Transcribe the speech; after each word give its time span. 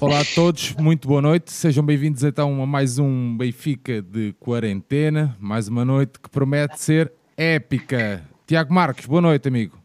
Olá 0.00 0.20
a 0.20 0.24
todos, 0.34 0.74
muito 0.76 1.06
boa 1.06 1.20
noite. 1.20 1.52
Sejam 1.52 1.84
bem-vindos 1.84 2.24
então 2.24 2.62
a 2.62 2.66
mais 2.66 2.98
um 2.98 3.36
Benfica 3.36 4.00
de 4.00 4.32
quarentena. 4.40 5.36
Mais 5.38 5.68
uma 5.68 5.84
noite 5.84 6.18
que 6.18 6.30
promete 6.30 6.80
ser 6.80 7.12
épica. 7.36 8.22
Tiago 8.46 8.72
Marques, 8.72 9.04
boa 9.04 9.20
noite, 9.20 9.48
amigo. 9.48 9.78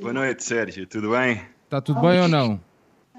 Boa 0.00 0.12
noite, 0.12 0.44
Sérgio. 0.44 0.86
Tudo 0.86 1.10
bem? 1.10 1.42
Está 1.64 1.80
tudo 1.80 2.00
bem 2.00 2.20
ou 2.20 2.28
não? 2.28 2.60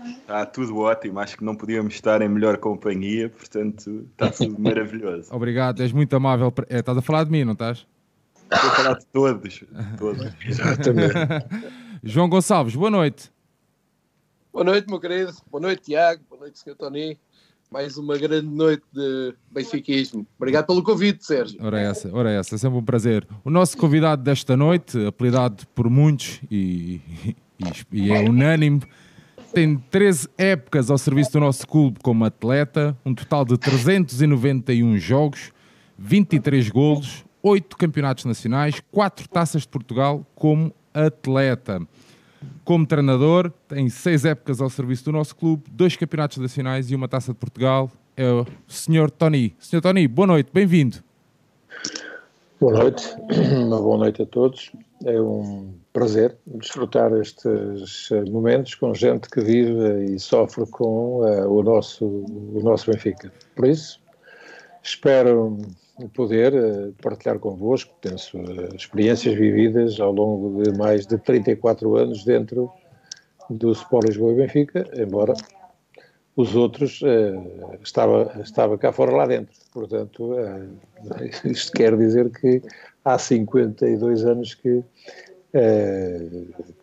Está 0.05 0.45
tudo 0.45 0.77
ótimo. 0.77 1.19
Acho 1.19 1.37
que 1.37 1.43
não 1.43 1.55
podíamos 1.55 1.93
estar 1.93 2.21
em 2.21 2.29
melhor 2.29 2.57
companhia, 2.57 3.27
portanto 3.29 4.07
está 4.11 4.29
tudo 4.31 4.55
maravilhoso. 4.63 5.27
Obrigado, 5.35 5.81
és 5.81 5.91
muito 5.91 6.15
amável. 6.15 6.53
É, 6.69 6.79
estás 6.79 6.97
a 6.97 7.01
falar 7.01 7.25
de 7.25 7.31
mim, 7.31 7.43
não 7.43 7.51
estás? 7.53 7.85
Estou 8.49 8.69
a 8.69 8.73
falar 8.75 8.93
de 8.93 9.05
todos. 9.07 9.63
todos. 9.97 10.33
Exatamente. 10.45 11.15
João 12.01 12.29
Gonçalves, 12.29 12.75
boa 12.75 12.89
noite. 12.89 13.29
Boa 14.53 14.65
noite, 14.65 14.85
meu 14.89 14.99
querido. 14.99 15.31
Boa 15.49 15.61
noite, 15.61 15.83
Tiago. 15.83 16.21
Boa 16.29 16.41
noite, 16.41 16.59
Sr. 16.59 16.75
Tony. 16.75 17.17
Mais 17.71 17.95
uma 17.95 18.17
grande 18.17 18.47
noite 18.47 18.83
de 18.91 19.33
benfiquismo. 19.49 20.27
Obrigado 20.37 20.65
pelo 20.65 20.83
convite, 20.83 21.25
Sérgio. 21.25 21.57
Ora 21.63 21.79
essa, 21.79 22.13
ora 22.13 22.29
essa, 22.29 22.55
é 22.55 22.57
sempre 22.57 22.77
um 22.77 22.83
prazer. 22.83 23.25
O 23.45 23.49
nosso 23.49 23.77
convidado 23.77 24.21
desta 24.21 24.57
noite, 24.57 25.05
apelidado 25.05 25.65
por 25.67 25.89
muitos 25.89 26.41
e, 26.51 26.99
e, 27.57 27.73
e 27.93 28.11
é 28.11 28.19
unânime, 28.19 28.81
tem 29.53 29.77
13 29.77 30.27
épocas 30.37 30.91
ao 30.91 30.97
serviço 30.97 31.31
do 31.31 31.39
nosso 31.39 31.65
clube 31.65 31.99
como 32.03 32.25
atleta, 32.25 32.97
um 33.05 33.15
total 33.15 33.45
de 33.45 33.57
391 33.57 34.97
jogos, 34.97 35.53
23 35.97 36.67
golos, 36.67 37.23
8 37.41 37.77
campeonatos 37.77 38.25
nacionais, 38.25 38.81
4 38.91 39.29
taças 39.29 39.61
de 39.61 39.69
Portugal 39.69 40.27
como 40.35 40.73
atleta. 40.93 41.79
Como 42.63 42.85
treinador, 42.85 43.51
tem 43.67 43.89
seis 43.89 44.25
épocas 44.25 44.61
ao 44.61 44.69
serviço 44.69 45.05
do 45.05 45.11
nosso 45.11 45.35
clube, 45.35 45.63
dois 45.71 45.95
campeonatos 45.95 46.37
nacionais 46.37 46.89
e 46.91 46.95
uma 46.95 47.07
taça 47.07 47.33
de 47.33 47.37
Portugal. 47.37 47.91
É 48.15 48.29
o 48.29 48.45
Sr. 48.67 49.09
Tony. 49.09 49.55
Sr. 49.59 49.81
Tony, 49.81 50.07
boa 50.07 50.27
noite, 50.27 50.49
bem-vindo. 50.53 50.97
Boa 52.59 52.73
noite, 52.73 53.03
uma 53.57 53.81
boa 53.81 53.97
noite 53.97 54.21
a 54.21 54.25
todos. 54.25 54.71
É 55.03 55.19
um 55.19 55.73
prazer 55.91 56.37
desfrutar 56.45 57.11
estes 57.13 58.09
momentos 58.29 58.75
com 58.75 58.93
gente 58.93 59.27
que 59.29 59.41
vive 59.41 60.13
e 60.13 60.19
sofre 60.19 60.65
com 60.67 61.21
uh, 61.21 61.49
o, 61.49 61.63
nosso, 61.63 62.05
o 62.05 62.61
nosso 62.63 62.91
Benfica. 62.91 63.33
Por 63.55 63.65
isso, 63.65 63.99
espero 64.83 65.57
poder 66.13 66.53
uh, 66.53 66.93
partilhar 67.01 67.39
convosco, 67.39 67.93
penso, 68.01 68.37
uh, 68.37 68.75
experiências 68.75 69.35
vividas 69.35 69.99
ao 69.99 70.11
longo 70.11 70.63
de 70.63 70.77
mais 70.77 71.05
de 71.05 71.17
34 71.17 71.95
anos 71.95 72.23
dentro 72.23 72.71
do 73.49 73.71
Sport 73.71 74.07
Lisboa 74.07 74.33
e 74.33 74.35
Benfica, 74.35 74.89
embora 74.95 75.33
os 76.35 76.55
outros 76.55 77.01
uh, 77.01 77.77
estava, 77.83 78.31
estava 78.41 78.77
cá 78.77 78.91
fora 78.91 79.11
lá 79.11 79.25
dentro. 79.25 79.53
Portanto, 79.73 80.33
isto 81.45 81.71
quer 81.73 81.95
dizer 81.97 82.31
que 82.31 82.61
há 83.03 83.17
52 83.17 84.25
anos 84.25 84.53
que 84.53 84.83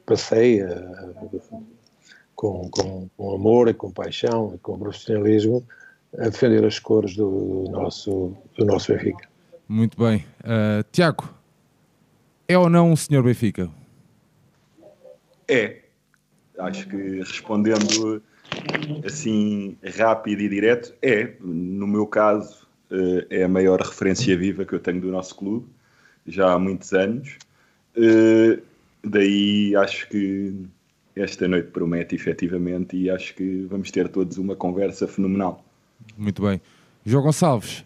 passei 0.05 0.61
com, 2.36 2.69
com, 2.70 3.09
com 3.17 3.34
amor 3.34 3.69
e 3.69 3.75
com 3.75 3.91
paixão 3.91 4.53
e 4.55 4.59
com 4.59 4.79
profissionalismo 4.79 5.67
a 6.17 6.28
defender 6.28 6.64
as 6.64 6.78
cores 6.78 7.17
do, 7.17 7.64
do 7.64 7.70
nosso, 7.70 8.34
do 8.56 8.64
nosso 8.64 8.92
Benfica. 8.92 9.28
Muito 9.69 9.98
bem. 9.98 10.25
Uh, 10.41 10.83
Tiago, 10.91 11.28
é 12.47 12.56
ou 12.56 12.70
não 12.70 12.92
o 12.92 12.97
senhor 12.97 13.23
Benfica? 13.23 13.69
É. 15.47 15.83
Acho 16.59 16.89
que 16.89 16.97
respondendo 17.19 18.23
assim 19.05 19.77
rápido 19.96 20.41
e 20.41 20.48
direto, 20.48 20.95
é. 21.02 21.35
No 21.41 21.86
meu 21.86 22.07
caso, 22.07 22.67
uh, 22.90 23.27
é 23.30 23.45
a 23.45 23.48
maior 23.48 23.80
referência 23.80 24.36
viva 24.36 24.64
que 24.64 24.73
eu 24.73 24.80
tenho 24.80 25.01
do 25.01 25.11
nosso 25.11 25.35
clube, 25.36 25.67
já 26.27 26.52
há 26.52 26.58
muitos 26.58 26.92
anos. 26.92 27.36
Uh, 27.96 28.63
daí 29.05 29.77
acho 29.77 30.08
que 30.08 30.55
esta 31.14 31.46
noite 31.46 31.70
promete 31.70 32.14
efetivamente 32.14 32.96
e 32.96 33.11
acho 33.11 33.35
que 33.35 33.67
vamos 33.69 33.90
ter 33.90 34.08
todos 34.08 34.39
uma 34.39 34.57
conversa 34.57 35.07
fenomenal. 35.07 35.64
Muito 36.17 36.42
bem. 36.42 36.61
João 37.05 37.25
Gonçalves, 37.25 37.85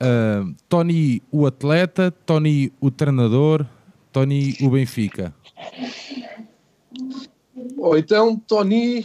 uh, 0.00 0.54
Tony 0.68 1.22
o 1.30 1.46
atleta, 1.46 2.10
Tony 2.24 2.72
o 2.80 2.90
treinador, 2.90 3.66
Tony 4.12 4.56
o 4.62 4.70
Benfica. 4.70 5.34
Ou 7.76 7.98
então 7.98 8.36
Tony, 8.36 9.04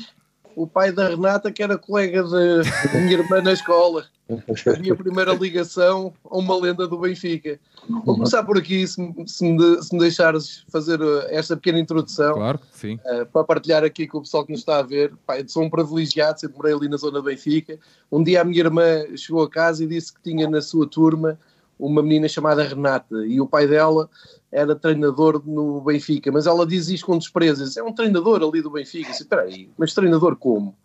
o 0.56 0.68
pai 0.68 0.92
da 0.92 1.10
Renata, 1.10 1.52
que 1.52 1.64
era 1.64 1.78
colega 1.78 2.24
da 2.24 3.00
minha 3.00 3.14
irmã 3.14 3.42
na 3.42 3.54
escola. 3.54 4.06
A 4.30 4.80
minha 4.80 4.96
primeira 4.96 5.34
ligação 5.34 6.14
a 6.24 6.38
uma 6.38 6.58
lenda 6.58 6.88
do 6.88 6.98
Benfica. 6.98 7.60
Vou 7.90 8.16
começar 8.16 8.44
por 8.44 8.58
aqui, 8.58 8.88
se, 8.88 8.96
se, 9.28 9.44
me, 9.44 9.84
se 9.84 9.94
me 9.94 10.00
deixares 10.00 10.66
fazer 10.70 11.02
uh, 11.02 11.24
esta 11.30 11.56
pequena 11.56 11.80
introdução. 11.80 12.36
Claro, 12.36 12.60
sim. 12.72 13.00
Uh, 13.06 13.26
para 13.26 13.44
partilhar 13.44 13.84
aqui 13.84 14.08
com 14.08 14.20
o 14.20 14.22
pessoal 14.22 14.46
que 14.46 14.52
nos 14.52 14.62
está 14.62 14.80
a 14.80 14.84
ver. 14.84 15.14
Pai, 15.26 15.44
sou 15.48 15.64
um 15.64 15.70
privilegiado, 15.70 16.40
sempre 16.40 16.58
morei 16.58 16.74
ali 16.74 16.88
na 16.88 16.98
zona 16.98 17.20
do 17.20 17.24
Benfica. 17.24 17.78
Um 18.12 18.24
dia 18.24 18.42
a 18.42 18.44
minha 18.44 18.60
irmã 18.60 19.04
chegou 19.16 19.44
a 19.44 19.50
casa 19.50 19.84
e 19.84 19.88
disse 19.88 20.14
que 20.14 20.22
tinha 20.22 20.50
na 20.50 20.62
sua 20.62 20.88
turma 20.88 21.38
uma 21.80 22.02
menina 22.02 22.28
chamada 22.28 22.64
Renata 22.64 23.26
e 23.26 23.42
o 23.42 23.48
pai 23.48 23.68
dela 23.68 24.10
era 24.52 24.76
treinador 24.76 25.42
no 25.46 25.82
Benfica, 25.82 26.32
mas 26.32 26.46
ela 26.46 26.66
diz 26.66 26.88
isto 26.88 27.08
com 27.08 27.18
desprezo, 27.18 27.78
é 27.78 27.84
um 27.84 27.92
treinador 27.92 28.42
ali 28.44 28.62
do 28.62 28.70
Benfica, 28.70 29.10
espera 29.10 29.42
aí, 29.42 29.70
mas 29.78 29.94
treinador 29.94 30.36
como? 30.36 30.78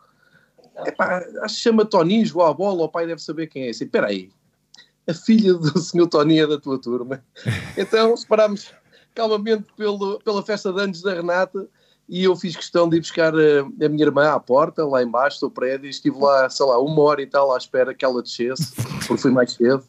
Epá, 0.87 1.19
acho 1.43 1.57
que 1.57 1.61
chama 1.61 1.85
Tony, 1.85 2.25
joga 2.25 2.51
a 2.51 2.55
bola, 2.55 2.85
o 2.85 2.89
pai 2.89 3.07
deve 3.07 3.21
saber 3.21 3.49
quem 3.49 3.65
é. 3.65 3.71
Espera 3.71 4.09
aí, 4.09 4.31
a 5.09 5.15
filha 5.15 5.55
do 5.55 5.77
senhor 5.81 6.07
Tony 6.07 6.41
é 6.41 6.47
da 6.47 6.59
tua 6.59 6.79
turma. 6.79 7.25
Então 7.77 8.17
separámos 8.17 8.71
calmamente 9.15 9.65
pelo, 9.77 10.21
pela 10.21 10.43
festa 10.43 10.73
de 10.73 10.81
anos 10.81 11.03
da 11.03 11.15
Renata 11.15 11.67
e 12.09 12.25
eu 12.25 12.37
fiz 12.37 12.57
questão 12.57 12.89
de 12.89 12.97
ir 12.97 13.01
buscar 13.01 13.35
a, 13.35 13.61
a, 13.85 13.89
minha 13.89 14.05
irmã 14.05 14.31
à 14.31 14.41
porta, 14.41 14.85
lá 14.87 15.03
embaixo 15.03 15.41
do 15.41 15.51
prédio, 15.51 15.91
estive 15.91 16.19
lá, 16.19 16.49
sei 16.49 16.65
lá, 16.65 16.79
uma 16.79 17.03
hora 17.03 17.21
e 17.21 17.27
tal 17.27 17.53
à 17.53 17.59
espera 17.59 17.95
que 17.95 18.05
ela 18.05 18.23
descesse, 18.23 18.75
porque 19.07 19.19
fui 19.19 19.31
mais 19.31 19.53
cedo. 19.53 19.83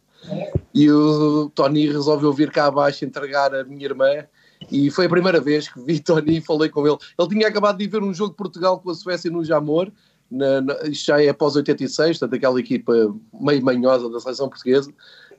E 0.73 0.91
o 0.91 1.49
Tony 1.55 1.87
resolveu 1.87 2.33
vir 2.33 2.51
cá 2.51 2.65
abaixo 2.65 3.05
entregar 3.05 3.55
a 3.55 3.63
minha 3.63 3.85
irmã 3.85 4.25
e 4.69 4.91
foi 4.91 5.05
a 5.05 5.09
primeira 5.09 5.39
vez 5.39 5.69
que 5.69 5.79
vi 5.79 5.99
Tony 5.99 6.37
e 6.37 6.41
falei 6.41 6.69
com 6.69 6.85
ele. 6.85 6.97
Ele 7.17 7.29
tinha 7.29 7.47
acabado 7.47 7.77
de 7.77 7.87
ver 7.87 8.03
um 8.03 8.13
jogo 8.13 8.31
de 8.31 8.37
Portugal 8.37 8.79
com 8.79 8.89
a 8.89 8.95
Suécia 8.95 9.31
no 9.31 9.43
Jamor 9.43 9.89
na, 10.29 10.61
na, 10.61 10.73
isto 10.83 11.07
já 11.07 11.21
é 11.21 11.29
após 11.29 11.55
86, 11.55 12.19
portanto, 12.19 12.37
aquela 12.37 12.59
equipa 12.59 12.93
meio 13.39 13.63
manhosa 13.63 14.09
da 14.09 14.19
seleção 14.19 14.49
portuguesa, 14.49 14.91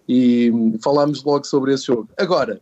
e 0.09 0.53
falámos 0.83 1.23
logo 1.23 1.45
sobre 1.47 1.73
esse 1.73 1.87
jogo. 1.87 2.09
Agora, 2.19 2.61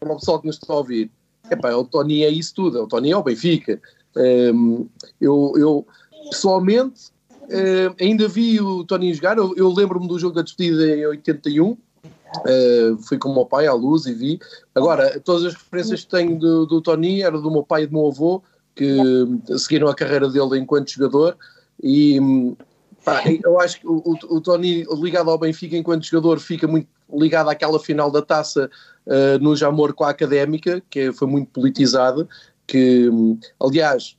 para 0.00 0.12
o 0.12 0.16
pessoal 0.16 0.40
que 0.40 0.46
nos 0.46 0.56
está 0.56 0.72
a 0.72 0.78
ouvir, 0.78 1.10
epá, 1.50 1.72
o 1.74 1.84
Tony 1.84 2.22
é 2.22 2.30
isso 2.30 2.54
tudo, 2.54 2.82
o 2.82 2.86
Tony 2.86 3.10
é 3.10 3.16
o 3.16 3.22
Benfica. 3.22 3.80
Um, 4.16 4.88
eu, 5.20 5.52
eu, 5.56 5.86
pessoalmente, 6.30 7.10
um, 7.42 8.04
ainda 8.04 8.28
vi 8.28 8.60
o 8.60 8.84
Tony 8.84 9.12
jogar, 9.12 9.36
eu, 9.36 9.54
eu 9.56 9.70
lembro-me 9.70 10.08
do 10.08 10.18
jogo 10.18 10.34
da 10.34 10.42
despedida 10.42 10.86
em 10.86 11.06
81, 11.06 11.76
Uh, 12.40 12.98
fui 12.98 13.16
com 13.16 13.30
o 13.30 13.34
meu 13.34 13.46
pai 13.46 13.66
à 13.66 13.72
luz 13.72 14.04
e 14.04 14.12
vi. 14.12 14.38
Agora, 14.74 15.18
todas 15.20 15.44
as 15.44 15.54
referências 15.54 16.04
que 16.04 16.10
tenho 16.10 16.38
do, 16.38 16.66
do 16.66 16.82
Tony 16.82 17.22
eram 17.22 17.40
do 17.40 17.50
meu 17.50 17.62
pai 17.62 17.84
e 17.84 17.86
do 17.86 17.94
meu 17.94 18.08
avô, 18.08 18.42
que 18.74 18.98
seguiram 19.56 19.88
a 19.88 19.94
carreira 19.94 20.28
dele 20.28 20.58
enquanto 20.58 20.90
jogador. 20.90 21.36
E 21.82 22.18
pá, 23.04 23.22
eu 23.44 23.60
acho 23.60 23.80
que 23.80 23.86
o, 23.86 24.02
o, 24.30 24.40
Tony, 24.40 24.84
ligado 25.00 25.30
ao 25.30 25.38
Benfica 25.38 25.76
enquanto 25.76 26.04
jogador, 26.04 26.40
fica 26.40 26.66
muito 26.66 26.88
ligado 27.12 27.48
àquela 27.48 27.78
final 27.78 28.10
da 28.10 28.20
taça 28.20 28.70
uh, 29.06 29.38
no 29.40 29.54
Jamor 29.54 29.94
com 29.94 30.04
a 30.04 30.10
Académica, 30.10 30.82
que 30.90 31.12
foi 31.12 31.28
muito 31.28 31.50
politizada. 31.50 32.26
Que, 32.66 33.08
aliás, 33.60 34.16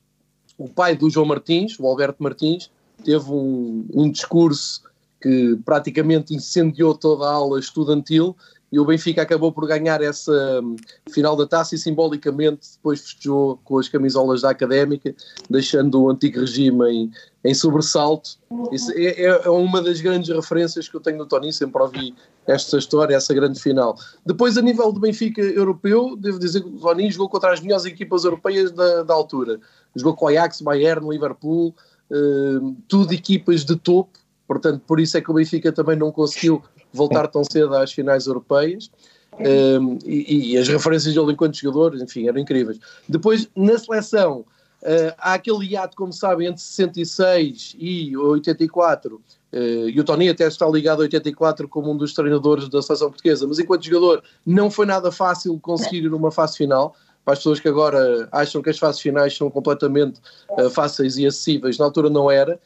o 0.58 0.70
pai 0.70 0.96
do 0.96 1.10
João 1.10 1.26
Martins, 1.26 1.78
o 1.80 1.86
Alberto 1.86 2.24
Martins, 2.24 2.72
teve 3.04 3.30
um, 3.30 3.86
um 3.94 4.10
discurso 4.10 4.84
que 5.22 5.58
praticamente 5.66 6.34
incendiou 6.34 6.96
toda 6.96 7.26
a 7.26 7.34
aula 7.34 7.60
estudantil 7.60 8.36
e 8.72 8.80
o 8.80 8.86
Benfica 8.86 9.22
acabou 9.22 9.52
por 9.52 9.66
ganhar 9.66 10.02
essa 10.02 10.62
hum, 10.62 10.76
final 11.10 11.36
da 11.36 11.48
taça 11.48 11.76
e 11.76 11.78
simbolicamente 11.78 12.68
depois 12.76 13.02
festejou 13.02 13.60
com 13.64 13.78
as 13.78 13.88
camisolas 13.88 14.42
da 14.42 14.50
Académica, 14.50 15.16
deixando 15.50 16.02
o 16.02 16.10
antigo 16.10 16.42
regime 16.42 16.92
em, 16.92 17.12
em 17.48 17.54
sobressalto. 17.54 18.32
Isso 18.74 18.92
é, 18.92 19.06
é, 19.06 19.42
é, 19.46 19.50
uma 19.50 19.82
das 19.82 20.02
grandes 20.02 20.30
referências 20.30 20.90
que 20.90 20.96
eu 20.96 21.00
tenho 21.00 21.18
do 21.20 21.26
Tony, 21.26 21.54
sempre 21.54 21.82
ouvi 21.82 22.14
esta 22.46 22.78
história, 22.78 23.16
essa 23.16 23.34
grande 23.34 23.58
final. 23.58 23.98
Depois, 24.26 24.58
a 24.58 24.62
nível 24.62 24.92
do 24.92 25.00
Benfica 25.00 25.42
europeu, 25.42 26.18
devo 26.18 26.40
dizer 26.40 26.62
que 26.62 26.68
o 26.68 26.78
Tony 26.78 27.10
jogou 27.10 27.30
contra 27.30 27.54
as 27.54 27.62
melhores 27.62 27.86
equipas 27.86 28.26
europeias 28.26 28.70
da, 28.72 29.04
da 29.04 29.14
altura. 29.14 29.62
Jogou 29.96 30.14
com 30.14 30.26
o 30.26 30.28
Ajax, 30.28 30.60
Bayern, 30.62 31.08
Liverpool, 31.10 31.74
uh, 32.12 32.76
tudo 32.86 33.14
equipas 33.14 33.64
de 33.64 33.78
topo, 33.78 34.20
portanto, 34.46 34.82
por 34.86 35.00
isso 35.00 35.18
é 35.18 35.22
que 35.22 35.32
o 35.32 35.34
Benfica 35.34 35.72
também 35.72 35.96
não 35.96 36.12
conseguiu 36.12 36.62
voltar 36.92 37.28
tão 37.30 37.46
cedo 37.46 37.74
às 37.76 37.94
finais 37.94 38.28
europeias. 38.28 38.92
Um, 39.40 40.00
e, 40.04 40.54
e, 40.54 40.58
as 40.58 40.68
referências 40.68 41.14
dele 41.14 41.32
enquanto 41.32 41.56
jogador, 41.56 41.96
enfim, 41.96 42.28
eram 42.28 42.40
incríveis. 42.40 42.80
Depois, 43.08 43.48
na 43.56 43.78
seleção, 43.78 44.44
Uh, 44.82 45.12
há 45.18 45.34
aquele 45.34 45.66
hiato, 45.66 45.98
como 45.98 46.14
sabem, 46.14 46.48
entre 46.48 46.62
66 46.62 47.76
e 47.80 48.16
84, 48.16 49.16
uh, 49.16 49.58
e 49.90 50.00
o 50.00 50.04
Tony 50.04 50.30
até 50.30 50.48
está 50.48 50.68
ligado 50.68 51.00
a 51.00 51.04
84 51.04 51.68
como 51.68 51.92
um 51.92 51.98
dos 51.98 52.14
treinadores 52.14 52.70
da 52.70 52.82
seleção 52.82 53.10
portuguesa, 53.10 53.48
mas 53.48 53.58
enquanto 53.58 53.86
jogador 53.86 54.24
não 54.46 54.70
foi 54.70 54.86
nada 54.86 55.12
fácil 55.12 55.60
conseguir 55.60 56.04
ir 56.04 56.10
numa 56.10 56.32
fase 56.32 56.58
final. 56.58 56.96
Para 57.26 57.34
as 57.34 57.40
pessoas 57.40 57.60
que 57.60 57.68
agora 57.68 58.30
acham 58.32 58.62
que 58.62 58.70
as 58.70 58.78
fases 58.78 59.02
finais 59.02 59.36
são 59.36 59.50
completamente 59.50 60.22
uh, 60.52 60.70
fáceis 60.70 61.18
e 61.18 61.26
acessíveis, 61.26 61.78
na 61.78 61.86
altura 61.86 62.10
não 62.10 62.32
era. 62.32 62.60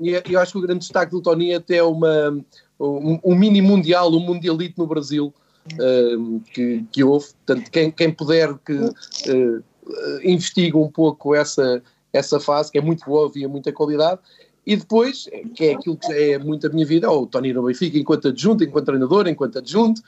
e 0.00 0.32
eu 0.32 0.40
acho 0.40 0.52
que 0.52 0.58
o 0.58 0.62
grande 0.62 0.80
destaque 0.80 1.10
do 1.10 1.20
Tony 1.20 1.50
é 1.50 1.56
até 1.56 1.82
uma, 1.82 2.42
um, 2.80 3.20
um 3.22 3.34
mini 3.34 3.60
mundial, 3.60 4.10
um 4.12 4.20
mundialito 4.20 4.80
no 4.80 4.86
Brasil, 4.86 5.34
que, 6.54 6.86
que 6.90 7.04
houve. 7.04 7.26
Portanto, 7.44 7.70
quem, 7.70 7.90
quem 7.90 8.10
puder 8.10 8.54
que 8.64 8.80
uh, 9.86 10.20
investiga 10.22 10.76
um 10.78 10.90
pouco 10.90 11.34
essa, 11.34 11.82
essa 12.12 12.40
fase, 12.40 12.70
que 12.70 12.78
é 12.78 12.82
muito 12.82 13.04
boa, 13.04 13.28
havia 13.28 13.48
muita 13.48 13.72
qualidade, 13.72 14.20
e 14.66 14.74
depois, 14.74 15.28
que 15.54 15.66
é 15.66 15.74
aquilo 15.74 15.96
que 15.96 16.12
é 16.12 16.38
muito 16.40 16.66
a 16.66 16.70
minha 16.70 16.84
vida, 16.84 17.08
o 17.08 17.24
Tony 17.24 17.52
no 17.52 17.62
Benfica 17.62 17.96
enquanto 17.96 18.28
adjunto, 18.28 18.64
enquanto 18.64 18.86
treinador, 18.86 19.28
enquanto 19.28 19.58
adjunto, 19.58 20.02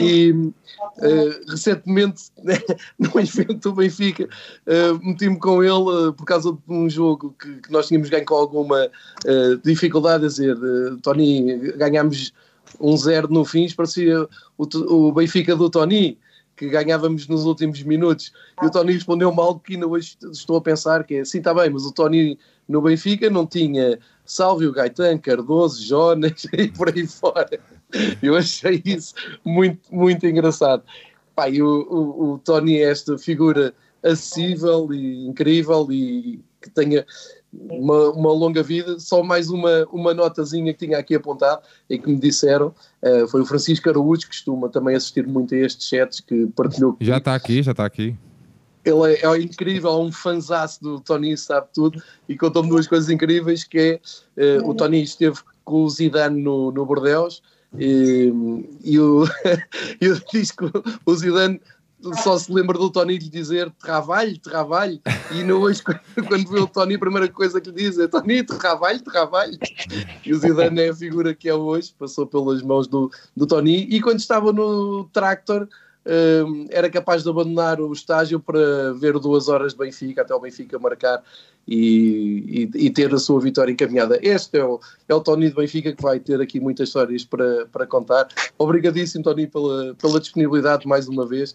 e 0.00 0.32
uh, 0.32 1.50
recentemente, 1.50 2.24
no 2.98 3.20
evento 3.20 3.70
do 3.70 3.74
Benfica, 3.74 4.24
uh, 4.24 5.06
meti-me 5.06 5.38
com 5.38 5.62
ele 5.62 5.72
uh, 5.72 6.12
por 6.14 6.24
causa 6.24 6.52
de 6.52 6.58
um 6.72 6.88
jogo 6.88 7.34
que, 7.38 7.60
que 7.60 7.70
nós 7.70 7.88
tínhamos 7.88 8.08
ganho 8.08 8.24
com 8.24 8.34
alguma 8.34 8.90
dificuldade, 9.62 10.24
a 10.24 10.28
dizer, 10.28 10.56
Tony, 11.02 11.72
ganhámos 11.76 12.32
um 12.80 12.96
zero 12.96 13.28
no 13.28 13.44
fim, 13.44 13.68
parecia 13.74 14.26
o, 14.56 14.66
o 14.88 15.12
Benfica 15.12 15.54
do 15.54 15.68
Tony, 15.68 16.18
que 16.58 16.68
ganhávamos 16.68 17.28
nos 17.28 17.44
últimos 17.44 17.82
minutos. 17.84 18.32
E 18.60 18.66
o 18.66 18.70
Tony 18.70 18.92
respondeu 18.92 19.32
mal 19.32 19.60
que 19.60 19.74
ainda 19.74 19.86
hoje 19.86 20.16
estou 20.32 20.56
a 20.56 20.60
pensar 20.60 21.04
que 21.04 21.14
é 21.14 21.20
assim, 21.20 21.38
está 21.38 21.54
bem, 21.54 21.70
mas 21.70 21.84
o 21.84 21.92
Tony 21.92 22.36
no 22.68 22.82
Benfica 22.82 23.30
não 23.30 23.46
tinha 23.46 23.98
Sálvio, 24.24 24.72
Gaetan, 24.72 25.18
Cardoso, 25.18 25.82
Jonas 25.82 26.44
e 26.52 26.68
por 26.68 26.88
aí 26.88 27.06
fora. 27.06 27.60
Eu 28.20 28.36
achei 28.36 28.82
isso 28.84 29.14
muito, 29.44 29.94
muito 29.94 30.26
engraçado. 30.26 30.82
E 31.50 31.62
o, 31.62 31.86
o, 31.88 32.32
o 32.32 32.38
Tony 32.38 32.78
é 32.78 32.90
esta 32.90 33.16
figura 33.16 33.72
acessível 34.02 34.92
e 34.92 35.28
incrível 35.28 35.86
e 35.90 36.40
que 36.60 36.68
tenha 36.70 37.06
uma, 37.52 38.10
uma, 38.10 38.32
longa 38.32 38.62
vida. 38.62 38.98
Só 38.98 39.22
mais 39.22 39.50
uma, 39.50 39.86
uma 39.92 40.14
notazinha 40.14 40.72
que 40.72 40.86
tinha 40.86 40.98
aqui 40.98 41.14
apontado 41.14 41.62
e 41.88 41.98
que 41.98 42.08
me 42.08 42.16
disseram 42.16 42.74
uh, 43.02 43.26
foi 43.28 43.40
o 43.40 43.46
Francisco 43.46 43.88
Araújo, 43.88 44.22
que 44.22 44.28
costuma 44.28 44.68
também 44.68 44.96
assistir 44.96 45.26
muito 45.26 45.54
a 45.54 45.58
estes 45.58 45.88
chats, 45.88 46.20
que 46.20 46.46
partilhou. 46.48 46.96
Já 47.00 47.18
está 47.18 47.34
aqui, 47.34 47.62
já 47.62 47.72
está 47.72 47.84
aqui. 47.84 48.16
Ele 48.84 49.14
é, 49.14 49.26
é, 49.26 49.40
incrível, 49.40 49.90
é 49.90 49.98
um 49.98 50.12
fanzaço 50.12 50.82
do 50.82 51.00
Tony, 51.00 51.36
sabe 51.36 51.66
tudo, 51.74 52.02
e 52.28 52.36
contou-me 52.36 52.68
duas 52.68 52.86
coisas 52.86 53.10
incríveis, 53.10 53.64
que 53.64 54.00
é, 54.36 54.58
uh, 54.58 54.68
o 54.68 54.74
Tony 54.74 55.02
esteve 55.02 55.38
com 55.64 55.82
o 55.82 55.90
Zidane 55.90 56.40
no, 56.40 56.70
no 56.70 56.86
Bordeaux, 56.86 57.42
e, 57.78 58.32
e, 58.82 58.98
o, 58.98 59.24
e 60.00 60.08
o 60.08 60.20
disco, 60.32 60.70
o 61.04 61.14
Zidane 61.14 61.60
só 62.22 62.38
se 62.38 62.52
lembra 62.52 62.78
do 62.78 62.90
Tony 62.90 63.18
lhe 63.18 63.28
dizer 63.28 63.70
trabalho, 63.72 64.38
trabalho, 64.38 65.00
e 65.32 65.42
não 65.42 65.60
hoje, 65.60 65.82
quando 66.28 66.50
vê 66.50 66.60
o 66.60 66.66
Tony, 66.66 66.94
a 66.94 66.98
primeira 66.98 67.28
coisa 67.28 67.60
que 67.60 67.70
lhe 67.70 67.76
diz 67.76 67.98
é 67.98 68.06
Tony, 68.06 68.42
trabalho, 68.44 69.00
trabalho. 69.00 69.58
E 70.24 70.32
o 70.32 70.38
Zidane 70.38 70.80
é 70.82 70.88
a 70.90 70.94
figura 70.94 71.34
que 71.34 71.48
é 71.48 71.54
hoje, 71.54 71.94
passou 71.98 72.26
pelas 72.26 72.62
mãos 72.62 72.86
do, 72.86 73.10
do 73.36 73.46
Tony, 73.46 73.86
e 73.90 74.00
quando 74.00 74.20
estava 74.20 74.52
no 74.52 75.04
Tractor, 75.12 75.68
um, 76.08 76.66
era 76.70 76.88
capaz 76.88 77.22
de 77.22 77.28
abandonar 77.28 77.80
o 77.80 77.92
estágio 77.92 78.40
para 78.40 78.92
ver 78.94 79.18
duas 79.18 79.48
horas 79.48 79.72
de 79.72 79.78
Benfica, 79.78 80.22
até 80.22 80.34
o 80.34 80.40
Benfica 80.40 80.78
marcar 80.78 81.22
e, 81.66 82.70
e, 82.74 82.86
e, 82.86 82.90
ter 82.90 83.12
a 83.12 83.18
sua 83.18 83.38
vitória 83.40 83.72
encaminhada. 83.72 84.18
Este 84.22 84.58
é 84.58 84.64
o, 84.64 84.80
é 85.06 85.14
o 85.14 85.20
Tony 85.20 85.50
de 85.50 85.54
Benfica 85.54 85.92
que 85.92 86.02
vai 86.02 86.18
ter 86.18 86.40
aqui 86.40 86.58
muitas 86.60 86.88
histórias 86.88 87.26
para, 87.26 87.66
para 87.66 87.86
contar. 87.86 88.28
Obrigadíssimo, 88.56 89.22
Tony, 89.22 89.46
pela, 89.46 89.94
pela 89.96 90.18
disponibilidade 90.18 90.88
mais 90.88 91.08
uma 91.08 91.26
vez 91.26 91.54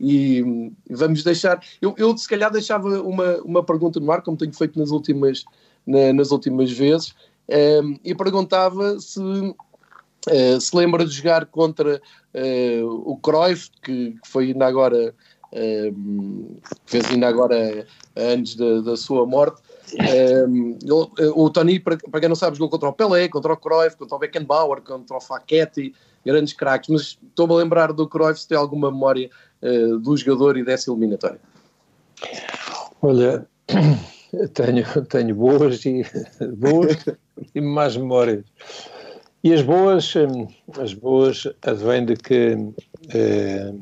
e 0.00 0.72
vamos 0.90 1.22
deixar. 1.22 1.60
Eu, 1.80 1.94
eu 1.96 2.16
se 2.16 2.28
calhar 2.28 2.50
deixava 2.50 3.00
uma, 3.00 3.36
uma 3.42 3.62
pergunta 3.62 4.00
no 4.00 4.10
ar, 4.10 4.22
como 4.22 4.36
tenho 4.36 4.52
feito 4.52 4.78
nas 4.78 4.90
últimas, 4.90 5.44
na, 5.86 6.12
nas 6.12 6.30
últimas 6.30 6.70
vezes, 6.72 7.14
um, 7.48 7.54
ehm, 7.54 8.00
e 8.04 8.14
perguntava 8.14 8.98
se 8.98 9.20
uh, 9.20 10.60
se 10.60 10.76
lembra 10.76 11.04
de 11.04 11.12
jogar 11.12 11.46
contra 11.46 12.00
uh, 12.34 13.10
o 13.10 13.16
Cruyff, 13.16 13.70
que, 13.82 14.12
que, 14.12 14.28
foi 14.28 14.46
ainda 14.46 14.66
agora. 14.66 15.14
Um, 15.52 15.56
ehm, 15.56 16.56
fez 16.84 17.04
ainda 17.06 17.28
agora 17.28 17.86
antes 18.16 18.56
da, 18.56 18.80
da 18.80 18.96
sua 18.96 19.24
morte. 19.24 19.62
Um, 20.48 20.76
ele, 20.82 21.30
o 21.34 21.48
Tony, 21.50 21.78
para, 21.78 21.96
para 21.96 22.18
quem 22.18 22.28
não 22.28 22.34
sabe, 22.34 22.56
jogou 22.56 22.70
contra 22.70 22.88
o 22.88 22.92
Pelé, 22.92 23.28
contra 23.28 23.52
o 23.52 23.56
Cruyff, 23.56 23.96
contra 23.96 24.16
o 24.16 24.18
Beckenbauer, 24.18 24.82
contra 24.82 25.16
o 25.16 25.20
Facchetti, 25.20 25.94
grandes 26.24 26.52
craques, 26.52 26.88
mas 26.88 27.18
estou-me 27.22 27.54
a 27.54 27.56
lembrar 27.56 27.92
do 27.92 28.08
Cruyff 28.08 28.40
se 28.40 28.48
tem 28.48 28.56
alguma 28.56 28.90
memória 28.90 29.30
uh, 29.62 29.98
do 29.98 30.16
jogador 30.16 30.56
e 30.56 30.64
dessa 30.64 30.90
eliminatória. 30.90 31.40
Olha, 33.02 33.46
tenho, 34.54 34.84
tenho 35.06 35.34
boas 35.34 35.84
e 35.84 36.02
boas 36.56 37.04
e 37.54 37.60
más 37.60 37.96
memórias. 37.96 38.44
E 39.42 39.52
as 39.52 39.60
boas, 39.60 40.14
hum, 40.16 40.48
as 40.80 40.94
boas 40.94 41.46
advêm 41.62 42.06
de 42.06 42.16
que 42.16 42.56
eh, 43.12 43.74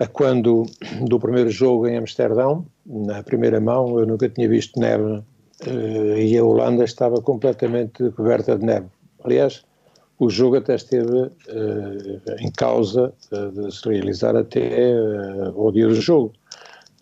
a 0.00 0.06
quando 0.08 0.66
do 1.02 1.20
primeiro 1.20 1.48
jogo 1.48 1.86
em 1.86 1.96
Amsterdão, 1.96 2.66
na 2.84 3.22
primeira 3.22 3.60
mão, 3.60 4.00
eu 4.00 4.04
nunca 4.04 4.28
tinha 4.28 4.48
visto 4.48 4.80
neve 4.80 5.22
eh, 5.64 6.24
e 6.24 6.36
a 6.36 6.44
Holanda 6.44 6.82
estava 6.82 7.22
completamente 7.22 8.10
coberta 8.16 8.58
de 8.58 8.64
neve. 8.64 8.88
Aliás, 9.22 9.64
o 10.18 10.30
jogo 10.30 10.56
até 10.56 10.74
esteve 10.74 11.12
uh, 11.12 11.32
em 12.38 12.50
causa 12.50 13.12
uh, 13.32 13.50
de 13.50 13.74
se 13.74 13.88
realizar 13.88 14.36
até 14.36 14.94
uh, 14.94 15.60
ao 15.60 15.70
dia 15.72 15.88
do 15.88 16.00
jogo. 16.00 16.32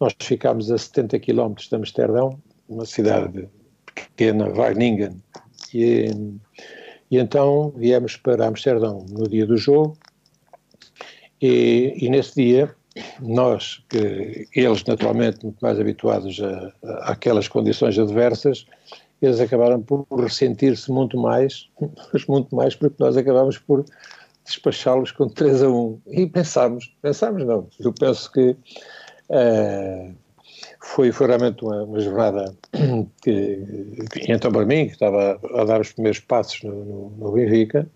Nós 0.00 0.14
ficámos 0.20 0.70
a 0.70 0.78
70 0.78 1.20
km 1.20 1.55
de 1.55 1.75
Amsterdão, 1.75 2.38
uma 2.69 2.84
cidade 2.84 3.49
pequena, 3.94 4.49
Weiningen, 4.49 5.22
e, 5.72 6.08
e 7.11 7.19
então 7.19 7.72
viemos 7.76 8.16
para 8.16 8.46
Amsterdão 8.46 9.06
no 9.08 9.28
dia 9.28 9.46
do 9.46 9.56
jogo 9.56 9.96
e, 11.40 11.94
e 11.96 12.08
nesse 12.08 12.34
dia 12.34 12.75
nós, 13.21 13.83
que 13.88 14.47
eles 14.54 14.85
naturalmente 14.85 15.42
muito 15.42 15.59
mais 15.61 15.80
habituados 15.80 16.40
a, 16.40 16.73
a, 16.85 17.12
àquelas 17.12 17.49
condições 17.49 17.99
adversas, 17.99 18.66
eles 19.21 19.40
acabaram 19.40 19.80
por 19.80 20.06
ressentir-se 20.16 20.90
muito 20.90 21.16
mais, 21.16 21.68
mas 22.12 22.26
muito 22.26 22.54
mais 22.54 22.75
porque 22.75 22.97
nós 22.99 23.16
acabámos 23.16 23.59
por 23.59 23.85
despachá-los 24.44 25.11
com 25.11 25.28
3 25.28 25.62
a 25.62 25.68
1. 25.68 26.00
E 26.09 26.26
pensámos, 26.26 26.94
pensámos 27.00 27.44
não, 27.44 27.68
eu 27.80 27.92
penso 27.92 28.30
que 28.30 28.50
uh, 29.30 30.14
foi, 30.80 31.11
foi 31.11 31.26
realmente 31.26 31.64
uma, 31.64 31.83
uma 31.85 32.00
jornada 32.00 32.54
que, 33.23 34.04
que, 34.12 34.33
então 34.33 34.52
para 34.52 34.66
mim, 34.66 34.87
que 34.87 34.92
estava 34.92 35.40
a 35.54 35.64
dar 35.64 35.80
os 35.80 35.92
primeiros 35.92 36.21
passos 36.21 36.62
no, 36.62 36.85
no, 36.85 37.11
no 37.16 37.33
Benfica, 37.33 37.88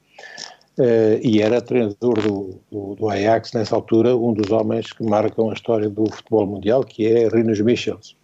uh, 0.78 1.20
e 1.22 1.42
era 1.42 1.60
treinador 1.60 2.20
do, 2.22 2.60
do, 2.70 2.94
do, 2.94 3.08
Ajax 3.10 3.52
nessa 3.52 3.74
altura, 3.74 4.16
um 4.16 4.32
dos 4.32 4.50
homens 4.50 4.92
que 4.92 5.04
marcam 5.04 5.50
a 5.50 5.52
história 5.52 5.88
do 5.90 6.10
futebol 6.10 6.46
mundial, 6.46 6.82
que 6.82 7.06
é 7.06 7.28
Rinus 7.28 7.60
Michels. 7.60 8.16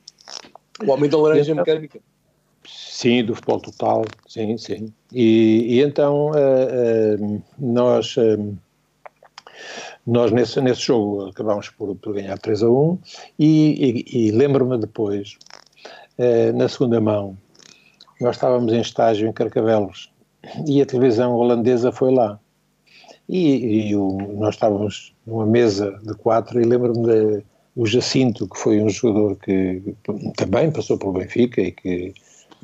O 0.84 0.90
homem 0.90 1.08
da 1.08 1.18
laranja 1.18 1.52
então, 1.52 1.64
mecânica. 1.64 2.00
Sim, 2.94 3.24
do 3.24 3.34
futebol 3.34 3.58
total, 3.58 4.04
sim, 4.28 4.56
sim. 4.56 4.92
E, 5.12 5.78
e 5.78 5.82
então 5.82 6.30
uh, 6.30 6.30
uh, 6.30 7.42
nós, 7.58 8.16
uh, 8.16 8.56
nós 10.06 10.30
nesse, 10.30 10.60
nesse 10.60 10.82
jogo 10.82 11.26
acabámos 11.26 11.68
por, 11.70 11.96
por 11.96 12.14
ganhar 12.14 12.38
3 12.38 12.62
a 12.62 12.70
1 12.70 12.98
e, 13.36 14.04
e, 14.12 14.28
e 14.28 14.30
lembro-me 14.30 14.78
depois, 14.78 15.36
na 16.54 16.68
segunda 16.68 17.00
mão, 17.00 17.36
nós 18.20 18.36
estávamos 18.36 18.72
em 18.72 18.80
estágio 18.80 19.28
em 19.28 19.32
Carcavelos 19.32 20.12
e 20.64 20.80
a 20.80 20.86
televisão 20.86 21.34
holandesa 21.34 21.90
foi 21.90 22.14
lá. 22.14 22.38
E, 23.28 23.88
e 23.88 23.96
o, 23.96 24.18
nós 24.38 24.54
estávamos 24.54 25.12
numa 25.26 25.46
mesa 25.46 25.98
de 26.04 26.14
quatro 26.14 26.60
e 26.60 26.64
lembro-me 26.64 27.42
do 27.74 27.86
Jacinto, 27.86 28.46
que 28.48 28.56
foi 28.56 28.80
um 28.80 28.88
jogador 28.88 29.34
que 29.34 29.82
também 30.36 30.70
passou 30.70 30.96
pelo 30.96 31.14
Benfica 31.14 31.60
e 31.60 31.72
que 31.72 32.14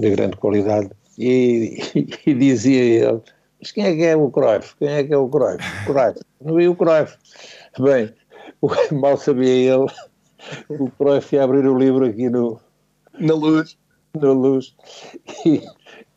de 0.00 0.10
grande 0.10 0.36
qualidade, 0.36 0.90
e, 1.18 1.78
e, 1.94 2.08
e, 2.30 2.34
dizia 2.34 2.82
ele, 2.82 3.20
mas 3.60 3.70
quem 3.72 3.84
é 3.84 3.94
que 3.94 4.04
é 4.04 4.16
o 4.16 4.30
Cruyff? 4.30 4.74
Quem 4.78 4.88
é 4.88 5.04
que 5.04 5.12
é 5.12 5.16
o 5.16 5.28
Cruyff? 5.28 5.62
Cruyff. 5.84 6.20
Não 6.40 6.54
vi 6.54 6.68
o 6.68 6.74
Cruyff. 6.74 7.16
Bem, 7.78 8.12
mal 8.98 9.16
sabia 9.18 9.74
ele, 9.74 9.86
o 10.70 10.90
Cruyff 10.90 11.34
ia 11.34 11.44
abrir 11.44 11.66
o 11.66 11.78
livro 11.78 12.06
aqui 12.06 12.30
no... 12.30 12.58
Na 13.18 13.34
luz. 13.34 13.76
Na 14.18 14.32
luz. 14.32 14.74
E, 15.44 15.62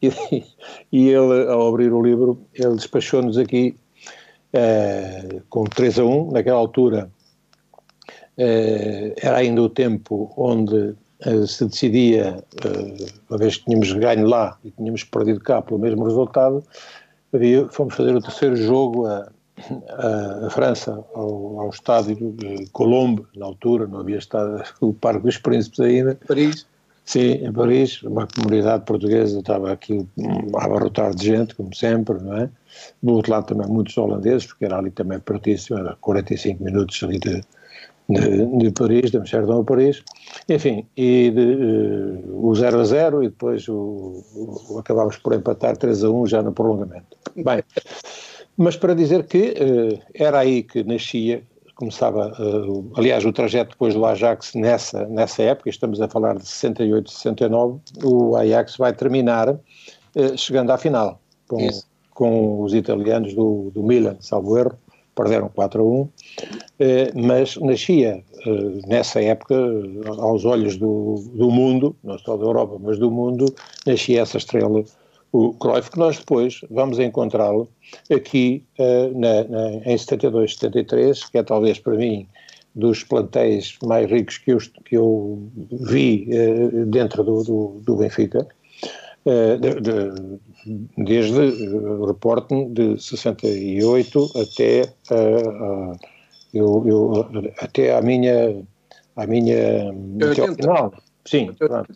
e, 0.02 0.44
e 0.92 1.10
ele, 1.10 1.50
ao 1.50 1.68
abrir 1.68 1.92
o 1.92 2.02
livro, 2.02 2.40
ele 2.54 2.76
despachou-nos 2.76 3.38
aqui 3.38 3.76
uh, 4.54 5.42
com 5.50 5.66
3 5.66 6.00
a 6.00 6.06
1, 6.06 6.32
naquela 6.32 6.60
altura 6.60 7.12
uh, 8.38 9.14
era 9.18 9.38
ainda 9.38 9.62
o 9.62 9.70
tempo 9.70 10.34
onde 10.38 10.96
se 11.48 11.66
decidia, 11.66 12.44
uma 13.30 13.38
vez 13.38 13.58
que 13.58 13.66
tínhamos 13.66 13.92
ganho 13.94 14.28
lá 14.28 14.58
e 14.64 14.72
tínhamos 14.72 15.04
perdido 15.04 15.40
cá 15.40 15.62
pelo 15.62 15.80
mesmo 15.80 16.04
resultado, 16.04 16.64
havia, 17.34 17.68
fomos 17.70 17.96
fazer 17.96 18.16
o 18.16 18.22
terceiro 18.22 18.56
jogo 18.56 19.06
a, 19.08 19.30
a, 19.90 20.48
a 20.48 20.50
França, 20.50 21.04
ao, 21.14 21.60
ao, 21.60 21.70
estádio 21.70 22.32
de 22.32 22.68
Colombo, 22.72 23.28
na 23.36 23.46
altura, 23.46 23.88
não 23.88 24.00
havia 24.00 24.18
estado 24.18 24.64
o 24.82 24.94
Parque 24.94 25.24
dos 25.24 25.38
Príncipes 25.38 25.80
ainda. 25.80 26.18
Paris? 26.28 26.66
Sim, 27.06 27.46
em 27.46 27.52
Paris, 27.52 28.02
uma 28.04 28.26
comunidade 28.28 28.86
portuguesa 28.86 29.40
estava 29.40 29.74
aqui 29.74 30.08
a 30.56 30.66
abarrotar 30.66 31.14
de 31.14 31.26
gente, 31.26 31.54
como 31.54 31.76
sempre, 31.76 32.18
não 32.20 32.38
é? 32.38 32.50
Do 33.02 33.14
outro 33.14 33.32
lado 33.32 33.46
também 33.46 33.68
muitos 33.68 33.98
holandeses, 33.98 34.46
porque 34.46 34.64
era 34.64 34.78
ali 34.78 34.90
também 34.90 35.20
pertíssimo, 35.20 35.80
era 35.80 35.98
45 36.00 36.64
minutos 36.64 37.04
ali 37.04 37.20
de, 37.20 37.44
de, 38.10 38.46
de 38.58 38.72
Paris, 38.72 39.12
de 39.12 39.18
Amsterdão 39.18 39.62
a 39.62 39.64
Paris. 39.64 40.04
Enfim, 40.50 40.86
e 40.98 41.32
de, 41.32 41.42
uh, 41.42 42.48
o 42.48 42.54
0 42.56 42.80
a 42.80 42.84
0 42.84 43.24
e 43.24 43.30
depois 43.30 43.68
o, 43.68 44.24
o, 44.36 44.80
acabámos 44.80 45.18
por 45.18 45.34
empatar 45.34 45.78
3 45.78 46.04
a 46.04 46.10
1 46.10 46.28
já 46.28 46.42
no 46.42 46.52
prolongamento. 46.52 47.18
Bem, 47.36 47.64
mas 48.58 48.76
para 48.76 48.94
dizer 48.94 49.26
que 49.26 49.54
uh, 49.54 50.00
era 50.14 50.40
aí 50.40 50.64
que 50.64 50.84
nascia 50.84 51.44
começava, 51.76 52.32
uh, 52.40 52.92
aliás, 52.96 53.26
o 53.26 53.34
trajeto 53.34 53.72
depois 53.72 53.94
do 53.94 54.06
Ajax 54.06 54.54
nessa, 54.54 55.08
nessa 55.08 55.42
época, 55.42 55.70
estamos 55.70 56.00
a 56.00 56.08
falar 56.08 56.38
de 56.38 56.48
68, 56.48 57.10
69, 57.10 57.80
o 58.04 58.36
Ajax 58.36 58.78
vai 58.78 58.94
terminar 58.94 59.58
chegando 60.38 60.70
à 60.70 60.78
final, 60.78 61.20
com, 61.48 61.68
com 62.12 62.62
os 62.62 62.76
italianos 62.76 63.34
do, 63.34 63.72
do 63.74 63.82
Milan, 63.82 64.16
salvo 64.20 64.56
erro, 64.60 64.78
perderam 65.16 65.50
4 65.50 65.82
a 65.82 65.86
1, 65.86 66.02
uh, 66.02 66.12
mas 67.16 67.56
nascia 67.58 68.24
nessa 68.88 69.22
época, 69.22 69.56
aos 70.20 70.44
olhos 70.44 70.76
do, 70.76 71.16
do 71.34 71.50
mundo, 71.50 71.96
não 72.04 72.18
só 72.20 72.36
da 72.36 72.44
Europa, 72.44 72.78
mas 72.80 73.00
do 73.00 73.10
mundo, 73.10 73.46
nascia 73.86 74.22
essa 74.22 74.38
estrela 74.38 74.84
o 75.32 75.54
Cruyff, 75.54 75.90
que 75.90 75.98
nós 75.98 76.20
depois 76.20 76.62
vamos 76.70 77.00
encontrá-lo 77.00 77.68
aqui 78.12 78.64
uh, 78.78 79.18
na, 79.18 79.44
na, 79.46 79.78
em 79.86 79.98
72, 79.98 80.56
73, 80.56 81.24
que 81.26 81.38
é 81.38 81.44
talvez 81.44 81.80
para 81.80 81.96
mim 81.96 82.28
dos 82.76 83.04
plantéis 83.04 83.78
mais 83.84 84.10
ricos 84.10 84.38
que 84.38 84.52
eu, 84.52 84.58
que 84.86 84.98
eu 84.98 85.48
vi 85.72 86.28
dentro 86.88 87.24
do, 87.24 87.44
do, 87.44 87.82
do 87.84 87.96
Benfica, 87.96 88.48
de, 89.26 89.82
de, 89.82 90.40
desde 90.98 91.40
o 91.40 92.06
reporte 92.06 92.66
de 92.70 93.02
68 93.02 94.32
até, 94.36 94.94
eu, 96.54 96.84
eu, 96.86 97.30
até 97.60 97.96
a 97.96 98.02
minha, 98.02 98.64
a 99.16 99.28
minha 99.28 99.92
até 100.32 100.42
ao 100.42 100.56
final. 100.56 100.94
Sim, 101.26 101.54
pronto, 101.58 101.94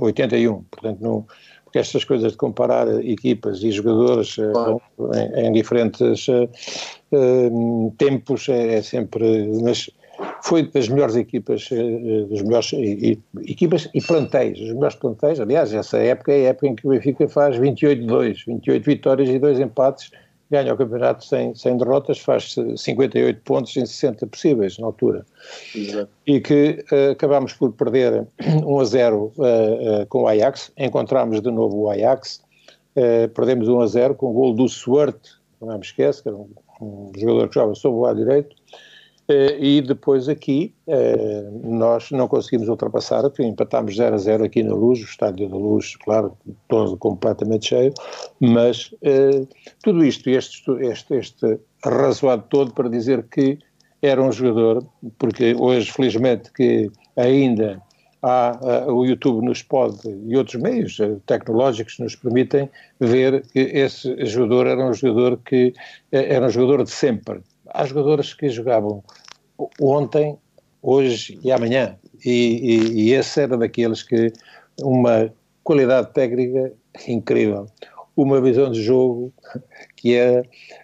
81, 0.00 0.62
portanto 0.70 1.00
não 1.00 1.26
porque 1.70 1.78
estas 1.78 2.02
coisas 2.02 2.32
de 2.32 2.38
comparar 2.38 2.88
equipas 3.04 3.62
e 3.62 3.70
jogadores 3.70 4.36
eh, 4.38 4.52
claro. 4.52 4.82
em, 5.14 5.46
em, 5.46 5.52
diferentes 5.52 6.26
uh, 6.26 6.50
uh, 7.12 7.94
tempos 7.96 8.48
é, 8.48 8.78
é, 8.78 8.82
sempre. 8.82 9.48
Mas 9.62 9.88
foi 10.42 10.70
das 10.70 10.88
melhores 10.88 11.16
equipas, 11.16 11.68
uh, 11.70 12.26
das 12.28 12.42
melhores 12.42 12.72
equipas 13.46 13.88
e 13.94 14.00
plantéis, 14.00 14.58
os 14.60 14.72
melhores 14.72 14.96
plantéis. 14.96 15.40
Aliás, 15.40 15.72
essa 15.72 15.98
época 15.98 16.32
é 16.32 16.46
a 16.46 16.48
época 16.50 16.66
em 16.68 16.74
que 16.74 16.86
o 16.86 16.90
Benfica 16.90 17.28
faz 17.28 17.56
28-2, 17.56 18.44
28 18.46 18.84
vitórias 18.84 19.28
e 19.28 19.38
2 19.38 19.60
empates 19.60 20.10
ganha 20.50 20.74
o 20.74 20.76
campeonato 20.76 21.24
sem, 21.24 21.54
sem 21.54 21.76
derrotas, 21.76 22.18
faz 22.18 22.56
58 22.76 23.40
pontos 23.42 23.76
em 23.76 23.86
60 23.86 24.26
possíveis 24.26 24.78
na 24.78 24.86
altura. 24.86 25.24
Exato. 25.74 26.10
E 26.26 26.40
que 26.40 26.84
uh, 26.90 27.12
acabámos 27.12 27.52
por 27.52 27.72
perder 27.72 28.26
1 28.66 28.78
a 28.80 28.84
0 28.84 29.16
uh, 29.16 29.42
uh, 30.02 30.06
com 30.08 30.22
o 30.22 30.28
Ajax, 30.28 30.72
encontramos 30.76 31.40
de 31.40 31.50
novo 31.50 31.82
o 31.82 31.90
Ajax, 31.90 32.42
perdemos 33.34 33.68
1 33.68 33.80
a 33.80 33.86
0 33.86 34.14
com 34.16 34.30
o 34.30 34.32
gol 34.32 34.52
do 34.52 34.68
Swart, 34.68 35.16
não 35.60 35.74
me 35.78 35.84
esqueço, 35.84 36.22
que 36.22 36.28
era 36.28 36.36
um, 36.36 36.48
um 36.80 37.12
jogador 37.16 37.48
que 37.48 37.54
jogava 37.54 37.74
sob 37.74 37.96
o 37.96 38.00
lado 38.00 38.18
direito, 38.18 38.56
eh, 38.56 38.59
e 39.60 39.80
depois 39.80 40.28
aqui 40.28 40.74
eh, 40.88 41.48
nós 41.62 42.10
não 42.10 42.26
conseguimos 42.26 42.68
ultrapassar, 42.68 43.22
empatámos 43.38 43.94
0 43.94 44.14
a 44.14 44.18
0 44.18 44.44
aqui 44.44 44.62
na 44.62 44.74
Luz, 44.74 45.00
o 45.00 45.04
estádio 45.04 45.48
da 45.48 45.56
Luz, 45.56 45.94
claro, 45.96 46.36
todo 46.66 46.96
completamente 46.96 47.68
cheio, 47.68 47.94
mas 48.40 48.92
eh, 49.02 49.46
tudo 49.82 50.04
isto, 50.04 50.28
este, 50.28 50.70
este, 50.84 51.14
este 51.14 51.60
arrazoado 51.84 52.44
todo 52.50 52.72
para 52.72 52.88
dizer 52.88 53.24
que 53.30 53.58
era 54.02 54.20
um 54.20 54.32
jogador, 54.32 54.84
porque 55.18 55.54
hoje 55.56 55.92
felizmente 55.92 56.50
que 56.52 56.90
ainda 57.16 57.80
há, 58.22 58.58
o 58.88 59.04
YouTube 59.04 59.44
nos 59.44 59.62
pode, 59.62 60.08
e 60.26 60.36
outros 60.36 60.60
meios 60.60 60.98
tecnológicos 61.26 61.98
nos 61.98 62.16
permitem 62.16 62.68
ver 62.98 63.42
que 63.52 63.60
esse 63.60 64.24
jogador 64.26 64.66
era 64.66 64.84
um 64.84 64.92
jogador 64.92 65.38
que 65.44 65.72
era 66.10 66.46
um 66.46 66.50
jogador 66.50 66.82
de 66.82 66.90
sempre, 66.90 67.42
há 67.72 67.84
jogadores 67.84 68.34
que 68.34 68.48
jogavam 68.48 69.02
ontem, 69.80 70.38
hoje 70.82 71.38
e 71.42 71.50
amanhã. 71.50 71.96
E, 72.24 72.30
e, 72.30 72.92
e, 73.02 73.12
esse 73.12 73.40
era 73.40 73.56
daqueles 73.56 74.02
que 74.02 74.32
uma 74.80 75.32
qualidade 75.64 76.12
técnica 76.12 76.72
incrível, 77.08 77.66
uma 78.16 78.40
visão 78.40 78.70
de 78.70 78.82
jogo 78.82 79.32
que 79.96 80.16
é 80.16 80.42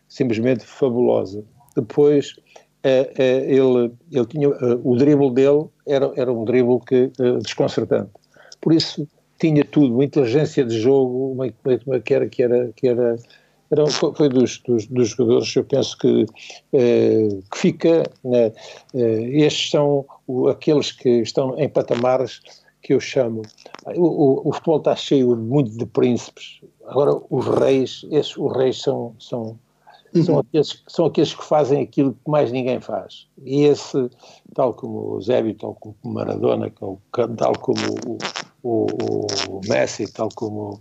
simplesmente 0.08 0.64
fabulosa. 0.64 1.44
Depois 1.74 2.34
é, 2.82 3.12
é, 3.18 3.36
ele, 3.50 3.92
ele 4.10 4.26
tinha 4.26 4.48
uh, 4.48 4.80
o 4.84 4.96
drible 4.96 5.32
dele 5.32 5.66
era, 5.86 6.12
era 6.16 6.32
um 6.32 6.44
drible 6.44 6.80
que 6.86 7.10
desconcertante. 7.42 8.10
Por 8.60 8.72
isso 8.72 9.06
tinha 9.38 9.64
tudo, 9.64 9.94
uma 9.94 10.04
inteligência 10.04 10.64
de 10.64 10.78
jogo, 10.78 11.32
uma, 11.32 11.52
uma, 11.86 12.00
que 12.00 12.14
era 12.14 12.28
que 12.28 12.42
era 12.42 12.72
que 12.74 12.88
era 12.88 13.16
era, 13.70 13.86
foi, 13.86 14.28
dos, 14.28 14.58
dos, 14.58 14.86
dos, 14.86 15.08
jogadores, 15.08 15.54
eu 15.56 15.64
penso 15.64 15.98
que, 15.98 16.26
eh, 16.72 17.28
que 17.50 17.58
fica, 17.58 18.04
né, 18.24 18.52
eh, 18.94 19.44
estes 19.44 19.70
são 19.70 20.04
o, 20.26 20.48
aqueles 20.48 20.92
que 20.92 21.08
estão 21.20 21.58
em 21.58 21.68
patamares 21.68 22.40
que 22.82 22.94
eu 22.94 23.00
chamo, 23.00 23.42
o, 23.96 24.02
o, 24.02 24.48
o, 24.48 24.52
futebol 24.52 24.78
está 24.78 24.94
cheio 24.94 25.36
muito 25.36 25.70
de 25.76 25.84
príncipes, 25.84 26.60
agora 26.86 27.20
os 27.28 27.46
reis, 27.46 28.06
esses, 28.12 28.36
os 28.36 28.56
reis 28.56 28.80
são, 28.80 29.14
são, 29.18 29.58
uhum. 30.14 30.22
são, 30.22 30.38
aqueles, 30.38 30.82
são 30.86 31.06
aqueles 31.06 31.34
que 31.34 31.44
fazem 31.44 31.82
aquilo 31.82 32.12
que 32.12 32.30
mais 32.30 32.52
ninguém 32.52 32.80
faz, 32.80 33.26
e 33.42 33.64
esse, 33.64 34.08
tal 34.54 34.72
como 34.74 35.14
o 35.14 35.20
Zébio, 35.20 35.54
tal 35.54 35.74
como 35.74 35.96
o 36.04 36.08
Maradona, 36.08 36.70
tal, 36.78 37.00
tal 37.36 37.52
como 37.58 37.80
o, 38.06 38.18
o, 38.62 38.86
o 39.50 39.60
Messi, 39.68 40.10
tal 40.12 40.28
como 40.36 40.78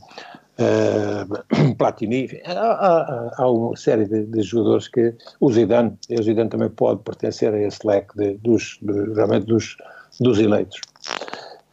uh, 0.60 1.76
Platini, 1.78 2.30
há, 2.46 2.52
há, 2.52 3.32
há, 3.38 3.50
uma 3.50 3.76
série 3.76 4.06
de, 4.06 4.26
de, 4.26 4.42
jogadores 4.42 4.88
que 4.88 5.14
o 5.40 5.52
Zidane, 5.52 5.98
o 6.10 6.24
Zidane 6.24 6.50
também 6.50 6.70
pode 6.70 7.02
pertencer 7.04 7.54
a 7.54 7.62
esse 7.62 7.86
leque 7.86 8.16
de, 8.18 8.34
dos, 8.38 8.80
de, 8.82 9.14
realmente 9.14 9.46
dos, 9.46 9.78
dos 10.20 10.40
eleitos. 10.40 10.80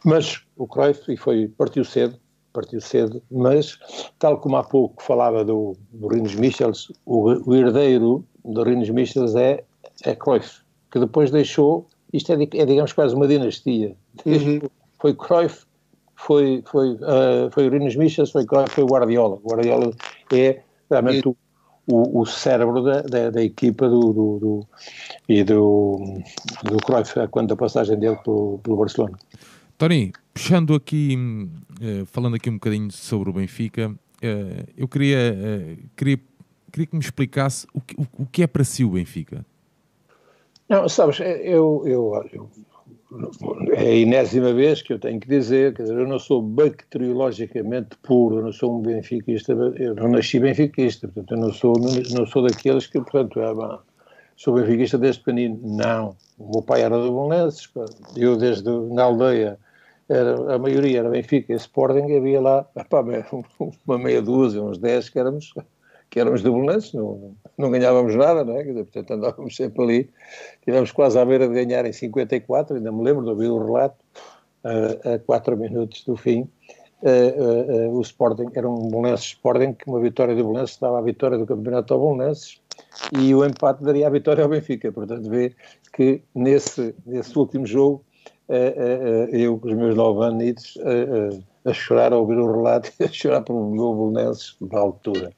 Mas 0.05 0.41
o 0.57 0.67
Cruyff 0.67 1.11
e 1.11 1.17
foi, 1.17 1.47
partiu 1.47 1.85
cedo, 1.85 2.17
partiu 2.51 2.81
cedo, 2.81 3.21
mas 3.31 3.79
tal 4.19 4.37
como 4.39 4.57
há 4.57 4.63
pouco 4.63 5.01
falava 5.01 5.43
do, 5.43 5.75
do 5.91 6.07
Rines 6.07 6.35
Michels, 6.35 6.91
o, 7.05 7.49
o 7.49 7.55
herdeiro 7.55 8.25
do 8.43 8.63
Rines 8.63 8.89
Michels 8.89 9.35
é, 9.35 9.63
é 10.03 10.15
Cruyff, 10.15 10.61
que 10.91 10.99
depois 10.99 11.31
deixou, 11.31 11.87
isto 12.11 12.31
é, 12.31 12.35
é 12.35 12.65
digamos 12.65 12.93
quase 12.93 13.15
uma 13.15 13.27
dinastia, 13.27 13.95
uhum. 14.25 14.61
foi 14.99 15.15
Cruyff 15.15 15.65
foi, 16.25 16.63
foi, 16.65 16.93
uh, 16.93 17.51
foi 17.51 17.67
o 17.67 17.69
Rinos 17.69 17.95
Michas, 17.95 18.31
foi, 18.31 18.45
foi 18.69 18.83
o 18.83 18.87
Guardiola. 18.87 19.39
O 19.43 19.49
Guardiola 19.49 19.91
é 20.31 20.61
realmente 20.89 21.27
o, 21.27 21.35
o, 21.85 22.21
o 22.21 22.25
cérebro 22.25 22.81
da, 22.81 23.01
da, 23.01 23.29
da 23.29 23.43
equipa 23.43 23.89
do, 23.89 23.99
do, 24.13 24.39
do, 24.39 24.67
e 25.27 25.43
do, 25.43 25.99
do 26.63 26.77
Cruyff, 26.77 27.27
quando 27.29 27.53
a 27.53 27.57
passagem 27.57 27.99
dele 27.99 28.17
pelo, 28.23 28.59
pelo 28.59 28.77
Barcelona. 28.77 29.17
Tony, 29.77 30.13
puxando 30.33 30.73
aqui, 30.75 31.17
uh, 31.81 32.05
falando 32.05 32.35
aqui 32.35 32.49
um 32.49 32.53
bocadinho 32.53 32.89
sobre 32.91 33.29
o 33.29 33.33
Benfica, 33.33 33.89
uh, 33.89 34.71
eu 34.77 34.87
queria, 34.87 35.77
queria, 35.95 36.19
queria 36.71 36.87
que 36.87 36.95
me 36.95 37.01
explicasse 37.01 37.67
o 37.73 37.81
que, 37.81 37.95
o, 37.99 38.23
o 38.23 38.25
que 38.25 38.43
é 38.43 38.47
para 38.47 38.63
si 38.63 38.85
o 38.85 38.91
Benfica. 38.91 39.45
Não, 40.69 40.87
sabes, 40.87 41.19
eu, 41.19 41.83
eu, 41.85 42.29
eu 42.31 42.49
é 43.73 43.79
a 43.79 43.95
enésima 43.95 44.53
vez 44.53 44.81
que 44.81 44.93
eu 44.93 44.99
tenho 44.99 45.19
que 45.19 45.27
dizer, 45.27 45.73
quer 45.73 45.83
dizer, 45.83 45.97
eu 45.97 46.07
não 46.07 46.17
sou 46.17 46.41
bacteriologicamente 46.41 47.97
puro, 48.01 48.37
eu 48.37 48.43
não 48.43 48.51
sou 48.51 48.77
um 48.77 48.81
benfiquista, 48.81 49.53
eu 49.53 49.93
não 49.95 50.09
nasci 50.09 50.39
benfiquista, 50.39 51.07
portanto, 51.07 51.33
eu 51.33 51.37
não 51.37 51.53
sou, 51.53 51.73
não, 52.11 52.25
sou 52.25 52.47
daqueles 52.47 52.87
que, 52.87 52.99
portanto, 52.99 53.39
é, 53.39 53.53
bom, 53.53 53.79
sou 54.35 54.55
benfiquista 54.55 54.97
desde 54.97 55.21
pequenino. 55.21 55.59
Não. 55.61 56.15
O 56.39 56.51
meu 56.51 56.61
pai 56.63 56.81
era 56.81 56.97
do 56.97 57.11
Bolonenses, 57.11 57.69
eu 58.15 58.35
desde 58.35 58.69
na 58.69 59.03
aldeia, 59.03 59.59
era, 60.09 60.55
a 60.55 60.57
maioria 60.57 60.99
era 60.99 61.09
Benfica 61.09 61.53
e 61.53 61.55
Sporting, 61.55 62.11
havia 62.15 62.41
lá 62.41 62.67
uma 63.85 63.97
meia 63.97 64.21
dúzia, 64.21 64.61
uns 64.61 64.77
dez 64.77 65.09
que 65.09 65.19
éramos 65.19 65.53
que 66.09 66.19
éramos 66.19 66.43
dublenses, 66.43 66.93
não, 66.93 67.35
não 67.57 67.71
ganhávamos 67.71 68.15
nada, 68.15 68.43
não 68.43 68.57
é? 68.57 68.63
Dizer, 68.63 68.83
portanto 68.83 69.11
andávamos 69.11 69.55
sempre 69.55 69.83
ali, 69.83 70.09
tivemos 70.63 70.91
quase 70.91 71.19
à 71.19 71.25
beira 71.25 71.47
de 71.47 71.53
ganhar 71.53 71.85
em 71.85 71.93
54, 71.93 72.77
ainda 72.77 72.91
me 72.91 73.03
lembro 73.03 73.23
de 73.23 73.29
ouvir 73.29 73.49
o 73.49 73.63
relato, 73.63 74.03
a, 74.63 75.15
a 75.15 75.19
quatro 75.19 75.57
minutos 75.57 76.03
do 76.05 76.15
fim, 76.15 76.47
uh, 77.01 77.89
uh, 77.89 77.97
o 77.97 78.01
Sporting 78.01 78.47
era 78.53 78.67
um 78.67 78.87
Bolonenses 78.87 79.27
Sporting, 79.27 79.73
que 79.73 79.87
uma 79.87 79.99
vitória 79.99 80.35
do 80.35 80.43
Bolonenses 80.43 80.77
dava 80.77 80.99
a 80.99 81.01
vitória 81.01 81.37
do 81.37 81.45
campeonato 81.45 81.93
ao 81.93 81.99
Bolonenses 81.99 82.61
e 83.19 83.35
o 83.35 83.45
empate 83.45 83.83
daria 83.83 84.07
a 84.07 84.09
vitória 84.09 84.43
ao 84.43 84.49
Benfica. 84.49 84.91
Portanto, 84.91 85.29
vê 85.29 85.53
que 85.91 86.21
nesse, 86.33 86.95
nesse 87.05 87.37
último 87.37 87.65
jogo, 87.65 88.03
eu 89.31 89.57
com 89.59 89.67
os 89.67 89.73
meus 89.73 89.95
nove 89.95 90.25
anos 90.25 90.77
a 91.65 91.73
chorar 91.73 92.13
a 92.13 92.17
ouvir 92.17 92.37
o 92.37 92.51
relato 92.51 92.91
a 93.03 93.07
chorar 93.07 93.41
pelo 93.41 93.69
meu 93.69 93.93
Bolonenses 93.93 94.55
da 94.61 94.79
altura. 94.79 95.31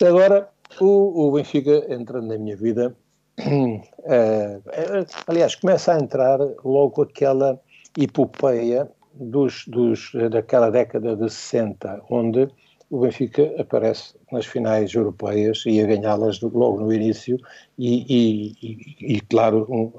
Agora, 0.00 0.48
o, 0.80 1.28
o 1.28 1.32
Benfica 1.32 1.92
entra 1.92 2.20
na 2.20 2.38
minha 2.38 2.56
vida. 2.56 2.94
aliás, 5.26 5.54
começa 5.54 5.94
a 5.94 5.98
entrar 5.98 6.38
logo 6.64 7.02
aquela 7.02 7.60
epopeia 7.98 8.90
dos, 9.14 9.64
dos, 9.66 10.12
daquela 10.30 10.70
década 10.70 11.16
de 11.16 11.30
60, 11.30 12.02
onde 12.10 12.48
o 12.90 13.00
Benfica 13.00 13.54
aparece 13.58 14.14
nas 14.30 14.44
finais 14.44 14.92
europeias 14.92 15.64
e 15.66 15.80
a 15.80 15.86
ganhá-las 15.86 16.40
logo 16.42 16.80
no 16.80 16.92
início 16.92 17.38
e, 17.78 18.04
e, 18.06 19.14
e, 19.16 19.20
claro, 19.22 19.66
um, 19.70 19.90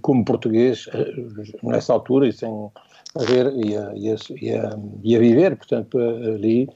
como 0.00 0.24
português, 0.24 0.88
nessa 1.64 1.92
altura 1.92 2.28
e 2.28 2.32
sem 2.32 2.48
a, 2.48 3.22
e 3.66 3.76
a, 3.76 3.92
e 3.94 4.10
a, 4.54 4.78
e 5.02 5.16
a 5.16 5.18
viver, 5.18 5.56
portanto, 5.56 5.98
ali 5.98 6.68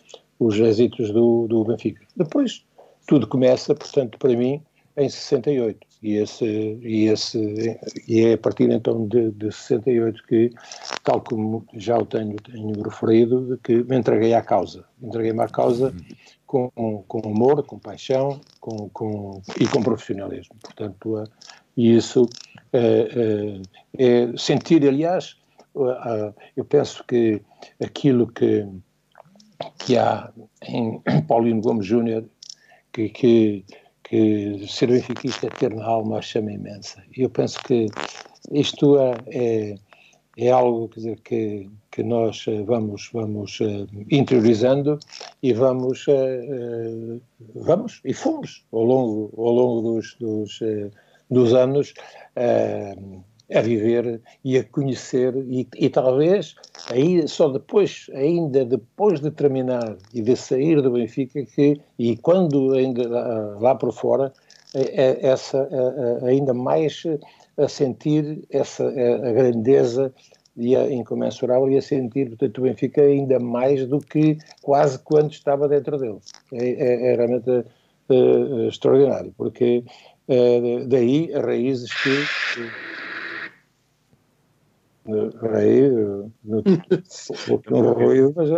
os 0.45 0.59
êxitos 0.59 1.11
do, 1.13 1.47
do 1.49 1.65
Benfica. 1.65 2.05
Depois, 2.17 2.65
tudo 3.07 3.27
começa, 3.27 3.75
portanto, 3.75 4.19
para 4.19 4.37
mim, 4.37 4.61
em 4.97 5.09
68. 5.09 5.87
E, 6.03 6.17
esse, 6.17 6.45
e, 6.45 7.07
esse, 7.07 7.79
e 8.09 8.21
é 8.23 8.33
a 8.33 8.39
partir 8.39 8.69
então 8.71 9.07
de, 9.07 9.31
de 9.31 9.53
68 9.53 10.23
que, 10.27 10.51
tal 11.05 11.21
como 11.21 11.65
já 11.75 11.97
o 11.97 12.05
tenho, 12.05 12.35
tenho 12.37 12.83
referido, 12.83 13.59
que 13.63 13.85
me 13.85 13.97
entreguei 13.97 14.35
à 14.35 14.43
causa. 14.43 14.85
Entreguei-me 15.01 15.41
à 15.41 15.49
causa 15.49 15.95
com, 16.45 16.69
com 17.07 17.19
amor, 17.25 17.63
com 17.63 17.79
paixão 17.79 18.41
com, 18.61 18.89
com, 18.91 19.41
e 19.61 19.67
com 19.67 19.81
profissionalismo. 19.81 20.57
Portanto, 20.61 21.25
e 21.77 21.95
isso 21.97 22.29
é, 22.73 23.61
é, 23.97 24.05
é 24.05 24.37
sentir, 24.37 24.87
aliás, 24.87 25.37
eu 26.57 26.65
penso 26.65 27.05
que 27.05 27.41
aquilo 27.83 28.27
que, 28.27 28.67
que 29.79 29.97
há 29.97 30.31
em 30.67 31.01
Paulino 31.29 31.61
Gomes 31.61 31.87
Júnior, 31.87 32.25
que, 32.93 33.09
que 33.09 33.65
que 34.13 34.67
ser 34.69 34.89
benfiquista 34.89 35.47
é 35.47 35.51
ter 35.51 35.75
na 35.75 35.87
alma 35.87 36.19
a 36.19 36.21
chama 36.21 36.53
imensa. 36.53 37.03
E 37.17 37.23
eu 37.23 37.31
penso 37.31 37.59
que 37.65 37.87
isto 38.51 38.99
é, 38.99 39.15
é, 39.29 39.75
é 40.37 40.51
algo 40.51 40.87
quer 40.91 41.01
dizer, 41.01 41.21
que, 41.21 41.71
que 41.91 42.03
nós 42.03 42.45
eh, 42.47 42.63
vamos, 42.63 43.09
vamos 43.11 43.59
uh, 43.61 43.89
interiorizando 44.11 44.99
e 45.43 45.55
vamos, 45.55 46.07
uh, 46.09 47.23
vamos 47.55 48.03
e 48.05 48.13
fomos 48.13 48.67
ao 48.71 48.83
longo, 48.83 49.33
ao 49.35 49.51
longo 49.51 49.95
dos, 49.95 50.15
dos, 50.17 50.61
dos 51.31 51.55
anos 51.55 51.95
a 53.55 53.61
viver 53.61 54.21
e 54.45 54.59
a 54.59 54.65
conhecer 54.65 55.35
e, 55.49 55.67
e, 55.77 55.89
talvez 55.89 56.55
aí 56.91 57.27
só 57.29 57.49
depois, 57.49 58.11
ainda 58.15 58.65
depois 58.65 59.21
de 59.21 59.31
terminar 59.31 59.97
e 60.15 60.23
de 60.23 60.37
sair 60.37 60.81
do 60.81 60.91
Benfica 60.91 61.45
que 61.45 61.81
e 61.99 62.17
quando 62.17 62.73
ainda 62.75 63.09
lá 63.61 63.75
por 63.75 63.93
fora 63.93 64.33
é, 64.75 65.05
é 65.05 65.27
essa 65.27 65.69
é, 65.71 66.29
ainda 66.29 66.55
mais 66.55 67.05
a 67.57 67.69
sentir 67.69 68.45
essa 68.51 68.87
a 68.87 69.33
grandeza 69.33 70.13
e 70.57 70.77
a 70.77 70.91
incomensurável 70.91 71.71
e 71.71 71.77
a 71.77 71.83
sentir 71.83 72.29
portanto 72.29 72.59
o 72.59 72.63
Benfica 72.63 73.03
ainda 73.03 73.39
mais 73.39 73.87
do 73.87 73.99
que 73.99 74.39
quase 74.63 74.99
quando 74.99 75.33
estava 75.33 75.69
dentro 75.69 75.99
dele. 75.99 76.19
É, 76.53 76.69
é, 76.69 77.13
é 77.13 77.17
realmente 77.17 77.51
uh, 78.09 78.69
extraordinário 78.69 79.35
porque 79.37 79.85
uh, 80.29 80.87
daí 80.87 81.31
as 81.35 81.45
raízes 81.45 81.93
que 82.03 82.92
aí, 85.55 85.91
no, 86.45 86.63
no 87.71 87.93
ruído, 87.93 88.33
mas. 88.37 88.49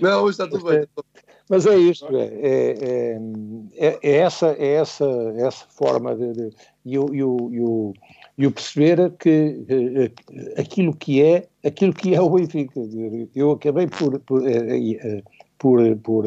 Não, 0.00 0.22
hoje 0.22 0.32
está 0.32 0.48
tudo 0.48 0.64
bem. 0.64 0.86
Mas 1.48 1.64
é 1.64 1.76
isto, 1.76 2.08
é, 2.16 2.24
é, 2.24 3.18
é, 3.76 3.98
é 4.02 4.16
essa, 4.16 4.48
é 4.58 4.74
essa, 4.74 5.04
essa 5.36 5.64
forma 5.68 6.14
de, 6.16 6.32
de 6.32 6.50
e, 6.84 6.98
o, 6.98 7.14
e, 7.14 7.22
o, 7.22 7.94
e 8.36 8.46
o 8.46 8.50
perceber 8.50 9.12
que 9.12 9.64
aquilo 10.58 10.94
que 10.94 11.22
é, 11.22 11.46
aquilo 11.64 11.92
que 11.92 12.14
é 12.14 12.20
o 12.20 12.30
Benfica. 12.30 12.80
Eu 13.34 13.52
acabei 13.52 13.86
por, 13.86 14.18
por, 14.20 14.42
por, 15.56 15.96
por 15.98 16.24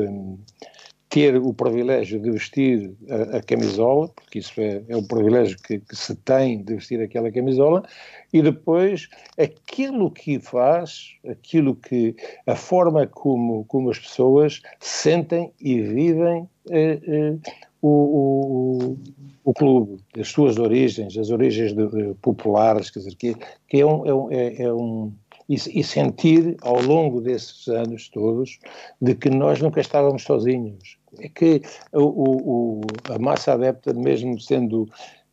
ter 1.09 1.35
o 1.37 1.51
privilégio 1.51 2.19
de 2.19 2.29
vestir 2.29 2.93
a, 3.09 3.37
a 3.37 3.41
camisola, 3.41 4.07
porque 4.09 4.39
isso 4.39 4.53
é, 4.61 4.83
é 4.87 4.95
o 4.95 5.01
privilégio 5.01 5.57
que, 5.57 5.79
que, 5.79 5.95
se 5.95 6.15
tem 6.15 6.61
de 6.63 6.75
vestir 6.75 7.01
aquela 7.01 7.31
camisola, 7.31 7.83
e 8.31 8.41
depois 8.43 9.09
aquilo 9.37 10.11
que 10.11 10.39
faz, 10.39 11.15
aquilo 11.27 11.75
que, 11.75 12.15
a 12.45 12.55
forma 12.55 13.07
como, 13.07 13.65
como 13.65 13.89
as 13.89 13.97
pessoas 13.97 14.61
sentem 14.79 15.51
e 15.59 15.81
vivem 15.81 16.47
eh, 16.69 16.99
eh, 17.01 17.35
o, 17.81 17.89
o, 17.89 18.97
o, 19.43 19.53
clube, 19.53 19.99
as 20.19 20.27
suas 20.27 20.59
origens, 20.59 21.17
as 21.17 21.31
origens 21.31 21.73
de, 21.73 21.87
de, 21.87 22.13
populares, 22.21 22.91
quer 22.91 22.99
dizer, 22.99 23.15
que, 23.15 23.35
que 23.67 23.81
é 23.81 23.85
um, 23.85 24.05
é 24.05 24.13
um, 24.13 24.31
é, 24.31 24.61
é 24.61 24.73
um 24.73 25.11
e, 25.49 25.83
sentir 25.83 26.55
ao 26.61 26.79
longo 26.79 27.19
desses 27.19 27.67
anos 27.67 28.07
todos 28.09 28.59
de 29.01 29.15
que 29.15 29.31
nós 29.31 29.59
nunca 29.59 29.81
estávamos 29.81 30.21
sozinhos, 30.23 30.98
é 31.17 31.29
que 31.29 31.61
o, 31.93 32.03
o, 32.03 32.81
a 33.09 33.17
massa 33.19 33.53
adepta, 33.53 33.93
mesmo 33.93 34.39
sendo 34.39 34.83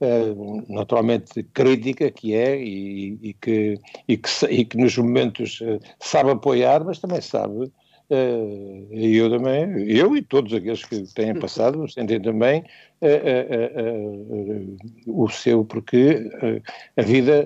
uh, 0.01 0.73
naturalmente 0.73 1.43
crítica, 1.43 2.11
que 2.11 2.35
é, 2.35 2.57
e, 2.59 3.19
e, 3.23 3.35
que, 3.35 3.79
e, 4.09 4.17
que, 4.17 4.47
e 4.49 4.65
que 4.65 4.77
nos 4.77 4.97
momentos 4.97 5.61
uh, 5.61 5.79
sabe 6.01 6.31
apoiar, 6.31 6.85
mas 6.85 6.99
também 6.99 7.21
sabe 7.21 7.71
Uh, 8.09 8.87
eu 8.93 9.29
também, 9.29 9.91
eu 9.91 10.17
e 10.17 10.23
todos 10.23 10.55
aqueles 10.55 10.85
que 10.85 11.13
têm 11.13 11.35
passado, 11.35 11.89
sentem 11.91 12.23
também 12.23 12.63
uh, 13.03 14.77
uh, 15.11 15.23
o 15.25 15.29
seu, 15.29 15.65
porque 15.65 16.31
a 16.97 17.03
vida 17.03 17.45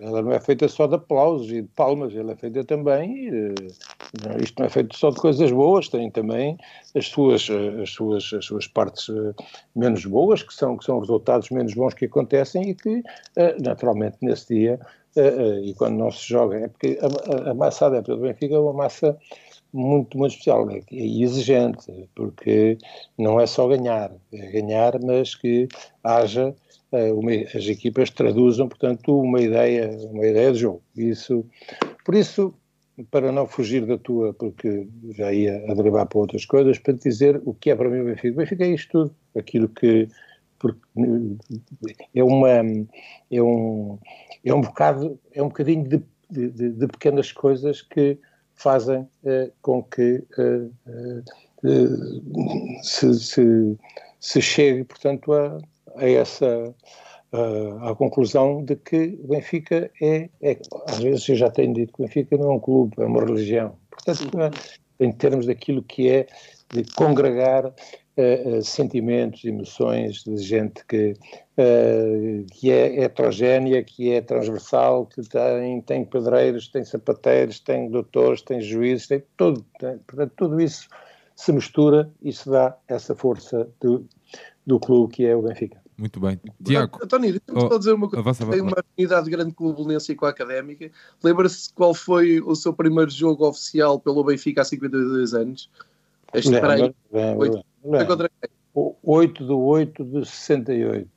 ela 0.00 0.22
não 0.22 0.32
é 0.32 0.40
feita 0.40 0.66
só 0.66 0.88
de 0.88 0.96
aplausos 0.96 1.52
e 1.52 1.62
de 1.62 1.68
palmas, 1.68 2.16
ela 2.16 2.32
é 2.32 2.36
feita 2.36 2.64
também, 2.64 3.28
isto 4.42 4.58
não 4.58 4.66
é 4.66 4.68
feito 4.68 4.96
só 4.96 5.10
de 5.10 5.20
coisas 5.20 5.52
boas, 5.52 5.88
tem 5.88 6.10
também 6.10 6.58
as 6.96 7.06
suas, 7.06 7.48
as 7.80 7.90
suas, 7.90 8.32
as 8.32 8.44
suas 8.44 8.66
partes 8.66 9.06
menos 9.76 10.04
boas, 10.04 10.42
que 10.42 10.52
são, 10.52 10.76
que 10.76 10.84
são 10.84 10.98
resultados 10.98 11.48
menos 11.50 11.74
bons 11.74 11.94
que 11.94 12.06
acontecem 12.06 12.70
e 12.70 12.74
que, 12.74 13.04
naturalmente, 13.62 14.16
nesse 14.20 14.52
dia, 14.52 14.80
e 15.62 15.72
quando 15.74 15.96
não 15.96 16.10
se 16.10 16.28
joga, 16.28 16.58
é 16.58 16.68
porque 16.68 16.98
a, 17.00 17.48
a, 17.48 17.50
a 17.52 17.54
massa 17.54 17.86
adepta 17.86 18.16
do 18.16 18.22
Benfica 18.22 18.56
é 18.56 18.58
uma 18.58 18.72
massa 18.72 19.16
muito, 19.72 20.16
muito 20.16 20.32
especial 20.32 20.66
né? 20.66 20.80
e 20.90 21.22
exigente, 21.22 22.08
porque 22.14 22.78
não 23.18 23.40
é 23.40 23.46
só 23.46 23.68
ganhar, 23.68 24.12
é 24.32 24.50
ganhar, 24.50 24.98
mas 25.02 25.34
que 25.34 25.68
haja, 26.02 26.54
uh, 26.92 27.18
uma, 27.18 27.32
as 27.54 27.66
equipas 27.66 28.10
traduzam, 28.10 28.68
portanto, 28.68 29.18
uma 29.18 29.40
ideia, 29.40 29.90
uma 30.10 30.26
ideia 30.26 30.52
de 30.52 30.58
jogo. 30.60 30.82
Isso, 30.96 31.44
por 32.04 32.14
isso, 32.14 32.54
para 33.10 33.30
não 33.30 33.46
fugir 33.46 33.84
da 33.84 33.98
tua, 33.98 34.32
porque 34.32 34.88
já 35.10 35.32
ia 35.32 35.64
a 35.70 35.74
derivar 35.74 36.06
para 36.06 36.18
outras 36.18 36.44
coisas, 36.44 36.78
para 36.78 36.94
te 36.94 37.08
dizer 37.08 37.40
o 37.44 37.52
que 37.52 37.70
é 37.70 37.76
para 37.76 37.90
mim 37.90 38.00
o 38.00 38.04
Benfica. 38.04 38.32
O 38.34 38.36
Benfica 38.36 38.64
é 38.64 38.68
isto 38.68 38.90
tudo, 38.90 39.16
aquilo 39.34 39.68
que 39.68 40.08
é 42.14 42.24
uma 42.24 42.48
é 42.50 43.42
um 43.42 43.98
é 44.42 44.54
um 44.54 44.60
bocado 44.62 45.18
é 45.34 45.42
um 45.42 45.48
bocadinho 45.48 45.86
de, 45.86 46.02
de, 46.30 46.70
de 46.70 46.86
pequenas 46.86 47.30
coisas 47.30 47.82
que 47.82 48.18
fazem 48.56 49.08
eh, 49.24 49.50
com 49.62 49.82
que 49.82 50.24
eh, 50.38 50.68
eh, 51.64 51.82
se, 52.82 53.14
se, 53.14 53.76
se, 54.18 54.42
chegue, 54.42 54.84
portanto, 54.84 55.32
a, 55.32 55.58
a 55.96 56.08
essa 56.08 56.74
à 57.82 57.94
conclusão 57.94 58.64
de 58.64 58.76
que 58.76 59.18
o 59.22 59.28
Benfica 59.28 59.90
é, 60.00 60.30
é, 60.40 60.58
às 60.86 60.98
vezes 61.00 61.28
eu 61.28 61.36
já 61.36 61.50
tenho 61.50 61.74
dito 61.74 61.92
que 61.92 62.02
o 62.02 62.06
Benfica 62.06 62.36
não 62.38 62.52
é 62.52 62.54
um 62.54 62.60
clube, 62.60 62.94
é 62.98 63.04
uma 63.04 63.22
religião. 63.22 63.76
Portanto, 63.90 64.30
em 64.98 65.12
termos 65.12 65.44
daquilo 65.44 65.82
que 65.82 66.08
é 66.08 66.26
de 66.72 66.84
congregar 66.94 67.74
uh, 68.16 68.62
sentimentos, 68.62 69.44
emoções 69.44 70.22
de 70.24 70.36
gente 70.38 70.84
que, 70.86 71.14
uh, 71.58 72.46
que 72.52 72.70
é 72.70 73.02
heterogénea, 73.02 73.82
que 73.82 74.12
é 74.12 74.20
transversal, 74.20 75.06
que 75.06 75.22
tem, 75.22 75.80
tem 75.82 76.04
pedreiros, 76.04 76.68
tem 76.68 76.84
sapateiros, 76.84 77.60
tem 77.60 77.90
doutores, 77.90 78.42
tem 78.42 78.60
juízes, 78.60 79.06
tem 79.06 79.22
tudo. 79.36 79.64
Tem, 79.78 79.98
portanto, 79.98 80.32
tudo 80.36 80.60
isso 80.60 80.88
se 81.34 81.52
mistura 81.52 82.10
e 82.22 82.32
se 82.32 82.48
dá 82.48 82.76
essa 82.88 83.14
força 83.14 83.68
do, 83.80 84.06
do 84.66 84.80
clube 84.80 85.12
que 85.12 85.26
é 85.26 85.36
o 85.36 85.42
Benfica. 85.42 85.80
Muito 85.98 86.20
bem. 86.20 86.38
Tiago. 86.62 87.06
Tony, 87.06 87.32
deixa-me 87.32 87.56
oh, 87.64 87.68
só 87.68 87.78
dizer 87.78 87.92
uma 87.94 88.08
coisa. 88.08 88.20
avança, 88.20 88.46
Tem 88.46 88.60
uma 88.60 88.76
afinidade 88.78 89.30
grande 89.30 89.54
com 89.54 89.68
o 89.68 89.72
Belenense 89.72 90.12
e 90.12 90.14
com 90.14 90.26
a 90.26 90.28
Académica. 90.28 90.90
Lembra-se 91.24 91.72
qual 91.72 91.94
foi 91.94 92.40
o 92.40 92.54
seu 92.54 92.72
primeiro 92.74 93.10
jogo 93.10 93.46
oficial 93.48 93.98
pelo 93.98 94.22
Benfica 94.22 94.60
há 94.60 94.64
52 94.64 95.32
anos? 95.32 95.70
Este 96.38 96.60
para 96.60 96.74
aí. 96.74 96.94
Lembro. 97.12 97.62
contra 98.06 98.28
quem? 98.28 98.50
O 98.74 98.94
8 99.02 99.44
de 99.46 99.52
8 99.52 100.04
de 100.04 100.26
68, 100.26 101.08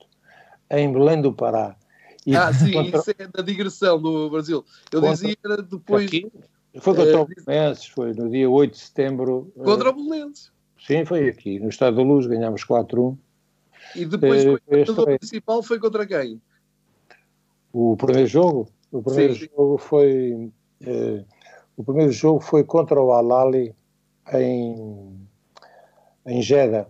em 0.72 0.94
Belém 0.94 1.22
do 1.22 1.34
Pará. 1.34 1.76
E 2.26 2.36
Ah, 2.36 2.54
sim, 2.54 2.72
contra- 2.72 3.00
isso 3.00 3.12
é 3.18 3.28
da 3.28 3.42
digressão 3.42 4.02
do 4.02 4.30
Brasil. 4.30 4.64
Eu 4.92 5.02
Contra- 5.02 5.16
dizia 5.16 5.36
era 5.44 5.62
depois 5.62 6.06
aqui, 6.08 6.32
foi 6.80 6.96
contra 6.96 7.12
Eh, 7.12 7.18
o 7.18 7.26
Belenenses, 7.26 7.86
foi 7.88 8.14
no 8.14 8.30
dia 8.30 8.50
8 8.50 8.74
de 8.74 8.80
setembro. 8.80 9.52
eh, 9.60 9.64
contra 9.64 9.90
o 9.90 9.94
Belenenses. 9.94 10.52
Sim, 10.86 11.04
foi 11.06 11.28
aqui, 11.28 11.60
no 11.60 11.68
Estado 11.70 11.98
da 11.98 12.04
Luz, 12.04 12.26
ganhámos 12.28 12.64
4-1. 12.64 13.18
E 13.96 14.06
depois 14.06 14.44
foi 14.44 14.54
o 14.84 14.96
foi- 14.96 15.18
principal 15.18 15.62
foi 15.64 15.80
contra 15.80 16.06
quem? 16.06 16.42
O 17.74 17.98
primeiro 17.98 18.28
jogo, 18.28 18.70
o 18.92 19.02
primeiro 19.04 19.36
Sim, 19.36 19.50
jogo 19.56 19.78
foi 19.78 20.50
eh, 20.82 21.24
o 21.76 21.84
primeiro 21.84 22.12
jogo 22.12 22.40
foi 22.40 22.64
contra 22.64 23.02
o 23.02 23.12
Al-Ali 23.12 23.76
em 24.34 25.28
em 26.26 26.42
Jeddah. 26.42 26.88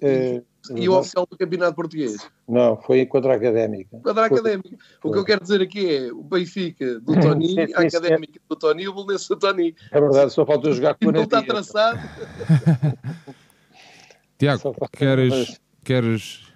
Eh, 0.00 0.42
E 0.76 0.88
o 0.88 0.98
oficial 0.98 1.26
do 1.30 1.36
Campeonato 1.36 1.74
Português? 1.74 2.16
não, 2.46 2.76
foi 2.82 3.04
contra 3.06 3.32
a 3.32 3.36
Académica. 3.36 3.98
Contra 4.02 4.24
a 4.26 4.28
Foi- 4.28 4.38
Académica. 4.38 4.68
O 4.68 4.76
que 4.76 5.08
foi. 5.08 5.18
eu 5.18 5.24
quero 5.24 5.40
dizer 5.42 5.60
aqui 5.62 5.96
é 5.96 6.12
o 6.12 6.22
Benfica 6.22 7.00
do 7.00 7.12
Tony, 7.20 7.48
Sim, 7.48 7.66
sim, 7.66 7.72
a 7.74 7.80
Académica 7.80 8.40
do 8.48 8.56
Tony 8.56 8.82
e 8.84 8.88
o 8.88 8.94
Belenenses 8.94 9.28
do 9.28 9.36
Tony. 9.36 9.74
É 9.90 10.00
verdade, 10.00 10.32
só 10.32 10.44
faltou 10.46 10.72
jogar 10.72 10.94
com 10.94 11.04
E 11.06 11.08
o 11.08 11.12
não 11.12 11.22
está 11.22 11.42
traçado. 11.42 11.98
Tiago, 14.38 14.74
queres, 14.92 15.60
queres. 15.84 16.46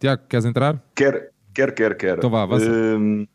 Tiago, 0.00 0.22
queres 0.28 0.44
entrar? 0.44 0.82
Quer, 0.94 1.30
quer, 1.54 1.74
quer, 1.74 1.96
quer. 1.96 2.18
Então 2.18 2.30
vá, 2.30 2.42
avança. 2.42 2.68
Hum, 2.70 3.26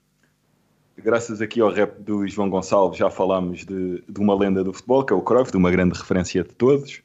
graças 0.97 1.41
aqui 1.41 1.59
ao 1.61 1.71
rap 1.71 1.99
do 1.99 2.27
João 2.27 2.49
Gonçalves 2.49 2.97
já 2.97 3.09
falámos 3.09 3.65
de, 3.65 4.03
de 4.07 4.19
uma 4.19 4.35
lenda 4.35 4.63
do 4.63 4.73
futebol, 4.73 5.03
que 5.03 5.13
é 5.13 5.15
o 5.15 5.21
Cruyff, 5.21 5.51
de 5.51 5.57
uma 5.57 5.71
grande 5.71 5.97
referência 5.97 6.43
de 6.43 6.53
todos. 6.53 7.01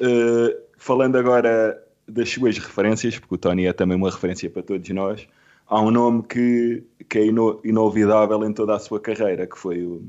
Uh, 0.00 0.56
falando 0.76 1.16
agora 1.16 1.82
das 2.06 2.30
suas 2.30 2.58
referências, 2.58 3.18
porque 3.18 3.34
o 3.34 3.38
Tony 3.38 3.66
é 3.66 3.72
também 3.72 3.96
uma 3.96 4.10
referência 4.10 4.48
para 4.48 4.62
todos 4.62 4.88
nós, 4.90 5.26
há 5.66 5.80
um 5.80 5.90
nome 5.90 6.22
que, 6.22 6.84
que 7.08 7.18
é 7.18 7.26
ino, 7.26 7.60
inolvidável 7.64 8.44
em 8.44 8.52
toda 8.52 8.74
a 8.74 8.78
sua 8.78 9.00
carreira, 9.00 9.46
que 9.46 9.58
foi 9.58 9.82
o, 9.82 10.04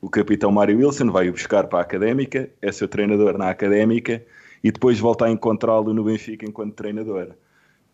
o 0.00 0.10
capitão 0.10 0.50
Mário 0.50 0.78
Wilson, 0.78 1.10
vai-o 1.10 1.32
buscar 1.32 1.66
para 1.68 1.80
a 1.80 1.82
Académica, 1.82 2.50
é 2.60 2.72
seu 2.72 2.88
treinador 2.88 3.38
na 3.38 3.50
Académica, 3.50 4.24
e 4.64 4.72
depois 4.72 4.98
volta 4.98 5.26
a 5.26 5.30
encontrá-lo 5.30 5.92
no 5.94 6.02
Benfica 6.02 6.44
enquanto 6.46 6.74
treinador. 6.74 7.34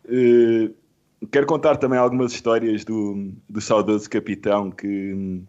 Uh, 0.05 0.72
quero 1.30 1.46
contar 1.46 1.76
também 1.76 1.98
algumas 1.98 2.32
histórias 2.32 2.85
do, 2.85 3.32
do 3.48 3.61
saudoso 3.61 4.08
capitão 4.08 4.70
que, 4.70 5.42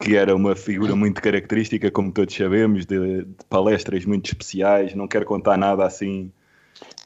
que 0.00 0.16
era 0.16 0.34
uma 0.34 0.56
figura 0.56 0.94
muito 0.96 1.20
característica, 1.20 1.90
como 1.90 2.12
todos 2.12 2.34
sabemos, 2.34 2.86
de, 2.86 3.24
de 3.24 3.44
palestras 3.48 4.04
muito 4.04 4.26
especiais. 4.26 4.94
Não 4.94 5.06
quero 5.08 5.26
contar 5.26 5.56
nada 5.56 5.84
assim. 5.84 6.32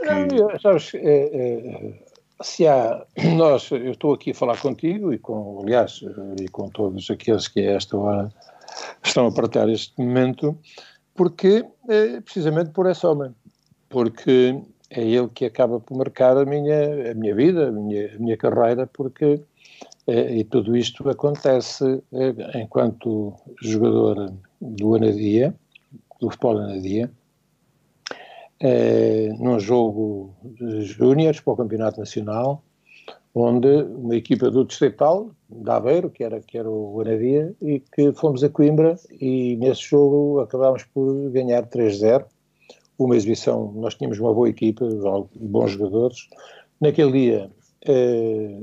Não, 0.02 0.28
que- 0.28 0.37
eu- 0.37 0.60
sabes, 0.60 0.92
é, 0.94 1.00
é, 1.02 2.02
se 2.42 2.66
há, 2.66 3.04
nós, 3.37 3.70
eu 3.70 3.92
estou 3.92 4.14
aqui 4.14 4.30
a 4.30 4.34
falar 4.34 4.60
contigo 4.60 5.12
e 5.12 5.18
com, 5.18 5.60
aliás, 5.62 6.00
e 6.40 6.48
com 6.48 6.68
todos 6.68 7.10
aqueles 7.10 7.48
que 7.48 7.60
a 7.60 7.72
esta 7.72 7.96
hora 7.96 8.32
estão 9.02 9.26
a 9.26 9.32
partilhar 9.32 9.68
este 9.68 9.94
momento, 10.00 10.56
porque, 11.14 11.64
é, 11.88 12.20
precisamente 12.20 12.70
por 12.70 12.88
esse 12.90 13.06
homem, 13.06 13.34
porque 13.88 14.60
é 14.96 15.02
ele 15.02 15.28
que 15.28 15.44
acaba 15.44 15.80
por 15.80 15.96
marcar 15.96 16.37
a 16.37 16.44
minha, 16.44 17.11
a 17.11 17.14
minha 17.14 17.35
vida, 17.35 17.68
a 17.68 17.72
minha, 17.72 18.14
a 18.14 18.18
minha 18.18 18.37
carreira, 18.37 18.87
porque, 18.87 19.40
eh, 20.07 20.37
e 20.37 20.44
tudo 20.44 20.76
isto 20.76 21.09
acontece 21.09 22.02
eh, 22.12 22.61
enquanto 22.61 23.35
jogador 23.61 24.33
do 24.61 24.94
Anadia, 24.94 25.54
do 26.20 26.30
futebol 26.30 26.59
Anadia, 26.59 27.11
eh, 28.61 29.35
num 29.38 29.59
jogo 29.59 30.35
de 30.44 30.83
júniores 30.83 31.40
para 31.40 31.54
o 31.54 31.57
Campeonato 31.57 31.98
Nacional, 31.98 32.62
onde 33.35 33.83
uma 33.83 34.14
equipa 34.14 34.48
do 34.48 34.64
Distrital, 34.64 35.30
de 35.50 35.70
Aveiro, 35.70 36.09
que 36.09 36.22
era, 36.22 36.40
que 36.40 36.57
era 36.57 36.70
o 36.70 37.00
Anadia, 37.00 37.52
e 37.61 37.80
que 37.80 38.12
fomos 38.12 38.44
a 38.44 38.48
Coimbra 38.48 38.96
e 39.20 39.57
nesse 39.57 39.83
jogo 39.83 40.38
acabámos 40.38 40.85
por 40.85 41.30
ganhar 41.30 41.66
3-0. 41.66 42.24
Uma 42.98 43.16
exibição, 43.16 43.72
nós 43.72 43.94
tínhamos 43.94 44.18
uma 44.20 44.33
boa 44.33 44.48
equipa, 44.48 44.87
bons 45.35 45.72
jogadores. 45.72 46.28
Naquele 46.80 47.12
dia, 47.12 47.50
eh, 47.87 48.61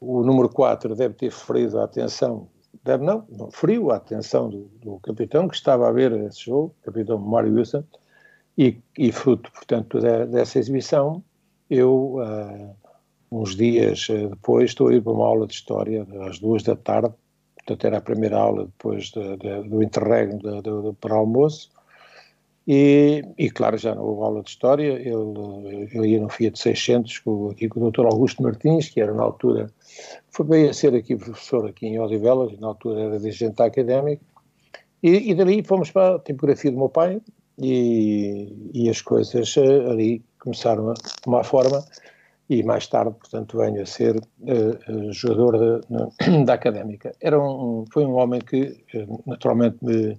o 0.00 0.22
número 0.22 0.48
4 0.48 0.94
deve 0.96 1.14
ter 1.14 1.30
ferido 1.30 1.78
a 1.78 1.84
atenção, 1.84 2.48
deve 2.82 3.04
não, 3.04 3.24
não 3.30 3.50
feriu 3.50 3.90
a 3.90 3.96
atenção 3.96 4.48
do, 4.50 4.68
do 4.82 4.98
capitão 4.98 5.46
que 5.48 5.54
estava 5.54 5.88
a 5.88 5.92
ver 5.92 6.12
esse 6.24 6.44
jogo, 6.46 6.74
capitão 6.82 7.16
Mário 7.18 7.54
Wilson, 7.54 7.84
e, 8.58 8.78
e 8.98 9.10
fruto, 9.12 9.50
portanto, 9.52 10.00
de- 10.00 10.26
dessa 10.26 10.58
exibição, 10.58 11.22
eu, 11.70 12.16
ah, 12.20 12.70
uns 13.30 13.54
dias 13.56 14.06
eh, 14.10 14.28
depois, 14.28 14.70
estou 14.70 14.88
a 14.88 14.94
ir 14.94 15.02
para 15.02 15.12
uma 15.12 15.24
aula 15.24 15.46
de 15.46 15.54
História 15.54 16.06
às 16.28 16.38
duas 16.38 16.62
da 16.62 16.76
tarde, 16.76 17.12
portanto 17.56 17.84
era 17.86 17.98
a 17.98 18.00
primeira 18.00 18.38
aula 18.38 18.66
depois 18.66 19.04
de- 19.06 19.36
de- 19.38 19.68
do 19.68 19.82
interregno 19.82 20.38
de- 20.38 20.62
de- 20.62 20.92
para 21.00 21.14
almoço, 21.14 21.70
e, 22.66 23.22
e, 23.36 23.50
claro, 23.50 23.76
já 23.76 23.92
houve 23.94 24.22
aula 24.22 24.42
de 24.42 24.50
História, 24.50 24.92
ele, 24.92 25.88
ele 25.92 26.08
ia 26.08 26.20
no 26.20 26.28
Fiat 26.30 26.58
600 26.58 27.18
com, 27.18 27.50
aqui 27.50 27.68
com 27.68 27.80
o 27.80 27.90
Dr. 27.90 28.06
Augusto 28.06 28.42
Martins, 28.42 28.88
que 28.88 29.00
era 29.00 29.12
na 29.12 29.22
altura, 29.22 29.70
foi 30.30 30.46
bem 30.46 30.68
a 30.68 30.72
ser 30.72 30.94
aqui 30.94 31.14
professor 31.14 31.66
aqui 31.68 31.86
em 31.86 31.98
Odivelas, 32.00 32.58
na 32.58 32.68
altura 32.68 33.02
era 33.02 33.18
dirigente 33.18 33.62
académico, 33.62 34.24
e, 35.02 35.30
e 35.30 35.34
dali 35.34 35.62
fomos 35.62 35.90
para 35.90 36.16
a 36.16 36.18
tipografia 36.18 36.70
do 36.70 36.78
meu 36.78 36.88
pai, 36.88 37.20
e, 37.58 38.70
e 38.72 38.88
as 38.88 39.00
coisas 39.00 39.56
eh, 39.56 39.90
ali 39.90 40.24
começaram 40.40 40.90
a 40.90 40.94
tomar 41.22 41.44
forma 41.44 41.84
e 42.50 42.62
mais 42.62 42.86
tarde, 42.86 43.14
portanto, 43.18 43.56
venho 43.58 43.82
a 43.82 43.86
ser 43.86 44.16
eh, 44.46 45.12
jogador 45.12 45.58
da- 45.58 45.80
na- 45.88 46.44
da 46.44 46.54
académica. 46.54 47.14
Era 47.20 47.40
um, 47.40 47.84
foi 47.92 48.04
um 48.04 48.14
homem 48.14 48.40
que 48.40 48.84
naturalmente 49.26 49.76
me, 49.82 50.18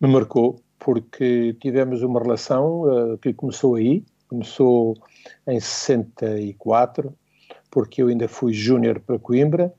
me 0.00 0.08
marcou 0.08 0.61
porque 0.84 1.56
tivemos 1.60 2.02
uma 2.02 2.20
relação 2.20 3.14
eh, 3.14 3.18
que 3.22 3.32
começou 3.32 3.76
aí, 3.76 4.04
começou 4.28 4.96
em 5.46 5.60
64, 5.60 7.14
porque 7.70 8.02
eu 8.02 8.08
ainda 8.08 8.26
fui 8.26 8.52
júnior 8.52 8.98
para 9.00 9.18
Coimbra 9.18 9.72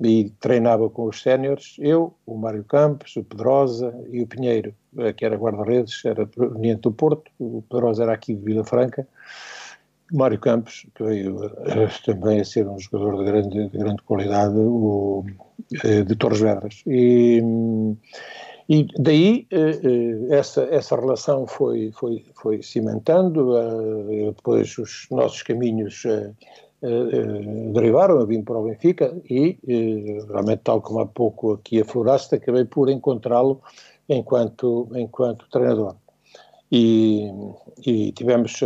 e 0.00 0.30
treinava 0.40 0.90
com 0.90 1.04
os 1.04 1.22
séniores, 1.22 1.76
eu, 1.78 2.14
o 2.26 2.36
Mário 2.36 2.64
Campos, 2.64 3.16
o 3.16 3.22
Pedrosa 3.22 3.94
e 4.10 4.20
o 4.20 4.26
Pinheiro, 4.26 4.74
eh, 4.98 5.12
que 5.12 5.24
era 5.24 5.36
guarda-redes, 5.36 6.04
era 6.04 6.26
proveniente 6.26 6.82
do 6.82 6.92
Porto, 6.92 7.30
o 7.38 7.62
Pedrosa 7.62 8.02
era 8.02 8.12
aqui 8.12 8.34
de 8.34 8.44
Vila 8.44 8.64
Franca, 8.64 9.06
Mário 10.12 10.40
Campos, 10.40 10.86
que 10.92 11.04
veio 11.04 11.44
eh, 11.66 11.88
também 12.04 12.40
a 12.40 12.44
ser 12.44 12.66
um 12.66 12.80
jogador 12.80 13.18
de 13.18 13.24
grande, 13.24 13.68
de 13.68 13.78
grande 13.78 14.02
qualidade, 14.02 14.56
o, 14.56 15.24
de 15.70 16.16
Torres 16.16 16.40
Vedras. 16.40 16.82
E, 16.86 17.40
hum, 17.42 17.96
e 18.68 18.86
daí 18.98 19.46
eh, 19.50 19.80
eh, 19.82 20.36
essa, 20.36 20.62
essa 20.70 20.94
relação 20.94 21.46
foi, 21.46 21.90
foi, 21.92 22.26
foi 22.34 22.62
cimentando, 22.62 23.56
eh, 23.56 24.32
depois 24.36 24.76
os 24.76 25.06
nossos 25.10 25.42
caminhos 25.42 26.02
derivaram, 27.72 28.20
eu 28.20 28.26
vim 28.26 28.42
para 28.42 28.58
o 28.58 28.64
Benfica 28.64 29.16
e 29.28 29.58
realmente 30.28 30.60
tal 30.62 30.80
como 30.80 31.00
há 31.00 31.06
pouco 31.06 31.54
aqui 31.54 31.80
afloraste, 31.80 32.36
acabei 32.36 32.64
por 32.66 32.88
encontrá-lo 32.88 33.60
enquanto, 34.08 34.88
enquanto 34.94 35.48
treinador. 35.50 35.96
E, 36.70 37.28
e 37.84 38.12
tivemos 38.12 38.60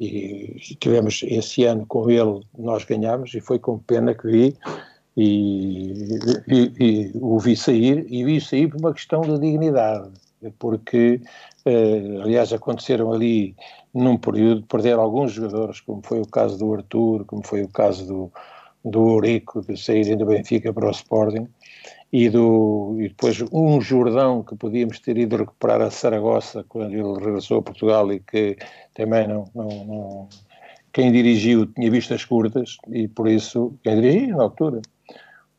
e 0.00 0.76
tivemos 0.80 1.22
esse 1.24 1.64
ano 1.64 1.84
com 1.86 2.08
ele, 2.08 2.40
nós 2.56 2.84
ganhámos 2.84 3.34
e 3.34 3.40
foi 3.40 3.58
com 3.58 3.78
pena 3.78 4.14
que 4.14 4.26
vi 4.26 4.56
e, 5.16 6.18
e, 6.48 6.72
e 6.80 7.12
o 7.14 7.38
vi 7.38 7.56
sair 7.56 8.06
e 8.08 8.24
vi 8.24 8.40
sair 8.40 8.68
por 8.68 8.80
uma 8.80 8.92
questão 8.92 9.20
de 9.20 9.38
dignidade 9.38 10.10
porque 10.58 11.20
eh, 11.64 12.20
aliás 12.22 12.52
aconteceram 12.52 13.12
ali 13.12 13.54
num 13.94 14.16
período 14.16 14.62
de 14.62 14.66
perder 14.66 14.94
alguns 14.94 15.32
jogadores 15.32 15.80
como 15.80 16.02
foi 16.04 16.20
o 16.20 16.26
caso 16.26 16.58
do 16.58 16.74
Arthur 16.74 17.24
como 17.24 17.46
foi 17.46 17.62
o 17.62 17.68
caso 17.68 18.06
do, 18.06 18.32
do 18.84 19.10
Eurico 19.10 19.62
de 19.62 19.76
saírem 19.76 20.16
do 20.16 20.26
Benfica 20.26 20.72
para 20.72 20.88
o 20.88 20.90
Sporting 20.90 21.48
e, 22.12 22.28
do, 22.28 22.96
e 22.98 23.08
depois 23.08 23.42
um 23.52 23.80
Jordão 23.80 24.42
que 24.42 24.56
podíamos 24.56 24.98
ter 24.98 25.16
ido 25.16 25.36
recuperar 25.36 25.80
a 25.80 25.90
Saragossa 25.90 26.64
quando 26.68 26.92
ele 26.92 27.24
regressou 27.24 27.58
a 27.58 27.62
Portugal 27.62 28.12
e 28.12 28.20
que 28.20 28.56
também 28.94 29.26
não, 29.28 29.48
não, 29.54 29.68
não 29.84 30.28
quem 30.92 31.10
dirigiu 31.10 31.66
tinha 31.66 31.90
vistas 31.90 32.24
curtas 32.24 32.76
e 32.88 33.08
por 33.08 33.28
isso, 33.28 33.74
quem 33.82 34.00
dirigia 34.00 34.36
na 34.36 34.44
altura 34.44 34.80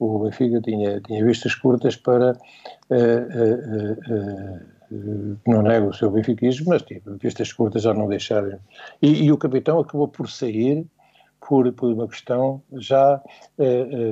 o 0.06 0.20
Benfica 0.20 0.62
tinha, 0.62 1.02
tinha 1.02 1.24
vistas 1.26 1.56
curtas 1.56 1.96
para 1.96 2.32
uh, 2.32 2.96
uh, 2.96 3.92
uh, 4.14 5.38
não 5.48 5.62
nego 5.62 5.90
o 5.90 5.94
seu 5.94 6.12
benfiquismo, 6.12 6.68
mas 6.70 6.84
tinha 6.84 7.02
vistas 7.20 7.52
curtas 7.52 7.86
a 7.86 7.94
não 7.94 8.08
deixarem 8.08 8.58
e, 9.02 9.26
e 9.26 9.32
o 9.32 9.38
capitão 9.38 9.80
acabou 9.80 10.08
por 10.08 10.30
sair 10.30 10.86
por, 11.42 11.72
por 11.74 11.92
uma 11.92 12.08
questão 12.08 12.62
já 12.74 13.20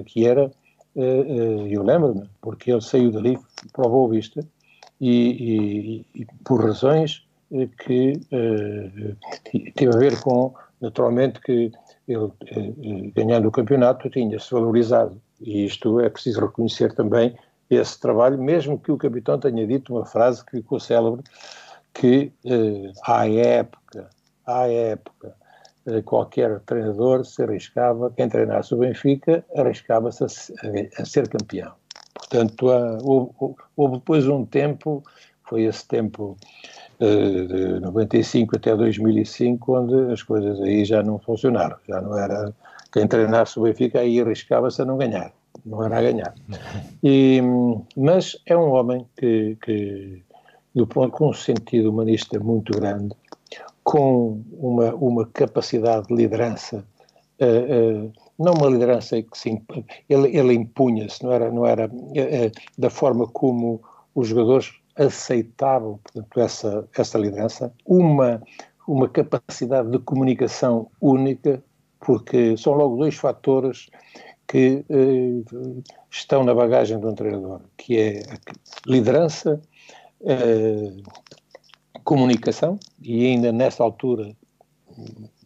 que 0.08 0.26
era, 0.26 0.52
eu 0.96 1.84
lembro-me, 1.84 2.28
porque 2.42 2.72
ele 2.72 2.82
saiu 2.82 3.12
dali 3.12 3.38
para 3.72 3.88
o 3.88 3.90
Boa 3.90 4.10
Vista 4.10 4.46
e, 5.00 6.06
e, 6.16 6.22
e 6.22 6.28
por 6.44 6.64
razões 6.66 7.24
que 7.86 8.20
teve 9.76 9.96
a 9.96 9.98
ver 9.98 10.20
com, 10.22 10.54
naturalmente, 10.82 11.40
que 11.40 11.72
ele, 12.08 13.12
ganhando 13.16 13.48
o 13.48 13.52
campeonato, 13.52 14.10
tinha-se 14.10 14.52
valorizado. 14.52 15.22
E 15.44 15.66
isto 15.66 16.00
é 16.00 16.10
preciso 16.10 16.42
reconhecer 16.42 16.94
também 16.94 17.36
esse 17.70 18.00
trabalho, 18.00 18.42
mesmo 18.42 18.80
que 18.80 18.92
o 18.92 18.98
capitão 18.98 19.40
tenha 19.40 19.66
dito 19.68 19.94
uma 19.94 20.06
frase 20.06 20.44
que 20.46 20.58
ficou 20.58 20.80
célebre, 20.80 21.24
que 21.94 22.32
eh, 22.46 22.92
à 23.06 23.28
época, 23.28 24.10
à 24.46 24.68
época, 24.68 25.36
eh, 25.86 26.02
qualquer 26.02 26.60
treinador 26.62 27.26
se 27.26 27.44
arriscava, 27.44 28.12
quem 28.16 28.30
treinasse 28.30 28.74
o 28.74 28.78
Benfica, 28.78 29.46
arriscava-se 29.56 30.24
a, 30.24 31.02
a, 31.02 31.06
ser 31.06 31.28
campeão. 31.28 31.74
Portanto, 32.14 32.68
houve, 33.04 33.56
houve, 33.76 33.98
depois 33.98 34.28
um 34.28 34.46
tempo, 34.46 35.04
foi 35.44 35.64
esse 35.64 35.88
tempo 35.88 36.38
eh, 37.00 37.76
de 37.76 37.80
95 37.82 38.56
até 38.56 38.76
2005, 38.76 39.78
onde 39.78 40.14
as 40.14 40.24
coisas 40.24 40.60
aí 40.62 40.86
já 40.86 41.04
não 41.04 41.20
funcionaram, 41.20 41.78
já 41.88 42.02
não 42.02 42.18
era 42.18 42.54
quem 42.94 43.08
treinasse 43.08 43.60
o 43.60 43.64
Benfica 43.64 44.00
aí 44.00 44.22
arriscava-se 44.22 44.82
a 44.82 44.86
não 44.86 44.98
ganhar 44.98 45.34
não 45.66 45.84
era 45.84 46.00
a 46.00 46.02
ganhar. 46.02 46.34
E, 47.04 47.42
mas 47.96 48.38
é 48.46 48.56
um 48.56 48.72
homem 48.72 49.06
que, 49.18 49.58
que 49.64 50.24
do 50.74 50.88
ponto, 50.88 51.12
com 51.12 51.30
um 51.30 51.34
sentido 51.34 51.90
humanista 51.90 52.40
muito 52.40 52.74
grande, 52.74 53.16
com 53.84 54.42
uma, 54.54 54.94
uma 54.96 55.26
capacidade 55.28 56.08
de 56.08 56.16
liderança, 56.16 56.86
uh, 57.40 58.06
uh, 58.06 58.14
não 58.40 58.54
uma 58.54 58.70
liderança 58.70 59.22
que 59.22 59.38
se 59.38 59.62
ele, 60.10 60.36
ele 60.36 60.54
impunha-se, 60.54 61.24
não 61.24 61.32
era, 61.32 61.52
não 61.52 61.66
era 61.66 61.88
uh, 61.88 62.52
da 62.78 62.90
forma 62.90 63.28
como 63.28 63.82
os 64.16 64.28
jogadores 64.28 64.74
aceitavam 64.96 66.00
portanto, 66.04 66.40
essa, 66.40 66.88
essa 66.96 67.18
liderança, 67.18 67.74
uma, 67.86 68.42
uma 68.88 69.10
capacidade 69.10 69.90
de 69.90 70.00
comunicação 70.00 70.88
única, 71.02 71.64
porque 72.04 72.58
são 72.58 72.74
logo 72.74 72.98
dois 72.98 73.16
fatores 73.16 73.90
que 74.48 74.84
eh, 74.90 75.42
estão 76.12 76.44
na 76.44 76.54
bagagem 76.54 77.00
de 77.00 77.06
um 77.06 77.16
treinador, 77.16 77.62
que 77.78 77.98
é 77.98 78.20
a 78.30 78.38
liderança, 78.86 79.62
eh, 80.26 80.92
comunicação, 82.04 82.78
e 83.02 83.26
ainda 83.26 83.54
nessa 83.54 83.84
altura, 83.84 84.36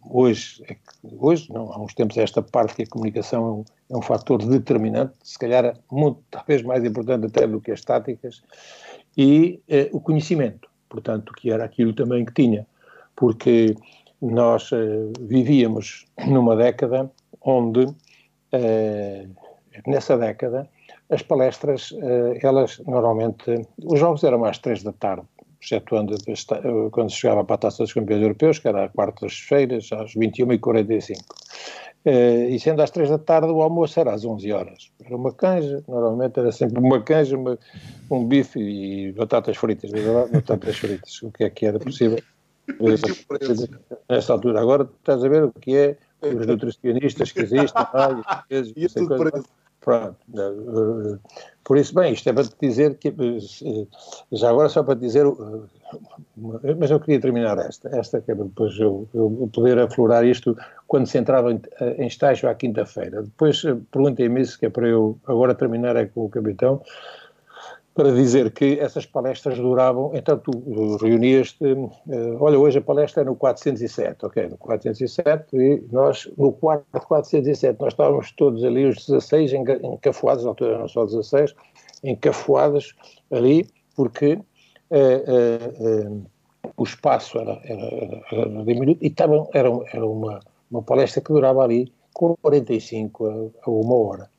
hoje, 0.10 0.64
é 0.68 0.76
hoje 1.04 1.54
não, 1.54 1.72
há 1.72 1.80
uns 1.80 1.94
tempos 1.94 2.18
esta 2.18 2.42
parte 2.42 2.76
que 2.76 2.84
a 2.84 2.88
comunicação 2.88 3.46
é 3.46 3.52
um, 3.52 3.66
é 3.96 3.98
um 4.00 4.02
fator 4.02 4.44
determinante, 4.44 5.14
se 5.24 5.38
calhar 5.38 5.78
muito, 5.92 6.24
talvez 6.32 6.64
mais 6.64 6.84
importante 6.84 7.28
até 7.28 7.46
do 7.48 7.62
que 7.62 7.72
as 7.72 7.82
táticas, 7.82 8.42
e 9.16 9.62
eh, 9.70 9.90
o 9.94 10.02
conhecimento, 10.02 10.68
portanto, 10.90 11.34
que 11.34 11.52
era 11.52 11.64
aquilo 11.64 11.94
também 11.94 12.26
que 12.26 12.34
tinha, 12.34 12.66
porque 13.16 13.76
nós 14.22 14.72
eh, 14.72 15.12
vivíamos 15.22 16.06
numa 16.28 16.56
década 16.56 17.12
onde 17.42 17.88
eh, 18.52 19.28
nessa 19.86 20.18
década, 20.18 20.68
as 21.10 21.22
palestras, 21.22 21.94
eh, 22.02 22.40
elas 22.42 22.80
normalmente, 22.86 23.68
os 23.84 24.00
jogos 24.00 24.24
eram 24.24 24.44
às 24.46 24.58
três 24.58 24.84
da 24.84 24.92
tarde, 24.92 25.26
excetuando 25.62 26.16
quando 26.92 27.10
se 27.10 27.18
chegava 27.18 27.44
para 27.44 27.56
a 27.56 27.60
Taça 27.60 27.84
dos 27.84 27.94
Campeões 27.94 28.22
Europeus, 28.22 28.60
que 28.60 28.68
era 28.68 28.90
quartas-feiras, 28.90 29.90
às 29.92 30.14
21h45. 30.14 31.18
E 32.06 32.58
sendo 32.60 32.82
às 32.82 32.92
três 32.92 33.10
da 33.10 33.18
tarde, 33.18 33.52
o 33.52 33.62
almoço 33.62 34.00
era 34.00 34.14
às 34.14 34.24
11 34.24 34.50
horas. 34.54 34.92
Era 35.04 35.16
uma 35.16 35.34
canja, 35.34 35.84
normalmente 35.88 36.40
era 36.40 36.52
sempre 36.54 36.80
uma 36.80 37.02
canja, 37.02 37.36
uma, 37.36 37.60
um 38.10 38.24
bife 38.24 38.60
e 38.60 39.12
batatas 39.12 39.58
fritas, 39.58 39.92
batatas 40.32 40.78
fritas, 40.78 41.22
o 41.22 41.32
que 41.32 41.44
é 41.44 41.50
que 41.50 41.66
era 41.66 41.80
possível. 41.80 42.20
Nessa 44.10 44.34
altura, 44.34 44.62
agora 44.62 44.90
estás 45.00 45.24
a 45.24 45.30
ver 45.30 45.44
o 45.44 45.52
que 45.52 45.76
é? 45.76 45.98
Os 46.22 46.46
nutricionistas 46.46 47.32
que 47.32 47.42
existem, 47.42 47.70
ah, 47.94 48.44
vezes, 48.50 48.74
e 48.76 48.88
tudo 48.88 49.18
coisa, 49.18 49.44
Pronto. 49.88 50.18
Eh, 50.36 51.18
por 51.64 51.78
isso, 51.78 51.96
bem, 51.96 52.12
isto 52.12 52.28
é 52.28 52.34
para 52.34 52.44
te 52.44 52.56
dizer 52.60 52.96
que, 52.96 53.08
eh, 53.08 53.88
já 54.34 54.50
agora 54.50 54.68
só 54.68 54.84
para 54.84 54.98
te 54.98 55.00
dizer, 55.00 55.26
eh, 55.26 56.76
mas 56.78 56.92
eu 56.92 57.00
queria 57.00 57.22
terminar 57.22 57.58
esta, 57.58 57.88
esta 57.98 58.20
que 58.20 58.32
é 58.32 58.36
depois 58.36 58.78
eu, 58.78 59.08
eu 59.14 59.50
poder 59.54 59.80
aflorar 59.80 60.26
isto 60.26 60.58
quando 60.88 61.08
se 61.08 61.18
entrava 61.18 61.54
em, 61.54 61.62
em 62.00 62.08
estágio 62.08 62.50
à 62.50 62.56
quinta-feira. 62.56 63.24
Depois 63.24 63.62
perguntei-me 63.90 64.42
isso, 64.42 64.60
que 64.60 64.66
é 64.66 64.70
para 64.70 64.90
eu 64.90 65.18
agora 65.26 65.56
terminar 65.56 65.96
é 65.96 66.06
com 66.06 66.26
o 66.26 66.30
capitão, 66.30 66.82
para 67.98 68.12
dizer 68.12 68.52
que 68.52 68.80
essas 68.80 69.08
palestras 69.08 69.58
duravam, 69.58 70.12
então 70.14 70.38
tu 70.38 70.52
reunias-te, 71.02 71.66
uh, 71.66 72.38
olha, 72.40 72.60
hoje 72.60 72.78
a 72.78 72.82
palestra 72.82 73.24
é 73.24 73.26
no 73.26 73.36
407, 73.36 74.24
ok, 74.24 74.50
no 74.50 74.58
407, 74.58 75.58
e 75.58 75.84
nós, 75.92 76.30
no 76.38 76.52
quarto 76.52 76.86
407, 76.92 77.80
nós 77.80 77.94
estávamos 77.94 78.32
todos 78.34 78.64
ali, 78.64 78.86
os 78.86 79.08
16, 79.08 79.52
encafuados, 79.84 80.44
na 80.44 80.52
altura 80.52 80.78
não 80.78 80.88
só 80.88 81.06
16, 81.06 81.56
encafuados 82.04 82.94
ali, 83.32 83.68
porque 83.96 84.34
uh, 84.92 86.12
uh, 86.12 86.26
o 86.78 86.84
espaço 86.84 87.40
era, 87.40 87.60
era, 87.64 88.22
era 88.32 88.64
diminuto 88.64 89.04
e 89.04 89.08
estavam, 89.08 89.50
era, 89.56 89.70
era 89.92 90.06
uma, 90.06 90.40
uma 90.70 90.84
palestra 90.84 91.20
que 91.20 91.34
durava 91.34 91.64
ali 91.64 91.92
45 92.14 93.26
a, 93.26 93.32
a 93.64 93.72
uma 93.72 93.96
hora. 93.96 94.30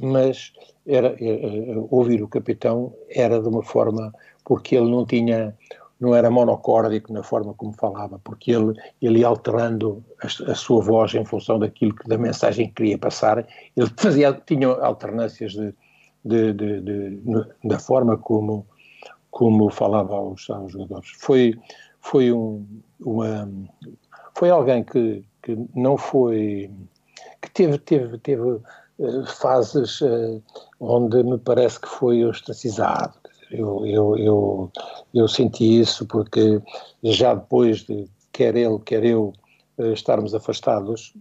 mas 0.00 0.52
era, 0.86 1.16
era, 1.18 1.80
ouvir 1.90 2.22
o 2.22 2.28
capitão 2.28 2.94
era 3.08 3.40
de 3.40 3.48
uma 3.48 3.62
forma 3.62 4.12
porque 4.44 4.76
ele 4.76 4.90
não 4.90 5.06
tinha 5.06 5.54
não 6.00 6.14
era 6.14 6.30
monocórdico 6.30 7.12
na 7.12 7.22
forma 7.22 7.54
como 7.54 7.72
falava, 7.72 8.20
porque 8.22 8.50
ele, 8.52 8.74
ele 9.00 9.24
alterando 9.24 10.04
a, 10.22 10.50
a, 10.50 10.54
sua 10.54 10.82
voz 10.82 11.14
em 11.14 11.24
função 11.24 11.58
daquilo 11.58 11.94
que, 11.94 12.06
da 12.08 12.18
mensagem 12.18 12.68
que 12.68 12.74
queria 12.74 12.98
passar, 12.98 13.46
ele 13.76 13.90
fazia, 13.96 14.32
tinha 14.32 14.68
alternâncias 14.68 15.52
de, 15.52 15.74
de, 16.24 16.52
de, 16.52 16.80
de 16.80 17.22
da 17.64 17.78
forma 17.78 18.18
como, 18.18 18.66
como 19.30 19.70
falava 19.70 20.14
aos, 20.14 20.48
aos 20.50 20.72
jogadores. 20.72 21.10
Foi, 21.18 21.54
foi, 22.00 22.32
um, 22.32 22.66
uma, 23.00 23.48
foi 24.34 24.50
alguém 24.50 24.82
que, 24.84 25.24
que 25.42 25.56
não 25.74 25.96
foi, 25.96 26.70
que 27.40 27.50
teve, 27.50 27.78
teve, 27.78 28.18
teve 28.18 28.42
eh, 28.42 28.60
fases 29.26 30.00
uh, 30.00 30.42
onde 30.80 31.22
me 31.22 31.38
parece 31.38 31.80
que 31.80 31.88
foi 31.88 32.24
ostracizado. 32.24 33.14
Eu, 33.50 33.86
eu, 33.86 34.16
eu, 34.16 34.72
eu, 35.12 35.28
senti 35.28 35.80
isso 35.80 36.06
porque 36.06 36.60
já 37.02 37.34
depois 37.34 37.84
de 37.84 38.08
quer 38.32 38.56
ele, 38.56 38.78
quer 38.84 39.04
eu 39.04 39.32
uh, 39.78 39.92
estarmos 39.92 40.34
afastados, 40.34 41.12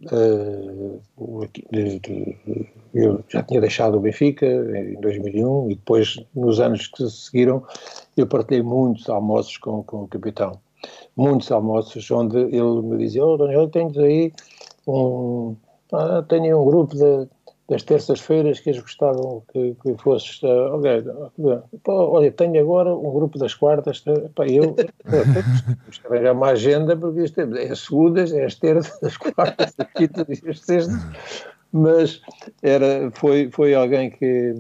eu 2.94 3.24
já 3.28 3.44
tinha 3.44 3.62
deixado 3.62 3.98
o 3.98 4.02
Benfica 4.02 4.46
em 4.46 5.00
2001 5.02 5.72
e 5.72 5.76
depois, 5.76 6.16
nos 6.34 6.60
anos 6.60 6.88
que 6.88 7.10
se 7.10 7.26
seguiram, 7.26 7.64
eu 8.16 8.28
partilhei 8.28 8.64
muitos 8.64 9.10
almoços 9.10 9.58
com, 9.58 9.84
com 9.84 10.04
o 10.04 10.08
capitão. 10.08 10.60
Muitos 11.16 11.52
almoços 11.52 12.10
onde 12.12 12.38
ele 12.38 12.82
me 12.82 12.98
dizia, 12.98 13.26
oh 13.26 13.38
Daniel, 13.38 13.70
tens 13.70 13.98
aí 13.98 14.34
um, 14.88 15.56
ah, 15.94 16.24
tenho 16.28 16.60
um 16.60 16.66
grupo 16.66 16.96
de 16.96 17.28
das 17.74 17.82
terças-feiras 17.82 18.60
que 18.60 18.70
eles 18.70 18.82
gostavam 18.82 19.44
que, 19.52 19.76
que 19.82 19.96
fosses. 19.98 20.40
Uh, 20.44 20.76
okay, 20.76 21.04
olha, 21.88 22.32
tenho 22.32 22.62
agora 22.62 22.96
um 22.96 23.12
grupo 23.12 23.40
das 23.40 23.56
quartas. 23.56 24.04
Uh, 24.06 24.30
pá, 24.30 24.46
eu 24.46 24.76
arranjar 26.06 26.34
uma 26.34 26.50
agenda, 26.50 26.96
porque 26.96 27.24
isto 27.24 27.42
é, 27.42 27.66
é 27.66 27.72
as 27.72 27.80
segundas, 27.80 28.32
é 28.32 28.46
as 28.46 28.56
terças, 28.56 29.04
as 29.04 29.18
quartas, 29.18 29.74
as 29.76 29.88
quintas 29.94 30.28
e 30.28 30.50
as 30.50 30.60
sextas. 30.60 31.02
Mas 31.72 32.22
era, 32.62 33.10
foi, 33.12 33.50
foi 33.52 33.74
alguém 33.74 34.12
que 34.12 34.54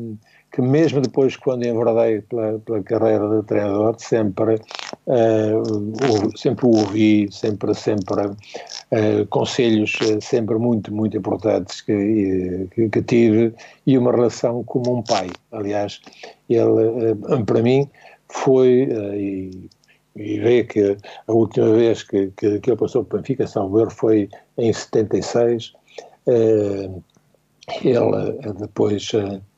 que 0.53 0.61
mesmo 0.61 1.01
depois 1.01 1.35
quando 1.35 1.65
enverdei 1.65 2.21
pela, 2.21 2.59
pela 2.59 2.83
carreira 2.83 3.27
de 3.27 3.47
treinador, 3.47 3.95
sempre, 3.97 4.55
uh, 5.07 6.37
sempre 6.37 6.67
ouvi, 6.67 7.27
sempre, 7.31 7.73
sempre 7.73 8.27
uh, 8.27 9.25
conselhos 9.29 9.95
uh, 10.01 10.21
sempre 10.21 10.55
muito, 10.59 10.93
muito 10.93 11.17
importantes 11.17 11.81
que, 11.81 12.69
que, 12.71 12.87
que, 12.87 13.01
tive 13.01 13.51
e 13.87 13.97
uma 13.97 14.11
relação 14.11 14.63
como 14.63 14.95
um 14.95 15.01
pai. 15.01 15.31
Aliás, 15.51 15.99
ele, 16.47 17.15
para 17.47 17.63
mim, 17.63 17.89
foi, 18.29 18.87
e, 19.15 19.69
e 20.15 20.39
vê 20.39 20.63
que 20.65 20.95
a 21.27 21.33
última 21.33 21.71
vez 21.71 22.03
que, 22.03 22.31
que, 22.37 22.59
que 22.59 22.69
ele 22.69 22.77
passou 22.77 23.03
por 23.03 23.19
Benfica, 23.19 23.47
Salvador, 23.47 23.91
foi 23.91 24.29
em 24.59 24.71
76, 24.71 25.73
ele 27.83 28.53
depois 28.59 29.11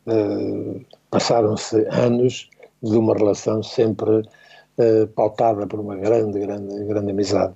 Uh, 0.08 0.86
passaram-se 1.10 1.88
anos 1.90 2.50
de 2.84 2.96
uma 2.98 3.14
relação 3.16 3.64
sempre 3.64 4.10
uh, 4.20 5.08
pautada 5.16 5.66
por 5.66 5.80
uma 5.80 5.96
grande, 5.96 6.40
grande, 6.40 6.84
grande 6.86 7.12
amizade. 7.12 7.54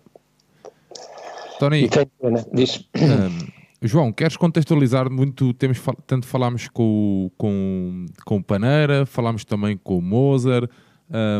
Tony, 1.60 1.84
E 1.84 1.90
tenho 1.90 2.08
pena 2.20 2.46
disso. 2.54 2.88
um, 2.96 3.48
João, 3.82 4.12
queres 4.12 4.36
contextualizar 4.38 5.12
muito? 5.12 5.54
Temos, 5.54 5.80
tanto 6.08 6.26
falámos 6.26 6.68
com, 6.70 7.28
o- 7.28 7.32
com, 7.38 8.06
com 8.26 8.38
o 8.38 8.44
Paneira, 8.44 9.06
falámos 9.06 9.46
também 9.46 9.78
com 9.78 9.98
o 9.98 10.02
Mozart 10.02 10.70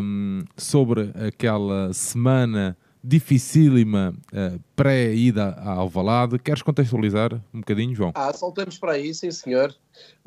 um, 0.02 0.41
sobre 0.58 1.12
aquela 1.28 1.91
semana 1.93 2.78
dificílima 3.03 4.13
uh, 4.33 4.59
pré-ida 4.75 5.55
a 5.57 5.71
Alvalade. 5.71 6.38
Queres 6.39 6.62
contextualizar 6.62 7.33
um 7.53 7.59
bocadinho, 7.59 7.95
João? 7.95 8.12
Ah, 8.15 8.33
saltamos 8.33 8.77
para 8.77 8.93
aí, 8.93 9.13
sim 9.13 9.31
senhor. 9.31 9.73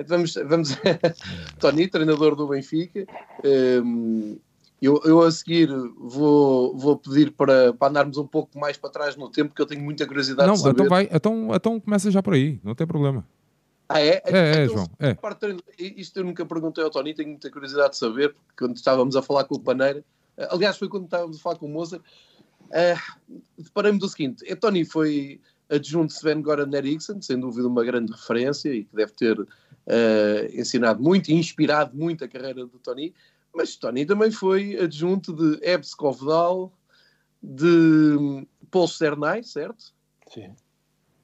Vamos, 0.06 0.35
vamos... 0.35 0.76
Tony, 1.58 1.88
treinador 1.88 2.35
do 2.35 2.48
Benfica. 2.48 3.06
Hum, 3.44 4.38
eu, 4.80 5.00
eu 5.04 5.22
a 5.22 5.30
seguir 5.30 5.68
vou, 5.96 6.76
vou 6.76 6.96
pedir 6.96 7.30
para, 7.30 7.72
para 7.72 7.88
andarmos 7.88 8.16
um 8.16 8.26
pouco 8.26 8.58
mais 8.58 8.76
para 8.76 8.90
trás 8.90 9.14
no 9.14 9.30
tempo, 9.30 9.50
porque 9.50 9.62
eu 9.62 9.66
tenho 9.66 9.80
muita 9.80 10.04
curiosidade 10.06 10.48
não, 10.48 10.54
de 10.54 10.61
saber. 10.61 10.72
então 10.72 10.88
vai, 10.88 11.08
então, 11.12 11.48
então 11.54 11.80
começa 11.80 12.11
já 12.11 12.20
por 12.20 12.35
aí, 12.35 12.58
não 12.64 12.74
tem 12.74 12.85
problema. 12.85 13.24
Ah, 13.88 14.00
é? 14.00 14.22
É, 14.24 14.32
é, 14.32 14.64
Então, 14.64 14.76
João, 14.76 14.88
é. 14.98 15.16
Isto 15.78 16.18
eu 16.18 16.24
nunca 16.24 16.44
perguntei 16.44 16.82
ao 16.82 16.90
Tony, 16.90 17.14
tenho 17.14 17.28
muita 17.28 17.48
curiosidade 17.48 17.90
de 17.90 17.98
saber, 17.98 18.32
porque 18.32 18.64
quando 18.64 18.76
estávamos 18.76 19.14
a 19.14 19.22
falar 19.22 19.44
com 19.44 19.54
o 19.54 19.61
Paneira, 19.61 20.02
eh, 20.37 20.48
aliás, 20.50 20.76
foi 20.76 20.88
quando 20.88 21.04
estávamos 21.04 21.38
a 21.38 21.40
falar 21.40 21.56
com 21.56 21.66
o 21.66 21.68
Mozart, 21.68 22.02
eh, 22.72 22.96
deparei-me 23.58 23.98
do 23.98 24.08
seguinte: 24.08 24.44
Tony 24.56 24.85
foi 24.85 25.40
adjunto 25.68 26.08
de 26.08 26.14
Sven 26.14 26.42
Goran 26.42 26.70
Eriksson, 26.72 27.20
sem 27.22 27.38
dúvida 27.38 27.66
uma 27.66 27.85
grande 27.85 28.12
referência 28.12 28.72
e 28.72 28.85
que 28.85 28.94
deve 28.94 29.12
ter 29.12 29.46
eh, 29.87 30.50
ensinado 30.52 31.02
muito 31.02 31.30
e 31.30 31.35
inspirado 31.35 31.96
muito 31.96 32.24
a 32.24 32.28
carreira 32.28 32.66
do 32.66 32.78
Tony, 32.78 33.14
mas 33.54 33.76
Tony 33.76 34.04
também 34.04 34.30
foi 34.30 34.78
adjunto 34.78 35.32
de 35.32 35.58
Ebs 35.66 35.94
Kovdal, 35.94 36.72
de 37.42 38.46
Paul 38.70 38.87
Cernay, 38.87 39.42
certo? 39.42 39.92
Sim, 40.32 40.54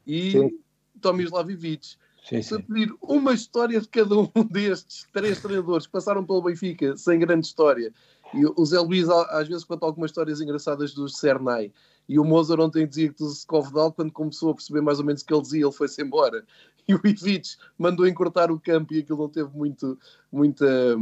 E 0.06 0.32
Sim. 0.32 0.58
Tomislav 1.00 1.48
Ivic 1.50 1.96
sim, 2.24 2.42
se 2.42 2.54
eu 2.54 2.62
pedir 2.62 2.92
uma 3.00 3.32
história 3.32 3.80
de 3.80 3.88
cada 3.88 4.18
um 4.18 4.28
destes 4.50 5.06
três 5.12 5.40
treinadores 5.40 5.87
que 5.87 5.92
passaram 5.92 6.24
pelo 6.24 6.42
Benfica 6.42 6.96
sem 6.96 7.20
grande 7.20 7.46
história, 7.46 7.92
e 8.35 8.45
o 8.45 8.64
Zé 8.67 8.79
Luís 8.81 9.09
às 9.09 9.49
vezes 9.49 9.64
conta 9.64 9.87
algumas 9.87 10.11
histórias 10.11 10.41
engraçadas 10.41 10.93
do 10.93 11.09
Cernay, 11.09 11.73
e 12.09 12.19
o 12.19 12.25
Mozart 12.25 12.61
ontem 12.61 12.87
dizia 12.87 13.12
que 13.12 13.19
do 13.19 13.31
Skovdal, 13.31 13.93
quando 13.93 14.11
começou 14.11 14.51
a 14.51 14.55
perceber 14.55 14.81
mais 14.81 14.99
ou 14.99 15.05
menos 15.05 15.21
o 15.21 15.27
que 15.27 15.35
ele 15.35 15.43
dizia, 15.43 15.64
ele 15.64 15.73
foi-se 15.73 16.03
embora. 16.03 16.43
E 16.88 16.95
o 16.95 17.01
Ivic 17.05 17.57
mandou 17.79 18.07
encurtar 18.07 18.51
o 18.51 18.59
campo 18.59 18.95
e 18.95 19.01
aquilo 19.01 19.19
não 19.19 19.29
teve 19.29 19.51
muito, 19.55 19.99
muita, 20.33 20.97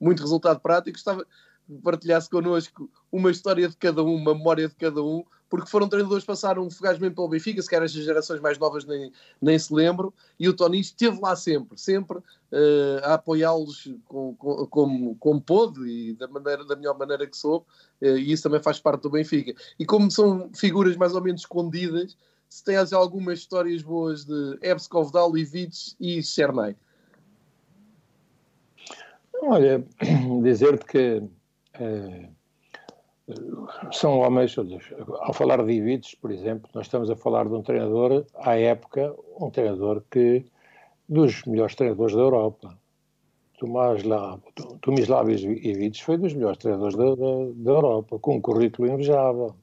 muito 0.00 0.20
resultado 0.20 0.58
prático. 0.58 0.98
Estava 0.98 1.24
partilhasse 1.84 2.28
connosco 2.28 2.90
uma 3.12 3.30
história 3.30 3.68
de 3.68 3.76
cada 3.76 4.02
um, 4.02 4.16
uma 4.16 4.34
memória 4.34 4.68
de 4.68 4.74
cada 4.74 5.00
um, 5.04 5.24
porque 5.50 5.68
foram 5.68 5.88
treinadores 5.88 6.22
que 6.22 6.28
passaram 6.28 6.70
fugazmente 6.70 7.16
pelo 7.16 7.28
Benfica, 7.28 7.60
se 7.60 7.68
calhar 7.68 7.84
as 7.84 7.90
gerações 7.90 8.40
mais 8.40 8.56
novas 8.56 8.84
nem, 8.84 9.12
nem 9.42 9.58
se 9.58 9.74
lembram, 9.74 10.12
e 10.38 10.48
o 10.48 10.54
Tony 10.54 10.78
esteve 10.78 11.18
lá 11.20 11.34
sempre, 11.34 11.76
sempre 11.76 12.18
eh, 12.52 13.00
a 13.02 13.14
apoiá-los 13.14 13.92
com, 14.04 14.34
com, 14.36 15.16
como, 15.18 15.40
pôde 15.40 15.86
e 15.88 16.14
da, 16.14 16.28
maneira, 16.28 16.64
da 16.64 16.76
melhor 16.76 16.96
maneira 16.96 17.26
que 17.26 17.36
soube, 17.36 17.66
eh, 18.00 18.16
e 18.16 18.30
isso 18.30 18.44
também 18.44 18.62
faz 18.62 18.78
parte 18.78 19.02
do 19.02 19.10
Benfica. 19.10 19.52
E 19.76 19.84
como 19.84 20.08
são 20.08 20.48
figuras 20.54 20.96
mais 20.96 21.16
ou 21.16 21.20
menos 21.20 21.40
escondidas, 21.40 22.16
se 22.48 22.62
tens 22.62 22.92
algumas 22.92 23.40
histórias 23.40 23.82
boas 23.82 24.24
de 24.24 24.56
Ebs 24.62 24.86
Kovdal, 24.86 25.36
Ivic 25.36 25.96
e 25.98 26.22
Cernay. 26.22 26.76
Olha, 29.42 29.84
dizer-te 30.42 30.84
que 30.84 31.22
eh, 31.74 32.28
são 33.92 34.18
homens, 34.18 34.56
ao 35.20 35.32
falar 35.32 35.64
de 35.64 35.72
Ivites, 35.72 36.14
por 36.14 36.30
exemplo, 36.30 36.68
nós 36.74 36.86
estamos 36.86 37.10
a 37.10 37.16
falar 37.16 37.46
de 37.46 37.54
um 37.54 37.62
treinador, 37.62 38.24
à 38.36 38.56
época, 38.58 39.14
um 39.38 39.50
treinador 39.50 40.02
que, 40.10 40.44
dos 41.08 41.44
melhores 41.44 41.74
treinadores 41.74 42.14
da 42.14 42.20
Europa. 42.22 42.78
Tomás 43.58 44.02
Tomislav 44.80 45.28
Ivites 45.30 46.00
foi 46.00 46.16
dos 46.16 46.32
melhores 46.32 46.58
treinadores 46.58 46.96
da, 46.96 47.14
da- 47.14 47.52
da 47.54 47.70
Europa, 47.70 48.18
com 48.18 48.36
um 48.36 48.40
currículo 48.40 48.88
invejável. 48.88 49.54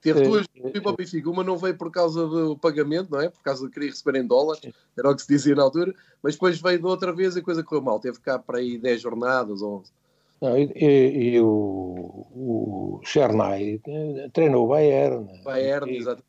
Teve 0.00 0.20
Eh, 0.20 0.24
duas 0.24 0.46
eh, 0.56 0.80
para 0.80 0.92
o 0.92 0.96
Benfica. 0.96 1.30
Uma 1.30 1.42
não 1.44 1.56
veio 1.56 1.76
por 1.76 1.90
causa 1.90 2.26
do 2.26 2.56
pagamento, 2.56 3.10
não 3.10 3.20
é? 3.20 3.28
Por 3.28 3.42
causa 3.42 3.66
de 3.66 3.72
querer 3.72 3.86
receber 3.90 4.18
em 4.18 4.26
dólares, 4.26 4.60
era 4.96 5.10
o 5.10 5.14
que 5.14 5.22
se 5.22 5.28
dizia 5.28 5.54
na 5.54 5.62
altura, 5.62 5.94
mas 6.22 6.34
depois 6.34 6.60
veio 6.60 6.78
de 6.78 6.86
outra 6.86 7.12
vez 7.12 7.36
e 7.36 7.38
a 7.40 7.42
coisa 7.42 7.62
correu 7.62 7.82
mal. 7.82 7.98
Teve 8.00 8.18
cá 8.20 8.38
para 8.38 8.58
aí 8.58 8.78
10 8.78 9.00
jornadas, 9.00 9.62
11. 9.62 9.90
Não, 10.40 10.56
e, 10.56 10.64
e- 10.74 11.40
o, 11.40 11.46
o 11.48 13.00
Chernay 13.04 13.80
eh, 13.86 14.28
treinou 14.32 14.66
o 14.66 14.68
Bayern. 14.68 15.26
Bayern, 15.44 15.90
E- 15.90 15.96
exato. 15.96 16.22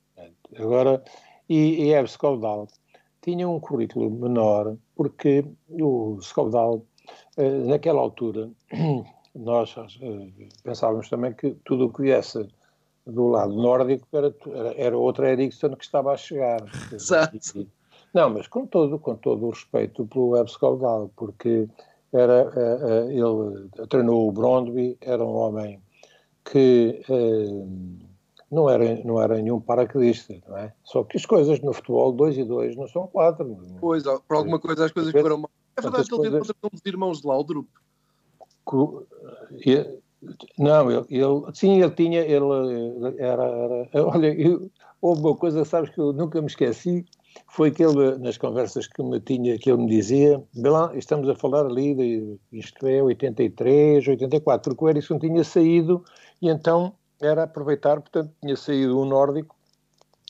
Agora, 0.57 1.03
e, 1.49 1.83
e 1.83 1.93
Eve 1.93 2.07
Skovdal 2.07 2.67
tinha 3.21 3.47
um 3.47 3.59
currículo 3.59 4.09
menor, 4.09 4.77
porque 4.95 5.43
o 5.69 6.17
Skovdal, 6.21 6.85
eh, 7.37 7.49
naquela 7.65 7.99
altura, 7.99 8.49
nós 9.35 9.75
eh, 10.01 10.47
pensávamos 10.63 11.09
também 11.09 11.33
que 11.33 11.51
tudo 11.65 11.85
o 11.87 11.93
que 11.93 12.03
viesse 12.03 12.47
do 13.05 13.27
lado 13.27 13.53
nórdico 13.53 14.07
era, 14.13 14.33
era, 14.75 14.97
outra 14.97 15.31
Ericsson 15.31 15.75
que 15.75 15.83
estava 15.83 16.13
a 16.13 16.17
chegar. 16.17 16.61
Exato. 16.91 17.67
Não, 18.13 18.29
mas 18.29 18.47
com 18.47 18.65
todo, 18.65 18.97
com 18.97 19.15
todo 19.15 19.45
o 19.45 19.49
respeito 19.49 20.05
pelo 20.07 20.37
Eve 20.37 20.49
Skovdal, 20.49 21.11
porque 21.15 21.67
era, 22.13 22.51
eh, 22.55 22.79
eh, 23.09 23.13
ele 23.13 23.87
treinou 23.89 24.27
o 24.27 24.31
Brondby, 24.31 24.97
era 25.01 25.23
um 25.23 25.35
homem 25.35 25.81
que 26.45 27.01
eh, 27.09 27.97
não 28.49 28.69
era, 28.69 28.95
não 29.03 29.21
era 29.21 29.35
nenhum 29.35 29.59
paraquedista, 29.59 30.33
não 30.47 30.57
é? 30.57 30.73
Só 30.83 31.03
que 31.03 31.17
as 31.17 31.25
coisas 31.25 31.59
no 31.61 31.73
futebol, 31.73 32.11
2 32.13 32.37
e 32.37 32.43
2 32.43 32.75
não 32.75 32.87
são 32.87 33.07
4. 33.07 33.57
Pois, 33.81 34.03
por 34.03 34.35
alguma 34.37 34.59
coisa 34.59 34.85
as 34.85 34.91
coisas 34.91 35.11
correram 35.11 35.37
mal. 35.39 35.49
É 35.75 35.81
verdade 35.81 36.07
que 36.07 36.15
ele 36.15 36.21
teve 36.23 36.37
coisas- 36.37 36.55
outra 36.63 36.69
dos 36.71 36.81
irmãos 36.85 37.21
de 37.21 37.27
Laudrup. 37.27 37.67
Não, 40.57 40.89
ele, 40.91 41.05
ele- 41.09 41.43
sim, 41.53 41.79
ele 41.81 41.91
tinha, 41.91 42.21
ele 42.21 43.15
era, 43.19 43.43
era 43.93 44.05
olha, 44.07 44.33
eu- 44.33 44.69
houve 45.01 45.21
uma 45.21 45.35
coisa, 45.35 45.63
sabes, 45.63 45.89
que 45.91 45.99
eu 45.99 46.11
nunca 46.11 46.41
me 46.41 46.47
esqueci, 46.47 47.05
foi 47.47 47.71
que 47.71 47.83
ele, 47.83 48.17
nas 48.17 48.37
conversas 48.37 48.87
que 48.87 49.01
me 49.03 49.19
tinha, 49.19 49.57
que 49.57 49.69
ele 49.69 49.83
me 49.83 49.87
dizia, 49.87 50.43
lá, 50.55 50.91
estamos 50.95 51.29
a 51.29 51.35
falar 51.35 51.65
ali, 51.65 51.95
de, 51.95 52.39
isto 52.51 52.85
é, 52.87 53.01
83, 53.01 54.07
84, 54.07 54.75
porque 54.75 54.85
o 54.85 54.89
Ericsson 54.89 55.19
tinha 55.19 55.43
saído 55.43 56.03
e 56.41 56.49
então 56.49 56.93
era 57.21 57.43
aproveitar, 57.43 57.99
portanto, 57.99 58.31
tinha 58.41 58.55
saído 58.55 58.99
um 58.99 59.05
nórdico 59.05 59.55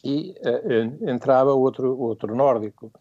e 0.03 0.35
eh, 0.41 1.11
entrava 1.11 1.53
outro, 1.53 1.99
outro 1.99 2.35
nórdico. 2.35 2.91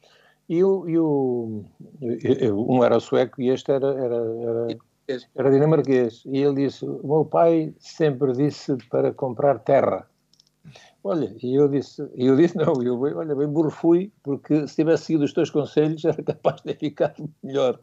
E, 0.49 0.62
o, 0.62 0.88
e 0.88 0.99
o, 0.99 1.64
um 2.01 2.85
era 2.85 3.01
sueco 3.01 3.40
e 3.40 3.51
este 3.51 3.73
era, 3.73 3.88
era, 3.88 4.16
era, 4.16 4.79
era 5.35 5.51
dinamarquês. 5.51 6.23
E 6.27 6.38
ele 6.38 6.66
disse: 6.66 6.85
O 6.85 7.07
meu 7.07 7.25
pai 7.25 7.75
sempre 7.79 8.33
disse 8.33 8.77
para 8.88 9.12
comprar 9.12 9.59
terra. 9.61 10.09
Olha, 11.09 11.33
e 11.40 11.55
eu 11.55 11.69
disse, 11.69 12.03
e 12.16 12.27
eu 12.27 12.35
disse 12.37 12.57
não, 12.57 12.83
eu, 12.83 13.01
olha, 13.01 13.33
bem 13.37 13.47
burro 13.47 13.71
fui, 13.71 14.11
porque 14.25 14.66
se 14.66 14.75
tivesse 14.75 15.05
seguido 15.05 15.25
os 15.25 15.33
teus 15.33 15.51
conselhos 15.51 16.05
era 16.05 16.21
capaz 16.21 16.57
de 16.57 16.62
ter 16.64 16.79
ficado 16.79 17.31
melhor. 17.45 17.79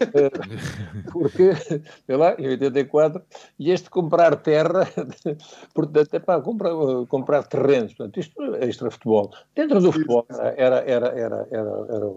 Eh, 0.00 0.30
porque, 1.10 1.56
sei 2.06 2.16
lá, 2.16 2.36
em 2.38 2.46
84, 2.50 3.20
e 3.58 3.72
este 3.72 3.90
comprar 3.90 4.36
terra, 4.36 4.86
portanto, 5.74 6.14
é 6.14 6.20
para 6.20 6.40
comprar, 6.40 6.70
comprar 7.08 7.42
terrenos, 7.48 7.94
portanto, 7.94 8.20
isto 8.20 8.40
é 8.54 8.64
extra 8.68 8.92
futebol. 8.92 9.32
Dentro 9.56 9.80
do 9.80 9.90
futebol 9.90 10.24
era, 10.30 10.54
era, 10.56 10.78
era, 10.88 11.06
era, 11.18 11.48
era 11.50 12.12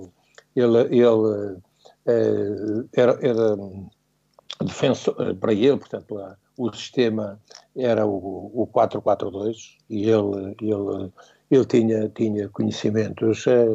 ele, 0.56 0.78
ele 0.96 1.58
eh, 2.06 2.86
era, 2.94 3.18
era 3.20 3.58
defensor, 4.64 5.36
para 5.38 5.54
ele, 5.54 5.78
portanto, 5.78 6.20
a- 6.20 6.38
o 6.58 6.72
sistema 6.74 7.40
era 7.76 8.06
o, 8.06 8.52
o 8.54 8.68
4-4-2 8.68 9.76
e 9.90 10.10
ele, 10.10 10.56
ele, 10.62 11.12
ele 11.52 11.66
tinha, 11.66 12.10
tinha 12.10 12.50
conhecimentos 12.50 13.46
eh, 13.48 13.66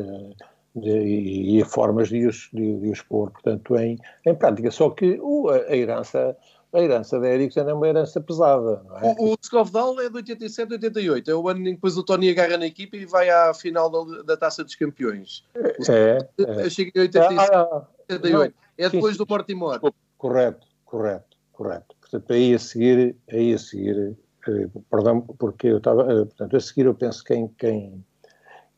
de, 0.75 1.59
e, 1.59 1.65
formas 1.65 2.09
de 2.09 2.27
os, 2.27 2.49
de, 2.53 2.79
de 2.79 2.91
os 2.91 3.03
pôr, 3.03 3.31
portanto, 3.31 3.77
em, 3.77 3.99
em 4.27 4.35
prática. 4.35 4.71
Só 4.71 4.91
que 4.91 5.19
o, 5.21 5.49
a, 5.49 5.77
herança 5.77 6.37
a 6.73 6.81
herança 6.81 7.19
da 7.19 7.29
Ericsson 7.29 7.69
é 7.69 7.75
uma 7.75 7.89
herança 7.89 8.21
pesada, 8.21 8.81
não 8.87 8.99
é? 8.99 9.17
O, 9.19 9.33
o 9.33 9.37
Skovdal 9.43 10.01
é 10.01 10.09
de 10.09 10.17
87, 10.17 10.73
88. 10.75 11.31
É 11.31 11.35
o 11.35 11.49
ano 11.49 11.61
em 11.63 11.65
que 11.65 11.71
depois 11.73 11.97
o 11.97 12.05
Tony 12.05 12.31
agarra 12.31 12.57
na 12.57 12.67
equipa 12.67 12.97
e 12.97 13.05
vai 13.05 13.29
à 13.29 13.53
final 13.53 13.91
da, 13.91 14.23
da 14.23 14.37
Taça 14.37 14.63
dos 14.63 14.77
Campeões. 14.77 15.45
É, 15.89 16.19
é. 16.39 16.65
Eu 16.65 16.71
cheguei 16.71 16.93
em 16.95 17.01
87, 17.01 17.41
Ah, 17.41 17.69
ah, 17.73 17.87
88. 18.09 18.55
É 18.79 18.89
depois 18.89 19.17
sim. 19.17 19.25
do. 19.25 19.27
Desculpe, 19.71 19.99
correto, 20.17 20.67
correto, 20.85 21.37
correto. 21.53 22.00
Portanto, 22.11 22.33
aí 22.33 22.55
a 22.55 22.59
seguir, 22.59 23.17
aí 23.31 23.55
a 23.55 23.59
seguir, 23.59 24.17
eh, 24.49 24.67
perdão, 24.91 25.21
porque 25.21 25.69
eu 25.69 25.79
estava, 25.79 26.03
eh, 26.13 26.25
portanto, 26.25 26.57
a 26.57 26.61
seguir 26.61 26.87
eu 26.87 26.95
penso 26.95 27.23
quem, 27.23 27.47
quem, 27.57 28.05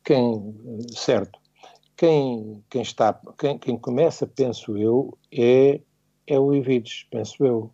quem, 0.03 0.55
eh, 0.67 0.93
certo, 0.95 1.39
quem, 1.97 2.63
quem 2.69 2.83
está, 2.83 3.19
quem, 3.39 3.57
quem 3.57 3.77
começa, 3.77 4.27
penso 4.27 4.77
eu, 4.77 5.17
é, 5.31 5.81
é 6.27 6.39
o 6.39 6.53
Ivides, 6.53 7.07
penso 7.09 7.43
eu. 7.43 7.73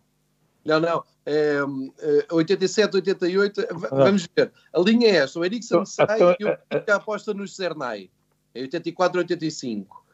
Não, 0.64 0.80
não. 0.80 1.04
É, 1.26 1.58
é, 2.00 2.34
87, 2.34 2.96
88. 2.96 3.66
Vamos 3.90 4.26
ver. 4.34 4.52
A 4.72 4.80
linha 4.80 5.08
é 5.08 5.16
esta: 5.16 5.38
o 5.38 5.44
Eriksen 5.44 5.84
sai 5.84 6.16
então, 6.16 6.34
e 6.38 6.44
o 6.44 6.58
Benfica 6.70 6.96
aposta 6.96 7.34
no 7.34 7.46
Cernay. 7.46 8.10
É 8.54 8.62
84, 8.62 9.20
85. 9.20 10.04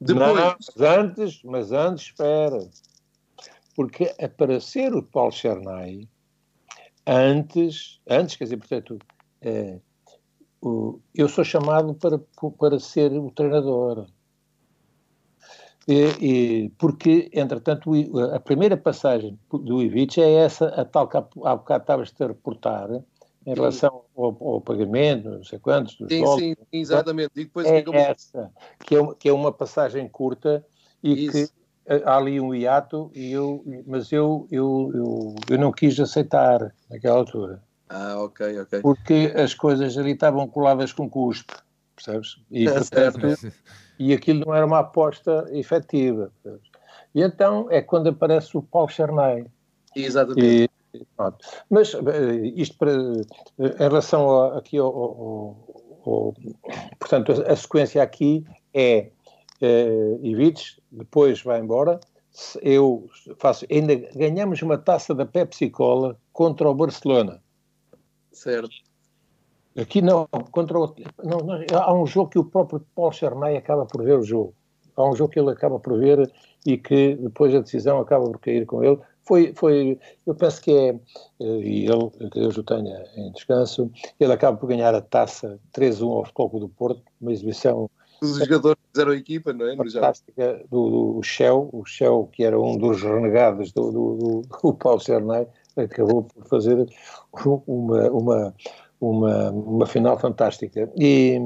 Depois... 0.00 0.34
Não, 0.34 0.34
mas 0.34 0.80
antes, 0.80 1.42
mas 1.44 1.72
antes, 1.72 2.06
espera. 2.06 2.58
Porque 3.76 4.06
para 4.38 4.58
ser 4.58 4.94
o 4.94 5.02
Paulo 5.02 5.30
Cernay, 5.30 6.08
antes, 7.06 8.00
antes, 8.08 8.36
quer 8.36 8.44
dizer, 8.44 8.56
portanto, 8.56 8.98
é, 9.42 9.78
o, 10.62 10.98
eu 11.14 11.28
sou 11.28 11.44
chamado 11.44 11.94
para, 11.94 12.18
para 12.58 12.80
ser 12.80 13.12
o 13.12 13.30
treinador. 13.30 14.06
E, 15.86 16.02
e, 16.20 16.68
porque, 16.70 17.30
entretanto, 17.32 17.92
a 18.34 18.40
primeira 18.40 18.78
passagem 18.78 19.38
do 19.52 19.82
Ivic 19.82 20.20
é 20.20 20.32
essa, 20.32 20.68
a 20.68 20.84
tal 20.84 21.06
que 21.06 21.18
há, 21.18 21.20
há 21.44 21.56
bocado 21.56 21.82
estavas 21.82 22.14
a 22.18 22.26
reportar, 22.26 22.88
em 23.46 23.54
relação 23.54 24.04
ao, 24.16 24.36
ao, 24.40 24.60
pagamento, 24.60 25.30
não 25.30 25.44
sei 25.44 25.60
quantos, 25.60 25.96
dos 25.96 26.08
sim, 26.08 26.18
jogos, 26.18 26.40
sim, 26.40 26.56
exatamente. 26.72 27.30
E 27.36 27.44
depois 27.44 27.66
é 27.66 27.84
essa, 27.92 28.50
que 28.84 28.96
é, 28.96 29.14
que 29.14 29.28
é 29.28 29.32
uma 29.32 29.52
passagem 29.52 30.08
curta 30.08 30.66
e 31.00 31.26
Isso. 31.26 31.32
que 31.54 31.65
há 32.04 32.16
ali 32.16 32.40
um 32.40 32.54
hiato, 32.54 33.10
e 33.14 33.32
eu, 33.32 33.64
mas 33.86 34.12
eu, 34.12 34.46
eu, 34.50 34.90
eu, 34.94 35.34
eu 35.50 35.58
não 35.58 35.72
quis 35.72 35.98
aceitar 36.00 36.74
naquela 36.90 37.18
altura. 37.18 37.62
Ah, 37.88 38.16
ok, 38.18 38.60
ok. 38.60 38.80
Porque 38.80 39.32
as 39.36 39.54
coisas 39.54 39.96
ali 39.96 40.12
estavam 40.12 40.48
coladas 40.48 40.92
com 40.92 41.08
custo, 41.08 41.62
percebes? 41.94 42.36
E, 42.50 42.66
é 42.66 42.72
portanto, 42.72 43.52
e 43.98 44.12
aquilo 44.12 44.44
não 44.46 44.54
era 44.54 44.66
uma 44.66 44.80
aposta 44.80 45.46
efetiva. 45.52 46.32
Percebes? 46.42 46.68
E 47.14 47.22
então 47.22 47.66
é 47.70 47.80
quando 47.80 48.08
aparece 48.08 48.56
o 48.56 48.62
Paulo 48.62 48.90
Chernay. 48.90 49.46
Exatamente. 49.94 50.70
E, 50.92 51.06
Mas 51.70 51.94
eh, 51.94 52.52
isto 52.56 52.76
para, 52.76 52.92
eh, 52.92 53.74
em 53.80 53.88
relação 53.88 54.30
a, 54.30 54.58
aqui 54.58 54.76
ao, 54.76 54.86
ao, 54.86 56.02
ao, 56.04 56.34
Portanto, 56.98 57.32
a, 57.32 57.52
a, 57.52 57.56
sequência 57.56 58.02
aqui 58.02 58.44
é 58.74 59.10
uh, 59.62 60.20
Ivites, 60.22 60.78
depois 60.96 61.42
vai 61.42 61.60
embora. 61.60 62.00
Eu 62.60 63.08
faço. 63.38 63.66
Ainda 63.70 63.94
ganhamos 64.14 64.60
uma 64.62 64.78
taça 64.78 65.14
da 65.14 65.24
Pepsi 65.24 65.70
Cola 65.70 66.18
contra 66.32 66.68
o 66.68 66.74
Barcelona. 66.74 67.40
Certo. 68.32 68.74
Aqui 69.76 70.00
não, 70.00 70.26
contra 70.50 70.78
o, 70.78 70.94
não, 71.22 71.38
não, 71.38 71.60
há 71.72 71.94
um 71.94 72.06
jogo 72.06 72.30
que 72.30 72.38
o 72.38 72.44
próprio 72.44 72.84
Paulo 72.94 73.12
Chernay 73.12 73.56
acaba 73.56 73.84
por 73.84 74.02
ver 74.02 74.18
o 74.18 74.22
jogo. 74.22 74.54
Há 74.96 75.06
um 75.06 75.14
jogo 75.14 75.30
que 75.30 75.38
ele 75.38 75.50
acaba 75.50 75.78
por 75.78 75.98
ver 75.98 76.30
e 76.64 76.78
que 76.78 77.14
depois 77.16 77.54
a 77.54 77.60
decisão 77.60 78.00
acaba 78.00 78.24
por 78.24 78.40
cair 78.40 78.64
com 78.64 78.82
ele. 78.82 78.98
Foi, 79.22 79.52
foi 79.54 79.98
eu 80.26 80.34
penso 80.34 80.62
que 80.62 80.70
é, 80.70 80.88
eh, 81.40 81.58
e 81.58 81.86
ele, 81.86 82.10
que 82.10 82.40
Deus 82.40 82.56
o 82.56 82.62
tenha 82.62 83.04
em 83.16 83.32
descanso, 83.32 83.90
ele 84.18 84.32
acaba 84.32 84.56
por 84.56 84.66
ganhar 84.66 84.94
a 84.94 85.02
taça 85.02 85.58
3-1 85.74 86.10
ao 86.10 86.24
Futebol 86.24 86.60
do 86.60 86.68
Porto, 86.68 87.02
uma 87.20 87.32
exibição 87.32 87.90
os 88.22 88.38
jogadores 88.38 88.78
fizeram 88.92 89.12
a 89.12 89.16
equipa, 89.16 89.52
não 89.52 89.66
é? 89.66 89.76
Fantástica 89.76 90.64
do, 90.70 91.14
do 91.14 91.22
Shell, 91.22 91.68
o 91.72 91.84
Shell, 91.84 92.28
que 92.32 92.44
era 92.44 92.58
um 92.58 92.76
dos 92.76 93.02
renegados 93.02 93.72
do, 93.72 93.90
do, 93.90 94.42
do, 94.62 94.74
Paulo 94.74 95.00
Cernay, 95.00 95.46
acabou 95.76 96.24
por 96.24 96.46
fazer 96.48 96.86
uma, 97.66 98.10
uma, 98.10 98.54
uma, 99.00 99.50
uma 99.50 99.86
final 99.86 100.18
fantástica. 100.18 100.90
E, 100.98 101.38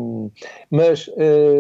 mas 0.71 1.11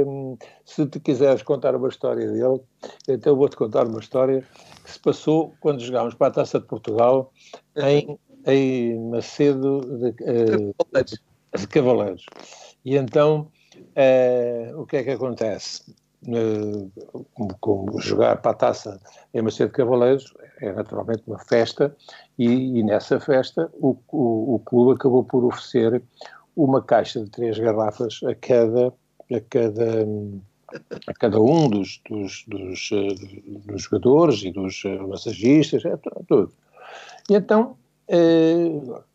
hum, 0.06 0.36
se 0.64 0.86
te 0.86 1.00
quiseres 1.00 1.42
contar 1.42 1.74
uma 1.74 1.88
história 1.88 2.30
dele, 2.30 2.60
então 3.08 3.36
vou-te 3.36 3.56
contar 3.56 3.86
uma 3.86 4.00
história 4.00 4.44
que 4.84 4.90
se 4.90 5.00
passou 5.00 5.52
quando 5.60 5.80
jogámos 5.80 6.14
para 6.14 6.28
a 6.28 6.32
Taça 6.32 6.60
de 6.60 6.66
Portugal 6.66 7.32
em, 7.76 8.18
em 8.46 9.10
Macedo 9.10 9.80
de, 9.80 10.10
uh, 10.10 11.58
de 11.58 11.66
Cavaleiros. 11.66 12.24
E 12.84 12.96
então 12.96 13.50
o 14.76 14.86
que 14.86 14.98
é 14.98 15.02
que 15.02 15.10
acontece? 15.10 15.94
Como, 17.34 17.56
como, 17.60 18.00
jogar 18.00 18.36
para 18.42 18.50
a 18.50 18.54
taça 18.54 19.00
em 19.32 19.40
Macedo 19.40 19.70
de 19.70 19.76
Cavaleiros 19.76 20.34
é 20.60 20.70
naturalmente 20.70 21.22
uma 21.26 21.38
festa 21.38 21.96
e, 22.38 22.78
e 22.78 22.82
nessa 22.82 23.18
festa 23.18 23.70
o, 23.74 23.96
o, 24.08 24.56
o, 24.56 24.58
clube 24.58 24.92
acabou 24.92 25.24
por 25.24 25.44
oferecer 25.44 26.02
uma 26.54 26.82
caixa 26.82 27.24
de 27.24 27.30
três 27.30 27.58
garrafas 27.58 28.20
a 28.24 28.34
cada, 28.34 28.88
a 29.34 29.40
cada, 29.48 30.06
a 31.06 31.14
cada 31.14 31.40
um 31.40 31.70
dos, 31.70 32.02
dos, 32.10 32.44
dos, 32.46 32.90
uh, 32.90 33.14
dos 33.64 33.82
jogadores 33.84 34.42
e 34.42 34.50
dos 34.50 34.82
massagistas, 35.08 35.82
é, 35.86 35.96
tudo. 36.28 36.52
E 37.30 37.34
então 37.34 37.76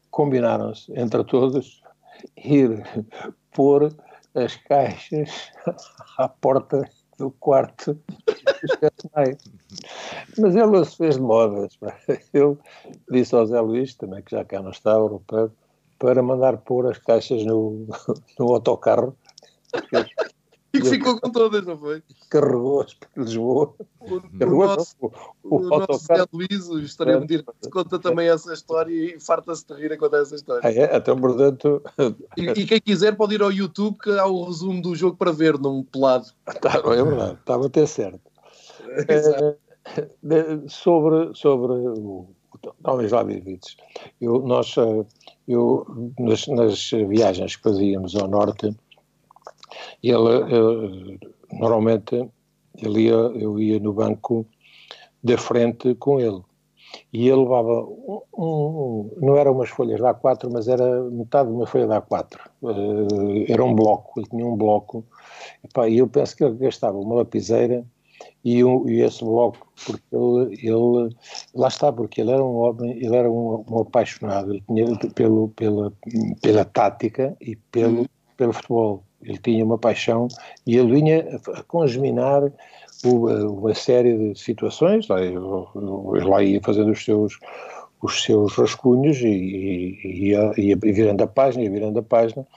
combinaram-se 0.10 0.92
entre 0.98 1.24
todos 1.26 1.84
ir 2.38 2.84
pôr 3.52 3.94
as 4.36 4.56
caixas 4.58 5.52
à 6.18 6.28
porta 6.28 6.90
do 7.18 7.32
quarto 7.32 7.98
Mas 10.38 10.56
ele 10.56 10.86
se 10.86 10.98
fez 10.98 11.16
de 11.16 11.22
modas. 11.22 11.78
Eu 12.34 12.58
disse 13.10 13.36
ao 13.36 13.46
Zé 13.46 13.60
Luís, 13.60 13.96
também 13.96 14.22
que 14.22 14.32
já 14.32 14.44
cá 14.44 14.62
não 14.62 14.72
está, 14.72 14.92
europeu, 14.92 15.52
para 15.98 16.22
mandar 16.22 16.58
pôr 16.58 16.88
as 16.88 16.98
caixas 16.98 17.44
no, 17.46 17.88
no 18.38 18.54
autocarro. 18.54 19.16
E 20.76 20.82
que 20.82 20.90
ficou 20.90 21.20
com 21.20 21.32
todas, 21.32 21.66
não 21.66 21.78
foi? 21.78 22.02
Carregou-as 22.30 22.94
para 22.94 23.10
Lisboa. 23.18 23.74
O, 24.00 24.22
Carregou 24.38 24.66
nosso, 24.66 24.96
o, 25.02 25.12
o, 25.44 25.56
o 25.58 25.80
nosso 25.80 26.06
Zé 26.06 26.26
Luís, 26.32 26.70
o 26.70 26.80
História 26.80 27.20
de 27.20 27.44
conta 27.70 28.00
também 28.00 28.30
essa 28.30 28.54
história 28.54 28.94
e 28.94 29.20
farta-se 29.20 29.66
de 29.68 29.74
rir 29.74 29.94
a 29.94 29.98
contar 29.98 30.20
essa 30.20 30.36
história. 30.36 30.62
Ah, 30.64 30.72
é? 30.72 30.96
Então, 30.96 31.20
portanto... 31.20 31.82
E, 32.38 32.44
e, 32.44 32.66
quem 32.66 32.82
quiser 32.82 33.16
pode 33.16 33.36
ir 33.36 33.42
ao 33.42 33.52
YouTube 33.52 33.98
que 33.98 34.12
há 34.12 34.26
o 34.26 34.46
resumo 34.46 34.82
do 34.82 34.96
jogo 34.96 35.18
para 35.18 35.32
ver 35.32 35.58
num 35.58 35.84
pelado. 35.84 36.28
Tá, 36.62 36.82
é 36.86 37.04
verdade, 37.04 37.38
estava 37.40 37.68
até 37.68 37.86
certo. 37.86 38.22
É, 40.28 40.68
sobre, 40.68 41.32
sobre 41.36 41.74
o 41.74 42.28
Homens 42.84 43.12
lá 43.12 43.24
vividos. 43.24 43.78
Eu, 44.20 44.40
nós, 44.40 44.76
eh, 44.78 45.06
eu, 45.48 45.86
nas, 46.20 46.48
nas 46.48 46.92
viagens 46.92 47.56
que 47.56 47.64
fazíamos 47.64 48.16
ao 48.16 48.28
norte, 48.28 48.76
ele, 50.04 51.20
normalmente 51.52 52.30
ele 52.78 53.02
ia, 53.04 53.14
eu 53.14 53.60
ia 53.60 53.80
no 53.80 53.94
banco 53.94 54.46
da 55.24 55.38
frente 55.38 55.96
com 55.96 56.20
ele 56.20 56.42
e 57.12 57.28
ele 57.28 57.42
levava 57.42 57.84
um, 57.84 58.22
um, 58.38 59.12
não 59.18 59.36
eram 59.38 59.54
umas 59.54 59.70
folhas 59.70 60.00
da 60.00 60.14
A4, 60.14 60.50
mas 60.52 60.68
era 60.68 61.04
metade 61.10 61.50
de 61.50 61.56
uma 61.56 61.66
folha 61.66 61.88
da 61.88 62.02
A4. 62.02 62.38
Uh, 62.62 63.46
era 63.48 63.64
um 63.64 63.74
bloco, 63.74 64.20
ele 64.20 64.28
tinha 64.28 64.46
um 64.46 64.56
bloco. 64.56 65.06
E, 65.88 65.98
eu 65.98 66.08
penso 66.08 66.36
que 66.36 66.44
ele 66.44 66.56
gastava 66.56 66.98
uma 66.98 67.16
lapiseira 67.16 67.86
e, 68.44 68.64
um, 68.64 68.88
e 68.88 69.02
esse 69.02 69.24
bloco, 69.24 69.68
porque 69.86 70.04
ele, 70.16 70.60
ele, 70.62 71.16
lá 71.54 71.68
está, 71.68 71.92
porque 71.92 72.22
ele 72.22 72.32
era 72.32 72.44
um 72.44 72.56
homem, 72.56 72.92
ele 72.98 73.16
era 73.16 73.30
um, 73.30 73.64
um 73.70 73.80
apaixonado, 73.80 74.54
ele 74.54 74.64
tinha 74.68 74.86
pelo, 75.14 75.50
pela, 75.50 75.92
pela 76.42 76.66
tática 76.66 77.36
e 77.42 77.56
pelo, 77.56 78.06
pelo 78.38 78.54
futebol. 78.54 79.04
Ele 79.26 79.38
tinha 79.38 79.66
uma 79.66 79.78
paixão 79.78 80.28
e 80.66 80.78
ele 80.78 80.94
vinha 80.94 81.40
a 81.54 81.64
congeminar 81.64 82.52
uma 83.04 83.74
série 83.74 84.34
de 84.34 84.40
situações, 84.40 85.08
ele 85.10 86.26
lá 86.26 86.44
ia 86.44 86.62
fazendo 86.62 86.92
os 86.92 87.04
seus, 87.04 87.38
os 88.02 88.24
seus 88.24 88.54
rascunhos 88.54 89.18
e, 89.18 89.28
e 89.28 90.30
ia, 90.30 90.52
virando 90.78 91.24
a 91.24 91.28
página, 91.28 91.64
ia 91.64 91.72
virando 91.72 92.00
a 92.00 92.04
página, 92.04 92.48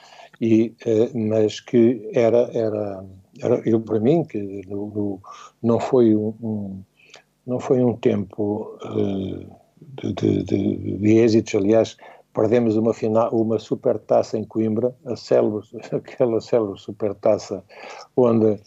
e, 0.41 0.73
eh, 0.85 1.09
mas 1.13 1.59
que 1.59 2.09
era, 2.13 2.49
era, 2.53 3.05
era 3.41 3.61
eu 3.65 3.79
para 3.81 3.99
mim, 3.99 4.23
que 4.23 4.61
no, 4.67 4.87
no, 4.87 5.21
não 5.61 5.79
foi 5.79 6.15
um, 6.15 6.81
não 7.45 7.59
foi 7.59 7.83
um 7.83 7.93
tempo 7.95 8.77
uh, 8.83 9.57
de, 10.01 10.13
de, 10.13 10.43
de, 10.43 10.97
de 10.97 11.17
êxitos, 11.17 11.55
aliás, 11.55 11.97
perdemos 12.39 12.77
uma 12.77 12.93
final, 12.93 13.29
uma 13.33 13.59
supertaça 13.59 14.37
em 14.37 14.45
Coimbra, 14.45 14.95
a 15.05 15.13
célebre, 15.17 15.67
aquela 15.91 16.39
célebre 16.39 16.79
onde 18.15 18.57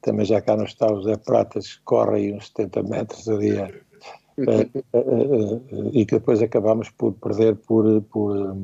também 0.00 0.24
já 0.24 0.40
cá 0.40 0.56
não 0.56 0.64
está 0.64 0.90
o 0.90 1.02
Zé 1.02 1.18
Pratas, 1.18 1.78
corre 1.84 2.16
aí 2.16 2.32
uns 2.32 2.46
70 2.46 2.82
metros 2.84 3.28
ali 3.28 3.50
e 5.92 6.06
que 6.06 6.14
depois 6.14 6.40
acabámos 6.40 6.88
por 6.88 7.12
perder 7.12 7.54
por, 7.56 8.00
por, 8.04 8.56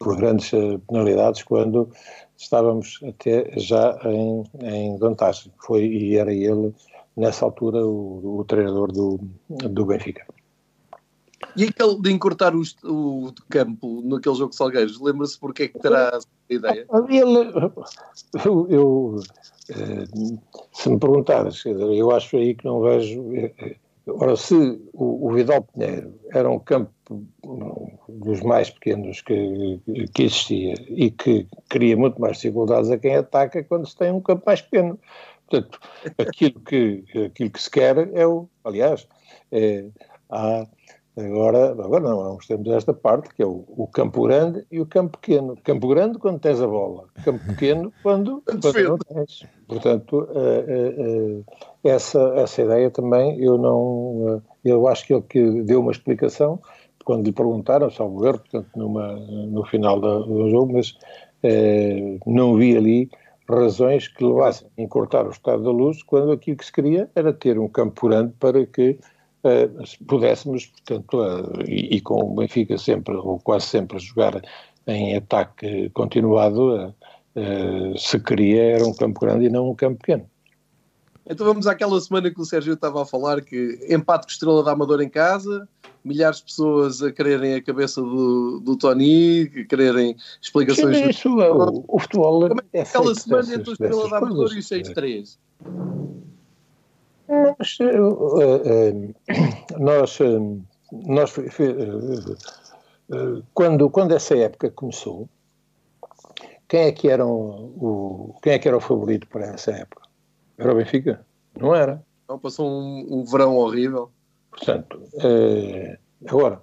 por 0.00 0.16
grandes 0.16 0.52
eh, 0.52 0.78
penalidades 0.88 1.44
quando 1.44 1.88
estávamos 2.36 2.98
até 3.06 3.52
já 3.56 3.96
em, 4.04 4.42
em 4.60 4.98
vantagem. 4.98 5.52
Foi, 5.64 5.84
e 5.84 6.16
era 6.16 6.34
ele, 6.34 6.74
nessa 7.16 7.44
altura, 7.44 7.86
o, 7.86 8.40
o 8.40 8.44
treinador 8.44 8.90
do, 8.90 9.20
do 9.48 9.86
Benfica. 9.86 10.26
E 11.56 11.64
aquele 11.64 12.00
de 12.00 12.12
encurtar 12.12 12.54
o, 12.54 12.62
o 12.84 13.32
campo 13.48 14.02
naquele 14.04 14.34
jogo 14.34 14.50
de 14.50 14.56
Salgueiros, 14.56 15.00
lembra-se 15.00 15.38
porque 15.38 15.64
é 15.64 15.68
que 15.68 15.78
terá 15.78 16.10
essa 16.14 16.26
ideia? 16.48 16.86
Ah, 16.90 17.04
ele, 17.08 17.52
eu, 18.44 18.66
eu, 18.68 19.20
eh, 19.70 20.04
se 20.72 20.88
me 20.88 20.98
perguntares, 20.98 21.64
eu 21.64 22.10
acho 22.10 22.36
aí 22.36 22.54
que 22.54 22.64
não 22.64 22.80
vejo, 22.80 23.32
eh, 23.34 23.76
Ora, 24.06 24.36
se 24.36 24.54
o, 24.92 25.28
o 25.28 25.32
Vidal 25.32 25.62
Pinheiro 25.62 26.14
era 26.30 26.50
um 26.50 26.58
campo 26.58 26.92
dos 28.06 28.40
mais 28.42 28.68
pequenos 28.68 29.22
que, 29.22 29.80
que 30.12 30.24
existia 30.24 30.74
e 30.88 31.10
que 31.10 31.46
cria 31.70 31.96
muito 31.96 32.20
mais 32.20 32.36
dificuldades 32.36 32.90
a 32.90 32.98
quem 32.98 33.16
ataca 33.16 33.64
quando 33.64 33.88
se 33.88 33.96
tem 33.96 34.12
um 34.12 34.20
campo 34.20 34.42
mais 34.44 34.60
pequeno. 34.60 34.98
Portanto, 35.48 35.80
aquilo 36.18 36.60
que, 36.60 37.04
aquilo 37.26 37.50
que 37.50 37.62
se 37.62 37.70
quer 37.70 38.10
é 38.14 38.26
o. 38.26 38.46
Aliás, 38.62 39.08
é, 39.50 39.86
há 40.28 40.66
Agora, 41.16 41.70
agora 41.70 42.00
não, 42.00 42.24
nós 42.24 42.44
temos 42.44 42.66
esta 42.68 42.92
parte 42.92 43.32
que 43.32 43.42
é 43.42 43.46
o, 43.46 43.64
o, 43.68 43.86
campo 43.86 44.22
grande 44.24 44.66
e 44.70 44.80
o 44.80 44.86
campo 44.86 45.16
pequeno. 45.16 45.56
Campo 45.62 45.86
grande 45.86 46.18
quando 46.18 46.40
tens 46.40 46.60
a 46.60 46.66
bola, 46.66 47.04
campo 47.24 47.46
pequeno 47.46 47.92
quando, 48.02 48.42
quando 48.44 48.82
não 48.82 48.98
tens. 48.98 49.46
Portanto, 49.68 50.28
uh, 50.30 51.38
uh, 51.38 51.38
uh, 51.38 51.44
essa, 51.84 52.20
essa 52.36 52.62
ideia 52.62 52.90
também 52.90 53.38
eu 53.40 53.56
não. 53.56 54.42
eu 54.64 54.88
acho 54.88 55.06
que 55.06 55.14
ele 55.14 55.22
que 55.22 55.62
deu 55.62 55.80
uma 55.80 55.92
explicação 55.92 56.60
quando 57.04 57.26
lhe 57.26 57.32
perguntaram, 57.32 57.90
salvo 57.90 58.26
erro, 58.26 58.38
portanto, 58.38 58.70
numa, 58.74 59.14
no 59.14 59.64
final 59.66 60.00
do, 60.00 60.24
do 60.24 60.50
jogo, 60.50 60.72
mas 60.72 60.96
não 62.26 62.56
vi 62.56 62.74
ali 62.76 63.10
razões 63.48 64.08
que 64.08 64.24
levassem 64.24 64.66
a 64.78 64.82
encurtar 64.82 65.26
o 65.26 65.30
estado 65.30 65.62
da 65.62 65.70
luz 65.70 66.02
quando 66.02 66.32
aquilo 66.32 66.56
que 66.56 66.64
se 66.64 66.72
queria 66.72 67.10
era 67.14 67.32
ter 67.32 67.58
um 67.58 67.68
campo 67.68 68.08
grande 68.08 68.32
para 68.40 68.64
que 68.64 68.98
uh, 69.44 70.06
pudéssemos, 70.06 70.66
portanto, 70.66 71.18
uh, 71.18 71.62
e, 71.68 71.96
e, 71.96 72.00
com 72.00 72.32
o 72.32 72.34
Benfica 72.34 72.78
sempre, 72.78 73.14
ou 73.14 73.38
quase 73.38 73.66
sempre, 73.66 73.96
a 73.96 74.00
jogar 74.00 74.42
em 74.86 75.16
ataque 75.16 75.90
continuado, 75.90 76.94
uh, 77.36 77.98
se 77.98 78.18
queria 78.20 78.62
era 78.76 78.86
um 78.86 78.94
campo 78.94 79.20
grande 79.20 79.46
e 79.46 79.50
não 79.50 79.70
um 79.70 79.74
campo 79.74 79.98
pequeno. 79.98 80.28
Então 81.26 81.46
vamos 81.46 81.66
àquela 81.66 81.98
semana 82.00 82.30
que 82.30 82.40
o 82.40 82.44
Sérgio 82.44 82.74
estava 82.74 83.02
a 83.02 83.06
falar, 83.06 83.40
que 83.40 83.78
empate 83.88 84.26
com 84.26 84.30
Estrela 84.30 84.62
da 84.62 84.72
Amador 84.72 85.00
em 85.00 85.08
casa, 85.08 85.66
milhares 86.04 86.38
de 86.38 86.44
pessoas 86.44 87.02
a 87.02 87.10
quererem 87.10 87.54
a 87.54 87.62
cabeça 87.62 88.02
do, 88.02 88.60
do 88.60 88.76
Tony, 88.76 89.50
a 89.56 89.64
quererem 89.64 90.16
explicações... 90.40 90.98
Sim, 90.98 91.08
isso, 91.08 91.28
do... 91.30 91.40
O, 91.40 91.84
o 91.88 91.98
futebol 91.98 92.46
é, 92.46 92.50
é 92.74 92.82
aquela 92.82 93.14
semana 93.14 93.54
entre 93.54 93.70
o 93.70 93.72
Estrela 93.72 94.10
da 94.10 94.18
Amador 94.18 94.52
e 94.52 94.58
o 94.58 94.62
6-3. 94.62 95.38
Mas, 97.28 97.78
uh, 97.80 98.12
uh, 98.12 99.14
nós, 99.78 100.20
uh, 100.20 100.62
nós 100.92 101.34
quando, 103.52 103.90
quando 103.90 104.14
essa 104.14 104.36
época 104.36 104.70
começou, 104.70 105.28
quem 106.68 106.80
é 106.80 106.92
que 106.92 107.08
era 107.08 107.26
o, 107.26 108.34
quem 108.42 108.54
é 108.54 108.58
que 108.58 108.68
era 108.68 108.76
o 108.76 108.80
favorito 108.80 109.26
para 109.28 109.46
essa 109.46 109.72
época? 109.72 110.02
Era 110.58 110.72
o 110.72 110.76
Benfica? 110.76 111.24
Não 111.58 111.74
era. 111.74 112.02
Não, 112.28 112.38
passou 112.38 112.68
um, 112.68 113.06
um 113.10 113.24
verão 113.24 113.56
horrível. 113.56 114.10
Portanto, 114.50 115.02
agora, 116.26 116.60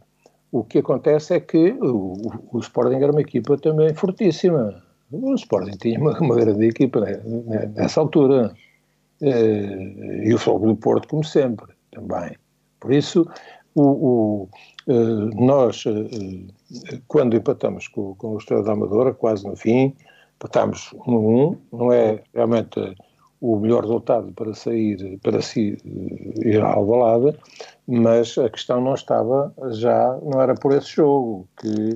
o 0.52 0.64
que 0.64 0.80
acontece 0.80 1.34
é 1.34 1.40
que 1.40 1.72
o, 1.82 2.14
o, 2.52 2.60
Sporting 2.60 2.96
era 2.96 3.12
uma 3.12 3.22
equipa 3.22 3.58
também 3.58 3.94
fortíssima. 3.94 4.84
O 5.12 5.34
Sporting 5.36 5.78
tinha 5.78 6.00
uma, 6.00 6.18
uma 6.20 6.36
grande 6.36 6.66
equipa 6.66 7.00
né, 7.00 7.72
nessa 7.76 8.02
altura. 8.02 8.54
Eh, 9.22 10.24
e 10.26 10.34
o 10.34 10.38
Fogo 10.38 10.68
do 10.68 10.76
Porto, 10.76 11.08
como 11.08 11.24
sempre, 11.24 11.74
também. 11.92 12.36
Por 12.80 12.92
isso, 12.92 13.28
o, 13.76 13.84
o, 13.84 14.50
eh, 14.88 15.36
nós, 15.36 15.84
eh, 15.86 17.00
quando 17.08 17.36
empatamos 17.36 17.88
com, 17.88 18.16
com 18.16 18.34
o 18.34 18.38
Estrela 18.38 18.64
da 18.64 18.74
Amadora, 18.74 19.14
quase 19.14 19.48
no 19.48 19.56
fim, 19.56 19.96
empatámos 20.36 20.92
1 21.06 21.12
um 21.14 21.50
1, 21.50 21.58
não 21.72 21.94
é 21.94 22.24
realmente 22.34 22.96
o 23.40 23.58
melhor 23.60 23.82
resultado 23.82 24.32
para 24.34 24.54
sair, 24.54 25.20
para 25.22 25.42
si 25.42 25.78
ir 26.44 26.62
à 26.62 26.74
Alvalade, 26.74 27.38
mas 27.88 28.38
a 28.38 28.50
questão 28.50 28.82
não 28.82 28.94
estava 28.94 29.54
já, 29.72 30.20
não 30.24 30.42
era 30.42 30.54
por 30.54 30.74
esse 30.74 30.96
jogo 30.96 31.48
que, 31.60 31.96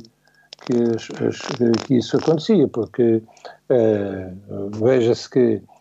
que, 0.65 1.85
que 1.85 1.95
isso 1.95 2.17
acontecia, 2.17 2.67
porque 2.67 3.21
veja-se 4.79 5.29
que 5.29 5.39
eh, 5.39 5.74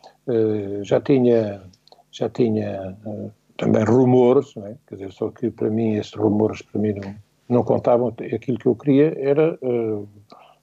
já 0.82 1.00
tinha, 1.00 1.62
já 2.10 2.28
tinha 2.28 2.96
uh, 3.04 3.30
também 3.56 3.84
rumores, 3.84 4.56
é? 4.56 4.76
quer 4.86 4.96
dizer, 4.96 5.12
só 5.12 5.30
que 5.30 5.50
para 5.50 5.70
mim 5.70 5.94
esses 5.94 6.14
rumores 6.14 6.62
para 6.62 6.80
mim 6.80 6.94
não, 6.94 7.14
não 7.48 7.62
contavam, 7.62 8.08
aquilo 8.08 8.58
que 8.58 8.66
eu 8.66 8.74
queria 8.74 9.14
era, 9.18 9.58
uh, 9.62 10.08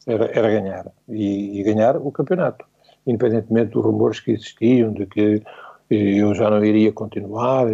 era, 0.07 0.26
era, 0.26 0.49
ganhar, 0.49 0.91
e, 1.07 1.59
e, 1.59 1.64
ganhar 1.64 1.97
o 1.97 2.12
campeonato, 2.12 2.66
independentemente 3.05 3.72
dos 3.72 3.84
rumores 3.84 4.20
que 4.20 4.32
existiam, 4.32 4.91
de 4.93 5.05
que 5.05 5.43
eu 5.89 6.34
já 6.34 6.49
não 6.49 6.64
iria 6.64 6.91
continuar, 6.91 7.68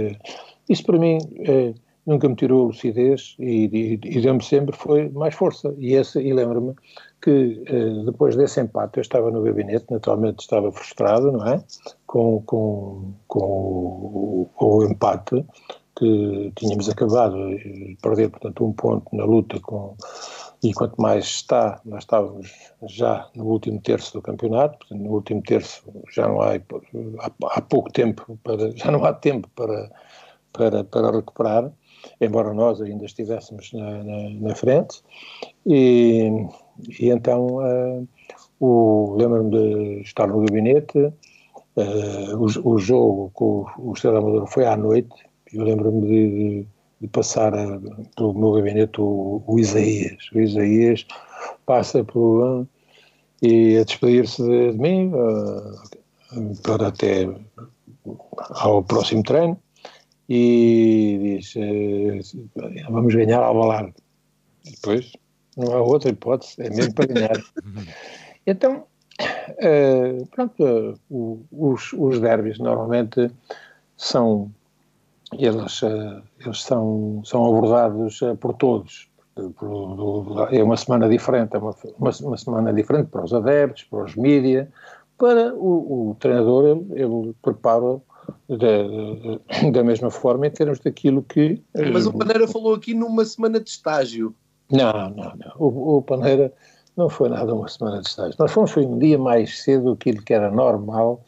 isso 0.67 0.83
para 0.83 0.97
mim 0.97 1.19
nunca 2.05 2.27
me 2.27 2.35
tirou 2.35 2.63
a 2.63 2.67
lucidez 2.67 3.35
e, 3.37 3.69
e, 3.71 4.17
e 4.17 4.21
deu-me 4.21 4.43
sempre 4.43 4.75
foi 4.75 5.07
mais 5.09 5.35
força, 5.35 5.73
e, 5.77 5.93
esse, 5.93 6.19
e 6.19 6.33
lembro-me 6.33 6.73
que 7.21 7.63
eh, 7.65 8.03
depois 8.05 8.35
desse 8.35 8.61
empate 8.61 8.97
eu 8.97 9.01
estava 9.01 9.31
no 9.31 9.41
gabinete, 9.41 9.85
naturalmente 9.89 10.39
estava 10.39 10.71
frustrado, 10.71 11.31
não 11.31 11.47
é? 11.47 11.63
Com, 12.05 12.41
com, 12.43 13.13
com 13.27 13.39
o, 13.39 14.49
o, 14.59 14.83
empate 14.83 15.45
que 15.97 16.51
tínhamos 16.55 16.87
acabado 16.87 17.35
de 17.57 17.97
perder, 18.01 18.29
portanto, 18.29 18.65
um 18.65 18.73
ponto 18.73 19.15
na 19.15 19.25
luta 19.25 19.59
com. 19.59 19.95
E 20.63 20.73
quanto 20.73 20.99
mais 20.99 21.25
está, 21.25 21.79
nós 21.85 22.03
estávamos 22.03 22.51
já 22.87 23.29
no 23.35 23.45
último 23.45 23.79
terço 23.79 24.13
do 24.13 24.21
campeonato, 24.21 24.79
portanto, 24.79 24.99
no 24.99 25.11
último 25.11 25.41
terço 25.41 25.83
já 26.11 26.27
não 26.27 26.41
há, 26.41 26.55
há, 26.55 27.31
há 27.51 27.61
pouco 27.61 27.91
tempo, 27.91 28.39
para, 28.43 28.71
já 28.75 28.89
não 28.89 29.05
há 29.05 29.13
tempo 29.13 29.47
para, 29.55 29.91
para, 30.51 30.83
para 30.83 31.11
recuperar, 31.11 31.71
embora 32.19 32.53
nós 32.53 32.81
ainda 32.81 33.05
estivéssemos 33.05 33.71
na, 33.71 34.03
na, 34.03 34.29
na 34.29 34.55
frente. 34.55 35.03
E, 35.65 36.47
e 36.99 37.09
então 37.09 37.59
uh, 38.59 39.15
lembro-me 39.15 39.51
de 39.51 40.01
estar 40.01 40.27
no 40.27 40.41
gabinete, 40.41 40.97
uh, 40.97 42.35
o, 42.37 42.73
o, 42.73 42.77
jogo 42.77 43.31
com 43.33 43.65
o, 43.77 43.93
Estrela 43.93 44.19
Amador 44.19 44.47
foi 44.47 44.65
à 44.65 44.75
noite, 44.75 45.15
eu 45.53 45.63
lembro-me 45.63 46.01
de, 46.01 46.67
de, 47.01 47.07
passar 47.07 47.53
uh, 47.53 47.81
pelo 48.15 48.33
meu 48.33 48.51
gabinete 48.53 49.01
o, 49.01 49.43
o, 49.45 49.59
Isaías. 49.59 50.29
O 50.33 50.39
Isaías 50.39 51.05
passa 51.65 52.03
por 52.03 52.67
e 53.41 53.77
a 53.77 53.83
despedir-se 53.83 54.41
de, 54.41 54.71
de, 54.71 54.77
mim 54.77 55.11
para 56.63 56.87
até 56.87 57.29
ao 58.49 58.83
próximo 58.83 59.23
treino 59.23 59.59
e 60.27 61.39
diz 61.39 61.53
vamos 62.89 63.13
ganhar 63.13 63.43
ao 63.43 63.53
balar. 63.53 63.93
Depois 64.65 65.11
não 65.57 65.73
há 65.73 65.81
outra 65.81 66.09
hipótese, 66.09 66.55
é 66.59 66.69
mesmo 66.69 66.93
para 66.93 67.07
ganhar. 67.07 67.43
então, 68.45 68.83
uh, 69.19 70.27
pronto, 70.27 70.97
uh, 71.09 71.45
os, 71.51 71.93
os 71.93 72.19
derbys 72.19 72.59
normalmente 72.59 73.31
são, 73.95 74.51
eles, 75.33 75.81
uh, 75.81 76.21
eles 76.39 76.61
são, 76.61 77.21
são 77.25 77.45
abordados 77.45 78.19
por 78.39 78.53
todos. 78.53 79.09
É 80.51 80.63
uma 80.63 80.77
semana 80.77 81.07
diferente, 81.07 81.55
é 81.55 81.59
uma, 81.59 81.75
uma, 81.99 82.11
uma, 82.21 82.37
semana 82.37 82.73
diferente 82.73 83.09
para 83.09 83.23
os 83.23 83.33
adeptos, 83.33 83.83
para 83.83 84.03
os 84.05 84.15
mídias, 84.15 84.67
para 85.17 85.53
o, 85.53 86.09
o 86.09 86.15
treinador, 86.15 86.65
ele, 86.65 87.03
ele 87.03 87.35
prepara 87.41 88.01
da, 88.49 89.69
da 89.71 89.83
mesma 89.83 90.09
forma 90.09 90.47
em 90.47 90.51
termos 90.51 90.79
daquilo 90.79 91.23
que. 91.23 91.61
Mas 91.93 92.05
o 92.05 92.13
Paneira 92.13 92.47
falou 92.47 92.73
aqui 92.73 92.93
numa 92.93 93.25
semana 93.25 93.59
de 93.59 93.69
estágio. 93.69 94.33
Não, 94.71 94.91
não, 94.91 95.33
não. 95.35 95.53
O, 95.57 95.97
o 95.97 96.01
Paneira 96.01 96.53
não 96.95 97.09
foi 97.09 97.29
nada 97.29 97.53
uma 97.53 97.67
semana 97.67 98.01
de 98.01 98.07
estágio. 98.07 98.35
Nós 98.39 98.51
fomos 98.51 98.71
foi 98.71 98.85
um 98.85 98.97
dia 98.97 99.17
mais 99.17 99.61
cedo 99.63 99.91
aquilo 99.91 100.21
que 100.21 100.33
era 100.33 100.51
normal. 100.51 101.23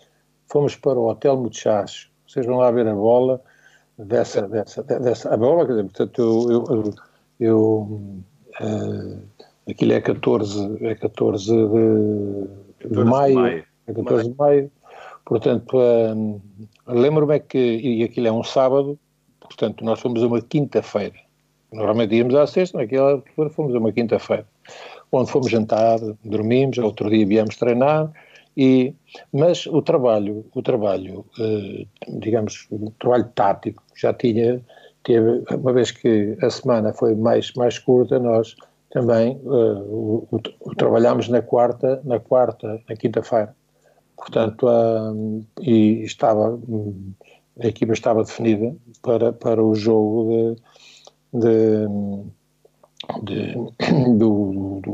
Fomos 0.47 0.75
para 0.75 0.99
o 0.99 1.09
Hotel 1.09 1.37
Muchacho. 1.37 2.09
Vocês 2.27 2.45
vão 2.45 2.57
lá 2.57 2.71
ver 2.71 2.87
a 2.87 2.93
bola 2.93 3.41
dessa, 4.05 4.47
dessa, 4.47 4.83
dessa 4.83 5.33
a 5.33 5.37
bola, 5.37 5.65
quer 5.65 5.73
dizer, 5.73 5.83
portanto, 5.83 6.21
eu, 6.21 6.63
eu, 6.75 6.93
eu 7.39 8.01
uh, 8.61 9.21
aquilo 9.69 9.93
é 9.93 10.01
14, 10.01 10.77
é 10.85 10.95
14 10.95 11.47
de, 11.47 12.87
de 12.87 13.03
maio, 13.03 13.35
maio, 13.35 13.65
é 13.87 13.93
14 13.93 14.29
de 14.29 14.37
maio, 14.37 14.71
portanto, 15.25 15.77
uh, 15.77 16.41
lembro-me 16.87 17.35
é 17.35 17.39
que, 17.39 17.57
e 17.57 18.03
aquilo 18.03 18.27
é 18.27 18.31
um 18.31 18.43
sábado, 18.43 18.97
portanto, 19.39 19.83
nós 19.83 19.99
fomos 19.99 20.23
uma 20.23 20.41
quinta-feira, 20.41 21.17
Normalmente 21.71 22.15
íamos 22.15 22.35
à 22.35 22.47
sexta, 22.47 22.77
naquela 22.77 23.11
altura 23.11 23.49
fomos 23.49 23.75
a 23.75 23.79
uma 23.79 23.91
quinta-feira, 23.91 24.45
onde 25.11 25.31
fomos 25.31 25.51
jantar, 25.51 25.99
dormimos, 26.23 26.77
outro 26.79 27.09
dia 27.09 27.25
viemos 27.25 27.57
treinar, 27.57 28.11
e, 28.57 28.93
mas 29.31 29.65
o 29.67 29.81
trabalho, 29.81 30.45
o 30.53 30.61
trabalho, 30.61 31.25
eh, 31.39 31.85
digamos, 32.07 32.67
o 32.71 32.91
trabalho 32.99 33.29
tático 33.35 33.83
já 33.95 34.13
tinha, 34.13 34.61
teve, 35.03 35.43
uma 35.55 35.71
vez 35.71 35.91
que 35.91 36.35
a 36.41 36.49
semana 36.49 36.91
foi 36.91 37.15
mais, 37.15 37.53
mais 37.53 37.77
curta, 37.77 38.19
nós 38.19 38.55
também 38.91 39.39
uh, 39.43 39.79
o, 39.87 40.27
o, 40.31 40.41
o, 40.61 40.75
trabalhámos 40.75 41.29
na 41.29 41.41
quarta, 41.41 42.01
na 42.03 42.19
quarta, 42.19 42.81
na 42.89 42.95
quinta-feira. 42.95 43.55
Portanto, 44.17 44.67
e 45.61 46.03
estava, 46.03 46.59
a 47.61 47.67
equipa 47.67 47.93
estava 47.93 48.23
definida 48.23 48.75
para, 49.01 49.31
para 49.31 49.63
o 49.63 49.73
jogo 49.73 50.55
de, 50.55 50.61
de, 51.33 51.87
de 53.23 53.53
do, 54.17 54.79
do, 54.81 54.93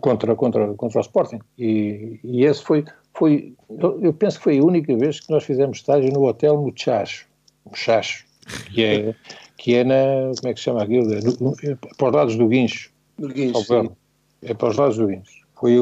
contra, 0.00 0.34
contra, 0.34 0.74
contra 0.74 0.98
o 0.98 1.00
Sporting. 1.00 1.40
E, 1.58 2.20
e 2.22 2.44
esse 2.44 2.62
foi, 2.62 2.84
foi, 3.14 3.54
eu 4.00 4.12
penso 4.12 4.38
que 4.38 4.44
foi 4.44 4.58
a 4.58 4.64
única 4.64 4.96
vez 4.96 5.20
que 5.20 5.30
nós 5.30 5.44
fizemos 5.44 5.78
estágio 5.78 6.12
no 6.12 6.26
Hotel 6.26 6.60
Muchacho, 6.60 7.26
Muchacho, 7.68 8.24
que 8.72 8.84
é, 8.84 9.14
que 9.56 9.74
é 9.74 9.84
na, 9.84 10.32
como 10.40 10.50
é 10.50 10.54
que 10.54 10.60
se 10.60 10.64
chama 10.64 10.82
aquilo? 10.82 11.12
É, 11.12 11.20
no, 11.40 11.54
é, 11.62 11.76
para 11.96 12.08
os 12.08 12.14
lados 12.14 12.36
do 12.36 12.48
Guincho. 12.48 12.90
Do 13.18 13.28
Guincho. 13.28 13.96
É 14.42 14.54
para 14.54 14.68
os 14.68 14.76
lados 14.76 14.96
do 14.96 15.06
Guincho. 15.06 15.40
Foi, 15.54 15.76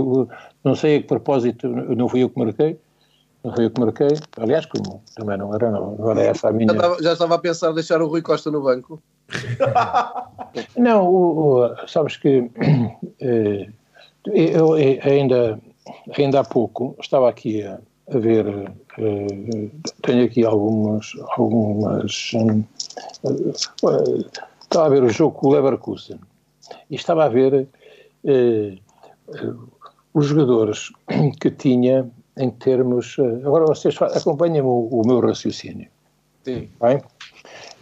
não 0.64 0.74
sei 0.74 0.96
a 0.96 1.00
que 1.00 1.06
propósito, 1.06 1.68
não 1.68 2.08
fui 2.08 2.22
eu 2.22 2.28
que 2.28 2.38
marquei, 2.38 2.76
não 3.44 3.54
foi 3.54 3.66
eu 3.66 3.70
que 3.70 3.80
marquei. 3.80 4.08
Aliás, 4.38 4.66
como 4.66 5.02
também 5.14 5.36
não 5.36 5.54
era, 5.54 5.70
não, 5.70 5.96
não 5.96 6.10
era 6.10 6.22
essa 6.22 6.48
a 6.48 6.52
minha. 6.52 6.68
Já 6.68 6.74
estava, 6.74 7.02
já 7.02 7.12
estava, 7.12 7.34
a 7.34 7.38
pensar 7.38 7.72
deixar 7.72 8.02
o 8.02 8.08
Rui 8.08 8.22
Costa 8.22 8.50
no 8.50 8.62
banco? 8.62 9.00
não, 10.76 11.06
o, 11.06 11.64
o, 11.64 11.88
sabes 11.88 12.16
que 12.16 12.50
eh, 13.20 13.68
eu 14.26 14.72
ainda, 14.72 15.60
ainda 16.16 16.40
há 16.40 16.44
pouco 16.44 16.96
estava 17.00 17.28
aqui 17.28 17.62
a, 17.62 17.78
a 18.12 18.18
ver, 18.18 18.46
eh, 18.98 19.70
tenho 20.02 20.24
aqui 20.24 20.44
algumas. 20.44 21.12
algumas 21.36 22.32
eh, 22.34 22.64
estava 24.62 24.86
a 24.86 24.90
ver 24.90 25.02
o 25.02 25.10
jogo 25.10 25.38
com 25.38 25.48
o 25.48 25.52
Leverkusen 25.52 26.20
e 26.90 26.96
estava 26.96 27.24
a 27.24 27.28
ver 27.28 27.68
os 30.12 30.26
jogadores 30.26 30.90
que 31.40 31.50
tinha 31.50 32.10
em 32.38 32.50
termos. 32.50 33.16
Eh, 33.18 33.46
agora 33.46 33.66
vocês 33.66 34.00
acompanham 34.00 34.66
o, 34.66 35.00
o 35.00 35.06
meu 35.06 35.20
raciocínio. 35.20 35.88
Sim. 36.44 36.68
Bem? 36.80 37.02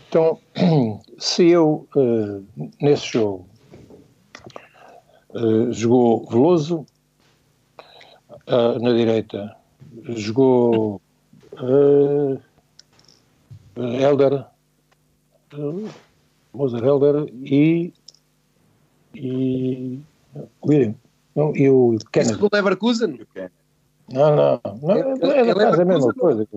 Então, 0.08 0.38
se 1.18 1.48
eu, 1.48 1.86
uh, 1.94 2.44
nesse 2.80 3.12
jogo, 3.12 3.46
uh, 5.30 5.72
jogou 5.72 6.26
Veloso 6.26 6.86
uh, 8.48 8.78
na 8.80 8.92
direita, 8.92 9.56
jogou 10.08 11.00
Helder, 13.76 14.44
Moser 16.52 16.84
Helder 16.84 17.28
e, 17.34 17.92
e 19.14 20.00
William. 20.64 20.94
e 21.54 21.68
o 21.68 21.98
Kennedy. 22.12 22.32
Isso 22.32 22.38
com 22.38 22.46
o 22.46 22.50
Leverkusen? 22.52 23.20
Não, 24.12 24.36
não, 24.36 24.60
não 24.82 24.90
era, 24.90 25.36
era 25.36 25.54
quase 25.54 25.82
a 25.82 25.84
mesma 25.84 26.14
coisa. 26.14 26.48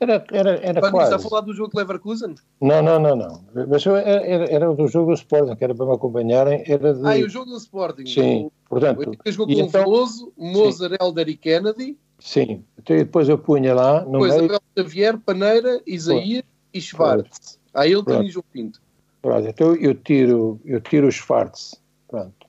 Era, 0.00 0.24
era, 0.32 0.50
era 0.64 0.80
Quando 0.80 0.92
quase. 0.92 1.14
está 1.14 1.26
a 1.26 1.28
falar 1.30 1.42
do 1.42 1.52
jogo 1.52 1.70
de 1.70 1.76
Leverkusen? 1.76 2.34
Não, 2.58 2.80
não, 2.80 2.98
não, 2.98 3.14
não. 3.14 3.44
Mas 3.68 3.86
era, 3.86 4.50
era 4.50 4.74
do 4.74 4.88
jogo 4.88 5.08
do 5.08 5.14
Sporting, 5.14 5.54
que 5.56 5.62
era 5.62 5.74
para 5.74 5.84
me 5.84 5.92
acompanharem. 5.92 6.64
Era 6.66 6.94
de... 6.94 7.06
Ah, 7.06 7.18
e 7.18 7.24
o 7.24 7.28
jogo 7.28 7.50
do 7.50 7.58
Sporting? 7.58 8.06
Sim, 8.06 8.46
o, 8.46 8.52
portanto. 8.70 9.12
O 9.26 9.30
jogou 9.30 9.54
com 9.54 9.60
então, 9.60 9.84
Veloso, 9.84 10.32
Moser, 10.38 10.96
Helder 10.98 11.28
e 11.28 11.36
Kennedy. 11.36 11.98
Sim, 12.18 12.64
então 12.78 12.96
depois 12.96 13.28
eu 13.28 13.36
punha 13.36 13.74
lá. 13.74 14.02
No 14.02 14.12
depois 14.12 14.32
meio... 14.36 14.44
Abel 14.46 14.60
Xavier, 14.78 15.18
Paneira, 15.18 15.82
Isaías 15.86 16.44
e 16.72 16.80
Schwartz. 16.80 17.58
Aí 17.74 17.92
ele 17.92 18.04
tem 18.04 18.30
o 18.34 18.42
Pinto. 18.42 18.80
Pronto, 19.20 19.46
então 19.46 19.74
eu 19.74 19.94
tiro, 19.94 20.58
eu 20.64 20.80
tiro 20.80 21.08
o 21.08 21.12
Schwartz. 21.12 21.78
Pronto 22.08 22.39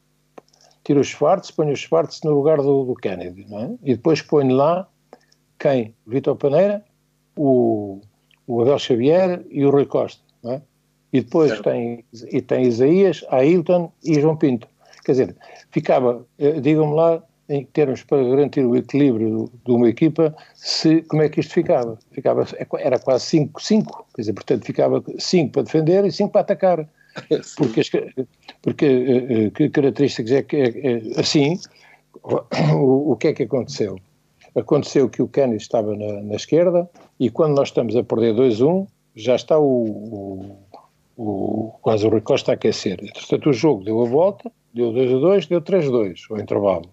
tiro 0.91 0.99
o 0.99 1.03
Schwartz, 1.03 1.51
ponho 1.51 1.71
o 1.71 1.75
Schwartz 1.75 2.21
no 2.23 2.31
lugar 2.31 2.57
do, 2.57 2.83
do 2.83 2.95
Kennedy, 2.95 3.45
não 3.49 3.59
é? 3.59 3.71
E 3.83 3.95
depois 3.95 4.21
ponho 4.21 4.53
lá 4.55 4.87
quem? 5.57 5.95
Vitor 6.05 6.35
Paneira, 6.35 6.83
o, 7.37 8.01
o 8.45 8.61
Abel 8.61 8.77
Xavier 8.77 9.41
e 9.49 9.65
o 9.65 9.69
Rui 9.69 9.85
Costa, 9.85 10.21
não 10.43 10.53
é? 10.53 10.61
E 11.13 11.21
depois 11.21 11.59
tem, 11.61 12.05
e 12.31 12.41
tem 12.41 12.63
Isaías, 12.63 13.23
Ailton 13.29 13.91
e 14.03 14.19
João 14.19 14.35
Pinto. 14.35 14.67
Quer 15.03 15.11
dizer, 15.11 15.35
ficava, 15.69 16.25
eh, 16.39 16.59
digam-me 16.59 16.95
lá, 16.95 17.21
em 17.49 17.65
termos 17.65 18.03
para 18.03 18.23
garantir 18.23 18.65
o 18.65 18.77
equilíbrio 18.77 19.51
de 19.65 19.71
uma 19.71 19.89
equipa, 19.89 20.33
se, 20.55 21.01
como 21.03 21.21
é 21.21 21.27
que 21.27 21.41
isto 21.41 21.53
ficava? 21.53 21.97
ficava 22.11 22.47
era 22.79 22.97
quase 22.97 23.25
5-5, 23.37 24.05
quer 24.15 24.21
dizer, 24.21 24.33
portanto 24.33 24.65
ficava 24.65 25.03
5 25.17 25.51
para 25.51 25.63
defender 25.63 26.05
e 26.05 26.11
5 26.11 26.31
para 26.31 26.41
atacar. 26.41 26.89
Porque, 27.57 27.81
porque 28.61 28.85
eh, 28.85 29.45
eh, 29.45 29.51
que 29.51 29.69
características 29.69 30.31
é 30.31 30.43
que 30.43 30.55
é, 30.55 30.67
é, 30.67 31.19
assim, 31.19 31.59
o, 32.23 33.11
o, 33.11 33.15
que 33.17 33.27
é 33.27 33.33
que 33.33 33.43
aconteceu? 33.43 33.97
Aconteceu 34.55 35.09
que 35.09 35.21
o 35.21 35.27
Kenny 35.27 35.57
estava 35.57 35.95
na, 35.95 36.21
na 36.21 36.35
esquerda 36.35 36.89
e 37.19 37.29
quando 37.29 37.55
nós 37.55 37.69
estamos 37.69 37.95
a 37.95 38.03
perder 38.03 38.33
2-1, 38.35 38.87
já 39.15 39.35
está 39.35 39.57
o, 39.59 39.83
o, 39.85 40.57
o, 41.17 41.71
quase 41.81 42.05
o 42.05 42.09
Rui 42.09 42.21
Costa 42.21 42.51
a 42.51 42.55
aquecer. 42.55 42.97
Portanto, 43.13 43.49
o 43.49 43.53
jogo 43.53 43.83
deu 43.83 44.01
a 44.01 44.05
volta, 44.05 44.51
deu 44.73 44.91
2-2, 44.91 45.47
deu 45.47 45.61
3-2, 45.61 46.15
o 46.29 46.39
intervalo. 46.39 46.89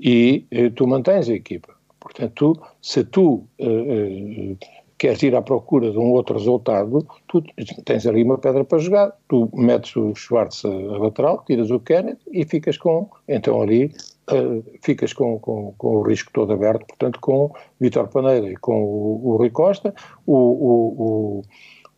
E 0.00 0.46
eh, 0.50 0.70
tu 0.70 0.86
mantens 0.86 1.28
a 1.28 1.34
equipa. 1.34 1.74
Portanto, 2.00 2.32
tu, 2.34 2.62
se 2.80 3.04
tu 3.04 3.46
uh, 3.60 3.64
uh, 3.64 4.58
queres 5.02 5.20
ir 5.24 5.34
à 5.34 5.42
procura 5.42 5.90
de 5.90 5.98
um 5.98 6.12
outro 6.12 6.38
resultado, 6.38 7.04
tu 7.26 7.42
tens 7.84 8.06
ali 8.06 8.22
uma 8.22 8.38
pedra 8.38 8.64
para 8.64 8.78
jogar, 8.78 9.12
tu 9.28 9.50
metes 9.52 9.96
o 9.96 10.14
Schwartz 10.14 10.64
a, 10.64 10.68
lateral, 10.68 11.42
tiras 11.44 11.72
o 11.72 11.80
Kennedy 11.80 12.20
e 12.30 12.44
ficas 12.44 12.78
com, 12.78 13.10
então 13.26 13.60
ali, 13.60 13.92
uh, 14.30 14.62
ficas 14.80 15.12
com, 15.12 15.40
com, 15.40 15.74
com, 15.76 15.96
o 15.96 16.02
risco 16.02 16.30
todo 16.32 16.52
aberto, 16.52 16.86
portanto 16.86 17.18
com 17.20 17.52
Vitor 17.80 18.06
Paneira 18.06 18.48
e 18.48 18.54
com 18.54 18.80
o, 18.80 19.30
o 19.30 19.36
Rui 19.38 19.50
Costa, 19.50 19.92
o, 20.24 20.36
o, 20.36 21.42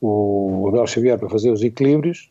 o, 0.00 0.62
o 0.62 0.68
Abel 0.68 0.86
Xavier 0.86 1.18
para 1.18 1.28
fazer 1.28 1.50
os 1.50 1.62
equilíbrios 1.62 2.26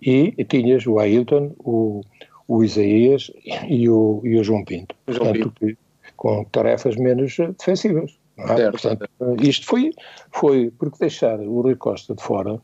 e, 0.00 0.32
e, 0.38 0.44
tinhas 0.44 0.86
o 0.86 1.00
Ailton, 1.00 1.56
o, 1.58 2.02
o 2.46 2.62
Isaías 2.62 3.32
e 3.66 3.88
o, 3.88 4.20
e 4.22 4.38
o 4.38 4.44
João 4.44 4.64
Pinto, 4.64 4.94
João 5.08 5.32
portanto, 5.32 5.52
Pinto. 5.58 5.78
com 6.14 6.44
tarefas 6.44 6.94
menos 6.94 7.36
defensivas. 7.58 8.16
É? 8.36 8.70
Portanto, 8.70 9.08
isto 9.40 9.66
foi, 9.66 9.92
foi 10.32 10.70
porque 10.78 10.98
deixar 10.98 11.38
o 11.38 11.60
Rui 11.60 11.76
Costa 11.76 12.14
de 12.14 12.22
fora 12.22 12.60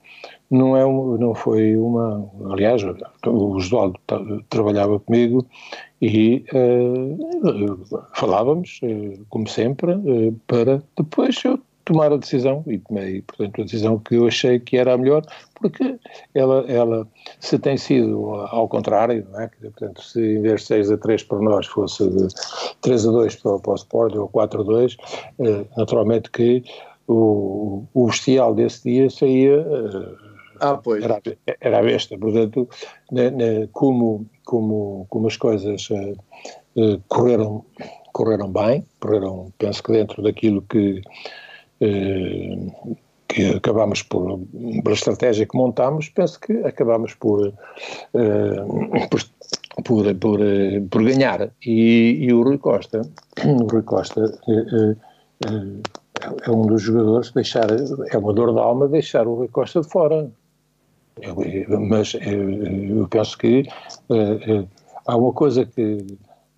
não, 0.51 0.77
é 0.77 0.85
um, 0.85 1.17
não 1.17 1.35
foi 1.35 1.77
uma. 1.77 2.29
Aliás, 2.51 2.83
o 3.25 3.57
Oswaldo 3.57 3.99
trabalhava 4.49 4.99
comigo 4.99 5.47
e 6.03 6.45
uh, 6.53 8.07
falávamos, 8.15 8.81
uh, 8.83 9.25
como 9.29 9.49
sempre, 9.49 9.93
uh, 9.93 10.33
para 10.49 10.83
depois 10.97 11.41
eu 11.45 11.61
tomar 11.85 12.13
a 12.13 12.17
decisão 12.17 12.63
e 12.67 12.79
tomei, 12.79 13.23
portanto, 13.23 13.61
a 13.61 13.65
decisão 13.65 13.99
que 13.99 14.15
eu 14.15 14.27
achei 14.27 14.61
que 14.61 14.77
era 14.77 14.95
a 14.95 14.99
melhor, 14.99 15.23
porque 15.55 15.99
ela, 16.35 16.65
ela 16.69 17.09
se 17.39 17.59
tem 17.59 17.77
sido 17.77 18.35
ao 18.35 18.69
contrário, 18.69 19.27
não 19.31 19.41
é? 19.41 19.49
portanto, 19.49 20.03
se 20.03 20.21
em 20.21 20.43
vez 20.43 20.63
de 20.63 20.67
6 20.69 20.91
a 20.93 20.99
3 20.99 21.23
para 21.25 21.39
nós 21.41 21.67
fosse 21.67 22.09
de 22.09 22.29
3 22.81 23.07
a 23.07 23.11
2 23.11 23.37
para, 23.37 23.59
para 23.59 23.73
o 23.73 23.75
Sport 23.75 24.15
ou 24.17 24.29
4 24.29 24.61
a 24.61 24.65
2, 24.65 24.97
eh, 25.41 25.65
naturalmente 25.77 26.31
que 26.31 26.63
o, 27.07 27.85
o 27.93 28.07
bestial 28.07 28.55
desse 28.55 28.85
dia 28.85 29.11
saía. 29.11 29.57
Eh, 29.57 30.15
ah, 30.61 30.77
pois. 30.77 31.03
Era, 31.03 31.21
era 31.61 31.79
a 31.79 31.83
besta, 31.83 32.17
portanto, 32.19 32.69
né, 33.11 33.31
né, 33.31 33.69
como, 33.73 34.27
como, 34.45 35.07
como 35.09 35.27
as 35.27 35.37
coisas 35.37 35.89
eh, 35.91 36.15
eh 36.77 36.99
correram, 37.09 37.65
correram 38.13 38.51
bem, 38.51 38.87
correram, 39.01 39.53
penso 39.59 39.83
que 39.83 39.93
dentro 39.93 40.23
daquilo 40.23 40.63
que 40.63 41.03
que 43.31 43.47
acabamos 43.57 44.03
por, 44.03 44.41
pela 44.83 44.95
estratégia 44.95 45.47
que 45.47 45.57
montámos, 45.57 46.09
penso 46.09 46.41
que 46.41 46.53
acabamos 46.65 47.15
por, 47.15 47.47
uh, 47.47 49.09
por, 49.09 49.21
por, 49.85 50.15
por, 50.17 50.41
uh, 50.41 50.89
por, 50.91 51.05
ganhar. 51.05 51.51
E, 51.65 52.19
e, 52.25 52.33
o 52.33 52.43
Rui 52.43 52.59
Costa, 52.59 53.03
o 53.45 53.67
Rui 53.67 53.83
Costa 53.83 54.25
uh, 54.49 54.97
é 56.43 56.51
um 56.51 56.67
dos 56.67 56.83
jogadores, 56.83 57.31
deixar, 57.31 57.69
é 58.11 58.19
uma 58.19 58.33
dor 58.33 58.53
da 58.53 58.63
alma 58.63 58.89
deixar 58.89 59.27
o 59.29 59.35
Rui 59.35 59.49
Costa 59.49 59.81
de 59.81 59.89
fora. 59.89 60.31
Eu, 61.23 61.37
mas 61.81 62.15
eu 62.15 63.07
penso 63.09 63.39
que 63.39 63.65
há 65.07 65.17
uma 65.17 65.33
coisa 65.33 65.67
que 65.67 66.05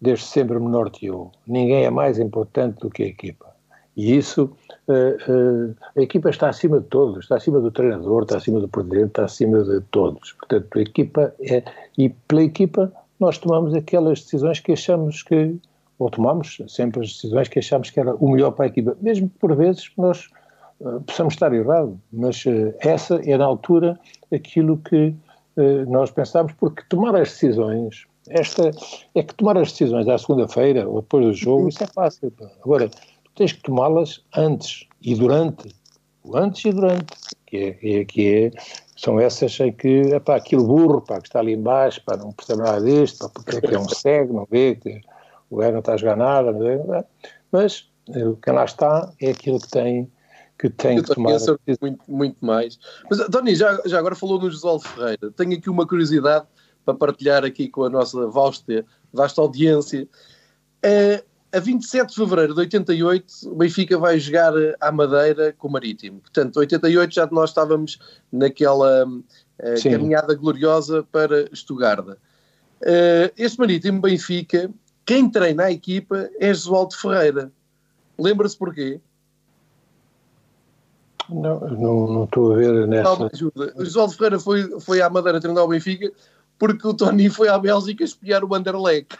desde 0.01 0.25
sempre 0.25 0.59
me 0.59 0.68
norteou: 0.68 1.33
ninguém 1.47 1.85
é 1.85 1.91
mais 1.91 2.18
importante 2.18 2.79
do 2.79 2.91
que 2.91 3.03
a 3.03 3.07
equipa. 3.07 3.53
E 3.97 4.16
isso, 4.16 4.51
a 4.89 6.01
equipa 6.01 6.30
está 6.30 6.49
acima 6.49 6.80
de 6.80 6.87
todos, 6.87 7.20
está 7.20 7.37
acima 7.37 7.61
do 7.61 7.70
treinador, 7.70 8.22
está 8.22 8.37
acima 8.37 8.61
do 8.61 8.68
presidente, 8.68 9.07
está 9.07 9.24
acima 9.24 9.62
de 9.62 9.80
todos. 9.91 10.33
Portanto, 10.33 10.78
a 10.78 10.83
equipa 10.83 11.35
é. 11.41 11.62
E 11.97 12.09
pela 12.09 12.43
equipa 12.43 12.93
nós 13.20 13.39
tomamos 13.39 13.74
aquelas 13.74 14.20
decisões 14.20 14.61
que 14.61 14.72
achamos 14.72 15.22
que. 15.22 15.57
Ou 15.99 16.11
tomamos 16.11 16.61
sempre 16.66 17.01
as 17.01 17.12
decisões 17.12 17.47
que 17.47 17.61
achamos 17.61 17.91
que 17.91 18.01
era 18.01 18.14
o 18.16 18.30
melhor 18.30 18.51
para 18.51 18.64
a 18.64 18.68
equipa, 18.68 18.97
mesmo 19.01 19.28
que 19.28 19.39
por 19.39 19.55
vezes 19.55 19.89
nós 19.97 20.28
uh, 20.80 21.01
possamos 21.03 21.35
estar 21.35 21.53
errados, 21.53 21.95
mas 22.12 22.43
essa 22.80 23.20
é 23.24 23.37
na 23.37 23.45
altura 23.45 23.99
aquilo 24.33 24.78
que 24.78 25.14
nós 25.87 26.11
pensámos, 26.11 26.53
porque 26.55 26.83
tomar 26.89 27.14
as 27.14 27.28
decisões 27.28 28.07
esta 28.28 28.70
é 29.14 29.22
que 29.22 29.35
tomar 29.35 29.59
as 29.59 29.72
decisões 29.72 30.09
à 30.09 30.16
segunda-feira 30.16 30.89
ou 30.89 31.01
depois 31.01 31.26
do 31.26 31.33
jogo, 31.33 31.68
isso 31.68 31.83
é 31.83 31.87
fácil. 31.87 32.33
Agora, 32.64 32.91
tens 33.35 33.53
que 33.53 33.62
tomá-las 33.62 34.22
antes 34.35 34.87
e 35.01 35.14
durante 35.14 35.74
o 36.24 36.37
antes 36.37 36.64
e 36.64 36.72
durante, 36.72 37.14
que 37.47 37.57
é, 37.57 38.01
é, 38.01 38.05
que 38.05 38.35
é 38.35 38.51
são 38.97 39.18
essas 39.18 39.59
em 39.59 39.72
que, 39.72 39.89
epá, 40.14 40.37
aquele 40.37 40.62
burro, 40.62 41.01
pá, 41.01 41.20
que 41.20 41.26
está 41.26 41.41
ali 41.41 41.55
embaixo, 41.55 42.01
pá, 42.05 42.16
não 42.16 42.33
percebe 42.33 42.62
nada 42.62 42.80
disto, 42.80 43.18
pá, 43.18 43.28
porque 43.28 43.57
é 43.57 43.61
que 43.61 43.74
é 43.74 43.78
um 43.78 43.89
cego, 43.89 44.33
não 44.33 44.47
vê, 44.49 44.76
que 44.76 45.01
o 45.51 45.57
gajo 45.57 45.72
não 45.72 45.80
está 45.80 45.95
a 45.95 45.97
jogar 45.97 46.16
nada, 46.16 46.53
vê, 46.53 46.78
mas 47.51 47.91
eh, 48.11 48.35
quem 48.43 48.55
lá 48.55 48.64
está 48.64 49.12
é 49.20 49.30
aquilo 49.30 49.61
que 49.61 49.68
tem 49.68 50.11
que 50.59 50.70
tem 50.70 50.99
Eu 50.99 51.03
que 51.03 51.14
tomar... 51.14 51.37
Muito, 51.80 52.05
muito 52.07 52.37
mais. 52.41 52.78
Mas, 53.11 53.18
Tony, 53.26 53.57
já, 53.57 53.83
já 53.85 53.99
agora 53.99 54.14
falou 54.14 54.41
no 54.41 54.49
Josualdo 54.49 54.85
Ferreira, 54.85 55.33
tenho 55.33 55.59
aqui 55.59 55.68
uma 55.68 55.85
curiosidade 55.85 56.47
para 56.85 56.95
partilhar 56.95 57.45
aqui 57.45 57.68
com 57.68 57.83
a 57.83 57.91
nossa 57.91 58.28
vasta, 58.28 58.85
vasta 59.12 59.41
audiência. 59.41 60.09
Uh, 60.85 61.24
a 61.53 61.61
27 61.61 62.09
de 62.09 62.14
fevereiro 62.14 62.55
de 62.55 62.61
88, 62.61 63.26
o 63.44 63.55
Benfica 63.55 63.98
vai 63.98 64.18
jogar 64.18 64.53
à 64.80 64.90
Madeira 64.90 65.55
com 65.59 65.68
o 65.68 65.72
Marítimo. 65.72 66.20
Portanto, 66.20 66.57
88 66.59 67.14
já 67.14 67.28
nós 67.30 67.50
estávamos 67.50 67.98
naquela 68.32 69.07
uh, 69.07 69.82
caminhada 69.82 70.34
gloriosa 70.34 71.07
para 71.12 71.42
Estugarda. 71.53 72.18
Uh, 72.80 73.30
este 73.36 73.59
Marítimo 73.59 74.00
Benfica, 74.00 74.70
quem 75.05 75.30
treina 75.30 75.64
a 75.64 75.72
equipa 75.72 76.30
é 76.40 76.53
Josualdo 76.55 76.96
Ferreira. 76.96 77.53
Lembra-se 78.18 78.57
porquê? 78.57 79.00
Não, 81.28 81.61
não, 81.61 82.07
não 82.09 82.24
estou 82.24 82.53
a 82.53 82.57
ver 82.57 82.88
nessa. 82.88 83.18
Não, 83.18 83.30
ajuda. 83.32 83.72
O 83.76 83.84
Josualdo 83.84 84.14
Ferreira 84.14 84.40
foi, 84.40 84.80
foi 84.80 85.03
à 85.03 85.11
Madeira 85.11 85.40
treinar 85.40 85.64
o 85.64 85.68
Benfica 85.68 86.11
porque 86.59 86.86
o 86.86 86.94
Tony 86.94 87.28
foi 87.28 87.48
à 87.48 87.59
Bélgica 87.59 88.05
espiar 88.05 88.44
o 88.44 88.55
Anderlecht. 88.55 89.18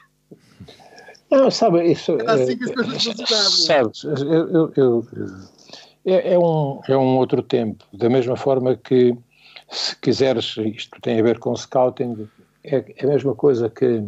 Não, 1.33 1.51
sabe, 1.51 1.91
isso. 1.91 2.13
É 2.21 2.31
assim 2.31 2.59
coisas 2.59 3.67
Sabes, 3.67 4.05
eu, 4.05 4.51
eu, 4.51 4.73
eu, 4.77 5.07
é, 6.05 6.35
é, 6.35 6.39
um, 6.39 6.81
é 6.87 6.97
um 6.97 7.17
outro 7.17 7.43
tempo. 7.43 7.87
Da 7.91 8.11
mesma 8.11 8.37
forma 8.37 8.77
que, 8.77 9.17
se 9.71 9.97
quiseres, 9.97 10.55
isto 10.59 11.01
tem 11.01 11.19
a 11.19 11.23
ver 11.23 11.39
com 11.39 11.57
scouting, 11.57 12.29
é, 12.63 12.85
é 12.97 13.05
a 13.05 13.09
mesma 13.09 13.35
coisa 13.35 13.71
que 13.71 14.05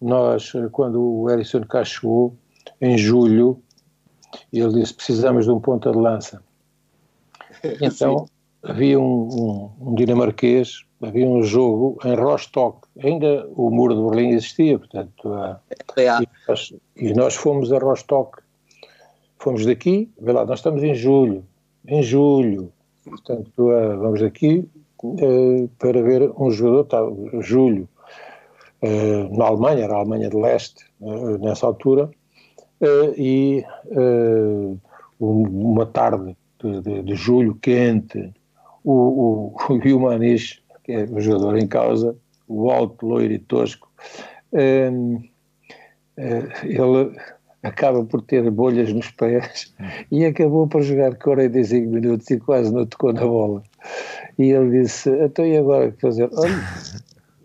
nós, 0.00 0.52
quando 0.72 1.00
o 1.00 1.30
Erison 1.30 1.60
cá 1.60 1.84
chegou, 1.84 2.36
em 2.80 2.98
julho, 2.98 3.62
ele 4.52 4.80
disse: 4.80 4.94
precisamos 4.94 5.44
de 5.44 5.52
um 5.52 5.60
ponta 5.60 5.92
de 5.92 5.98
lança. 5.98 6.42
Então, 7.80 8.26
havia 8.64 8.98
um, 8.98 9.28
um, 9.80 9.90
um 9.90 9.94
dinamarquês 9.94 10.84
havia 11.02 11.26
um 11.26 11.42
jogo 11.42 11.98
em 12.04 12.14
Rostock, 12.14 12.86
ainda 13.02 13.46
o 13.54 13.70
muro 13.70 13.94
de 13.94 14.02
Berlim 14.02 14.30
existia, 14.34 14.78
portanto, 14.78 15.34
é. 15.34 16.22
e, 16.22 16.28
nós, 16.48 16.74
e, 16.96 17.12
nós, 17.12 17.34
fomos 17.34 17.72
a 17.72 17.78
Rostock, 17.78 18.40
fomos 19.38 19.66
daqui, 19.66 20.10
vê 20.20 20.32
lá, 20.32 20.44
nós 20.46 20.60
estamos 20.60 20.82
em 20.82 20.94
julho, 20.94 21.44
em 21.86 22.02
julho, 22.02 22.72
portanto, 23.04 23.50
vamos 23.98 24.20
daqui 24.20 24.68
uh, 25.02 25.68
para 25.78 26.00
ver 26.02 26.30
um 26.38 26.50
jogador, 26.50 26.84
tá, 26.84 26.98
julho, 27.40 27.88
na 29.30 29.46
Alemanha, 29.46 29.84
era 29.84 29.94
a 29.94 29.98
Alemanha 29.98 30.28
de 30.28 30.36
Leste, 30.36 30.84
nessa 31.40 31.66
altura, 31.66 32.10
e 33.16 33.64
uma 35.20 35.86
tarde 35.86 36.36
de, 36.60 36.80
de, 36.80 37.02
de 37.02 37.14
julho 37.14 37.54
quente, 37.62 38.32
o, 38.84 38.92
o, 38.92 39.56
o 39.70 40.12
que 40.84 40.92
é 40.92 41.04
o 41.04 41.20
jogador 41.20 41.58
em 41.58 41.66
causa, 41.66 42.16
o 42.48 42.70
alto, 42.70 43.06
loiro 43.06 43.32
e 43.32 43.38
tosco, 43.38 43.90
um, 44.52 45.22
eh, 46.16 46.48
ele 46.64 47.16
acaba 47.62 48.04
por 48.04 48.22
ter 48.22 48.50
bolhas 48.50 48.92
nos 48.92 49.10
pés 49.12 49.72
e 50.10 50.24
acabou 50.24 50.66
por 50.66 50.82
jogar 50.82 51.16
45 51.16 51.88
minutos 51.88 52.30
e 52.30 52.38
quase 52.38 52.72
não 52.72 52.84
tocou 52.86 53.12
na 53.12 53.22
bola. 53.22 53.62
E 54.38 54.50
ele 54.50 54.82
disse, 54.82 55.10
então 55.10 55.46
e 55.46 55.56
agora 55.56 55.88
o 55.88 55.92
que 55.92 56.00
fazer? 56.00 56.28
Olha, 56.32 56.54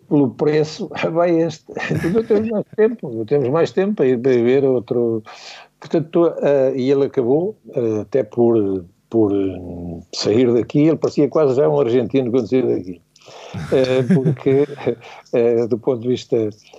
pelo 0.08 0.30
preço, 0.30 0.90
vai 1.12 1.40
este. 1.40 1.64
Não 2.12 2.24
temos 2.24 2.48
mais 2.50 2.66
tempo, 2.76 3.10
não 3.10 3.24
temos 3.24 3.48
mais 3.48 3.70
tempo 3.70 3.94
para 3.94 4.06
ir 4.06 4.18
ver 4.18 4.64
outro. 4.64 5.22
Portanto, 5.78 6.26
uh, 6.26 6.74
e 6.74 6.90
ele 6.90 7.04
acabou, 7.04 7.56
uh, 7.68 8.00
até 8.00 8.24
por, 8.24 8.84
por 9.08 9.32
uh, 9.32 10.02
sair 10.12 10.52
daqui, 10.52 10.80
ele 10.80 10.96
parecia 10.96 11.28
quase 11.28 11.54
já 11.54 11.68
um 11.68 11.78
argentino 11.78 12.30
quando 12.32 12.48
saiu 12.48 12.66
daqui. 12.66 13.00
Eh, 13.72 14.02
porque 14.14 14.66
eh, 15.32 15.66
do 15.66 15.78
ponto 15.78 16.02
de 16.02 16.08
vista 16.08 16.36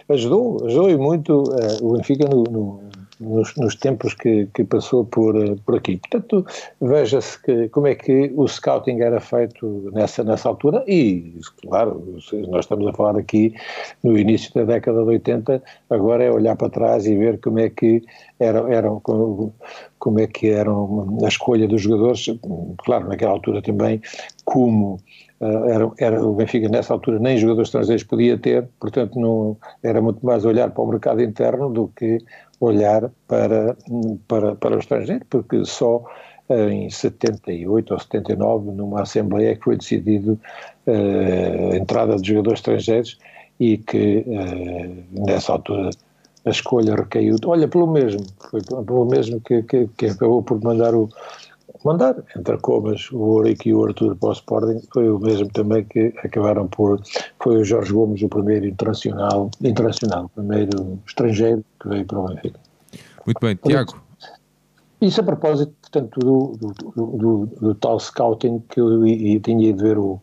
ajudou, 0.09 0.65
ajudou 0.65 0.89
e 0.89 0.97
muito 0.97 1.43
eh, 1.59 1.77
o 1.81 1.93
Benfica 1.93 2.27
no, 2.27 2.43
no, 2.43 2.81
nos, 3.19 3.55
nos, 3.55 3.75
tempos 3.75 4.13
que, 4.13 4.47
que 4.53 4.63
passou 4.63 5.03
por, 5.05 5.33
por 5.61 5.75
aqui. 5.75 5.97
Portanto, 5.97 6.45
veja-se 6.79 7.41
que, 7.41 7.69
como 7.69 7.87
é 7.87 7.95
que 7.95 8.31
o 8.35 8.47
scouting 8.47 9.01
era 9.01 9.19
feito 9.19 9.89
nessa, 9.93 10.23
nessa 10.23 10.47
altura 10.47 10.83
e, 10.87 11.33
claro, 11.61 12.15
nós 12.49 12.65
estamos 12.65 12.87
a 12.87 12.93
falar 12.93 13.17
aqui 13.17 13.53
no 14.03 14.17
início 14.17 14.53
da 14.53 14.63
década 14.63 15.03
de 15.03 15.09
80, 15.09 15.61
agora 15.89 16.23
é 16.23 16.31
olhar 16.31 16.55
para 16.55 16.69
trás 16.69 17.05
e 17.05 17.15
ver 17.15 17.39
como 17.39 17.59
é 17.59 17.69
que 17.69 18.03
eram, 18.39 18.67
eram 18.71 18.99
como, 19.01 19.53
como 19.97 20.19
é 20.19 20.27
que 20.27 20.49
eram 20.49 21.17
a 21.23 21.27
escolha 21.27 21.67
dos 21.67 21.81
jogadores, 21.81 22.25
claro, 22.77 23.09
naquela 23.09 23.31
altura 23.31 23.61
também, 23.61 24.01
como 24.45 24.99
era, 25.41 25.91
era, 25.97 26.25
o 26.25 26.33
Benfica 26.33 26.67
nessa 26.67 26.93
altura 26.93 27.17
nem 27.19 27.37
jogadores 27.37 27.69
estrangeiros 27.69 28.03
podia 28.03 28.37
ter, 28.37 28.67
portanto 28.79 29.19
não, 29.19 29.57
era 29.81 30.01
muito 30.01 30.25
mais 30.25 30.43
olhar 30.43 30.69
para 30.71 30.83
o 30.83 30.87
mercado 30.87 31.21
interno 31.21 31.69
do 31.69 31.87
que 31.89 32.17
olhar 32.59 33.09
para, 33.27 33.75
para, 34.27 34.55
para 34.55 34.75
o 34.75 34.79
estrangeiro, 34.79 35.25
porque 35.29 35.63
só 35.63 36.03
uh, 36.49 36.69
em 36.69 36.89
78 36.89 37.93
ou 37.93 37.99
79, 37.99 38.71
numa 38.71 39.03
Assembleia, 39.03 39.51
é 39.51 39.55
que 39.55 39.63
foi 39.63 39.77
decidido 39.77 40.37
uh, 40.85 41.73
a 41.73 41.77
entrada 41.77 42.17
de 42.17 42.27
jogadores 42.27 42.59
estrangeiros 42.59 43.17
e 43.61 43.77
que 43.77 44.25
nessa 45.11 45.51
altura 45.51 45.89
a 46.45 46.49
escolha 46.49 46.95
recaiu, 46.95 47.35
olha, 47.45 47.67
pelo 47.67 47.87
mesmo, 47.87 48.25
foi 48.49 48.61
pelo 48.61 49.05
mesmo 49.05 49.41
que, 49.41 49.61
que, 49.63 49.89
que 49.97 50.05
acabou 50.05 50.41
por 50.41 50.61
mandar 50.63 50.95
o, 50.95 51.09
mandar. 51.83 52.15
Entre 52.35 52.57
comas 52.57 53.09
o 53.11 53.19
Ourique 53.19 53.69
e 53.69 53.73
o 53.73 53.85
Arthur 53.85 54.15
para 54.15 54.29
o 54.29 54.33
Sporting 54.33 54.81
foi 54.93 55.09
o 55.09 55.19
mesmo 55.19 55.49
também 55.49 55.83
que 55.85 56.13
acabaram 56.23 56.67
por 56.67 57.01
foi 57.41 57.57
o 57.57 57.63
Jorge 57.63 57.93
Gomes 57.93 58.21
o 58.21 58.29
primeiro 58.29 58.65
internacional 58.65 59.49
internacional 59.61 60.25
o 60.25 60.29
primeiro 60.29 60.99
estrangeiro 61.07 61.63
que 61.81 61.89
veio 61.89 62.05
para 62.05 62.19
o 62.19 62.27
Benfica. 62.27 62.59
Muito 63.25 63.39
bem, 63.41 63.55
Tiago? 63.55 64.01
Isso 65.01 65.21
a 65.21 65.23
propósito 65.23 65.73
portanto 65.81 66.19
do, 66.19 66.57
do, 66.57 67.05
do, 67.17 67.45
do 67.45 67.75
tal 67.75 67.99
scouting 67.99 68.61
que 68.69 68.79
eu 68.79 69.01
tinha 69.41 69.69
ido 69.69 69.83
ver 69.83 69.97
o, 69.97 70.19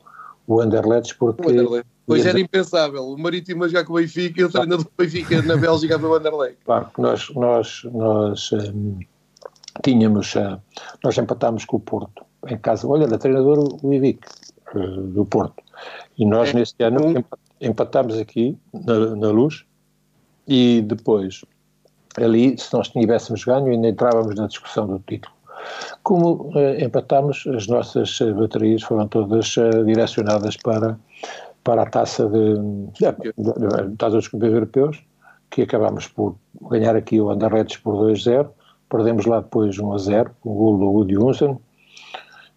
o 0.46 0.60
Anderlecht 0.60 1.16
porque 1.16 1.84
Pois 2.06 2.24
era 2.24 2.38
impensável, 2.38 3.04
o 3.04 3.18
Marítimo 3.18 3.64
a 3.64 3.68
jogar 3.68 3.84
com 3.84 3.94
o 3.94 3.96
Benfica 3.96 4.40
e 4.40 4.44
o 4.44 4.48
treinador 4.48 4.84
do 4.84 4.90
Benfica 4.96 5.42
na 5.42 5.56
Bélgica 5.56 5.96
a 5.96 5.98
ver 5.98 6.06
o 6.06 6.14
Anderlecht. 6.14 6.58
Claro, 6.64 6.88
nós, 6.98 7.28
nós, 7.30 7.82
nós 7.92 8.52
um, 8.52 9.00
tínhamos, 9.82 10.34
uh, 10.34 10.60
nós 11.02 11.16
empatámos 11.18 11.64
com 11.64 11.76
o 11.76 11.80
Porto 11.80 12.24
em 12.46 12.58
casa, 12.58 12.86
olha, 12.86 13.06
da 13.06 13.18
treinador 13.18 13.78
o 13.82 13.92
Ivic, 13.92 14.20
uh, 14.74 15.02
do 15.02 15.24
Porto, 15.24 15.62
e 16.18 16.24
nós 16.24 16.50
é. 16.50 16.54
neste 16.54 16.82
ano 16.82 17.24
empatámos 17.60 18.18
aqui 18.18 18.56
na, 18.72 19.16
na, 19.16 19.30
luz. 19.30 19.64
E 20.46 20.80
depois 20.82 21.44
ali, 22.16 22.56
se 22.56 22.72
nós 22.72 22.88
tivéssemos 22.88 23.44
ganho, 23.44 23.66
ainda 23.66 23.88
entrávamos 23.88 24.36
na 24.36 24.46
discussão 24.46 24.86
do 24.86 24.98
título. 25.00 25.34
Como 26.02 26.52
uh, 26.54 26.84
empatámos, 26.84 27.44
as 27.48 27.66
nossas 27.66 28.18
baterias 28.20 28.82
foram 28.82 29.08
todas 29.08 29.56
direcionadas 29.84 30.56
para, 30.56 30.98
para 31.64 31.82
a 31.82 31.86
taça 31.86 32.28
de, 32.28 32.54
de, 32.54 33.32
de, 33.36 33.88
de 33.90 33.96
taça 33.96 34.16
dos 34.16 34.28
campeões 34.28 34.54
europeus, 34.54 35.04
que 35.50 35.62
acabámos 35.62 36.06
por 36.06 36.36
ganhar 36.70 36.94
aqui 36.94 37.20
o 37.20 37.30
Anderlecht 37.30 37.80
por 37.80 37.94
2-0 37.96 38.48
perdemos 38.88 39.26
lá 39.26 39.40
depois 39.40 39.78
1 39.78 39.92
a 39.92 39.98
0, 39.98 40.30
com 40.40 40.50
o 40.50 40.54
gol 40.54 40.78
do 40.78 40.84
Woody 40.86 41.18
Hunsen. 41.18 41.58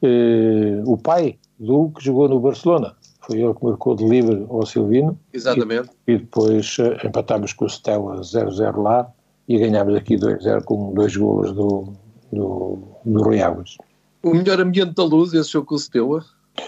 Eh, 0.02 0.82
o 0.86 0.98
pai 0.98 1.38
do 1.60 1.90
que 1.90 2.04
jogou 2.04 2.30
no 2.30 2.40
Barcelona, 2.40 2.96
foi 3.22 3.42
ele 3.42 3.54
que 3.54 3.64
marcou 3.64 3.96
de 3.96 4.06
livre 4.08 4.46
ao 4.50 4.66
Silvino. 4.66 5.20
Exatamente. 5.34 5.90
E, 6.08 6.14
e 6.14 6.18
depois 6.18 6.78
uh, 6.80 7.06
empatámos 7.06 7.54
com 7.54 7.66
o 7.66 7.70
Stella 7.70 8.22
0-0 8.22 8.82
lá 8.82 9.12
e 9.48 9.58
ganhámos 9.58 9.96
aqui 9.96 10.16
2-0 10.16 10.64
com 10.64 10.94
dois 10.94 11.16
golos 11.16 11.52
do, 11.52 11.94
do, 12.32 12.80
do 13.06 13.24
Rui 13.24 13.42
Águas. 13.42 13.78
O 14.24 14.34
melhor 14.34 14.60
ambiente 14.60 14.94
da 14.96 15.04
luz, 15.04 15.34
esse 15.34 15.52
jogo 15.52 15.68
com 15.68 15.76
o 15.76 15.80
Stella? 15.80 16.24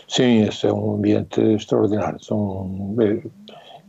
Sim, 0.07 0.43
esse 0.43 0.67
é 0.67 0.73
um 0.73 0.95
ambiente 0.95 1.41
extraordinário. 1.41 2.23
São, 2.23 2.95
eh, 3.01 3.23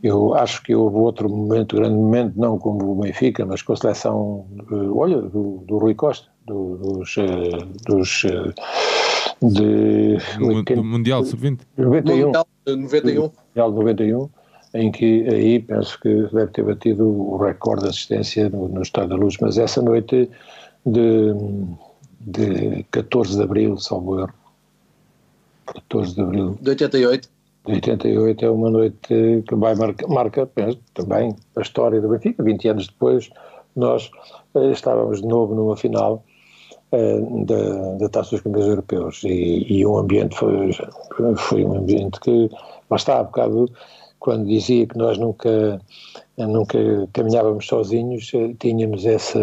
eu 0.03 0.35
acho 0.35 0.61
que 0.61 0.75
houve 0.75 0.97
outro 0.97 1.29
momento, 1.29 1.77
grande 1.77 1.95
momento, 1.95 2.33
não 2.35 2.59
como 2.59 2.91
o 2.91 2.95
Benfica, 2.95 3.45
mas 3.45 3.61
com 3.61 3.71
a 3.71 3.77
seleção, 3.77 4.45
olha, 4.69 5.21
do, 5.21 5.63
do 5.65 5.77
Rui 5.77 5.95
Costa, 5.95 6.27
do, 6.45 6.75
dos, 6.75 7.15
eh, 7.17 7.65
dos 7.85 8.25
eh, 8.25 8.53
de, 9.41 10.17
do, 10.75 10.83
Mundial 10.83 11.23
Sub-20. 11.23 11.61
91. 11.77 12.25
Mundial 12.25 12.47
91. 12.67 13.21
Mundial 13.21 13.71
91, 13.71 14.29
em 14.73 14.91
que 14.91 15.25
aí 15.29 15.59
penso 15.59 15.97
que 16.01 16.13
deve 16.33 16.47
ter 16.47 16.63
batido 16.63 17.07
o 17.07 17.37
recorde 17.37 17.83
de 17.83 17.89
assistência 17.89 18.49
no, 18.49 18.67
no 18.67 18.81
Estado 18.81 19.07
da 19.07 19.15
Luz, 19.15 19.37
mas 19.39 19.57
essa 19.57 19.81
noite 19.81 20.29
de, 20.85 21.33
de 22.19 22.83
14 22.91 23.37
de 23.37 23.43
Abril, 23.43 23.77
salvo 23.77 24.19
erro, 24.19 24.33
14 25.65 26.13
de 26.13 26.21
Abril 26.21 26.57
De 26.59 26.71
88. 26.71 27.32
De 27.65 27.73
88 27.73 28.45
é 28.45 28.49
uma 28.49 28.69
noite 28.69 28.97
que 29.47 29.55
vai 29.55 29.75
marca, 29.75 30.07
marca 30.07 30.45
penso, 30.45 30.79
também 30.93 31.35
a 31.55 31.61
história 31.61 32.01
do 32.01 32.09
Benfica. 32.09 32.43
20 32.43 32.67
anos 32.69 32.87
depois, 32.87 33.29
nós 33.75 34.11
eh, 34.55 34.71
estávamos 34.71 35.21
de 35.21 35.27
novo 35.27 35.55
numa 35.55 35.77
final 35.77 36.23
eh, 36.91 37.19
da, 37.45 37.97
da 37.97 38.09
Taça 38.09 38.31
dos 38.31 38.41
Campeões 38.41 38.67
Europeus 38.67 39.23
e, 39.23 39.65
e 39.67 39.85
o 39.85 39.97
ambiente 39.97 40.35
foi, 40.35 40.71
foi 41.37 41.65
um 41.65 41.77
ambiente 41.77 42.19
que, 42.19 42.49
lá 42.89 42.97
está, 42.97 43.19
há 43.19 43.23
bocado, 43.23 43.69
quando 44.23 44.47
dizia 44.47 44.87
que 44.87 44.97
nós 44.97 45.17
nunca, 45.17 45.81
nunca 46.37 46.79
caminhávamos 47.11 47.67
sozinhos, 47.67 48.31
eh, 48.33 48.53
tínhamos 48.57 49.05
essa, 49.05 49.41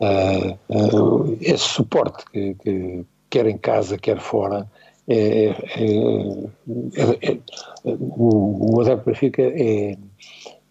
eh, 0.00 0.56
eh, 0.68 1.36
esse 1.40 1.68
suporte 1.68 2.24
que, 2.32 2.54
que 2.54 3.04
quer 3.30 3.46
em 3.46 3.56
casa, 3.56 3.96
quer 3.96 4.18
fora, 4.18 4.68
é, 5.08 5.46
é, 5.46 5.54
é, 6.96 7.32
é, 7.32 7.38
o, 7.84 8.76
o 8.76 8.80
adepto 8.80 9.06
Benfica 9.06 9.42
é, 9.42 9.96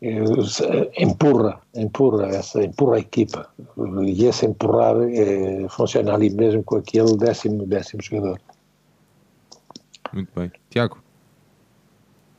é, 0.02 1.04
empurra, 1.04 1.62
empurra 1.76 2.28
essa, 2.28 2.64
empurra 2.64 2.98
a 2.98 3.00
equipa 3.00 3.50
e 4.04 4.26
esse 4.26 4.46
empurrar 4.46 4.96
é, 5.10 5.68
funciona 5.70 6.14
ali 6.14 6.30
mesmo 6.30 6.64
com 6.64 6.78
aquele 6.78 7.16
décimo, 7.18 7.66
décimo 7.66 8.02
jogador. 8.02 8.40
Muito 10.14 10.32
bem. 10.36 10.52
Tiago, 10.70 11.04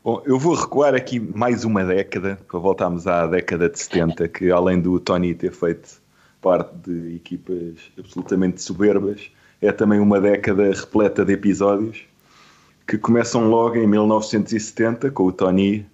Bom, 0.07 0.23
eu 0.25 0.39
vou 0.39 0.55
recuar 0.55 0.95
aqui 0.95 1.19
mais 1.19 1.65
uma 1.65 1.85
década, 1.85 2.39
para 2.47 2.61
voltarmos 2.61 3.09
à 3.09 3.27
década 3.27 3.69
de 3.69 3.77
70, 3.77 4.29
que 4.29 4.53
além 4.53 4.81
do 4.81 5.01
Tony 5.01 5.35
ter 5.35 5.51
feito 5.51 6.01
parte 6.41 6.73
de 6.77 7.17
equipas 7.17 7.91
absolutamente 7.99 8.63
soberbas, 8.63 9.33
é 9.67 9.73
também 9.73 10.01
uma 10.01 10.21
década 10.21 10.71
repleta 10.73 11.25
de 11.25 11.33
episódios 11.33 12.05
que 12.87 12.97
começam 12.97 13.49
logo 13.49 13.77
em 13.77 13.87
1970, 13.87 15.11
com 15.11 15.25
o 15.25 15.33
Tony 15.33 15.85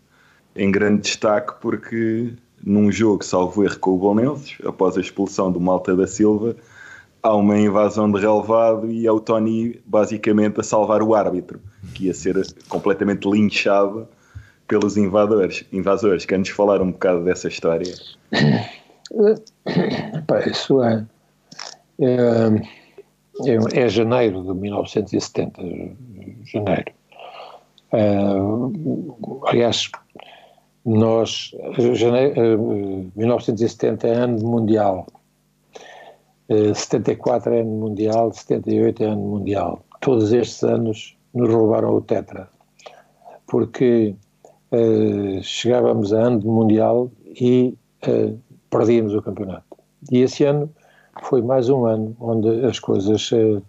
em 0.55 0.71
grande 0.71 1.03
destaque, 1.03 1.55
porque 1.61 2.35
num 2.63 2.93
jogo, 2.93 3.25
salvo 3.25 3.65
erro, 3.65 3.79
com 3.79 3.93
o 3.93 3.99
Bolonenses, 3.99 4.59
após 4.65 4.97
a 4.97 5.01
expulsão 5.01 5.51
do 5.51 5.59
Malta 5.59 5.97
da 5.97 6.07
Silva, 6.07 6.55
há 7.23 7.35
uma 7.35 7.59
invasão 7.59 8.11
de 8.11 8.21
relevado 8.21 8.91
e 8.91 9.07
é 9.07 9.13
o 9.13 9.21
Tony 9.21 9.81
basicamente 9.87 10.61
a 10.61 10.63
salvar 10.63 11.03
o 11.03 11.15
árbitro, 11.15 11.61
que 11.95 12.07
ia 12.07 12.15
ser 12.15 12.37
completamente 12.69 13.29
linchado 13.29 14.07
pelos 14.69 14.97
invadores. 14.97 15.65
invasores. 15.73 16.25
Quer-nos 16.25 16.51
falar 16.51 16.83
um 16.83 16.93
bocado 16.93 17.25
dessa 17.25 17.49
história? 17.49 17.95
Pá, 20.27 20.41
isso 20.41 20.83
é, 20.83 21.05
é, 22.01 22.82
é, 23.47 23.85
é 23.85 23.89
janeiro 23.89 24.43
de 24.43 24.55
1970, 24.55 25.63
janeiro. 26.45 26.93
É, 27.93 28.17
aliás, 29.47 29.91
nós, 30.85 31.55
janeiro, 31.95 33.11
1970 33.15 34.09
é 34.09 34.15
ano 34.15 34.39
mundial, 34.47 35.07
74 36.75 37.55
é 37.55 37.61
ano 37.61 37.71
mundial, 37.71 38.33
78 38.33 39.03
é 39.03 39.07
ano 39.07 39.23
mundial. 39.23 39.85
Todos 40.01 40.33
estes 40.33 40.63
anos 40.65 41.17
nos 41.33 41.49
roubaram 41.49 41.95
o 41.95 42.01
tetra, 42.01 42.49
porque 43.47 44.15
uh, 44.73 45.43
chegávamos 45.43 46.13
a 46.13 46.23
ano 46.23 46.41
mundial 46.41 47.11
e 47.41 47.75
uh, 48.07 48.39
perdíamos 48.71 49.15
o 49.15 49.23
campeonato. 49.23 49.65
E 50.11 50.19
esse 50.19 50.45
ano 50.45 50.69
foi 51.21 51.43
mais 51.43 51.69
um 51.69 51.85
ano 51.85 52.17
onde 52.21 52.65
as 52.65 52.79
coisas 52.79 53.31
uh, 53.33 53.63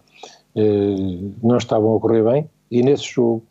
não 1.42 1.58
estavam 1.58 1.96
a 1.96 2.00
correr 2.00 2.24
bem 2.24 2.50
e 2.72 2.82
nesse 2.82 3.04
jogo 3.04 3.44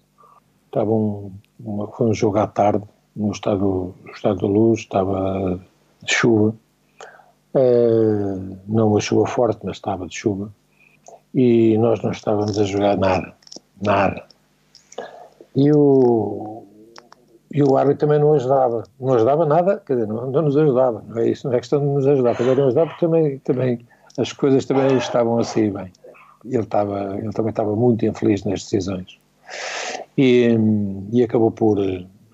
estava 0.66 0.90
um, 0.90 1.32
uma, 1.60 1.88
foi 1.88 2.08
um 2.08 2.14
jogo 2.14 2.38
à 2.38 2.46
tarde 2.46 2.84
no 3.14 3.30
estado, 3.30 3.94
no 4.04 4.12
estado 4.12 4.40
da 4.40 4.46
luz, 4.46 4.80
estava 4.80 5.60
de 6.02 6.12
chuva 6.12 6.54
Uh, 7.54 8.56
não 8.66 8.88
uma 8.88 9.00
chuva 9.00 9.26
forte, 9.26 9.60
mas 9.62 9.76
estava 9.76 10.06
de 10.06 10.16
chuva. 10.16 10.50
E 11.34 11.76
nós 11.78 12.00
não 12.02 12.10
estávamos 12.10 12.58
a 12.58 12.64
jogar 12.64 12.96
nada, 12.96 13.34
nada. 13.80 14.24
E 15.54 15.70
o, 15.70 16.51
e 17.52 17.62
o 17.62 17.76
árbitro 17.76 18.06
também 18.06 18.18
não 18.18 18.32
ajudava. 18.32 18.84
Não 18.98 19.14
ajudava 19.14 19.44
nada, 19.44 19.82
quer 19.86 19.94
dizer, 19.94 20.08
não, 20.08 20.30
não 20.30 20.42
nos 20.42 20.56
ajudava. 20.56 21.04
Não 21.06 21.18
é 21.18 21.28
isso, 21.28 21.46
não 21.46 21.54
é 21.54 21.58
questão 21.58 21.80
de 21.80 21.86
nos 21.86 22.06
ajudar. 22.06 22.36
Também 22.36 22.56
não 22.56 22.66
ajudava 22.66 22.86
porque 22.88 23.06
também, 23.06 23.38
também 23.40 23.86
as 24.18 24.32
coisas 24.32 24.64
também 24.64 24.96
estavam 24.96 25.38
a 25.38 25.44
sair 25.44 25.70
bem. 25.70 25.92
Ele, 26.44 26.62
estava, 26.62 27.16
ele 27.18 27.32
também 27.32 27.50
estava 27.50 27.76
muito 27.76 28.06
infeliz 28.06 28.44
nas 28.44 28.62
decisões. 28.62 29.18
E, 30.16 30.56
e 31.12 31.22
acabou 31.22 31.50
por 31.50 31.78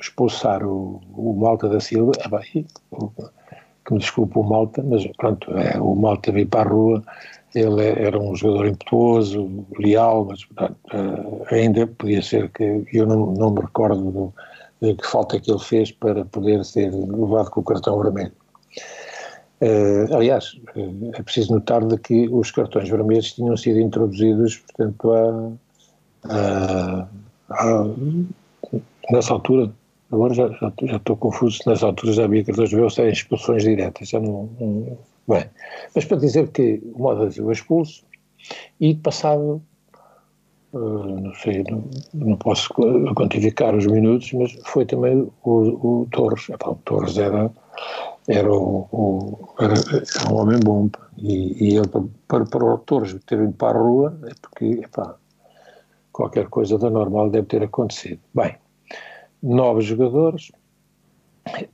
expulsar 0.01 0.65
o, 0.65 1.01
o 1.15 1.35
Malta 1.35 1.69
da 1.69 1.81
Silva. 1.81 2.13
Ah, 2.25 2.29
bem, 2.29 2.65
que 3.85 3.95
me 3.95 4.01
desculpe 4.01 4.39
o 4.39 4.43
Malta, 4.43 4.85
mas 4.87 5.07
pronto, 5.17 5.51
é, 5.57 5.81
o 5.81 5.95
Malta 5.95 6.31
veio 6.31 6.47
para 6.47 6.69
a 6.69 6.73
rua, 6.73 7.03
ele 7.55 7.83
é, 7.83 8.05
era 8.05 8.21
um 8.21 8.37
jogador 8.37 8.67
impetuoso, 8.67 9.67
leal, 9.79 10.27
mas 10.27 10.45
portanto, 10.45 10.77
eh, 10.93 11.55
ainda 11.55 11.87
podia 11.87 12.21
ser 12.21 12.51
que, 12.51 12.85
eu 12.93 13.07
não, 13.07 13.33
não 13.33 13.51
me 13.51 13.61
recordo 13.63 14.11
do, 14.11 14.35
que 14.81 15.07
falta 15.07 15.41
que 15.41 15.51
ele 15.51 15.61
fez 15.61 15.91
para 15.93 16.25
poder 16.25 16.65
ser 16.65 16.93
levado 16.93 17.51
com 17.51 17.61
o 17.61 17.65
cartão 17.65 18.01
vermelho. 18.01 18.33
Uh, 19.61 20.15
aliás, 20.15 20.55
uh, 20.77 21.11
é 21.15 21.23
preciso 21.23 21.55
notar 21.55 21.85
de 21.85 21.99
que 21.99 22.29
os 22.29 22.51
cartões 22.51 22.89
vermelhos 22.89 23.33
tinham 23.33 23.57
sido 23.57 23.81
introduzidos, 23.81 24.57
portanto, 24.59 25.13
a, 27.51 27.87
nessa 29.11 29.33
altura, 29.33 29.73
Agora 30.11 30.33
já, 30.33 30.49
já, 30.53 30.73
já 30.85 30.97
estou 30.97 31.17
confuso, 31.19 31.59
nessa 31.67 31.85
altura 31.85 32.15
já 32.15 32.25
havia 32.25 32.43
cartões 32.43 32.71
vermelhos 32.71 32.95
sem 32.95 33.11
expulsões 33.11 33.63
diretas, 33.63 34.09
já 34.09 34.19
não, 34.19 34.49
não, 34.59 34.99
Bem, 35.29 35.45
mas 35.95 36.07
para 36.07 36.17
dizer 36.17 36.49
que 36.49 36.81
o 36.95 37.03
Moda 37.03 37.31
foi 37.31 37.53
expulso 37.53 38.03
e 38.81 38.95
passado, 38.95 39.63
uh, 40.73 41.21
não 41.21 41.35
sei, 41.35 41.65
não, 41.71 41.85
não, 42.15 42.37
posso 42.37 42.73
quantificar 43.15 43.75
os 43.75 43.87
minutos, 43.87 44.33
mas 44.33 44.59
foi 44.65 44.85
também 44.85 45.29
o, 45.45 45.51
o 46.03 46.09
Torres. 46.11 46.49
O 46.49 46.75
Torres 46.85 47.19
era, 47.19 47.51
era, 48.27 48.53
o, 48.53 48.89
o 48.93 49.55
era, 49.61 49.75
era, 49.75 50.33
um 50.33 50.37
homem 50.37 50.59
bom 50.61 50.89
e, 51.17 51.73
e 51.73 51.77
ele, 51.77 51.89
para, 52.27 52.45
para 52.45 52.65
o 52.65 52.79
Torres 52.79 53.17
ter 53.27 53.41
ido 53.41 53.53
para 53.53 53.79
a 53.79 53.83
rua 53.83 54.19
é 54.27 54.33
porque 54.41 54.65
epá, 54.85 55.17
qualquer 56.13 56.49
coisa 56.49 56.79
da 56.79 56.91
normal 56.91 57.31
deve 57.31 57.47
ter 57.47 57.63
acontecido. 57.63 58.21
Bem, 58.35 58.55
nove 59.43 59.83
jogadores, 59.83 60.51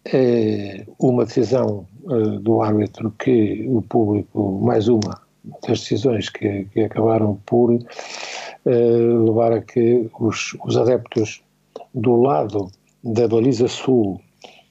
é 0.04 0.86
uma 0.98 1.24
decisão 1.24 1.86
uh, 2.04 2.38
do 2.40 2.62
árbitro 2.62 3.10
que 3.18 3.66
o 3.68 3.82
público, 3.82 4.60
mais 4.62 4.88
uma 4.88 5.20
das 5.66 5.80
decisões 5.80 6.28
que, 6.28 6.64
que 6.66 6.80
acabaram 6.80 7.40
por 7.44 7.78
levar 8.70 9.52
a 9.52 9.60
que 9.60 10.08
os, 10.18 10.56
os, 10.64 10.76
adeptos 10.76 11.42
do 11.94 12.16
lado 12.16 12.70
da 13.02 13.28
baliza 13.28 13.68
sul, 13.68 14.20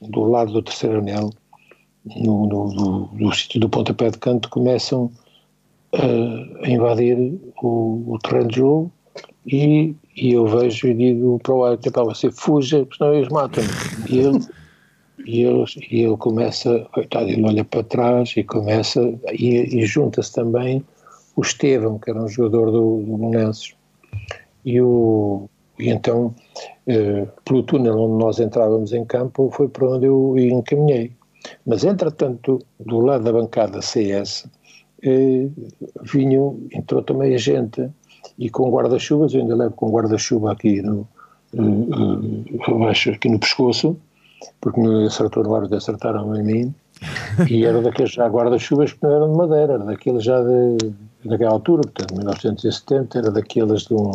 do 0.02 0.24
lado 0.24 0.52
do 0.52 0.64
terceiro 0.64 1.00
anel, 1.00 1.30
no, 2.06 2.48
no, 2.48 2.70
do, 2.74 3.00
do 3.18 3.32
sítio 3.34 3.60
do 3.60 3.70
pontapé 3.70 4.10
de 4.10 4.18
canto, 4.18 4.50
começam 4.50 5.12
uh, 5.94 6.66
a 6.66 6.70
invadir 6.70 7.40
o, 7.62 8.14
o 8.14 8.20
terreno 8.20 8.48
de 8.48 8.56
jogo 8.58 8.92
e, 9.46 9.96
e 10.16 10.34
eu 10.34 10.48
vejo 10.48 10.88
e 10.88 10.94
digo 10.94 11.40
para 11.40 11.54
o 11.54 11.64
árbitro, 11.64 11.92
para 11.92 12.04
você 12.04 12.32
fuja, 12.32 12.88
senão 12.98 13.14
eles 13.14 13.30
matam. 13.30 13.64
E 14.10 14.20
ele, 14.20 14.40
e 15.26 15.44
ele, 15.44 15.66
e 15.92 16.02
ele 16.02 16.18
começa, 16.18 16.88
coitado, 16.94 17.30
ele 17.30 17.46
olha 17.46 17.64
para 17.64 17.84
trás 17.84 18.34
e 18.36 18.44
começa, 18.44 19.02
e, 19.32 19.80
e 19.80 19.86
junta-se 19.86 20.34
também 20.34 20.84
o 21.36 21.42
Estevão, 21.42 22.00
que 22.00 22.10
era 22.10 22.22
um 22.22 22.28
jogador 22.28 22.72
do, 22.72 23.02
do 23.02 23.18
Monenses. 23.18 23.76
E, 24.66 24.82
o, 24.82 25.50
e 25.80 25.90
então, 25.90 26.34
eh, 26.88 27.28
pelo 27.46 27.64
túnel 27.64 28.00
onde 28.00 28.24
nós 28.24 28.40
entrávamos 28.40 28.94
em 28.94 29.06
campo, 29.06 29.50
foi 29.52 29.68
para 29.68 29.90
onde 29.90 30.06
eu 30.06 30.38
encaminhei. 30.38 31.12
Mas, 31.66 31.84
entretanto, 31.84 32.60
do 32.80 33.00
lado 33.00 33.24
da 33.24 33.34
bancada 33.34 33.82
CS, 33.82 34.48
eh, 35.04 35.50
entrou 36.72 37.04
também 37.04 37.36
a 37.36 37.38
gente 37.38 37.90
e 38.38 38.50
com 38.50 38.70
guarda-chuvas, 38.70 39.34
eu 39.34 39.42
ainda 39.42 39.56
levo 39.56 39.76
com 39.76 39.92
guarda-chuva 39.92 40.52
aqui 40.52 40.82
no, 40.82 41.08
uh, 41.54 42.74
abaixo, 42.76 43.12
aqui 43.12 43.30
no 43.30 43.40
pescoço, 43.40 43.98
porque 44.60 44.80
me 44.80 45.06
acertou 45.06 45.44
no 45.44 45.54
árbitro, 45.56 45.78
acertaram 45.78 46.36
em 46.36 46.44
mim, 46.44 46.76
e 47.50 47.66
era 47.66 47.82
daqueles 47.82 48.12
já 48.12 48.28
guarda-chuvas 48.28 48.94
que 48.94 49.04
não 49.04 49.12
eram 49.12 49.32
de 49.32 49.38
madeira, 49.38 49.74
era 49.74 49.86
daqueles 49.86 50.24
já 50.24 50.42
de, 50.42 50.94
daquela 51.26 51.52
altura, 51.52 51.84
portanto, 51.84 52.16
1970, 52.16 53.18
era 53.18 53.32
daqueles 53.32 53.84
de 53.84 53.94
um, 53.94 54.12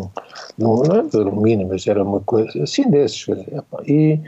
de 0.58 0.64
um 0.64 0.76
não 0.76 0.84
era 0.84 1.02
de 1.02 1.16
alumínio, 1.16 1.68
mas 1.68 1.86
era 1.86 2.02
uma 2.02 2.20
coisa 2.20 2.62
assim 2.62 2.88
desses. 2.90 3.26
E, 3.86 4.20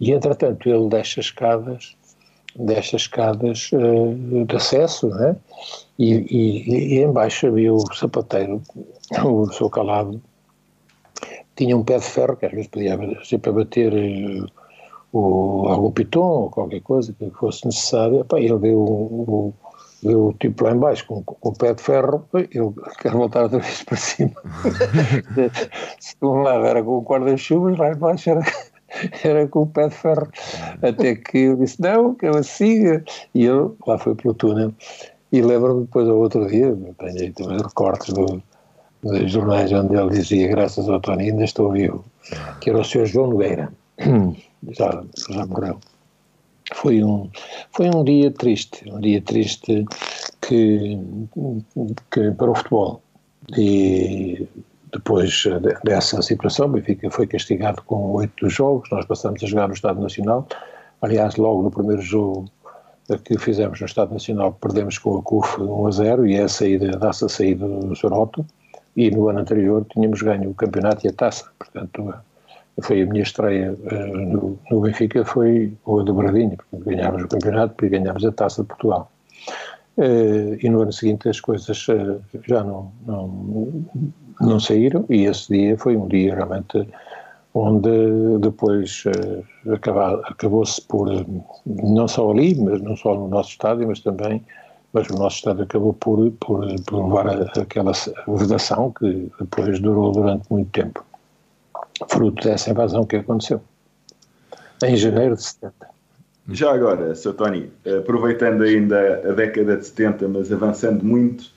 e 0.00 0.12
entretanto, 0.12 0.68
ele 0.68 0.88
deixa 0.88 1.20
escadas, 1.20 1.96
deixa 2.56 2.96
escadas 2.96 3.70
uh, 3.72 4.44
de 4.44 4.56
acesso, 4.56 5.08
né? 5.08 5.36
E, 5.98 6.14
e, 6.14 6.96
e 6.96 7.02
embaixo 7.02 7.46
havia 7.46 7.72
o 7.72 7.80
sapateiro, 7.94 8.62
o 9.24 9.50
seu 9.52 9.68
calado, 9.68 10.20
tinha 11.56 11.76
um 11.76 11.84
pé 11.84 11.98
de 11.98 12.04
ferro, 12.04 12.36
que 12.36 12.46
às 12.46 12.52
vezes 12.52 12.68
podia 12.68 12.98
ser 13.24 13.38
para 13.38 13.52
bater 13.52 13.92
uh, 13.92 14.46
o, 15.12 15.68
algum 15.68 15.90
piton 15.90 16.20
ou 16.20 16.50
qualquer 16.50 16.80
coisa 16.80 17.12
que 17.12 17.30
fosse 17.30 17.66
necessária. 17.66 18.20
Epá, 18.20 18.38
ele 18.38 18.58
deu 18.58 18.78
o, 18.78 19.54
deu 20.02 20.28
o 20.28 20.32
tipo 20.34 20.64
lá 20.64 20.72
embaixo 20.72 21.06
com, 21.06 21.22
com 21.22 21.48
o 21.48 21.52
pé 21.52 21.74
de 21.74 21.82
ferro, 21.82 22.24
eu 22.52 22.74
quero 23.00 23.18
voltar 23.18 23.42
outra 23.42 23.58
vez 23.58 23.82
para 23.82 23.96
cima. 23.96 24.32
Se 25.98 26.16
um 26.22 26.42
lado 26.42 26.64
era 26.64 26.82
com 26.82 26.98
o 26.98 27.02
guarda-chuvas, 27.02 27.78
lá 27.78 27.92
embaixo 27.92 28.30
era, 28.30 28.42
era 29.24 29.46
com 29.48 29.62
o 29.62 29.66
pé 29.66 29.88
de 29.88 29.94
ferro. 29.94 30.28
Até 30.82 31.16
que 31.16 31.38
eu 31.38 31.56
disse, 31.56 31.80
não, 31.80 32.14
que 32.14 32.26
ela 32.26 32.42
siga. 32.42 33.04
E 33.34 33.44
eu 33.44 33.76
lá 33.86 33.98
fui 33.98 34.14
pelo 34.14 34.34
túnel. 34.34 34.72
E 35.32 35.40
lembro-me 35.40 35.82
depois 35.82 36.08
ao 36.08 36.18
outro 36.18 36.46
dia, 36.48 36.76
tenho 36.98 37.20
aí 37.20 37.30
também 37.32 37.58
recortes 37.58 38.12
do, 38.12 38.42
dos 39.02 39.30
jornais 39.30 39.72
onde 39.72 39.94
ele 39.94 40.10
dizia, 40.10 40.48
graças 40.48 40.88
ao 40.88 41.00
Tony, 41.00 41.30
ainda 41.30 41.44
estou 41.44 41.70
vivo, 41.70 42.04
que 42.60 42.68
era 42.70 42.80
o 42.80 42.84
Sr. 42.84 43.06
João 43.06 43.30
Nogueira. 43.30 43.72
Já, 44.72 45.04
já 45.30 45.46
morreu. 45.46 45.78
Foi 46.74 47.02
um, 47.02 47.28
foi 47.72 47.90
um 47.94 48.04
dia 48.04 48.30
triste, 48.30 48.88
um 48.90 49.00
dia 49.00 49.20
triste 49.20 49.84
que, 50.40 50.98
que 52.10 52.30
para 52.32 52.50
o 52.50 52.54
futebol. 52.54 53.02
E 53.56 54.46
depois 54.92 55.44
dessa 55.84 56.22
situação, 56.22 56.66
o 56.66 56.70
Benfica 56.70 57.10
foi 57.10 57.26
castigado 57.26 57.82
com 57.82 58.12
oito 58.12 58.48
jogos, 58.48 58.88
nós 58.90 59.04
passamos 59.06 59.42
a 59.42 59.46
jogar 59.46 59.68
no 59.68 59.74
Estado 59.74 60.00
Nacional. 60.00 60.46
Aliás, 61.02 61.36
logo 61.36 61.62
no 61.62 61.70
primeiro 61.70 62.02
jogo 62.02 62.50
que 63.24 63.38
fizemos 63.38 63.80
no 63.80 63.86
Estado 63.86 64.12
Nacional, 64.12 64.52
perdemos 64.60 64.98
com 64.98 65.18
a 65.18 65.22
CUF 65.22 65.60
1 65.60 65.86
a 65.86 65.90
0 65.90 66.26
e 66.26 66.36
é 66.36 66.42
a 66.42 66.48
saída, 66.48 66.90
dá-se 66.96 67.24
a 67.24 67.28
saída 67.28 67.66
do 67.66 67.94
Soroto. 67.96 68.46
E 68.96 69.10
no 69.10 69.28
ano 69.28 69.40
anterior 69.40 69.86
tínhamos 69.92 70.20
ganho 70.20 70.50
o 70.50 70.54
campeonato 70.54 71.06
e 71.06 71.08
a 71.08 71.12
taça, 71.12 71.46
portanto 71.58 72.12
foi 72.82 73.02
a 73.02 73.06
minha 73.06 73.22
estreia 73.22 73.72
uh, 73.72 74.16
no, 74.16 74.58
no, 74.70 74.80
Benfica, 74.80 75.24
foi 75.24 75.72
o 75.84 76.02
dobradinho, 76.02 76.56
porque 76.56 76.90
ganhámos 76.90 77.22
o 77.24 77.28
campeonato 77.28 77.84
e 77.84 77.88
ganhámos 77.88 78.24
a 78.24 78.32
Taça 78.32 78.62
de 78.62 78.68
Portugal. 78.68 79.10
Uh, 79.96 80.56
e 80.62 80.68
no 80.68 80.82
ano 80.82 80.92
seguinte 80.92 81.28
as 81.28 81.40
coisas 81.40 81.88
uh, 81.88 82.20
já 82.46 82.62
não, 82.62 82.92
não, 83.06 83.84
não 84.40 84.60
saíram 84.60 85.04
e 85.10 85.24
esse 85.24 85.52
dia 85.52 85.76
foi 85.76 85.96
um 85.96 86.06
dia 86.08 86.34
realmente 86.34 86.88
onde 87.52 87.90
depois 88.38 89.02
acabou-se 90.28 90.80
por, 90.82 91.08
não 91.66 92.06
só 92.06 92.30
ali, 92.30 92.54
mas 92.54 92.80
não 92.80 92.96
só 92.96 93.12
no 93.12 93.26
nosso 93.26 93.50
estádio, 93.50 93.88
mas 93.88 93.98
também 94.00 94.40
mas 94.92 95.08
o 95.08 95.14
nosso 95.14 95.36
Estado 95.36 95.62
acabou 95.62 95.92
por, 95.94 96.30
por, 96.32 96.66
por 96.82 97.04
levar 97.04 97.28
a, 97.28 97.62
aquela 97.62 97.92
vedação 98.28 98.92
que 98.92 99.30
depois 99.38 99.80
durou 99.80 100.12
durante 100.12 100.50
muito 100.50 100.70
tempo 100.70 101.04
fruto 102.08 102.42
dessa 102.42 102.70
invasão 102.70 103.04
que 103.04 103.16
aconteceu 103.16 103.60
em 104.84 104.96
janeiro 104.96 105.36
de 105.36 105.42
70. 105.42 105.74
Já 106.48 106.74
agora, 106.74 107.14
Sr. 107.14 107.34
Tony, 107.34 107.70
aproveitando 108.00 108.62
ainda 108.62 109.22
a 109.28 109.32
década 109.32 109.76
de 109.76 109.86
70, 109.86 110.28
mas 110.28 110.52
avançando 110.52 111.04
muito, 111.04 111.52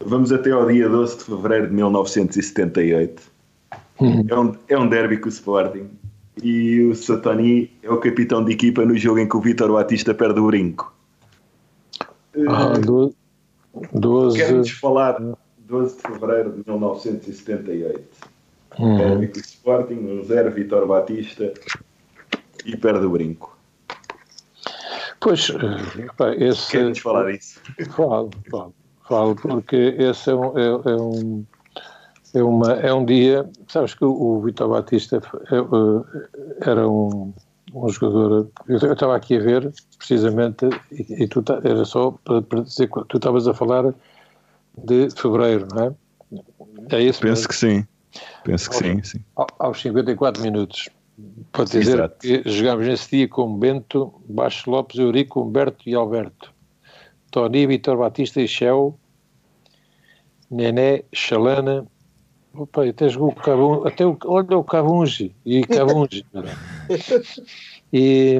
vamos 0.00 0.32
até 0.32 0.50
ao 0.50 0.66
dia 0.66 0.88
12 0.88 1.18
de 1.18 1.24
fevereiro 1.24 1.68
de 1.68 1.74
1978. 1.74 3.22
Uhum. 4.00 4.26
É, 4.28 4.38
um, 4.38 4.54
é 4.68 4.78
um 4.78 4.88
derby 4.88 5.18
com 5.18 5.26
o 5.26 5.28
Sporting 5.28 5.90
e 6.42 6.80
o 6.80 6.94
Satani 6.94 7.70
é 7.82 7.90
o 7.90 7.98
capitão 7.98 8.44
de 8.44 8.52
equipa 8.52 8.84
no 8.84 8.96
jogo 8.96 9.20
em 9.20 9.28
que 9.28 9.36
o 9.36 9.40
Vítor 9.40 9.72
Batista 9.72 10.14
perde 10.14 10.40
o 10.40 10.46
brinco. 10.46 10.92
Ah, 12.48 12.72
12. 13.92 14.38
Quero-nos 14.38 14.70
falar 14.70 15.22
12 15.58 15.96
de 15.96 16.02
fevereiro 16.02 16.52
de 16.52 16.68
1978. 16.68 18.31
Hum. 18.78 18.96
Derby 18.96 19.32
Sporting, 19.38 19.94
um 19.94 20.24
zero 20.24 20.50
Vitor 20.50 20.86
Batista 20.86 21.52
e 22.64 22.76
perde 22.76 23.04
o 23.04 23.10
brinco. 23.10 23.56
Pois, 25.20 25.50
eh, 25.50 26.44
esse. 26.44 26.72
Queres 26.72 26.98
falar 26.98 27.30
disso? 27.30 27.60
Falo, 27.90 28.30
falo, 28.50 28.74
falo, 29.08 29.36
porque 29.36 29.94
esse 29.98 30.30
é 30.30 30.34
um, 30.34 30.58
é, 30.58 30.66
é, 30.66 30.96
um, 30.96 31.44
é, 32.34 32.42
uma, 32.42 32.72
é 32.72 32.92
um 32.92 33.04
dia. 33.04 33.48
Sabes 33.68 33.94
que 33.94 34.04
o, 34.04 34.10
o 34.10 34.42
Vitor 34.42 34.68
Batista 34.68 35.16
é, 35.16 35.56
eh, 35.56 36.68
era 36.68 36.88
um, 36.88 37.32
um 37.72 37.88
jogador. 37.88 38.48
Eu, 38.68 38.78
eu 38.78 38.92
estava 38.92 39.14
aqui 39.14 39.36
a 39.36 39.40
ver, 39.40 39.72
precisamente, 39.96 40.68
e, 40.90 41.22
e 41.22 41.28
tu 41.28 41.44
era 41.62 41.84
só 41.84 42.10
para, 42.24 42.42
para 42.42 42.62
dizer 42.62 42.90
que 42.90 43.04
tu 43.08 43.16
estavas 43.16 43.46
a 43.46 43.54
falar 43.54 43.94
de 44.76 45.08
fevereiro, 45.10 45.68
não 45.72 45.84
é? 45.84 45.94
É 46.90 47.00
isso? 47.00 47.20
Penso 47.20 47.42
mesmo? 47.42 47.48
que 47.48 47.54
sim. 47.54 47.86
Penso 48.44 48.70
que 48.70 48.76
sim, 48.76 49.02
sim. 49.02 49.24
Aos 49.58 49.80
54 49.80 50.42
minutos. 50.42 50.88
Para 51.52 51.64
dizer 51.64 51.80
Exato. 51.80 52.18
que 52.18 52.42
jogámos 52.46 52.86
nesse 52.86 53.16
dia 53.16 53.28
com 53.28 53.56
Bento, 53.56 54.12
Baixo 54.28 54.70
Lopes, 54.70 54.98
Eurico, 54.98 55.42
Humberto 55.42 55.88
e 55.88 55.94
Alberto. 55.94 56.52
Tony, 57.30 57.66
Vitor 57.66 57.96
Batista 57.96 58.40
e 58.40 58.48
Shell, 58.48 58.98
Nené, 60.50 61.02
Chalana. 61.12 61.86
Opa, 62.54 62.86
até 62.86 63.08
jogou 63.08 63.30
o 63.30 63.34
Cavungi, 63.34 63.88
até 63.88 64.04
o, 64.04 64.18
olha 64.26 64.58
o 64.58 64.64
Cavungi 64.64 65.34
e 65.46 65.64
Cavungi. 65.64 66.26
e, 67.90 68.38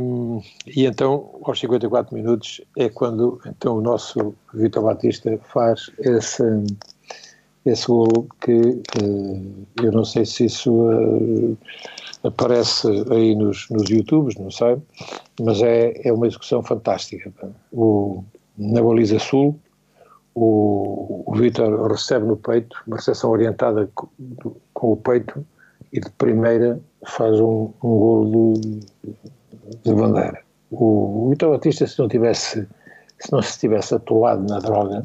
e 0.67 0.85
então, 0.85 1.41
aos 1.43 1.59
54 1.59 2.15
minutos, 2.15 2.61
é 2.77 2.91
quando 2.91 3.41
então, 3.47 3.79
o 3.79 3.81
nosso 3.81 4.35
Vitor 4.53 4.83
Batista 4.83 5.39
faz 5.45 5.91
esse 5.99 6.43
esse 7.65 7.87
golo 7.87 8.27
que 8.41 8.53
uh, 8.53 9.67
eu 9.83 9.93
não 9.93 10.05
sei 10.05 10.25
se 10.25 10.47
isso 10.47 10.73
uh, 10.73 11.57
aparece 12.25 12.89
aí 13.11 13.35
nos, 13.35 13.69
nos 13.71 13.89
YouTubes, 13.89 14.37
não 14.37 14.51
sei, 14.51 14.79
mas 15.41 15.63
é, 15.63 15.93
é 16.05 16.13
uma 16.13 16.27
execução 16.27 16.63
fantástica. 16.63 17.33
O, 17.73 18.25
na 18.57 18.83
baliza 18.83 19.19
sul, 19.19 19.59
o, 20.35 21.25
o 21.27 21.35
Vitor 21.35 21.91
recebe 21.91 22.27
no 22.27 22.37
peito, 22.37 22.77
uma 22.87 22.97
recepção 22.97 23.31
orientada 23.31 23.89
com, 23.95 24.09
com, 24.73 24.93
o 24.93 24.97
peito 24.97 25.45
e 25.93 26.01
de 26.01 26.11
primeira 26.11 26.81
faz 27.07 27.39
um, 27.41 27.73
um 27.83 27.99
golo 27.99 28.55
de, 28.55 28.81
de 29.85 29.95
bandeira. 29.95 30.41
O, 30.71 31.27
o 31.27 31.31
Vitor 31.31 31.51
Batista, 31.51 31.87
se 31.87 31.99
não 31.99 32.09
tivesse, 32.09 32.67
se 33.19 33.33
não 33.33 33.43
se 33.43 33.59
tivesse 33.59 33.95
atolado 33.95 34.43
na 34.49 34.59
droga, 34.59 35.03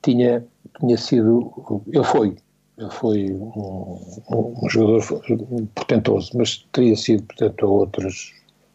tinha 0.00 0.44
tinha 0.80 0.96
sido, 0.96 1.84
ele 1.92 2.04
foi, 2.04 2.36
ele 2.78 2.90
foi 2.90 3.32
um, 3.32 3.98
um, 4.30 4.68
jogador 4.68 5.02
portentoso, 5.74 6.30
mas 6.34 6.66
teria 6.72 6.96
sido, 6.96 7.24
portanto, 7.24 7.66
a 7.66 7.68
outros, 7.68 8.32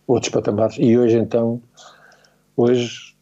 outros 0.08 0.32
patamares. 0.32 0.78
E 0.80 0.98
hoje, 0.98 1.18
então, 1.18 1.62
hoje, 2.56 3.16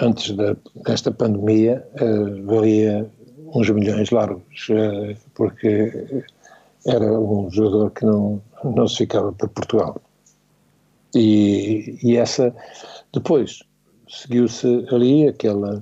antes 0.00 0.34
da, 0.36 0.56
desta 0.86 1.10
pandemia, 1.10 1.86
uh, 2.00 2.46
valia 2.46 3.10
uns 3.54 3.70
milhões 3.70 4.10
largos, 4.10 4.68
uh, 4.70 5.16
porque 5.34 6.24
era 6.86 7.18
um 7.18 7.50
jogador 7.50 7.90
que 7.90 8.04
não, 8.04 8.40
não 8.64 8.86
se 8.86 8.98
ficava 8.98 9.32
para 9.32 9.48
Portugal. 9.48 10.00
E, 11.14 11.98
e 12.02 12.16
essa, 12.16 12.54
depois, 13.12 13.60
seguiu-se 14.08 14.86
ali 14.90 15.28
aquela 15.28 15.80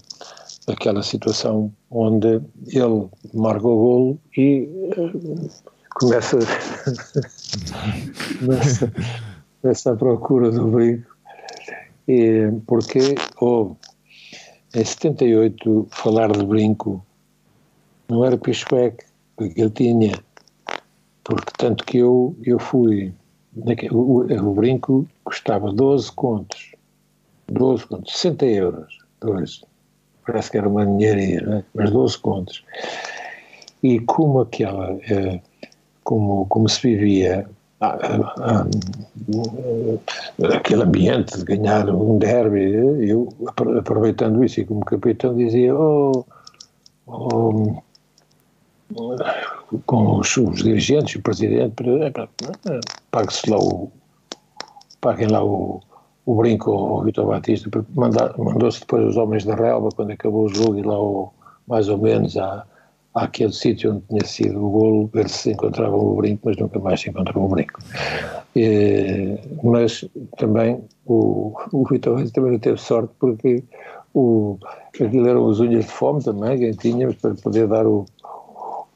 aquela 0.69 1.03
situação 1.03 1.73
onde 1.91 2.41
ele 2.69 3.09
marca 3.33 3.67
o 3.67 3.77
golo 3.77 4.21
e 4.37 4.69
uh, 4.97 5.51
começa, 5.91 6.39
começa, 8.39 8.93
começa 9.61 9.93
a 9.93 9.97
procura 9.97 10.51
do 10.51 10.67
brinco. 10.69 11.15
E, 12.07 12.51
porque 12.67 13.15
houve 13.41 13.77
em 14.75 14.85
78 14.85 15.87
falar 15.91 16.33
de 16.33 16.45
brinco 16.45 17.05
não 18.09 18.25
era 18.25 18.37
piscueque, 18.37 19.05
porque 19.37 19.61
ele 19.61 19.71
tinha, 19.71 20.13
porque 21.23 21.53
tanto 21.57 21.85
que 21.85 21.99
eu, 21.99 22.37
eu 22.43 22.59
fui, 22.59 23.15
o, 23.91 24.21
o 24.21 24.55
brinco 24.55 25.09
custava 25.25 25.73
12 25.73 26.13
contos, 26.13 26.75
12 27.49 27.87
contos, 27.87 28.13
60 28.13 28.45
euros, 28.47 28.99
dois 29.21 29.63
parece 30.25 30.51
que 30.51 30.59
era 30.59 30.69
uma 30.69 30.85
ninharia, 30.85 31.41
né? 31.43 31.65
mas 31.75 31.91
12 31.91 32.19
contos. 32.19 32.65
E 33.83 34.01
como 34.01 34.41
aquela, 34.41 34.97
eh, 35.09 35.41
como, 36.03 36.47
como 36.47 36.69
se 36.69 36.81
vivia 36.81 37.47
ah, 37.81 37.99
ah, 38.03 38.67
ah, 40.43 40.57
aquele 40.57 40.85
ambiente 40.85 41.37
de 41.37 41.45
ganhar 41.45 41.89
um 41.91 42.19
derby, 42.19 42.73
eu 43.09 43.29
aproveitando 43.79 44.43
isso 44.43 44.61
e 44.61 44.65
como 44.65 44.85
capitão 44.85 45.37
dizia, 45.37 45.75
oh, 45.75 46.25
oh 47.07 47.83
com 49.87 50.21
os, 50.21 50.37
os, 50.37 50.63
dirigentes, 50.63 51.17
o 51.17 51.23
presidente, 51.23 51.75
pague-se 53.11 53.51
lá 53.51 53.59
o, 53.59 53.91
paguem 55.01 55.29
lá 55.29 55.45
o, 55.45 55.81
o 56.27 56.35
brinco 56.35 56.73
ao 56.73 57.03
Vitor 57.03 57.27
Batista, 57.27 57.71
mandou-se 57.95 58.81
depois 58.81 59.05
os 59.07 59.17
homens 59.17 59.45
da 59.45 59.55
relva 59.55 59.91
quando 59.95 60.13
acabou 60.13 60.45
o 60.45 60.55
jogo 60.55 60.79
e 60.79 60.83
lá 60.83 60.99
o, 60.99 61.31
mais 61.67 61.89
ou 61.89 61.99
menos 61.99 62.37
à, 62.37 62.65
àquele 63.15 63.53
sítio 63.53 63.93
onde 63.93 64.03
tinha 64.09 64.25
sido 64.25 64.65
o 64.65 64.71
golo, 64.71 65.11
ver 65.13 65.29
se 65.29 65.53
encontrava 65.53 65.97
o 65.97 66.15
brinco, 66.17 66.43
mas 66.45 66.57
nunca 66.57 66.79
mais 66.79 67.01
se 67.01 67.11
encontrou 67.11 67.45
o 67.45 67.49
brinco. 67.49 67.79
E, 68.57 69.39
mas 69.63 70.05
também 70.39 70.83
o, 71.07 71.53
o 71.73 71.85
Vitor 71.85 72.31
também 72.31 72.53
não 72.53 72.59
teve 72.59 72.79
sorte 72.81 73.13
porque 73.19 73.63
o, 74.15 74.59
aquilo 74.89 75.29
eram 75.29 75.51
as 75.51 75.61
unhas 75.61 75.85
de 75.85 75.91
fome 75.91 76.23
também, 76.23 76.59
quem 76.59 76.73
tinha, 76.73 77.13
para 77.13 77.35
poder 77.35 77.67
dar 77.67 77.87
o, 77.87 78.07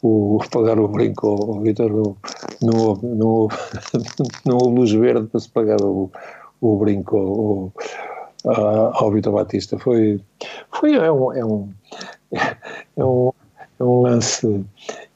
o, 0.03 0.39
pagar 0.51 0.79
o 0.79 0.89
brinco 0.89 1.29
ao, 1.29 1.61
Vitor, 1.61 1.93
não, 2.63 2.95
não, 3.03 3.49
não 4.47 4.59
houve 4.59 4.79
luz 4.79 4.93
verde 4.93 5.27
para 5.27 5.41
se 5.41 5.51
pagar 5.51 5.81
o, 5.83 6.11
o 6.61 6.77
brinco 6.77 7.73
ao, 8.45 8.93
ao 8.95 9.11
Vitor 9.11 9.33
Batista. 9.33 9.79
Foi, 9.79 10.21
foi 10.71 10.95
é 10.95 11.11
um, 11.11 11.33
é 11.33 11.45
um, 11.45 11.73
é 12.97 13.05
um, 13.05 13.33
é 13.81 13.85
um 13.85 14.03
lance 14.03 14.65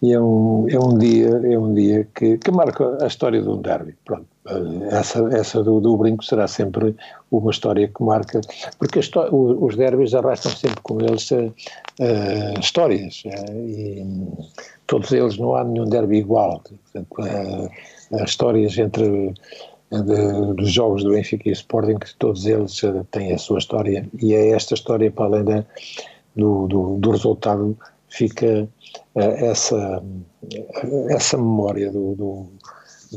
e 0.03 0.12
é 0.12 0.20
um, 0.20 0.66
é 0.68 0.78
um 0.78 0.99
dia, 0.99 1.28
é 1.28 1.59
um 1.59 1.74
dia 1.74 2.09
que, 2.14 2.38
que 2.38 2.51
marca 2.51 2.99
a 3.03 3.07
história 3.07 3.40
de 3.40 3.49
um 3.49 3.61
derby. 3.61 3.95
Pronto. 4.05 4.26
Essa, 4.90 5.20
essa 5.32 5.62
do, 5.62 5.80
do, 5.80 5.97
brinco 5.97 6.24
será 6.24 6.49
sempre 6.49 6.97
uma 7.30 7.53
história 7.53 7.86
que 7.86 8.03
marca, 8.03 8.40
porque 8.76 8.99
os 9.30 9.76
derbys 9.76 10.14
arrastam 10.14 10.51
sempre 10.51 10.80
com 10.82 11.01
eles 11.01 11.30
uh, 11.30 11.55
histórias, 12.59 13.22
uh, 13.24 13.53
e 13.57 14.05
todos 14.88 15.12
eles 15.12 15.38
não 15.38 15.55
há 15.55 15.62
nenhum 15.62 15.84
derby 15.84 16.16
igual. 16.16 16.61
Portanto, 16.61 17.07
uh, 17.20 18.24
histórias 18.24 18.76
entre 18.76 19.32
de, 20.01 20.55
dos 20.55 20.72
jogos 20.72 21.05
do 21.05 21.11
Benfica 21.11 21.49
e 21.49 21.53
Sporting, 21.53 21.99
que 21.99 22.14
todos 22.16 22.47
eles 22.47 22.80
têm 23.11 23.32
a 23.32 23.38
sua 23.38 23.59
história, 23.59 24.09
e 24.20 24.34
é 24.34 24.51
esta 24.51 24.74
história, 24.74 25.11
para 25.11 25.26
além 25.26 25.64
do, 26.34 26.66
do, 26.66 26.97
do 26.99 27.11
resultado, 27.11 27.76
fica 28.09 28.68
essa, 29.14 30.03
essa 31.09 31.36
memória 31.36 31.90
do, 31.90 32.14
do 32.14 32.49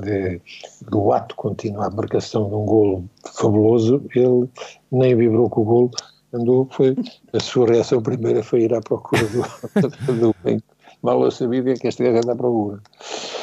de, 0.01 0.41
do 0.89 1.13
ato 1.13 1.35
contínuo, 1.35 1.81
a 1.81 1.89
marcação 1.89 2.49
de 2.49 2.55
um 2.55 2.65
golo 2.65 3.09
fabuloso, 3.33 4.03
ele 4.13 4.49
nem 4.91 5.15
vibrou 5.15 5.49
com 5.49 5.61
o 5.61 5.65
golo, 5.65 5.91
andou, 6.33 6.67
foi, 6.71 6.95
a 7.33 7.39
sua 7.39 7.67
reação 7.67 8.01
primeira 8.01 8.43
foi 8.43 8.63
ir 8.63 8.73
à 8.73 8.81
procura 8.81 9.23
do, 9.23 9.41
do 10.19 10.35
bem. 10.43 10.61
Mal 11.01 11.23
eu 11.23 11.31
sabia 11.31 11.75
que 11.75 11.87
este 11.87 12.03
gajo 12.03 12.17
anda 12.17 12.33
à 12.33 12.35
procura. 12.35 12.81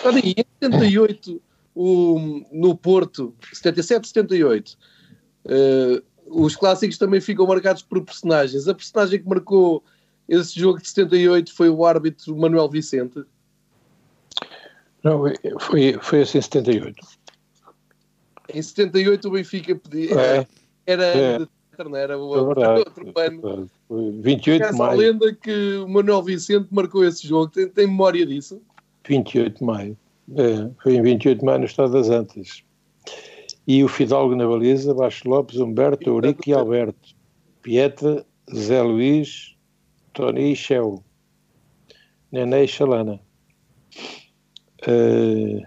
Olha, 0.04 0.18
em 0.18 0.34
78, 0.62 1.40
o, 1.74 2.42
no 2.52 2.76
Porto, 2.76 3.34
77, 3.52 4.08
78, 4.08 4.78
uh, 5.46 6.02
os 6.26 6.56
clássicos 6.56 6.98
também 6.98 7.20
ficam 7.20 7.46
marcados 7.46 7.82
por 7.82 8.02
personagens. 8.02 8.68
A 8.68 8.74
personagem 8.74 9.22
que 9.22 9.28
marcou 9.28 9.82
esse 10.28 10.58
jogo 10.58 10.80
de 10.80 10.88
78 10.88 11.54
foi 11.54 11.68
o 11.68 11.84
árbitro 11.84 12.36
Manuel 12.36 12.68
Vicente. 12.68 13.22
Não, 15.02 15.24
foi, 15.58 15.98
foi 16.00 16.22
assim 16.22 16.38
em 16.38 16.42
78. 16.42 17.06
Em 18.54 18.62
78 18.62 19.28
o 19.28 19.30
Benfica 19.32 19.74
pedia. 19.74 20.20
É, 20.20 20.46
era 20.86 21.04
é, 21.04 21.38
não 21.78 21.96
era 21.96 22.18
o, 22.18 22.36
é 22.36 22.54
verdade, 22.54 22.78
outro 22.80 23.12
ano. 23.16 23.70
Foi 23.88 24.10
28 24.20 24.70
de 24.70 24.78
maio. 24.78 24.90
a 24.90 24.94
lenda 24.94 25.34
que 25.34 25.76
o 25.76 25.88
Manuel 25.88 26.22
Vicente 26.22 26.68
marcou 26.70 27.04
esse 27.04 27.26
jogo. 27.26 27.50
Tem, 27.50 27.68
tem 27.68 27.86
memória 27.86 28.24
disso? 28.24 28.60
28 29.06 29.58
de 29.58 29.64
maio. 29.64 29.98
É, 30.30 30.70
foi 30.82 30.94
em 30.94 31.02
28 31.02 31.40
de 31.40 31.44
maio 31.44 31.58
no 31.60 31.64
Estado 31.64 31.92
das 31.92 32.08
Antas. 32.08 32.62
E 33.66 33.82
o 33.84 33.88
Fidalgo 33.88 34.34
na 34.34 34.46
baliza, 34.46 34.94
Baixo 34.94 35.28
Lopes, 35.28 35.58
Humberto, 35.58 36.08
Eurico 36.08 36.42
e 36.46 36.52
Alberto. 36.52 37.14
Pietra, 37.62 38.24
Zé 38.54 38.82
Luís, 38.82 39.56
Tony 40.12 40.52
e 40.52 40.56
Shell. 40.56 41.02
Nené 42.30 42.64
e 42.64 42.68
Xalana. 42.68 43.20
Uh, 44.88 45.62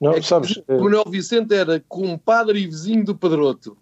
não, 0.00 0.14
é 0.14 0.22
sabes, 0.22 0.56
o 0.68 0.82
Manuel 0.82 1.04
Vicente 1.08 1.54
era 1.54 1.78
compadre 1.88 2.58
e 2.60 2.66
vizinho 2.66 3.04
do 3.04 3.14
Pedroto. 3.14 3.76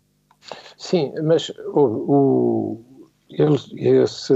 Sim, 0.76 1.12
mas 1.22 1.50
o, 1.72 1.80
o 1.80 2.84
esse, 3.30 4.34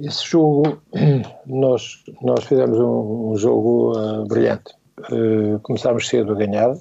esse 0.00 0.24
jogo, 0.24 0.80
nós, 1.46 2.04
nós 2.22 2.44
fizemos 2.44 2.78
um, 2.78 3.30
um 3.30 3.36
jogo 3.36 3.98
uh, 3.98 4.26
brilhante. 4.26 4.74
Uh, 5.10 5.58
começámos 5.60 6.08
cedo 6.08 6.32
a 6.32 6.36
ganhar, 6.36 6.74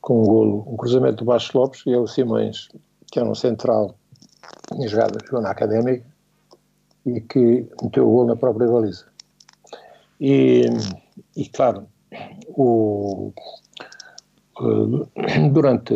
com 0.00 0.22
um 0.22 0.24
golo, 0.24 0.64
um 0.66 0.76
cruzamento 0.76 1.16
do 1.16 1.24
Baixo 1.24 1.56
Lopes 1.56 1.82
e 1.86 1.92
é 1.92 1.98
o 1.98 2.06
Simões, 2.06 2.68
que 3.10 3.18
era 3.18 3.28
um 3.28 3.34
central, 3.34 3.94
jogado, 4.86 5.18
jogou 5.24 5.42
na 5.42 5.50
Académica, 5.50 6.04
e 7.06 7.20
que 7.20 7.66
meteu 7.82 8.06
o 8.06 8.10
golo 8.10 8.26
na 8.28 8.36
própria 8.36 8.68
baliza. 8.68 9.06
E, 10.20 10.66
e 11.36 11.48
claro, 11.48 11.86
o, 12.48 13.32
durante, 15.50 15.94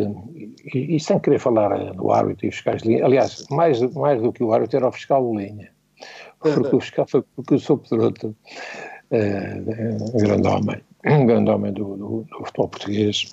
e, 0.73 0.95
e, 0.95 0.99
sem 0.99 1.19
querer 1.19 1.39
falar 1.39 1.93
do 1.93 2.11
árbitro 2.11 2.47
e 2.47 2.51
fiscais 2.51 2.81
de 2.81 2.89
linha, 2.89 3.05
aliás, 3.05 3.45
mais, 3.49 3.79
mais 3.93 4.21
do 4.21 4.33
que 4.33 4.43
o 4.43 4.51
árbitro 4.51 4.77
era 4.77 4.87
o 4.87 4.91
fiscal 4.91 5.29
de 5.29 5.37
linha, 5.37 5.74
porque 6.53 6.75
o 6.75 7.07
foi, 7.07 7.23
porque 7.35 7.53
eu 7.55 7.59
sou 7.59 7.77
Pedroto, 7.77 8.35
é, 9.11 9.59
um 10.13 10.17
grande 10.17 10.47
homem, 10.47 10.81
um 11.05 11.25
grande 11.25 11.49
homem 11.49 11.73
do, 11.73 11.95
do, 11.95 12.25
do 12.29 12.45
futebol 12.45 12.69
português, 12.69 13.29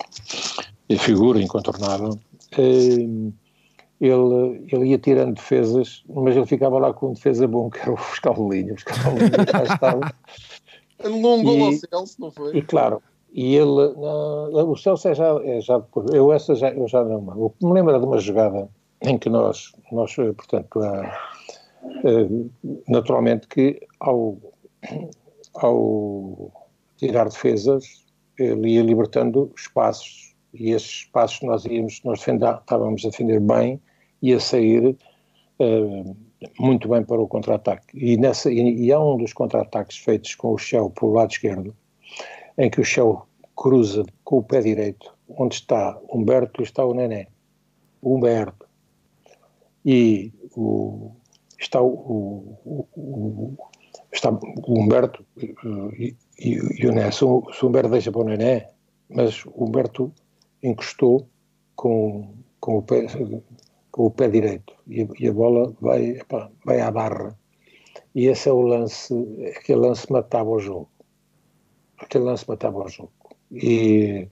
e 0.89 0.97
figura 0.97 1.41
incontornável, 1.41 2.19
é, 2.57 2.63
ele, 3.99 4.65
ele 4.71 4.85
ia 4.89 4.97
tirando 4.97 5.35
defesas, 5.35 6.03
mas 6.09 6.35
ele 6.35 6.45
ficava 6.45 6.77
lá 6.77 6.93
com 6.93 7.09
um 7.09 7.13
defesa 7.13 7.47
bom, 7.47 7.69
que 7.69 7.79
era 7.79 7.93
o 7.93 7.97
fiscal 7.97 8.33
de 8.33 8.49
linha, 8.49 8.73
o 8.73 8.75
fiscal 8.75 9.13
de 9.13 9.19
linha 9.19 9.45
já 9.51 9.63
estava. 9.63 10.13
Gol 11.03 11.65
ao 11.65 11.73
Celso, 11.73 12.15
não 12.19 12.31
foi? 12.31 12.57
E 12.57 12.61
claro, 12.61 13.01
e 13.33 13.55
ele, 13.55 13.65
uh, 13.65 14.69
o 14.69 14.75
Celso 14.75 15.07
é 15.07 15.15
já, 15.15 15.27
é 15.43 15.59
já 15.59 15.79
depois, 15.79 16.13
eu 16.13 16.31
essa 16.31 16.55
já, 16.55 16.69
eu 16.69 16.87
já 16.87 17.03
não, 17.03 17.27
eu 17.29 17.53
me 17.61 17.73
lembro 17.73 17.99
de 17.99 18.05
uma 18.05 18.17
jogada 18.19 18.69
em 19.01 19.17
que 19.17 19.29
nós, 19.29 19.71
nós 19.91 20.15
portanto, 20.15 20.79
uh, 20.79 21.01
uh, 21.01 21.32
naturalmente 22.87 23.47
que 23.47 23.79
ao, 23.99 24.37
ao 25.55 26.51
tirar 26.97 27.29
defesas, 27.29 28.05
ele 28.37 28.75
ia 28.75 28.83
libertando 28.83 29.51
espaços, 29.55 30.35
e 30.53 30.71
esses 30.71 30.89
espaços 30.89 31.41
nós 31.41 31.65
íamos, 31.65 32.01
nós 32.03 32.19
defender, 32.19 32.55
estávamos 32.55 33.05
a 33.05 33.09
defender 33.09 33.39
bem, 33.39 33.81
e 34.21 34.33
a 34.33 34.39
sair 34.39 34.95
uh, 35.59 36.17
muito 36.59 36.87
bem 36.87 37.03
para 37.03 37.21
o 37.21 37.27
contra-ataque. 37.27 37.87
E, 37.93 38.17
nessa, 38.17 38.51
e, 38.51 38.85
e 38.85 38.91
há 38.91 38.99
um 38.99 39.17
dos 39.17 39.33
contra-ataques 39.33 39.97
feitos 39.97 40.35
com 40.35 40.53
o 40.53 40.57
Shell 40.57 40.89
pelo 40.91 41.13
lado 41.13 41.31
esquerdo, 41.31 41.75
em 42.57 42.69
que 42.69 42.79
o 42.79 42.85
Shell 42.85 43.27
cruza 43.55 44.05
com 44.23 44.37
o 44.37 44.43
pé 44.43 44.61
direito, 44.61 45.13
onde 45.27 45.55
está 45.55 45.99
Humberto 46.09 46.61
e 46.61 46.63
está 46.63 46.85
o 46.85 46.93
Nené. 46.93 47.27
Humberto. 48.01 48.67
E 49.85 50.31
o, 50.55 51.11
está 51.63 51.81
o, 51.81 52.57
o, 52.65 52.87
o, 52.95 53.57
está 54.11 54.29
o 54.31 54.79
Humberto 54.79 55.25
e, 55.37 56.15
e, 56.39 56.59
e 56.79 56.87
o 56.87 56.91
Nené. 56.91 57.11
Se 57.11 57.23
o 57.25 57.43
Humberto 57.63 57.89
deixa 57.89 58.11
para 58.11 58.21
o 58.21 58.25
Nené, 58.25 58.69
mas 59.09 59.45
o 59.45 59.63
Humberto 59.63 60.11
encostou 60.61 61.27
com, 61.75 62.33
com 62.59 62.77
o 62.77 62.81
pé 62.81 63.07
com 63.91 64.07
o 64.07 64.11
pé 64.11 64.27
direito 64.27 64.73
e, 64.87 65.07
e 65.19 65.27
a 65.27 65.31
bola 65.31 65.71
vai, 65.79 66.17
epá, 66.17 66.49
vai 66.65 66.81
à 66.81 66.89
barra. 66.89 67.37
E 68.15 68.25
esse 68.25 68.49
é 68.49 68.51
o 68.51 68.61
lance, 68.61 69.13
aquele 69.55 69.81
lance 69.81 70.11
matava 70.11 70.49
o 70.49 70.59
jogo. 70.59 70.89
Aquele 71.99 72.23
lance 72.23 72.43
matava 72.47 72.83
o 72.83 72.87
jogo. 72.87 73.11
E, 73.51 74.27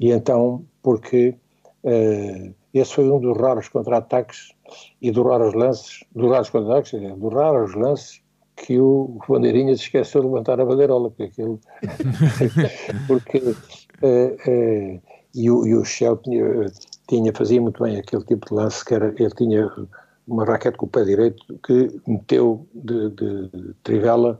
e 0.00 0.10
então, 0.10 0.64
porque 0.82 1.36
uh, 1.84 2.54
esse 2.74 2.94
foi 2.94 3.08
um 3.08 3.20
dos 3.20 3.38
raros 3.38 3.68
contra-ataques 3.68 4.52
e 5.00 5.10
dos 5.10 5.24
raros 5.24 5.54
lances, 5.54 6.04
dos 6.14 6.30
raros 6.30 6.50
contra-ataques, 6.50 6.92
dos 6.92 7.32
raros 7.32 7.74
lances 7.74 8.22
que 8.56 8.78
o 8.78 9.18
Bandeirinha 9.28 9.74
se 9.76 9.82
esqueceu 9.82 10.20
de 10.20 10.28
levantar 10.28 10.60
a 10.60 10.64
bandeirola, 10.64 11.10
porque 11.10 11.24
aquilo. 11.24 11.60
porque. 13.06 13.38
Uh, 13.38 14.96
uh, 14.96 15.02
e 15.34 15.50
o, 15.50 15.66
e 15.66 15.74
o 15.74 15.84
Shell 15.84 16.18
tinha, 16.18 16.44
tinha, 17.08 17.32
fazia 17.32 17.60
muito 17.60 17.82
bem 17.82 17.96
aquele 17.96 18.22
tipo 18.24 18.46
de 18.46 18.54
lance 18.54 18.84
que 18.84 18.94
era, 18.94 19.14
ele 19.18 19.30
tinha 19.30 19.70
uma 20.26 20.44
raquete 20.44 20.76
com 20.76 20.86
o 20.86 20.88
pé 20.88 21.04
direito 21.04 21.42
que 21.66 22.00
meteu 22.06 22.66
de, 22.74 23.10
de, 23.10 23.48
de 23.48 23.74
trivela, 23.82 24.38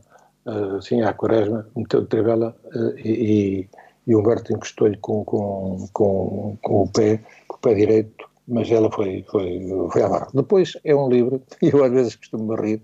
assim 0.76 1.00
à 1.00 1.14
quaresma, 1.14 1.66
meteu 1.74 2.02
de 2.02 2.08
trivela 2.08 2.54
e, 2.98 3.66
e 4.06 4.14
o 4.14 4.20
Humberto 4.20 4.52
encostou-lhe 4.52 4.96
com, 4.98 5.24
com, 5.24 5.88
com, 5.92 6.58
com, 6.62 6.82
o 6.82 6.88
pé, 6.88 7.20
com 7.48 7.56
o 7.56 7.60
pé 7.60 7.74
direito, 7.74 8.28
mas 8.46 8.70
ela 8.70 8.90
foi, 8.90 9.24
foi, 9.30 9.60
foi 9.90 10.02
à. 10.02 10.28
Depois 10.34 10.76
é 10.84 10.94
um 10.94 11.08
livro, 11.08 11.42
e 11.60 11.68
eu 11.72 11.84
às 11.84 11.92
vezes 11.92 12.16
costumo 12.16 12.54
rir, 12.54 12.80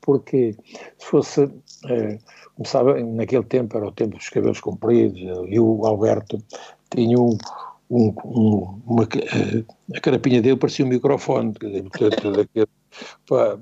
porque 0.00 0.54
se 0.98 1.06
fosse, 1.06 1.44
uh, 1.44 2.18
começava, 2.56 3.00
naquele 3.00 3.44
tempo 3.44 3.76
era 3.76 3.86
o 3.86 3.92
tempo 3.92 4.16
dos 4.16 4.28
cabelos 4.28 4.60
compridos, 4.60 5.20
e 5.48 5.60
o 5.60 5.84
Alberto 5.86 6.42
tinha 6.90 7.18
um, 7.18 7.36
um, 7.90 8.14
um, 8.24 8.80
uma, 8.86 9.08
a 9.94 10.00
carapinha 10.00 10.40
dele 10.40 10.56
parecia 10.56 10.84
um 10.84 10.88
microfone, 10.88 11.52
pá, 13.28 13.58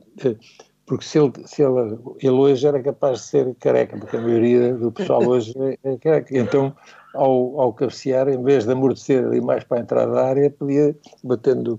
porque 0.90 1.04
se 1.04 1.20
ele, 1.20 1.32
se 1.46 1.62
ele, 1.62 1.98
ele 2.18 2.30
hoje 2.30 2.66
era 2.66 2.82
capaz 2.82 3.20
de 3.20 3.26
ser 3.26 3.54
careca, 3.60 3.96
porque 3.96 4.16
a 4.16 4.20
maioria 4.20 4.74
do 4.74 4.90
pessoal 4.90 5.24
hoje 5.24 5.54
é 5.84 5.96
careca. 5.98 6.36
Então, 6.36 6.74
ao, 7.14 7.60
ao 7.60 7.72
cabecear, 7.72 8.28
em 8.28 8.42
vez 8.42 8.64
de 8.64 8.72
amortecer 8.72 9.24
ali 9.24 9.40
mais 9.40 9.64
para 9.64 9.80
entrada 9.80 10.12
da 10.12 10.26
área, 10.26 10.50
podia, 10.50 10.96
batendo, 11.22 11.78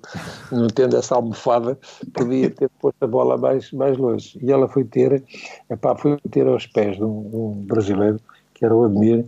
não 0.52 0.68
tendo 0.68 0.98
essa 0.98 1.16
almofada, 1.16 1.78
podia 2.14 2.50
ter 2.50 2.70
posto 2.80 3.04
a 3.04 3.08
bola 3.08 3.38
mais, 3.38 3.72
mais 3.72 3.98
longe. 3.98 4.38
E 4.42 4.52
ela 4.52 4.68
foi 4.68 4.84
ter, 4.84 5.24
epá, 5.70 5.96
foi 5.96 6.18
ter 6.30 6.48
aos 6.48 6.68
pés 6.68 6.98
de 6.98 7.04
um, 7.04 7.30
de 7.30 7.36
um 7.36 7.52
brasileiro, 7.66 8.20
que 8.54 8.66
era 8.66 8.76
o 8.76 8.84
Admir, 8.84 9.26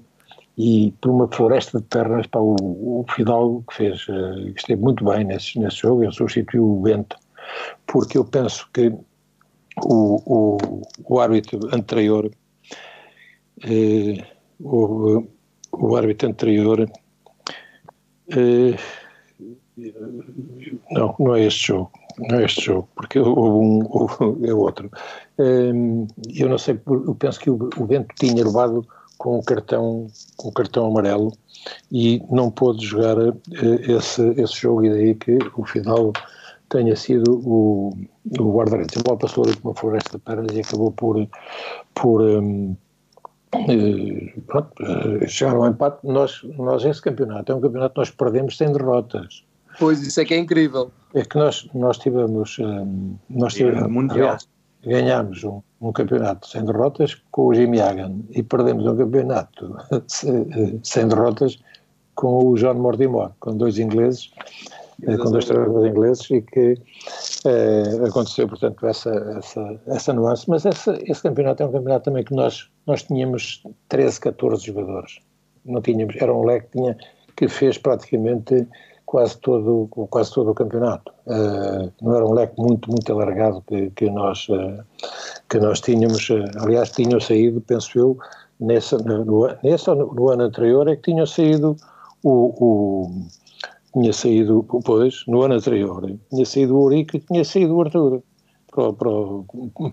e 0.58 0.94
por 1.02 1.10
uma 1.10 1.28
floresta 1.28 1.80
de 1.80 1.86
pernas, 1.86 2.28
para 2.28 2.42
o, 2.42 2.56
o 3.02 3.06
Fidalgo 3.16 3.64
que 3.70 3.76
fez, 3.76 4.08
uh, 4.08 4.50
esteve 4.56 4.82
muito 4.82 5.04
bem 5.04 5.24
nesse, 5.24 5.58
nesse 5.58 5.78
jogo, 5.78 6.04
ele 6.04 6.12
substituiu 6.12 6.64
o 6.64 6.82
Bento, 6.82 7.18
porque 7.88 8.18
eu 8.18 8.26
penso 8.26 8.70
que 8.72 8.94
o, 9.84 10.22
o, 10.26 10.82
o 11.06 11.20
árbitro 11.20 11.60
anterior, 11.74 12.30
eh, 13.64 14.24
o, 14.60 15.26
o 15.74 15.96
árbitro 15.96 16.30
anterior, 16.30 16.90
eh, 18.30 18.78
não, 20.92 21.16
não 21.20 21.36
é 21.36 21.46
este 21.46 21.68
jogo, 21.68 21.92
não 22.20 22.40
é 22.40 22.46
este 22.46 22.62
jogo, 22.62 22.88
porque 22.96 23.20
houve 23.20 23.40
um, 23.40 23.88
houve, 23.90 24.48
é 24.48 24.54
outro. 24.54 24.90
Eh, 25.40 25.72
eu 26.36 26.50
não 26.50 26.58
sei, 26.58 26.80
eu 26.86 27.16
penso 27.16 27.40
que 27.40 27.50
o, 27.50 27.70
o 27.78 27.86
Bento 27.86 28.14
tinha 28.16 28.44
levado 28.44 28.86
com 29.18 29.40
o 29.40 29.44
cartão, 29.44 30.08
com 30.38 30.50
o 30.50 30.52
cartão 30.52 30.88
amarelo 30.88 31.32
e 31.92 32.22
não 32.30 32.52
pôde 32.52 32.86
jogar 32.86 33.18
eh, 33.20 33.92
esse, 33.92 34.22
esse 34.40 34.54
jogo 34.54 34.86
e 34.86 34.90
daí 34.90 35.16
que 35.16 35.38
o 35.56 35.66
final 35.66 36.12
tenha 36.70 36.96
sido 36.96 37.40
o, 37.46 37.96
o 38.40 38.54
guarda-redes. 38.54 38.98
A 38.98 39.04
bola 39.04 39.18
passou 39.18 39.44
ali 39.46 39.56
por 39.56 39.70
uma 39.70 39.76
floresta 39.76 40.18
de 40.18 40.24
pernas 40.24 40.56
e 40.56 40.62
acabou 40.62 40.92
por, 40.92 41.28
por 41.94 42.22
um, 42.22 42.72
eh, 42.72 42.76
pronto, 44.48 44.72
eh, 44.82 45.28
chegar 45.28 45.56
ao 45.56 45.68
empate. 45.68 45.98
Nós, 46.04 46.42
nós, 46.58 46.84
esse 46.86 47.02
campeonato 47.02 47.52
é 47.52 47.56
um 47.56 47.62
campeonato 47.62 47.94
que 47.94 48.00
nós 48.00 48.12
perdemos 48.12 48.58
sem 48.58 48.72
derrotas. 48.72 49.44
Pois, 49.80 50.02
isso 50.02 50.20
é 50.22 50.26
que 50.26 50.34
é 50.34 50.38
incrível. 50.38 50.92
É 51.14 51.24
que 51.24 51.38
nós, 51.38 51.68
nós 51.74 51.98
tivemos, 51.98 52.58
um, 52.60 53.16
nós 53.30 53.54
tivemos, 53.54 53.90
mundial. 53.90 54.38
ganhámos 54.84 55.44
um, 55.44 55.62
um, 55.82 55.92
campeonato 55.92 56.48
sem 56.48 56.64
derrotas 56.64 57.22
com 57.32 57.48
o 57.48 57.54
Jimmy 57.54 57.82
Hagan 57.82 58.20
e 58.32 58.44
perdemos 58.44 58.86
um 58.86 58.96
campeonato 58.96 59.76
sem 60.84 61.08
derrotas 61.08 61.60
com 62.16 62.50
o 62.50 62.56
John 62.56 62.76
Mortimer, 62.76 63.30
com 63.40 63.58
dois 63.58 63.80
ingleses 63.80 64.32
com 65.18 65.32
dois 65.32 65.46
treinadores 65.46 65.92
ingleses 65.92 66.30
e 66.32 66.42
que 66.42 66.78
eh, 67.46 68.08
aconteceu, 68.08 68.48
portanto, 68.48 68.86
essa, 68.86 69.12
essa, 69.38 69.80
essa 69.88 70.14
nuance. 70.14 70.50
Mas 70.50 70.66
essa, 70.66 70.98
esse 71.04 71.22
campeonato 71.22 71.64
é 71.64 71.66
um 71.66 71.72
campeonato 71.72 72.06
também 72.06 72.24
que 72.24 72.34
nós, 72.34 72.70
nós 72.86 73.04
tínhamos 73.04 73.64
13, 73.90 74.20
14 74.20 74.66
jogadores. 74.66 75.20
Não 75.66 75.82
tínhamos, 75.82 76.16
era 76.18 76.34
um 76.34 76.44
leque 76.44 76.68
que, 76.68 76.78
tinha, 76.78 76.98
que 77.36 77.48
fez 77.48 77.78
praticamente 77.78 78.68
quase 79.06 79.38
todo, 79.38 79.88
quase 80.10 80.34
todo 80.34 80.52
o 80.52 80.56
campeonato. 80.56 81.14
Uh, 81.26 81.92
não 82.02 82.16
era 82.16 82.26
um 82.26 82.34
leque 82.34 82.60
muito, 82.60 82.90
muito 82.90 83.12
alargado 83.12 83.64
que, 83.68 83.90
que, 83.92 84.10
nós, 84.10 84.48
uh, 84.50 84.84
que 85.50 85.60
nós 85.60 85.80
tínhamos. 85.80 86.30
Uh, 86.30 86.44
aliás, 86.58 86.92
tinham 86.92 87.20
saído, 87.20 87.62
penso 87.62 87.98
eu, 87.98 88.18
nessa, 88.60 88.98
no, 88.98 89.48
nessa, 89.64 89.94
no 89.96 90.30
ano 90.30 90.44
anterior, 90.44 90.88
é 90.88 90.96
que 90.96 91.12
tinham 91.12 91.26
saído 91.26 91.78
o, 92.24 92.56
o 92.60 93.12
tinha 93.94 94.12
saído, 94.12 94.66
pois, 94.84 95.24
no 95.28 95.44
ano 95.44 95.54
anterior, 95.54 96.12
tinha 96.30 96.46
saído 96.46 96.76
o 96.76 96.84
Urique 96.84 97.18
e 97.18 97.20
tinha 97.20 97.46
saído 97.46 97.76
o 97.76 97.82
Arthur 97.82 98.24
para, 98.72 98.92
para, 98.94 99.10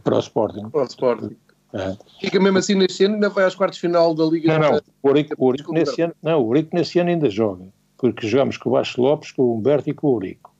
para 0.02 0.16
o 0.16 0.20
Sporting. 0.20 0.70
Para 0.70 0.82
o 0.82 0.86
Sporting. 0.86 1.36
É. 1.72 1.96
Fica 2.20 2.40
mesmo 2.40 2.58
assim 2.58 2.74
nesse 2.74 3.04
ano, 3.04 3.14
ainda 3.14 3.28
vai 3.28 3.44
às 3.44 3.54
quartas 3.54 3.76
de 3.76 3.82
final 3.82 4.14
da 4.14 4.24
Liga. 4.24 4.58
Não, 4.58 4.72
não, 4.72 4.80
o 5.02 5.08
Urique, 5.08 5.34
o 5.38 5.46
Urique 5.46 5.72
nesse 5.72 6.02
ano, 6.02 6.14
não, 6.22 6.42
o 6.42 6.48
Urique 6.48 6.74
nesse 6.74 6.98
ano 6.98 7.10
ainda 7.10 7.30
joga, 7.30 7.64
porque 7.96 8.26
jogamos 8.26 8.56
com 8.56 8.70
o 8.70 8.72
Baixo 8.72 9.00
Lopes, 9.00 9.30
com 9.30 9.42
o 9.42 9.56
Humberto 9.56 9.88
e 9.88 9.94
com 9.94 10.08
o 10.08 10.14
Urico. 10.14 10.52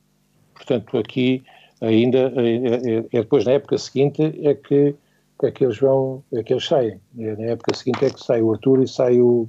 Portanto, 0.55 0.97
aqui 0.99 1.43
ainda, 1.81 2.33
é, 2.37 2.57
é, 2.57 2.97
é, 2.99 3.03
depois 3.11 3.45
na 3.45 3.53
época 3.53 3.77
seguinte 3.79 4.23
é 4.43 4.55
que 4.55 4.95
é 5.43 5.51
que 5.51 5.65
eles 5.65 5.79
vão, 5.79 6.23
é 6.35 6.43
que 6.43 6.53
eles 6.53 6.67
saem. 6.67 7.01
Na 7.15 7.45
época 7.47 7.75
seguinte 7.75 8.05
é 8.05 8.11
que 8.11 8.23
sai 8.23 8.43
o 8.43 8.53
Arthur 8.53 8.83
e 8.83 8.87
sai 8.89 9.21
o, 9.21 9.47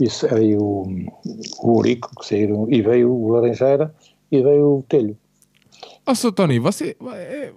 e 0.00 0.10
sai 0.10 0.56
o, 0.56 0.84
o 1.62 1.78
Urico, 1.78 2.10
que 2.18 2.26
saíram, 2.26 2.66
e 2.68 2.82
veio 2.82 3.12
o 3.12 3.28
Laranjeira 3.28 3.94
e 4.30 4.42
veio 4.42 4.78
o 4.78 4.84
Telho. 4.88 5.16
Ó, 6.04 6.10
oh, 6.10 6.14
Sr. 6.16 6.32
Tony, 6.32 6.58
você, 6.58 6.96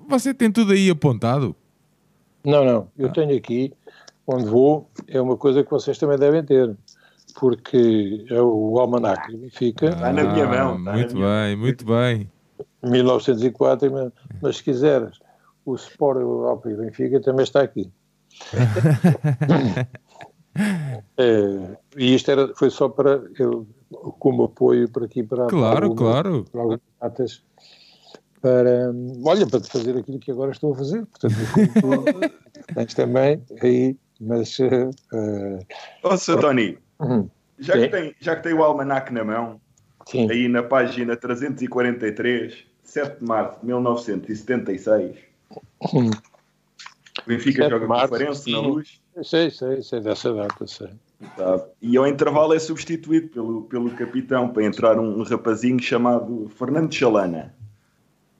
você 0.07 0.35
tem 0.35 0.51
tudo 0.51 0.73
aí 0.73 0.87
apontado? 0.87 1.55
Não, 2.45 2.65
não, 2.65 2.87
eu 2.97 3.07
ah. 3.07 3.11
tenho 3.11 3.35
aqui, 3.37 3.73
onde 4.27 4.45
vou, 4.45 4.89
é 5.07 5.21
uma 5.21 5.37
coisa 5.37 5.63
que 5.63 5.71
vocês 5.71 5.97
também 5.97 6.17
devem 6.17 6.43
ter, 6.43 6.75
porque 7.39 8.25
é 8.29 8.41
o 8.41 8.77
Almanac 8.79 9.31
do 9.31 9.37
Benfica. 9.37 9.87
Está 9.87 10.09
ah, 10.09 10.13
na 10.13 10.23
minha 10.23 10.45
mão. 10.45 10.77
Muito 10.77 11.15
bem, 11.15 11.55
muito 11.55 11.85
bem. 11.85 12.29
1904, 12.83 13.91
mas, 13.91 14.11
mas 14.41 14.57
se 14.57 14.63
quiseres 14.63 15.17
o 15.65 15.75
Sport 15.75 16.19
Europa 16.19 16.69
e 16.69 16.75
Benfica 16.75 17.21
também 17.21 17.43
está 17.43 17.61
aqui. 17.61 17.89
é, 21.17 21.77
e 21.97 22.13
isto 22.15 22.29
era, 22.29 22.53
foi 22.55 22.69
só 22.69 22.89
para 22.89 23.21
eu, 23.39 23.65
como 24.19 24.43
apoio 24.43 24.89
para 24.89 25.05
aqui 25.05 25.23
para, 25.23 25.47
claro, 25.47 25.95
para 25.95 25.95
claro. 25.95 26.45
para 26.51 26.61
algumas 26.61 26.81
datas 27.01 27.43
para 28.43 28.93
olha 29.23 29.47
para 29.47 29.61
fazer 29.61 29.97
aquilo 29.97 30.19
que 30.19 30.31
agora 30.31 30.51
estou 30.51 30.73
a 30.73 30.75
fazer 30.75 31.05
portanto 31.05 31.33
tens 32.75 32.93
também 32.93 33.41
aí 33.61 33.95
mas 34.19 34.59
uh, 34.59 34.91
oh, 36.03 36.17
Sr. 36.17 36.39
Tony 36.39 36.77
uhum. 36.99 37.29
já, 37.57 37.73
que 37.73 37.87
tem, 37.87 38.15
já 38.19 38.35
que 38.35 38.43
tem 38.43 38.53
o 38.53 38.63
almanac 38.63 39.11
na 39.13 39.23
mão 39.23 39.61
Sim. 40.05 40.29
aí 40.29 40.49
na 40.49 40.61
página 40.61 41.15
343 41.15 42.65
7 42.83 43.19
de 43.19 43.25
março 43.25 43.59
de 43.61 43.65
1976 43.67 45.33
Hum. 45.93 46.09
O 47.25 47.27
Benfica 47.27 47.69
joga 47.69 47.85
com 47.85 47.93
o 47.93 48.07
Farense 48.07 48.51
na 48.51 48.59
luz. 48.59 49.01
Sei, 49.23 49.49
sei, 49.49 49.81
sei 49.81 50.01
dessa 50.01 50.33
data, 50.33 50.65
sei. 50.65 50.89
Tá. 51.37 51.63
E 51.81 51.95
ao 51.95 52.07
intervalo 52.07 52.53
é 52.53 52.59
substituído 52.59 53.29
pelo, 53.29 53.63
pelo 53.63 53.91
capitão 53.91 54.49
para 54.49 54.63
entrar 54.63 54.99
um, 54.99 55.19
um 55.19 55.23
rapazinho 55.23 55.79
chamado 55.79 56.49
Fernando 56.57 56.93
Chalana. 56.93 57.53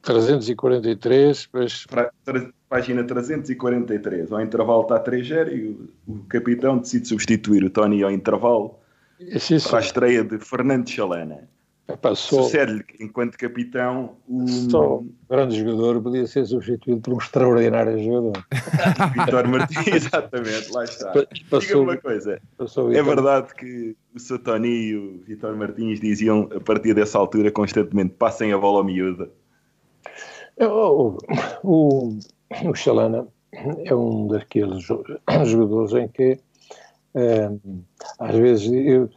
343, 0.03 1.49
mas... 1.53 1.85
Pra, 1.85 2.11
tra, 2.23 2.49
página 2.69 3.03
343. 3.03 4.31
Ao 4.31 4.41
intervalo 4.41 4.81
está 4.81 4.99
3-0 5.03 5.51
e 5.51 5.67
o, 5.69 5.89
o, 6.07 6.23
capitão 6.25 6.77
decide 6.77 7.07
substituir 7.07 7.63
o 7.63 7.69
Tony 7.69 8.03
ao 8.03 8.11
intervalo 8.11 8.80
sim, 9.39 9.57
sim. 9.59 9.69
para 9.69 9.80
a 9.80 9.81
estreia 9.81 10.23
de 10.23 10.38
Fernando 10.39 10.89
Chalana. 10.89 11.47
Sucede-lhe 12.15 12.84
enquanto 12.99 13.38
capitão, 13.38 14.15
um... 14.27 14.47
Só 14.47 14.99
um 14.99 15.13
grande 15.30 15.59
jogador 15.59 16.01
podia 16.01 16.25
ser 16.25 16.45
substituído 16.45 17.01
por 17.01 17.13
um 17.13 17.17
extraordinário 17.17 18.01
jogador. 18.01 18.45
Vitor 19.13 19.47
Martins, 19.49 19.88
exatamente, 19.88 20.71
lá 20.71 20.85
está. 20.85 21.11
Diga-me 21.11 21.81
uma 21.81 21.97
coisa: 21.97 22.41
é 22.93 23.03
verdade 23.03 23.53
que 23.55 23.97
o 24.15 24.19
Sotoni 24.19 24.69
e 24.69 24.95
o 24.95 25.23
Vitor 25.27 25.55
Martins 25.57 25.99
diziam 25.99 26.49
a 26.55 26.59
partir 26.61 26.93
dessa 26.93 27.17
altura 27.17 27.51
constantemente: 27.51 28.13
passem 28.17 28.53
a 28.53 28.57
bola 28.57 28.80
ao 28.80 28.85
miúdo. 28.85 29.30
O, 30.59 31.17
o, 31.63 32.19
o 32.65 32.75
Chalana 32.75 33.27
é 33.51 33.93
um 33.93 34.27
daqueles 34.27 34.84
jogadores 35.45 35.93
em 35.93 36.07
que 36.07 36.39
é, 37.15 37.49
às 38.19 38.35
vezes 38.35 38.71
eu, 38.71 39.09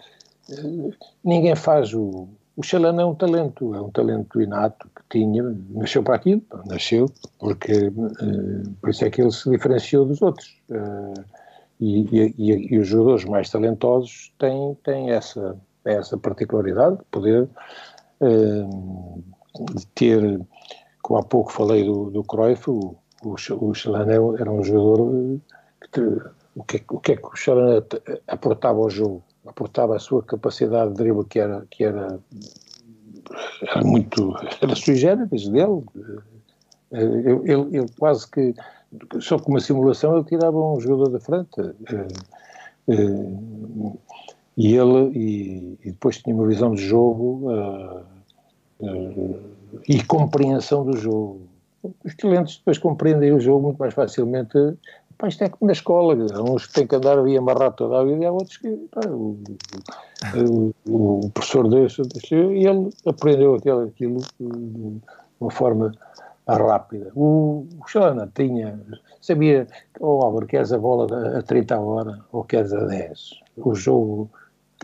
ninguém 1.25 1.55
faz 1.55 1.95
o 1.95 2.29
o 2.57 2.63
Xalana 2.63 3.03
é 3.03 3.05
um 3.05 3.15
talento, 3.15 3.75
é 3.75 3.81
um 3.81 3.91
talento 3.91 4.41
inato 4.41 4.89
que 4.97 5.19
tinha, 5.19 5.43
nasceu 5.69 6.03
para 6.03 6.15
aquilo, 6.15 6.43
nasceu, 6.65 7.07
porque 7.39 7.89
uh, 7.89 8.71
por 8.81 8.89
isso 8.89 9.05
é 9.05 9.11
que 9.11 9.21
ele 9.21 9.31
se 9.31 9.51
diferenciou 9.51 10.07
dos 10.07 10.23
outros. 10.23 10.57
Uh, 10.71 11.23
e, 11.79 12.33
e, 12.39 12.75
e, 12.75 12.79
os 12.79 12.89
jogadores 12.89 13.27
mais 13.27 13.51
talentosos 13.51 14.33
têm, 14.39 14.75
têm 14.83 15.11
essa, 15.11 15.55
essa 15.85 16.17
particularidade 16.17 16.97
de 16.97 17.05
poder 17.11 17.47
uh, 18.23 19.23
ter, 19.95 20.41
como 21.07 21.21
há 21.21 21.23
pouco 21.23 21.53
falei 21.53 21.85
do, 21.85 22.11
do 22.11 22.25
Cruyff, 22.25 22.69
o, 22.69 22.97
o, 23.23 23.37
o 23.37 24.37
era 24.37 24.51
um 24.51 24.65
jogador 24.65 25.39
que, 25.93 26.01
o, 26.57 26.65
que, 26.65 26.83
o 26.91 26.99
que 26.99 27.13
é 27.13 27.17
que 27.17 27.29
o 27.29 27.37
Xalana 27.37 27.87
aportava 28.27 28.81
ao 28.81 28.91
jogo? 28.91 29.23
aportava 29.47 29.95
a 29.95 30.01
sua 30.01 30.21
capacidade 30.25 30.91
de 30.91 30.97
drible 30.97 31.25
que 31.25 31.39
era, 31.39 31.65
que 31.71 31.85
era, 31.85 32.19
era 33.63 33.85
muito, 33.85 34.35
era 34.61 34.75
sui 34.75 34.97
generis 34.97 35.49
dele, 35.49 35.85
ele, 36.91 37.53
ele, 37.53 37.77
ele, 37.77 37.87
quase 37.97 38.29
que, 38.29 38.53
só 39.21 39.39
com 39.39 39.53
uma 39.53 39.61
simulação 39.61 40.17
ele 40.17 40.25
tirava 40.25 40.59
um 40.59 40.81
jogador 40.81 41.11
da 41.11 41.21
frente, 41.21 41.61
eh, 41.61 42.09
eh, 42.89 43.33
e 44.57 44.75
ele, 44.75 45.11
e, 45.17 45.79
e 45.85 45.93
depois 45.93 46.19
tinha 46.19 46.35
uma 46.35 46.49
visão 46.49 46.75
de 46.75 46.85
jogo 46.85 47.49
e 49.89 50.03
compreensão 50.03 50.85
do 50.85 50.97
jogo. 50.97 51.41
os 52.05 52.15
talentos 52.17 52.59
depois 52.59 52.79
compreendem 52.79 53.33
o 53.33 53.41
jogo 53.41 53.65
muito 53.65 53.79
mais 53.79 53.95
facilmente. 53.95 54.53
Pá, 55.19 55.29
isto 55.29 55.45
é 55.45 55.49
como 55.49 55.67
na 55.67 55.73
escola, 55.73 56.15
uns 56.51 56.69
têm 56.69 56.87
que 56.87 56.95
andar 56.95 57.19
ali 57.19 57.39
amarrar 57.39 57.73
toda 57.73 58.01
a 58.01 58.05
vida 58.05 58.25
e 58.25 58.27
há 58.27 58.33
outros 58.33 58.59
que 58.59 58.69
pá, 58.91 59.01
o, 59.09 59.39
o, 60.87 61.21
o, 61.25 61.31
professor 61.31 61.69
deixa, 61.69 62.03
e 62.35 62.67
ele 62.67 62.91
aprendeu 63.07 63.55
aquilo, 63.55 63.85
aquilo 63.85 64.21
de 64.39 65.01
uma 65.41 65.51
forma 65.51 65.93
rápida. 66.47 67.11
O, 67.15 67.67
o 67.81 67.89
Xana 67.89 68.31
tinha, 68.35 68.79
sabia, 69.23 69.67
oh 70.01 70.23
Álvaro, 70.23 70.47
queres 70.47 70.73
a 70.73 70.79
bola 70.79 71.39
a 71.39 71.43
30 71.43 71.75
a 71.75 71.81
hora 71.81 72.21
ou 72.31 72.45
queres 72.45 72.75
a 72.75 72.85
10? 72.85 73.41
O 73.57 73.75
jogo 73.75 74.31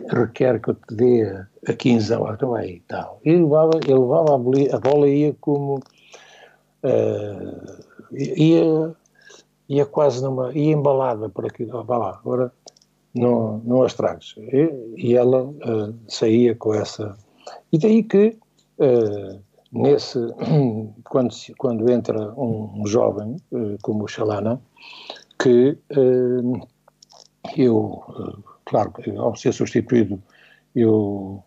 requer 0.08 0.60
que 0.60 0.70
eu 0.70 0.74
te 0.74 0.94
dê 0.94 1.44
a 1.68 1.72
15 1.72 2.14
a 2.14 2.20
hora, 2.20 2.34
então 2.34 2.56
é 2.56 2.66
e 2.66 2.80
tal. 2.80 3.20
E 3.24 3.32
levava, 3.32 3.78
ele 3.84 3.98
levava 3.98 4.34
a, 4.34 4.38
bola, 4.38 4.56
a 4.72 4.78
bola 4.78 5.08
ia 5.08 5.34
como, 5.40 5.80
uh, 6.84 7.82
ia, 8.12 8.96
ia 9.68 9.86
quase 9.86 10.22
numa, 10.22 10.52
ia 10.52 10.72
embalada 10.72 11.28
por 11.28 11.46
aqui, 11.46 11.64
vá 11.64 11.96
lá, 11.96 12.10
agora 12.10 12.52
não, 13.14 13.82
as 13.82 13.94
tragas. 13.94 14.34
E, 14.38 14.94
e 14.96 15.14
ela 15.14 15.44
uh, 15.44 15.94
saía 16.08 16.54
com 16.54 16.74
essa, 16.74 17.16
e 17.72 17.78
daí 17.78 18.02
que 18.02 18.36
uh, 18.78 19.40
nesse, 19.70 20.18
quando, 21.08 21.34
quando 21.58 21.90
entra 21.90 22.32
um, 22.34 22.82
jovem 22.86 23.36
como 23.82 24.04
o 24.04 24.08
Xalana, 24.08 24.60
que 25.38 25.76
eu, 27.56 28.02
claro, 28.72 28.92
ao 29.18 29.36
ser 29.36 29.52
substituído, 29.52 30.22
eu 30.74 31.44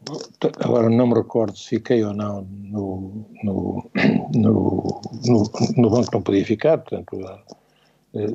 agora 0.63 0.89
não 0.89 1.07
me 1.07 1.15
recordo 1.15 1.57
se 1.57 1.69
fiquei 1.69 2.03
ou 2.03 2.13
não 2.13 2.43
no, 2.43 3.25
no, 3.43 3.89
no, 4.35 5.01
no, 5.75 5.89
banco, 5.89 6.11
não 6.13 6.21
podia 6.21 6.45
ficar, 6.45 6.77
portanto 6.77 7.17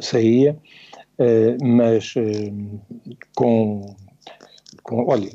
saía, 0.00 0.58
mas 1.62 2.14
com 3.36 3.94
com, 4.82 5.06
olha, 5.08 5.30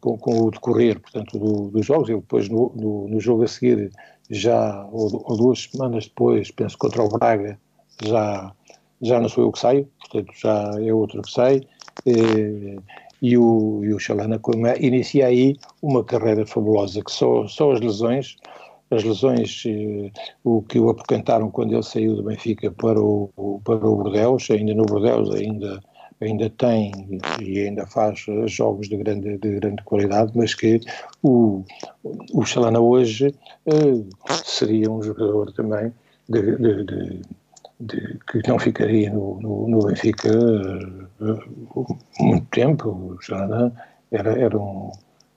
com, 0.00 0.18
com, 0.18 0.40
o 0.42 0.50
decorrer, 0.50 1.00
portanto, 1.00 1.38
do, 1.38 1.70
dos 1.70 1.86
jogos, 1.86 2.08
eu 2.08 2.20
depois 2.20 2.48
no, 2.48 2.72
no, 2.74 3.08
no, 3.08 3.20
jogo 3.20 3.44
a 3.44 3.48
seguir, 3.48 3.90
já, 4.28 4.84
ou, 4.92 5.22
ou, 5.24 5.36
duas 5.36 5.70
semanas 5.70 6.06
depois, 6.06 6.50
penso 6.50 6.76
contra 6.76 7.02
o 7.02 7.08
Braga, 7.08 7.58
já, 8.02 8.52
já 9.00 9.20
não 9.20 9.28
sou 9.28 9.44
eu 9.44 9.52
que 9.52 9.58
saio, 9.58 9.88
portanto, 10.00 10.32
já 10.36 10.72
é 10.82 10.92
outro 10.92 11.22
que 11.22 11.30
sai, 11.30 11.60
e, 12.06 12.78
e 13.22 13.36
o, 13.36 13.80
e 13.84 13.92
o 13.92 13.98
Xalana 13.98 14.40
inicia 14.78 15.26
aí 15.26 15.56
uma 15.82 16.04
carreira 16.04 16.46
fabulosa, 16.46 17.02
que 17.02 17.12
só, 17.12 17.46
só 17.46 17.72
as 17.72 17.80
lesões, 17.80 18.36
as 18.90 19.04
lesões 19.04 19.62
eh, 19.66 20.10
o 20.42 20.62
que 20.62 20.78
o 20.78 20.88
apoquentaram 20.88 21.50
quando 21.50 21.72
ele 21.74 21.82
saiu 21.82 22.16
do 22.16 22.22
Benfica 22.22 22.70
para 22.70 23.00
o, 23.00 23.60
para 23.64 23.86
o 23.86 23.96
Bordeaux, 23.96 24.50
ainda 24.50 24.74
no 24.74 24.84
Bordeaux 24.84 25.30
ainda 25.34 25.80
ainda 26.20 26.50
tem 26.50 26.92
e 27.40 27.60
ainda 27.60 27.86
faz 27.86 28.26
jogos 28.46 28.88
de 28.88 28.96
grande, 28.96 29.38
de 29.38 29.54
grande 29.58 29.82
qualidade, 29.84 30.32
mas 30.34 30.54
que 30.54 30.80
o, 31.22 31.64
o 32.32 32.44
Chalana 32.44 32.78
hoje 32.78 33.34
uh, 33.66 34.06
seria 34.44 34.90
um 34.90 35.02
jogador 35.02 35.52
também 35.52 35.92
de, 36.28 36.56
de, 36.56 36.84
de, 36.84 37.22
de 37.80 38.18
que 38.30 38.46
não 38.46 38.58
ficaria 38.58 39.10
no, 39.10 39.40
no, 39.40 39.68
no 39.68 39.86
Benfica 39.86 40.28
uh, 40.30 41.98
muito 42.20 42.46
tempo. 42.50 42.90
O 42.90 43.22
Chalana 43.22 43.72
era, 44.10 44.38
era 44.38 44.58
um, 44.58 44.92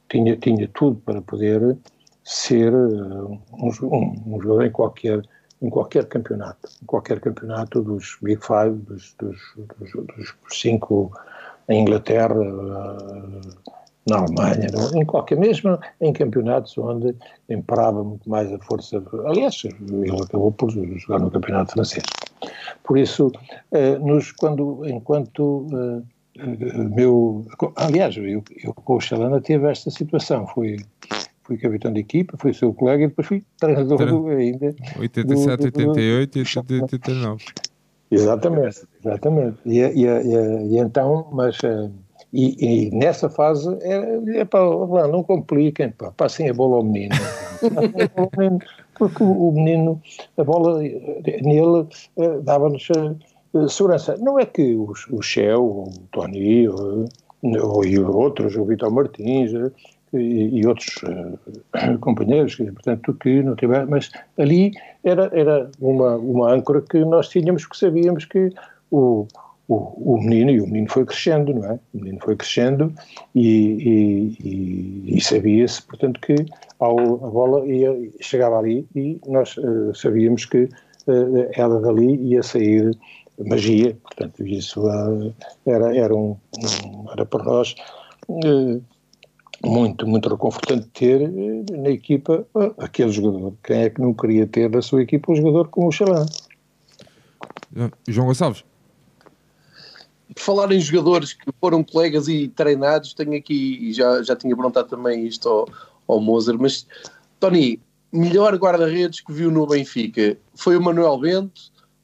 tinha, 0.10 0.36
tinha 0.38 0.68
tudo 0.70 0.98
para 1.06 1.22
poder 1.22 1.78
ser 2.24 2.74
um, 2.74 3.40
um, 3.54 4.24
um 4.28 4.42
jogador 4.42 4.66
em 4.66 4.72
qualquer 4.72 5.22
em 5.62 5.70
qualquer 5.70 6.06
campeonato, 6.08 6.70
em 6.82 6.86
qualquer 6.86 7.22
campeonato 7.22 7.82
dos 7.82 8.18
Big 8.22 8.46
Five, 8.46 8.76
dos, 8.82 9.16
dos, 9.18 9.38
dos, 9.80 9.92
dos 9.94 10.36
cinco 10.52 11.10
em 11.70 11.84
Inglaterra, 11.84 12.36
eh, 12.36 13.74
na 14.10 14.18
Alemanha, 14.18 14.68
em 14.94 15.06
qualquer, 15.06 15.38
mesmo 15.38 15.80
em 16.02 16.12
campeonatos 16.12 16.78
onde 16.78 17.16
imperava 17.50 18.04
muito 18.04 18.30
mais 18.30 18.52
a 18.52 18.60
força. 18.60 19.02
Aliás, 19.26 19.64
ele 19.64 20.12
acabou 20.22 20.52
por 20.52 20.70
jogar 20.70 21.20
no 21.20 21.32
campeonato 21.32 21.72
francês. 21.72 22.04
Por 22.84 22.98
isso, 22.98 23.32
eh, 23.72 23.98
nos, 24.00 24.32
quando, 24.32 24.88
enquanto 24.88 25.68
eh, 25.72 26.14
meu. 26.96 27.46
Aliás, 27.76 28.18
eu, 28.18 28.44
eu 28.64 28.74
com 28.74 28.96
o 28.96 29.02
Xalana 29.02 29.40
tive 29.42 29.70
esta 29.70 29.92
situação. 29.92 30.48
Fui 30.48 30.78
fui 31.44 31.58
capitão 31.58 31.92
de 31.92 32.00
equipa, 32.00 32.38
fui 32.38 32.54
seu 32.54 32.74
colega 32.74 33.04
e 33.04 33.08
depois 33.08 33.28
fui 33.28 33.44
treinador 33.60 34.06
do, 34.06 34.28
ainda. 34.30 34.74
87, 34.98 35.72
do, 35.72 35.72
do, 35.72 35.90
88 35.90 36.38
e 36.38 36.82
89. 36.82 37.46
Exatamente, 38.10 38.84
exatamente. 39.04 39.58
E, 39.66 39.80
e, 39.80 40.06
e, 40.06 40.76
e 40.76 40.78
então, 40.78 41.28
mas. 41.32 41.58
Eh, 41.64 41.90
e, 42.32 42.88
e, 42.88 42.92
nessa 42.92 43.30
fase, 43.30 43.70
é, 43.82 44.40
é 44.40 44.46
pá, 44.46 44.60
não 45.08 45.22
compliquem, 45.22 45.92
pá, 45.92 46.12
passem 46.12 46.50
a 46.50 46.54
bola 46.54 46.78
ao 46.78 46.84
menino. 46.84 47.14
porque 48.98 49.24
o 49.24 49.52
menino, 49.52 50.02
a 50.38 50.44
bola 50.44 50.80
nele 50.80 51.88
eh, 52.18 52.40
dava-nos 52.42 52.88
eh, 52.92 53.68
segurança. 53.68 54.18
Não 54.18 54.40
é 54.40 54.46
que 54.46 54.76
o 54.76 55.22
Shell, 55.22 55.62
o 55.62 55.92
Tony, 56.12 56.68
ou, 56.68 57.06
ou 57.44 58.16
outros, 58.16 58.56
o 58.56 58.66
Vitor 58.66 58.92
Martins, 58.92 59.52
e, 60.14 60.60
e 60.60 60.68
outros 60.68 61.02
companheiros, 62.02 62.56
portanto, 62.56 63.14
que 63.16 63.42
não 63.42 63.56
tiveram, 63.56 63.88
mas 63.90 64.12
ali 64.38 64.72
era, 65.04 65.30
era 65.34 65.70
uma, 65.80 66.16
uma 66.18 66.54
âncora 66.54 66.82
que 66.82 67.00
nós 67.00 67.30
tínhamos, 67.30 67.64
porque 67.64 67.86
sabíamos 67.86 68.26
que 68.26 68.52
o, 68.92 69.28
o, 69.68 70.16
o 70.16 70.22
menino, 70.22 70.52
e 70.52 70.62
o 70.62 70.66
menino 70.66 70.90
foi 70.90 71.06
crescendo, 71.06 71.54
não 71.54 71.66
é? 71.66 71.80
O 71.94 71.98
menino 71.98 72.20
foi 72.22 72.36
crescendo 72.36 72.94
e, 73.34 74.36
e, 74.44 75.18
e 75.18 75.22
sabia-se, 75.22 75.82
portanto, 75.84 76.20
que 76.20 76.36
ao, 76.80 77.00
a 77.00 77.30
bola 77.30 77.66
ia, 77.66 77.92
chegava 78.20 78.60
ali 78.60 78.86
e 78.96 79.20
nós 79.28 79.56
uh, 79.58 79.94
sabíamos 79.96 80.46
que 80.46 80.64
uh, 80.64 81.50
ela 81.54 81.80
dali 81.80 82.16
ia 82.16 82.44
sair 82.44 82.98
magia, 83.48 83.98
portanto, 84.04 84.46
isso 84.46 84.86
uh, 84.86 85.34
era, 85.66 85.96
era, 85.96 86.16
um, 86.16 86.36
um, 86.86 87.12
era 87.12 87.26
para 87.26 87.44
nós 87.44 87.76
muito, 89.64 90.06
muito 90.06 90.30
reconfortante 90.30 90.88
ter 90.94 91.22
eh, 91.22 91.78
na 91.78 91.90
equipa 91.90 92.46
eh, 92.56 92.72
aquele 92.78 93.12
jogador. 93.12 93.54
Quem 93.64 93.84
é 93.84 93.90
que 93.90 94.02
não 94.02 94.14
queria 94.14 94.46
ter 94.46 94.70
na 94.70 94.82
sua 94.82 95.02
equipa 95.02 95.32
um 95.32 95.36
jogador 95.36 95.70
como 95.70 95.88
o 95.88 95.92
Xalã? 95.92 96.26
Eh, 97.76 97.90
João 98.08 98.28
Gonçalves. 98.28 98.66
Por 100.36 100.42
falar 100.42 100.72
em 100.72 100.80
jogadores 100.80 101.34
que 101.34 101.52
foram 101.60 101.84
colegas 101.84 102.28
e 102.28 102.48
treinados, 102.48 103.14
tenho 103.14 103.36
aqui, 103.36 103.94
já, 103.94 104.22
já 104.24 104.36
tinha 104.36 104.56
perguntado 104.56 104.88
também 104.88 105.26
isto 105.26 105.48
ao, 105.48 105.68
ao 106.08 106.20
Moser, 106.20 106.58
mas 106.58 106.88
Tony, 107.40 107.80
melhor 108.12 108.56
guarda-redes 108.56 109.22
que 109.22 109.34
viu 109.34 109.52
no 109.52 109.68
Benfica 109.68 110.38
foi 110.56 110.78
o 110.78 110.82
Manuel 110.82 111.18
Bento 111.18 111.62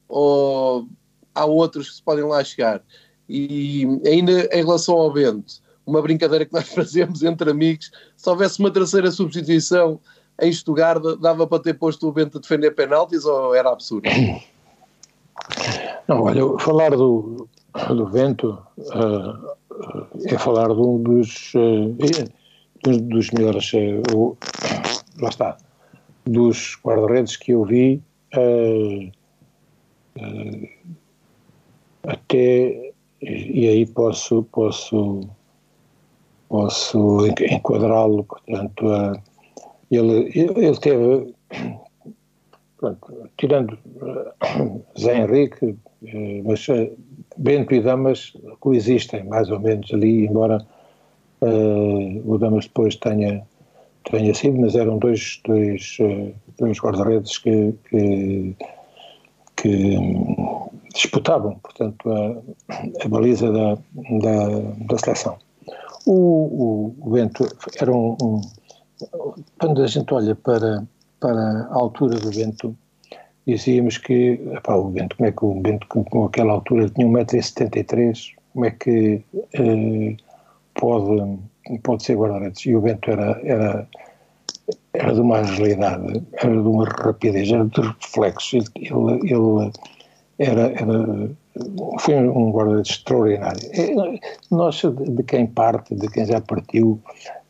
ou 0.08 0.88
há 1.34 1.46
outros 1.46 1.90
que 1.90 1.96
se 1.96 2.04
podem 2.04 2.26
lá 2.26 2.44
chegar? 2.44 2.82
E 3.28 3.86
ainda 4.06 4.50
em 4.52 4.64
relação 4.64 4.96
ao 4.96 5.14
Bento, 5.14 5.62
uma 5.86 6.02
brincadeira 6.02 6.46
que 6.46 6.54
nós 6.54 6.68
fazemos 6.68 7.24
entre 7.24 7.52
amigos. 7.52 7.92
Se 8.18 8.30
houvesse 8.30 8.60
uma 8.60 8.72
terceira 8.72 9.12
substituição 9.12 10.00
em 10.42 10.52
Stuttgart, 10.52 11.02
dava 11.20 11.46
para 11.46 11.62
ter 11.62 11.74
posto 11.76 12.08
o 12.08 12.12
Bento 12.12 12.38
a 12.38 12.42
defender 12.42 12.72
penaltis 12.72 13.26
ou 13.26 13.54
era 13.54 13.72
absurdo? 13.72 14.10
Não, 16.08 16.24
olha, 16.24 16.42
falar 16.60 16.92
do, 16.92 17.48
do 17.90 18.06
Vento 18.08 18.62
uh, 18.78 19.58
é 20.26 20.38
falar 20.38 20.68
de 20.68 20.82
um 20.82 21.02
dos, 21.02 21.54
dos, 22.84 23.02
dos, 23.02 23.32
melhores, 23.32 23.72
uh, 23.74 24.38
lá 25.22 25.30
está, 25.30 25.58
dos 26.26 26.78
guarda-redes 26.84 27.38
que 27.38 27.52
eu 27.52 27.64
vi 27.64 28.02
até, 32.04 32.94
e 33.22 33.68
aí 33.68 33.86
posso, 33.86 34.44
posso 34.44 35.22
posso 36.50 37.28
enquadrá-lo, 37.28 38.24
portanto, 38.24 38.86
ele, 39.92 40.32
ele 40.36 40.78
teve, 40.80 41.34
tirando 43.38 43.78
Zé 45.00 45.18
Henrique, 45.20 45.78
mas 46.44 46.68
Bento 47.40 47.74
e 47.74 47.82
Damas 47.82 48.34
coexistem 48.60 49.24
mais 49.24 49.50
ou 49.50 49.60
menos 49.60 49.92
ali, 49.94 50.26
embora 50.26 50.66
o 52.26 52.38
Damas 52.38 52.66
depois 52.66 52.98
tenha, 52.98 53.42
tenha 54.04 54.34
sido, 54.34 54.60
mas 54.60 54.76
eram 54.76 54.98
dois, 54.98 55.42
dois, 55.46 55.98
dois 56.58 56.78
guarda-redes 56.80 57.38
que, 57.38 57.74
que, 57.90 58.56
que 59.56 59.98
um, 59.98 60.70
disputavam, 60.94 61.56
portanto, 61.60 62.10
a, 62.12 63.06
a 63.06 63.08
baliza 63.08 63.50
da, 63.52 63.76
da, 63.76 64.60
da 64.88 64.98
seleção. 64.98 65.38
O, 66.06 66.94
o, 67.00 67.12
vento 67.12 67.48
era 67.80 67.92
um, 67.92 68.18
um, 68.22 68.42
Quando 69.60 69.82
a 69.82 69.88
gente 69.88 70.14
olha 70.14 70.36
para, 70.36 70.86
para 71.22 71.68
a 71.72 71.76
altura 71.76 72.20
do 72.20 72.32
vento, 72.32 72.76
dizíamos 73.52 73.98
que 73.98 74.40
epá, 74.54 74.76
o 74.76 74.90
Bento, 74.90 75.16
como 75.18 75.30
é 75.30 75.32
que 75.32 75.46
o 75.46 75.54
Bento 75.56 75.88
com, 75.88 76.26
aquela 76.26 76.54
altura 76.54 76.90
tinha 76.90 77.08
1,73m, 77.08 78.34
como 78.54 78.66
é 78.66 78.72
que 78.72 79.24
eh, 79.54 80.18
pode, 80.76 81.40
pode 81.84 82.04
ser 82.04 82.18
guarda-redes? 82.18 82.66
E 82.66 82.76
o 82.76 82.82
Bento 82.82 83.12
era, 83.12 83.40
era, 83.44 83.88
era 84.94 85.14
de 85.14 85.22
uma 85.22 85.40
agilidade, 85.40 86.24
era 86.34 86.52
de 86.52 86.68
uma 86.68 86.86
rapidez, 86.86 87.52
era 87.52 87.66
de 87.66 87.82
reflexos. 87.82 88.66
Ele, 88.76 89.32
ele, 89.32 89.72
era, 90.40 90.72
era, 90.72 91.30
foi 92.00 92.16
um 92.16 92.52
guarda-redes 92.52 92.92
extraordinário. 92.92 93.70
É, 93.74 94.20
nós, 94.52 94.82
de 94.82 95.24
quem 95.24 95.48
parte, 95.48 95.96
de 95.96 96.08
quem 96.10 96.26
já 96.26 96.42
partiu, 96.42 97.00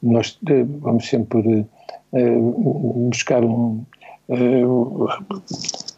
nós 0.02 0.40
eh, 0.50 0.64
vamos 0.64 1.08
sempre 1.08 1.66
uh, 2.12 3.10
buscar 3.10 3.44
um. 3.44 3.84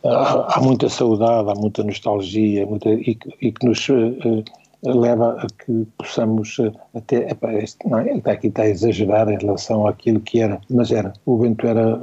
Uh, 0.03 0.07
há, 0.07 0.57
há, 0.57 0.61
muita 0.61 0.89
saudade, 0.89 1.49
há 1.51 1.55
muita 1.55 1.83
nostalgia 1.83 2.65
muita, 2.65 2.89
e, 2.89 3.17
e 3.41 3.51
que 3.51 3.65
nos 3.65 3.87
uh, 3.89 4.43
leva 4.83 5.33
a 5.39 5.47
que 5.63 5.87
possamos 5.97 6.57
até. 6.95 7.27
Este, 7.61 7.87
não, 7.87 7.99
ele 7.99 8.17
está 8.17 8.31
aqui 8.31 8.47
está 8.47 8.63
a 8.63 8.69
exagerar 8.69 9.29
em 9.29 9.37
relação 9.37 9.85
àquilo 9.85 10.19
que 10.19 10.41
era, 10.41 10.59
mas 10.69 10.91
era. 10.91 11.13
O 11.25 11.37
Bento 11.37 11.67
era. 11.67 11.99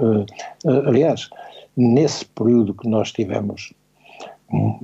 aliás, 0.87 1.29
nesse 1.77 2.25
período 2.25 2.73
que 2.75 2.89
nós 2.89 3.11
tivemos 3.11 3.73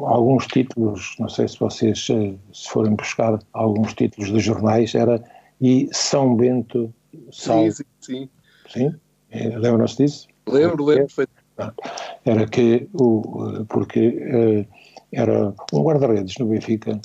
alguns 0.01 0.47
títulos, 0.49 1.15
não 1.21 1.29
sei 1.29 1.47
se 1.47 1.59
vocês 1.59 2.05
se 2.05 2.69
forem 2.69 2.95
buscar 2.95 3.39
alguns 3.53 3.95
títulos 3.95 4.33
de 4.33 4.41
jornais, 4.41 4.95
era 4.95 5.23
e 5.61 5.89
São 5.93 6.35
Bento. 6.35 6.93
Sim, 7.31 7.71
sim, 8.01 8.29
sim. 8.69 8.95
É, 9.31 9.49
Lembram-se 9.59 9.97
disso? 9.97 10.29
Lembro, 10.47 10.85
lembro 10.85 11.07
perfeitamente. 11.07 11.34
Era 12.25 12.47
que, 12.47 12.89
o, 12.95 13.65
porque 13.69 14.09
uh, 14.09 14.67
era 15.13 15.55
um 15.73 15.83
guarda-redes 15.83 16.37
no 16.39 16.47
Benfica, 16.47 17.01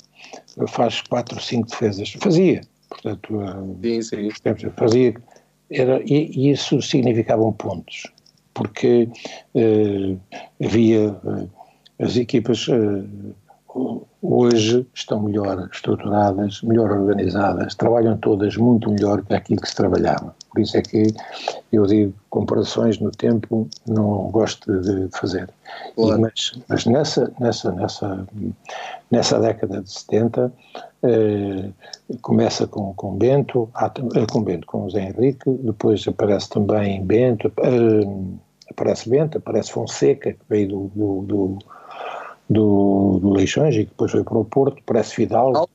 faz 0.68 1.00
quatro 1.02 1.40
cinco 1.40 1.68
defesas. 1.68 2.12
Fazia, 2.20 2.62
portanto. 2.88 3.36
Uh, 3.36 3.78
sim, 3.82 4.02
sim. 4.02 4.28
Fazia. 4.76 5.14
Era, 5.70 6.02
e, 6.04 6.50
isso 6.50 6.82
significavam 6.82 7.52
pontos, 7.52 8.02
porque 8.54 9.08
uh, 9.54 10.20
havia 10.62 11.16
as 12.00 12.16
equipas 12.16 12.66
hoje 14.22 14.86
estão 14.94 15.22
melhor 15.22 15.68
estruturadas, 15.72 16.62
melhor 16.62 16.90
organizadas, 16.90 17.74
trabalham 17.74 18.16
todas 18.18 18.56
muito 18.56 18.90
melhor 18.90 19.22
que 19.22 19.34
aquilo 19.34 19.60
que 19.60 19.68
se 19.68 19.76
trabalhava. 19.76 20.34
Por 20.50 20.60
isso 20.60 20.76
é 20.76 20.82
que 20.82 21.14
eu 21.72 21.86
digo, 21.86 22.12
comparações 22.28 22.98
no 22.98 23.10
tempo 23.10 23.68
não 23.86 24.30
gosto 24.30 24.80
de 24.80 25.08
fazer. 25.16 25.48
Claro. 25.94 26.18
E, 26.18 26.20
mas, 26.20 26.52
mas 26.68 26.86
nessa, 26.86 27.32
nessa, 27.38 27.72
nessa, 27.72 28.26
nessa 29.10 29.38
década 29.40 29.80
de 29.80 29.90
70, 29.90 30.52
eh, 31.02 31.70
começa 32.20 32.66
com, 32.66 32.92
com 32.94 33.16
Bento, 33.16 33.70
eh, 33.80 34.26
com 34.30 34.42
Bento, 34.42 34.66
com 34.66 34.90
Zé 34.90 35.08
Henrique, 35.08 35.48
depois 35.48 36.06
aparece 36.06 36.50
também 36.50 37.04
Bento, 37.04 37.52
eh, 37.58 38.70
aparece 38.70 39.08
Bento, 39.08 39.38
aparece 39.38 39.70
Fonseca, 39.70 40.32
que 40.32 40.40
veio 40.48 40.68
do, 40.68 40.90
do, 40.94 41.22
do 41.22 41.58
do, 42.50 43.20
do 43.20 43.30
Leixões 43.30 43.76
e 43.76 43.84
que 43.84 43.90
depois 43.90 44.10
foi 44.10 44.24
para 44.24 44.36
o 44.36 44.44
Porto, 44.44 44.82
parece 44.84 45.14
Fidalgo, 45.14 45.70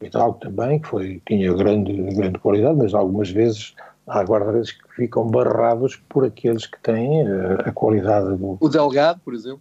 Fidalgo 0.00 0.38
também, 0.40 0.80
que 0.80 0.88
foi, 0.88 1.22
tinha 1.26 1.52
grande, 1.54 1.92
grande 1.92 2.38
qualidade, 2.40 2.76
mas 2.76 2.92
algumas 2.92 3.30
vezes 3.30 3.74
há 4.08 4.22
guarda-redes 4.22 4.72
que 4.72 4.94
ficam 4.94 5.26
barrados 5.26 5.96
por 6.08 6.24
aqueles 6.24 6.66
que 6.66 6.80
têm 6.80 7.26
a, 7.26 7.30
eh, 7.30 7.62
a 7.66 7.72
qualidade 7.72 8.36
do... 8.36 8.56
O 8.60 8.68
Delgado, 8.68 9.20
por 9.24 9.34
exemplo. 9.34 9.60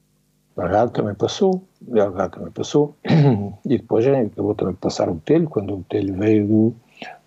O 0.55 0.61
Delgado 0.61 0.91
também 0.91 1.13
passou, 1.13 1.63
o 1.85 1.93
Delgado 1.93 2.37
também 2.37 2.51
passou, 2.51 2.95
e 3.65 3.77
depois 3.77 4.05
é, 4.05 4.21
acabou 4.21 4.55
também 4.55 4.73
de 4.73 4.79
passar 4.79 5.09
o 5.09 5.15
Telho, 5.25 5.49
quando 5.49 5.75
o 5.75 5.85
Telho 5.89 6.15
veio 6.15 6.47
do, 6.47 6.75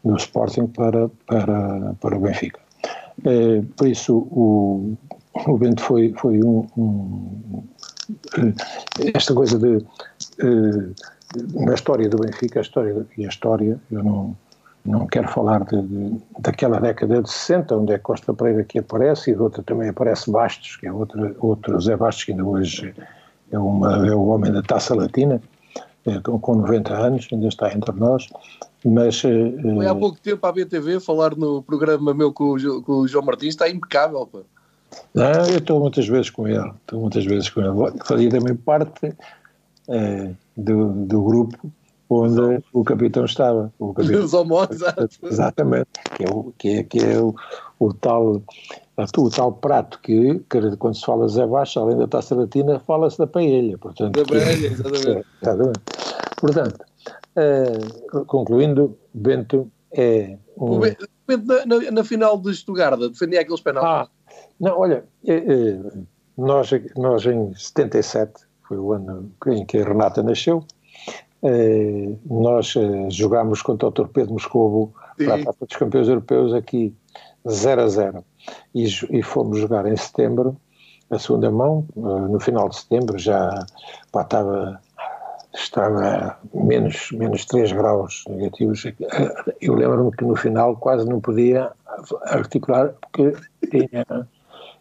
do 0.05 0.17
Sporting 0.17 0.67
para, 0.67 1.09
para, 1.27 1.95
para 2.01 2.17
o 2.17 2.21
Benfica. 2.21 2.61
É, 3.25 3.63
por 3.77 3.87
isso, 3.87 4.17
o, 4.17 4.97
o 5.47 5.59
Bento 5.59 5.83
foi, 5.83 6.13
foi 6.17 6.43
um, 6.43 6.67
um, 6.77 7.63
esta 9.15 9.35
coisa 9.35 9.59
de 9.59 9.77
uh, 9.77 10.95
na 11.55 11.75
história 11.75 12.09
do 12.09 12.19
Benfica, 12.19 12.61
a 12.61 12.63
história 12.63 13.07
e 13.17 13.25
a 13.25 13.29
história, 13.29 13.79
eu 13.91 14.03
não, 14.03 14.37
não 14.85 15.07
quero 15.07 15.29
falar 15.29 15.65
de, 15.65 15.83
de, 15.83 16.21
daquela 16.39 16.81
década 16.81 17.23
de 17.23 17.31
60, 17.31 17.77
onde 17.77 17.93
é 17.93 17.99
Costa 17.99 18.33
Pereira 18.33 18.65
que 18.65 18.79
aparece, 18.79 19.31
e 19.31 19.35
de 19.35 19.43
outra 19.43 19.63
também 19.63 19.89
aparece 19.89 20.31
Bastos, 20.31 20.77
que 20.77 20.87
é 20.87 20.93
outro, 20.93 21.37
outro 21.39 21.81
Zé 21.81 21.97
Bastos, 21.97 22.25
que 22.25 22.33
ainda 22.33 22.45
hoje 22.45 22.95
é, 23.51 23.59
uma, 23.59 24.07
é 24.07 24.15
o 24.15 24.27
homem 24.27 24.53
da 24.53 24.63
taça 24.63 24.95
latina, 24.95 25.41
é, 26.07 26.19
com 26.21 26.55
90 26.55 26.95
anos, 26.95 27.29
ainda 27.31 27.49
está 27.49 27.73
entre 27.73 27.95
nós, 27.95 28.27
mas... 28.85 29.23
Eh, 29.25 29.53
Foi 29.75 29.87
há 29.87 29.95
pouco 29.95 30.19
tempo 30.19 30.47
à 30.47 30.53
BTV 30.53 31.01
falar 31.01 31.37
no 31.37 31.63
programa 31.63 32.15
meu 32.15 32.33
com 32.33 32.55
o, 32.55 32.83
com 32.83 32.93
o 32.93 33.09
João 33.09 33.25
Martins, 33.25 33.51
está 33.51 33.69
impecável, 33.69 34.27
pá. 34.27 34.39
Não, 35.15 35.47
eu 35.47 35.59
estou 35.59 35.79
muitas 35.79 36.09
vezes 36.09 36.31
com 36.31 36.49
ele, 36.49 36.73
estou 36.81 37.01
muitas 37.01 37.25
vezes 37.25 37.49
com 37.49 37.61
ele. 37.61 37.99
Fazia 38.05 38.31
também 38.31 38.57
parte 38.57 39.15
é, 39.89 40.31
do, 40.57 40.89
do 40.89 41.23
grupo 41.23 41.71
onde 42.11 42.63
o 42.73 42.83
capitão 42.83 43.25
estava. 43.25 43.73
O 43.79 43.95
capitão, 43.95 44.25
Os 44.25 44.35
exatamente. 45.23 45.89
Que 46.17 46.25
é 46.25 46.29
o, 46.29 46.53
que 46.59 46.69
é, 46.69 46.83
que 46.83 46.99
é 46.99 47.21
o, 47.21 47.35
o 47.79 47.95
tal 47.95 48.43
o 49.17 49.31
tal 49.31 49.53
prato 49.53 49.99
que, 50.01 50.41
quando 50.79 50.95
se 50.95 51.07
fala 51.07 51.29
Zé 51.29 51.47
Baixo, 51.47 51.81
além 51.81 51.97
da 51.97 52.07
taça 52.07 52.35
latina, 52.35 52.81
fala-se 52.81 53.17
da 53.17 53.27
paella. 53.27 53.79
Portanto, 53.79 54.15
da 54.15 54.25
paella, 54.27 54.51
exatamente. 54.67 55.09
É, 55.09 55.25
exatamente. 55.43 55.81
Portanto, 56.37 56.85
uh, 57.37 58.25
concluindo, 58.27 58.99
Bento 59.15 59.71
é 59.93 60.37
um... 60.59 60.73
O 60.73 60.79
Bento, 60.81 61.09
na, 61.27 61.65
na, 61.65 61.91
na, 61.93 62.05
final 62.05 62.37
de 62.39 62.51
Estugarda, 62.51 63.09
defendia 63.09 63.41
aqueles 63.41 63.61
penais. 63.61 63.87
Ah, 63.87 64.09
não, 64.59 64.79
olha, 64.79 65.05
é, 65.25 65.35
é, 65.37 65.81
nós, 66.37 66.71
nós 66.97 67.25
em 67.25 67.55
77, 67.55 68.33
foi 68.67 68.79
o 68.79 68.93
ano 68.93 69.31
em 69.47 69.65
que 69.65 69.79
a 69.79 69.85
Renata 69.85 70.23
nasceu, 70.23 70.65
é, 70.80 70.80
nós 72.27 72.75
jogámos 73.11 73.63
contra 73.63 73.89
o 73.89 73.93
Torpedo 73.93 74.33
Moscovo 74.33 74.93
para 75.17 75.37
a 75.37 75.45
Taça 75.45 75.67
dos 75.67 75.77
Campeões 75.77 76.09
Europeus 76.09 76.53
aqui 76.53 76.95
0 77.49 77.83
a 77.83 77.89
0 77.89 78.25
e, 78.75 78.85
e 79.11 79.23
fomos 79.23 79.59
jogar 79.59 79.87
em 79.87 79.97
setembro 79.97 80.57
a 81.11 81.19
segunda 81.19 81.51
mão, 81.51 81.87
no 81.97 82.39
final 82.39 82.69
de 82.69 82.77
setembro 82.77 83.19
já 83.19 83.67
pá, 84.13 84.23
estava 84.23 84.81
estava 85.53 86.39
menos, 86.55 87.11
menos 87.13 87.45
3 87.45 87.73
graus 87.73 88.25
negativos. 88.29 88.85
Eu 89.61 89.75
lembro-me 89.75 90.13
que 90.13 90.25
no 90.25 90.37
final 90.37 90.77
quase 90.77 91.09
não 91.09 91.21
podia 91.21 91.73
articular 92.27 92.95
porque 93.01 93.37
tinha 93.69 94.07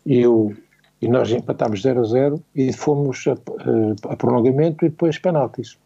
e, 0.05 0.19
eu, 0.19 0.55
e 1.01 1.07
nós 1.07 1.31
empatámos 1.31 1.81
0 1.81 2.01
a 2.01 2.03
0 2.03 2.43
e 2.55 2.71
fomos 2.71 3.25
a, 3.27 4.11
a 4.11 4.15
prolongamento 4.15 4.85
e 4.85 4.89
depois 4.89 5.17
penaltis. 5.17 5.77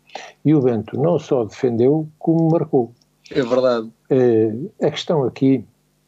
E 0.46 0.54
o 0.54 0.62
Bento 0.62 1.00
não 1.00 1.18
só 1.20 1.44
defendeu, 1.44 2.08
como 2.20 2.50
marcou. 2.52 2.92
É 3.32 3.42
verdade. 3.42 3.90
Uh, 4.12 4.72
a 4.82 4.92
questão 4.92 5.24
aqui, 5.24 5.66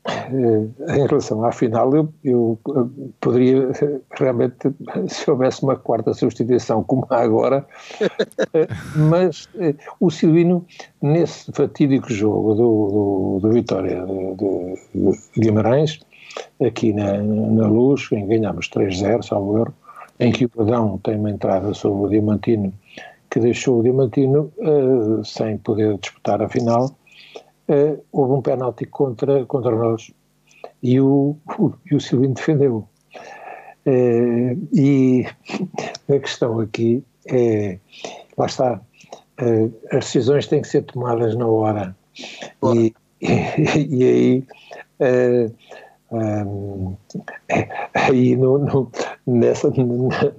uh, 0.07 0.73
em 0.89 1.07
relação 1.07 1.43
à 1.43 1.51
final, 1.51 1.95
eu, 1.95 2.13
eu 2.23 2.59
uh, 2.67 3.13
poderia 3.19 3.71
realmente, 4.11 4.55
se 5.07 5.29
houvesse 5.29 5.63
uma 5.63 5.75
quarta 5.75 6.13
substituição, 6.13 6.83
como 6.83 7.05
há 7.09 7.21
agora, 7.21 7.65
mas 8.95 9.47
o 9.99 10.11
Silvino, 10.11 10.65
nesse 11.01 11.51
fatídico 11.51 12.11
jogo 12.13 12.53
do, 12.53 12.59
do, 12.61 13.39
do 13.41 13.53
Vitória 13.53 14.05
de, 14.05 14.75
de 14.93 15.39
Guimarães, 15.39 15.99
aqui 16.61 16.93
na, 16.93 17.17
na 17.21 17.67
Luz, 17.67 18.09
em 18.11 18.27
ganhámos 18.27 18.69
3-0, 18.69 19.23
salvo 19.23 19.57
erro, 19.57 19.73
em 20.19 20.31
que 20.31 20.45
o 20.45 20.61
Adão 20.61 20.99
tem 21.03 21.17
uma 21.17 21.31
entrada 21.31 21.73
sobre 21.73 22.05
o 22.05 22.09
Diamantino 22.09 22.73
que 23.35 23.39
deixou 23.41 23.79
o 23.79 23.83
Diamantino 23.83 24.49
uh, 24.59 25.25
sem 25.25 25.57
poder 25.57 25.97
disputar 25.97 26.41
a 26.41 26.47
final. 26.47 26.95
Uh, 27.67 28.01
houve 28.09 28.31
um 28.31 28.41
penalti 28.41 28.85
contra, 28.85 29.45
contra 29.45 29.75
nós 29.75 30.09
e 30.81 31.01
o, 31.01 31.35
o, 31.59 31.73
e 31.91 31.95
o 31.95 31.99
Silvino 31.99 32.33
defendeu. 32.33 32.87
Uh, 33.85 34.57
e 34.71 35.25
a 36.07 36.17
questão 36.17 36.61
aqui 36.61 37.03
é, 37.27 37.77
lá 38.37 38.45
está, 38.45 38.79
as 39.91 40.05
decisões 40.05 40.47
têm 40.47 40.61
que 40.61 40.69
ser 40.69 40.83
tomadas 40.83 41.35
na 41.35 41.45
hora. 41.45 41.93
E, 42.73 42.95
e, 43.21 43.97
e, 43.99 44.03
aí 44.05 44.43
um, 46.09 46.95
aí 47.93 48.37
no, 48.37 48.59
no, 48.59 48.91
nessa, 49.27 49.69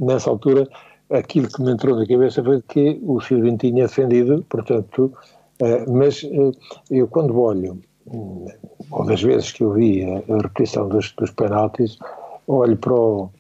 nessa 0.01 0.31
altura 0.31 0.66
aquilo 1.11 1.49
que 1.49 1.62
me 1.62 1.73
entrou 1.73 1.97
na 1.97 2.07
cabeça 2.07 2.43
foi 2.43 2.62
que 2.62 2.99
o 3.03 3.20
Silvino 3.20 3.59
tinha 3.59 3.87
defendido, 3.87 4.45
portanto, 4.49 5.12
uh, 5.61 5.93
mas 5.93 6.23
uh, 6.24 6.53
eu 6.91 7.07
quando 7.09 7.39
olho, 7.39 7.81
um, 8.07 8.47
ou 8.91 9.05
das 9.05 9.23
vezes 9.23 9.53
que 9.53 9.62
eu 9.62 9.73
vi 9.73 10.05
a, 10.05 10.37
repetição 10.43 10.89
dos, 10.89 11.12
dos 11.12 11.31
penaltis, 11.31 11.99
olho 12.47 12.77
para 12.77 12.95
o, 12.95 13.31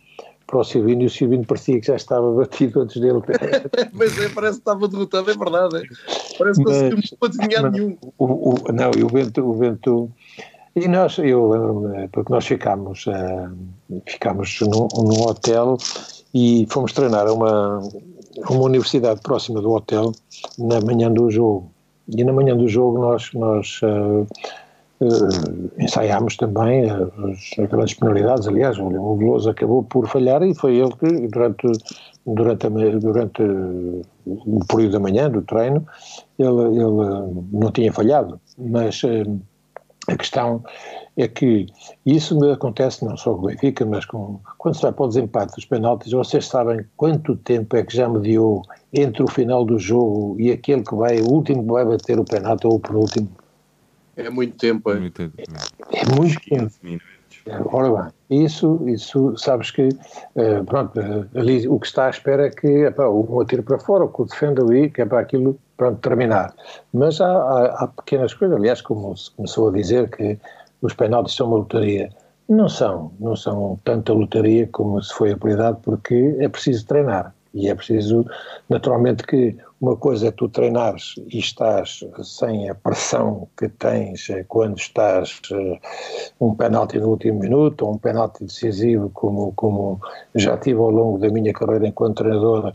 para 0.46 0.58
o 0.58 0.64
Silvino 0.64 1.02
e 1.02 1.06
o 1.06 1.10
Silvino 1.10 1.44
parecia 1.44 1.80
que 1.80 1.86
já 1.86 1.96
estava 1.96 2.32
batido 2.32 2.80
antes 2.80 3.00
dele. 3.00 3.20
mas 3.92 4.18
é, 4.18 4.28
parece 4.28 4.54
que 4.54 4.60
estava 4.60 4.88
derrotado, 4.88 5.30
é 5.30 5.34
verdade. 5.34 5.76
É. 5.76 6.36
Parece 6.38 6.62
que 6.62 6.70
não 6.70 7.02
se 7.02 7.16
adivinhar 7.22 7.70
nenhum. 7.70 7.96
O, 8.18 8.24
o, 8.24 8.72
não, 8.72 8.90
e 8.96 9.02
o 9.02 9.08
vento, 9.08 9.44
o 9.44 9.54
vento. 9.54 10.10
E 10.74 10.86
nós, 10.88 11.18
eu 11.18 11.90
porque 12.12 12.30
nós 12.30 12.46
ficámos, 12.46 13.06
uh, 13.06 14.02
ficámos 14.06 14.60
num, 14.60 14.88
num, 14.94 15.22
hotel 15.22 15.78
e 16.36 16.66
fomos 16.68 16.92
treinar 16.92 17.26
a 17.26 17.32
uma, 17.32 17.80
uma 18.50 18.62
universidade 18.62 19.22
próxima 19.22 19.62
do 19.62 19.72
hotel 19.72 20.12
na 20.58 20.82
manhã 20.82 21.10
do 21.10 21.30
jogo. 21.30 21.70
E 22.14 22.22
na 22.22 22.32
manhã 22.32 22.54
do 22.54 22.68
jogo 22.68 22.98
nós, 22.98 23.32
nós 23.32 23.80
uh, 23.82 24.26
Uh, 24.98 25.70
ensaiámos 25.78 26.38
também 26.38 26.88
as, 26.88 27.02
as, 27.58 27.68
grandes 27.68 27.92
penalidades. 27.92 28.48
Aliás, 28.48 28.78
o 28.78 29.14
Veloso 29.14 29.50
acabou 29.50 29.82
por 29.82 30.08
falhar 30.08 30.42
e 30.42 30.54
foi 30.54 30.78
ele 30.78 30.90
que, 30.96 31.28
durante, 31.28 31.70
durante, 32.26 32.66
a, 32.66 32.70
durante 32.70 33.42
o 34.24 34.58
período 34.66 34.92
da 34.92 34.98
manhã 34.98 35.30
do 35.30 35.42
treino, 35.42 35.86
ele, 36.38 36.48
ele 36.48 37.44
não 37.52 37.70
tinha 37.70 37.92
falhado. 37.92 38.40
Mas 38.56 39.02
uh, 39.02 39.38
a 40.08 40.16
questão 40.16 40.64
é 41.16 41.26
que 41.26 41.66
isso 42.04 42.38
acontece 42.50 43.04
não 43.04 43.16
só 43.16 43.34
com 43.34 43.44
o 43.44 43.46
Benfica, 43.48 43.84
mas 43.84 44.04
com, 44.04 44.40
quando 44.58 44.74
se 44.74 44.82
vai 44.82 44.92
para 44.92 45.04
o 45.04 45.08
desempate 45.08 45.54
dos 45.54 45.64
penaltis, 45.64 46.12
vocês 46.12 46.46
sabem 46.46 46.84
quanto 46.96 47.36
tempo 47.36 47.76
é 47.76 47.82
que 47.82 47.96
já 47.96 48.08
mediou 48.08 48.62
entre 48.92 49.22
o 49.22 49.28
final 49.28 49.64
do 49.64 49.78
jogo 49.78 50.36
e 50.38 50.52
aquele 50.52 50.82
que 50.82 50.94
vai, 50.94 51.20
o 51.20 51.28
último 51.28 51.62
que 51.62 51.72
vai 51.72 51.84
bater 51.84 52.18
o 52.18 52.24
penalti 52.24 52.66
ou 52.66 52.74
o 52.74 52.80
penúltimo? 52.80 53.30
É 54.16 54.30
muito 54.30 54.56
tempo, 54.56 54.90
é. 54.90 54.98
Muito, 54.98 55.22
é 55.22 56.14
muito 56.14 56.40
tempo. 56.40 56.72
Ora 57.48 58.12
bem, 58.28 58.44
isso, 58.44 58.80
isso 58.88 59.36
sabes 59.36 59.70
que, 59.70 59.88
uh, 59.88 60.64
pronto, 60.64 60.98
uh, 60.98 61.38
ali 61.38 61.68
o 61.68 61.78
que 61.78 61.86
está 61.86 62.06
à 62.06 62.10
espera 62.10 62.46
é 62.46 62.50
que 62.50 62.66
epá, 62.66 63.06
o 63.06 63.40
atire 63.40 63.62
para 63.62 63.78
fora, 63.78 64.04
o 64.04 64.08
que 64.08 64.22
o 64.22 64.24
defenda 64.24 64.62
ali, 64.62 64.90
que 64.90 65.02
é 65.02 65.06
para 65.06 65.20
aquilo, 65.20 65.56
pronto, 65.76 66.00
terminar. 66.00 66.52
Mas 66.92 67.20
há, 67.20 67.30
há, 67.30 67.84
há, 67.84 67.86
pequenas 67.86 68.34
coisas, 68.34 68.56
aliás, 68.56 68.80
como 68.80 69.16
se 69.16 69.30
começou 69.30 69.68
a 69.68 69.72
dizer 69.72 70.10
que 70.10 70.36
os 70.82 70.92
penaltis 70.94 71.36
são 71.36 71.46
uma 71.46 71.58
lotaria. 71.58 72.10
Não 72.48 72.68
são, 72.68 73.12
não 73.20 73.36
são 73.36 73.78
tanta 73.84 74.12
lotaria 74.12 74.68
como 74.72 75.00
se 75.00 75.14
foi 75.14 75.32
apelidado, 75.32 75.78
porque 75.82 76.36
é 76.40 76.48
preciso 76.48 76.84
treinar. 76.86 77.32
E 77.54 77.68
é 77.68 77.74
preciso, 77.74 78.26
naturalmente, 78.68 79.24
que 79.24 79.56
uma 79.80 79.96
coisa 79.96 80.28
é 80.28 80.30
tu 80.30 80.48
treinares 80.48 81.14
e 81.28 81.38
estás 81.38 82.00
sem 82.22 82.68
a 82.70 82.74
pressão 82.74 83.48
que 83.56 83.68
tens 83.68 84.26
quando 84.48 84.78
estás 84.78 85.40
uh, 85.50 85.78
um 86.40 86.54
penalti 86.54 86.98
no 86.98 87.10
último 87.10 87.40
minuto 87.40 87.82
ou 87.82 87.94
um 87.94 87.98
penalti 87.98 88.44
decisivo, 88.44 89.10
como, 89.10 89.52
como 89.52 90.00
já 90.34 90.56
tive 90.56 90.80
ao 90.80 90.90
longo 90.90 91.18
da 91.18 91.28
minha 91.28 91.52
carreira 91.52 91.86
enquanto 91.86 92.16
treinador, 92.16 92.72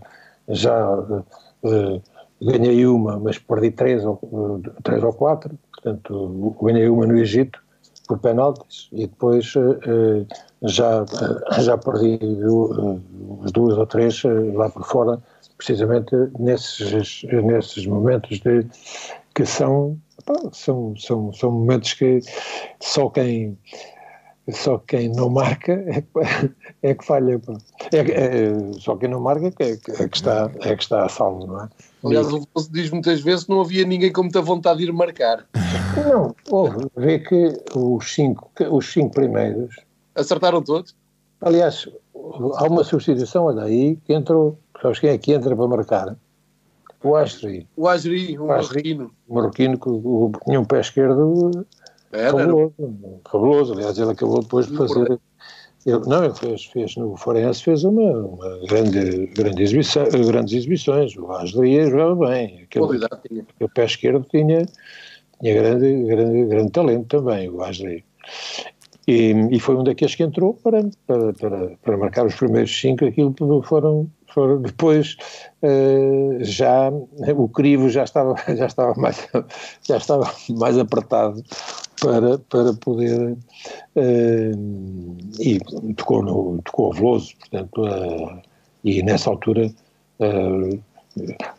já 0.48 1.00
uh, 1.00 2.02
ganhei 2.42 2.86
uma, 2.86 3.20
mas 3.20 3.40
perdi 3.40 3.72
três 3.72 4.06
ou, 4.06 4.20
três 4.84 5.04
ou 5.04 5.14
quatro, 5.14 5.58
portanto, 5.74 6.56
ganhei 6.62 6.88
uma 6.88 7.08
no 7.08 7.18
Egito 7.18 7.60
por 8.08 8.20
penaltis 8.20 8.90
e 8.92 9.08
depois 9.08 9.54
já, 10.64 11.06
já 11.60 11.78
perdi 11.78 12.20
as 13.44 13.52
duas 13.52 13.78
ou 13.78 13.86
três 13.86 14.22
lá 14.54 14.70
por 14.70 14.84
fora, 14.84 15.22
precisamente 15.62 16.16
nesses, 16.40 17.24
nesses 17.24 17.86
momentos 17.86 18.40
de, 18.40 18.66
que 19.36 19.46
são, 19.46 19.96
são, 20.52 20.96
são, 20.98 21.32
são 21.32 21.52
momentos 21.52 21.94
que 21.94 22.20
só 22.80 23.10
quem 23.10 23.56
só 24.52 24.80
quem 24.80 25.08
não 25.10 25.30
marca 25.30 25.72
é 25.72 26.02
que, 26.02 26.56
é 26.82 26.96
que 26.96 27.06
falha. 27.06 27.40
É, 27.94 27.98
é, 28.00 28.74
só 28.80 28.96
quem 28.96 29.08
não 29.08 29.22
marca 29.22 29.48
é 29.48 29.52
que, 29.52 29.64
é 29.92 30.08
que, 30.08 30.18
está, 30.18 30.52
é 30.62 30.76
que 30.76 30.82
está 30.82 31.06
a 31.06 31.10
salvo, 31.10 31.46
não 31.46 31.64
é? 31.64 31.70
Aliás, 32.04 32.34
o 32.34 32.48
diz 32.72 32.90
muitas 32.90 33.22
vezes 33.22 33.44
que 33.44 33.52
não 33.52 33.62
havia 33.62 33.86
ninguém 33.86 34.12
com 34.12 34.24
muita 34.24 34.42
vontade 34.42 34.80
de 34.80 34.86
ir 34.86 34.92
marcar. 34.92 35.46
Não, 36.10 36.34
houve. 36.50 36.88
Vê 36.96 37.20
que 37.20 37.54
os 37.76 38.14
cinco, 38.14 38.50
os 38.72 38.92
cinco 38.92 39.14
primeiros. 39.14 39.76
Acertaram 40.16 40.64
todos? 40.64 40.96
Aliás, 41.42 41.88
há 42.56 42.64
uma 42.66 42.84
substituição, 42.84 43.46
olha 43.46 43.64
aí, 43.64 43.96
que 43.98 44.14
entrou. 44.14 44.58
Sabes 44.82 45.00
quem 45.00 45.10
é 45.10 45.18
que 45.18 45.34
entra 45.34 45.56
para 45.56 45.68
marcar? 45.68 46.16
O 47.04 47.16
Asri. 47.16 47.68
O 47.76 47.88
Asri, 47.88 48.38
o, 48.38 48.44
o 48.44 48.48
marroquino. 48.48 49.12
O 49.28 49.36
marroquino 49.36 49.78
que 49.78 50.44
tinha 50.46 50.60
um 50.60 50.66
pé 50.66 50.82
esquerdo 50.82 51.66
era, 52.12 52.32
fabuloso. 52.32 52.74
Fabuloso. 53.30 53.74
Aliás, 53.74 53.98
ele 53.98 54.12
acabou 54.12 54.42
depois 54.42 54.68
de 54.68 54.78
fazer. 54.78 55.20
Ele, 55.84 56.00
não, 56.06 56.26
ele 56.26 56.36
fez, 56.36 56.66
fez 56.66 56.96
no 56.96 57.18
Forense 57.18 57.64
fez 57.64 57.84
uma, 57.84 58.12
uma 58.12 58.60
grande, 58.68 59.26
grande 59.28 59.64
exibição, 59.64 60.04
grandes 60.10 60.54
exibições. 60.54 61.18
O 61.18 61.32
Asri 61.32 61.90
jogava 61.90 62.28
bem. 62.28 62.62
Aquele, 62.64 63.06
aquele 63.06 63.70
pé 63.74 63.86
esquerdo 63.86 64.26
tinha 64.30 64.68
tinha 65.42 65.56
grande, 65.56 66.04
grande, 66.04 66.46
grande 66.46 66.72
talento 66.72 67.08
também, 67.08 67.50
o 67.50 67.62
Ashley. 67.64 68.04
E, 69.08 69.32
e, 69.52 69.60
foi 69.60 69.76
um 69.76 69.84
daqueles 69.84 70.14
que 70.14 70.24
entrou 70.24 70.54
para, 70.54 70.84
para, 71.08 71.34
para, 71.34 71.68
para, 71.82 71.98
marcar 71.98 72.26
os 72.26 72.36
primeiros 72.36 72.80
cinco, 72.80 73.04
aquilo 73.04 73.34
foram, 73.64 74.08
depois 74.62 75.18
uh, 75.64 76.38
já 76.44 76.92
o 77.36 77.50
crivo 77.50 77.90
já 77.90 78.04
estava, 78.04 78.36
já 78.56 78.68
estava, 78.68 78.94
mais, 79.00 79.28
já 79.84 79.98
estava 79.98 80.32
mais 80.50 80.78
apertado 80.78 81.44
para, 82.00 82.38
para 82.38 82.74
poder 82.74 83.32
uh, 83.96 85.18
e 85.40 85.60
tocou, 85.96 86.22
no, 86.22 86.62
tocou 86.62 86.94
Veloso, 86.94 87.34
portanto, 87.40 87.84
uh, 87.84 88.40
e 88.84 89.02
nessa 89.02 89.32
altura 89.32 89.72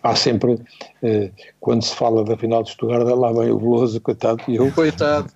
há 0.02 0.16
sempre, 0.16 0.60
eh, 1.02 1.30
quando 1.60 1.82
se 1.82 1.94
fala 1.94 2.24
da 2.24 2.36
final 2.36 2.62
de 2.62 2.70
Stuttgart, 2.70 3.06
lá 3.06 3.32
vem 3.32 3.50
o 3.50 3.58
Veloso, 3.58 4.00
coitado, 4.00 4.42
e 4.48 4.56
eu... 4.56 4.70
Coitado, 4.72 5.32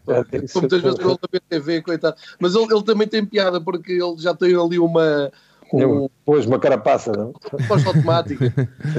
muitas 0.54 0.82
vezes 0.82 0.98
pelo 0.98 1.18
da 1.18 1.28
BTV, 1.30 1.82
coitado. 1.82 2.16
Mas 2.40 2.54
ele, 2.54 2.72
ele 2.72 2.82
também 2.82 3.06
tem 3.06 3.24
piada, 3.24 3.60
porque 3.60 3.92
ele 3.92 4.16
já 4.18 4.34
tem 4.34 4.54
ali 4.54 4.78
uma 4.78 5.30
pois, 6.24 6.46
uma 6.46 6.58
carapaça, 6.58 7.12
não? 7.12 7.32
Resposta 7.56 7.88
automática. 7.88 8.52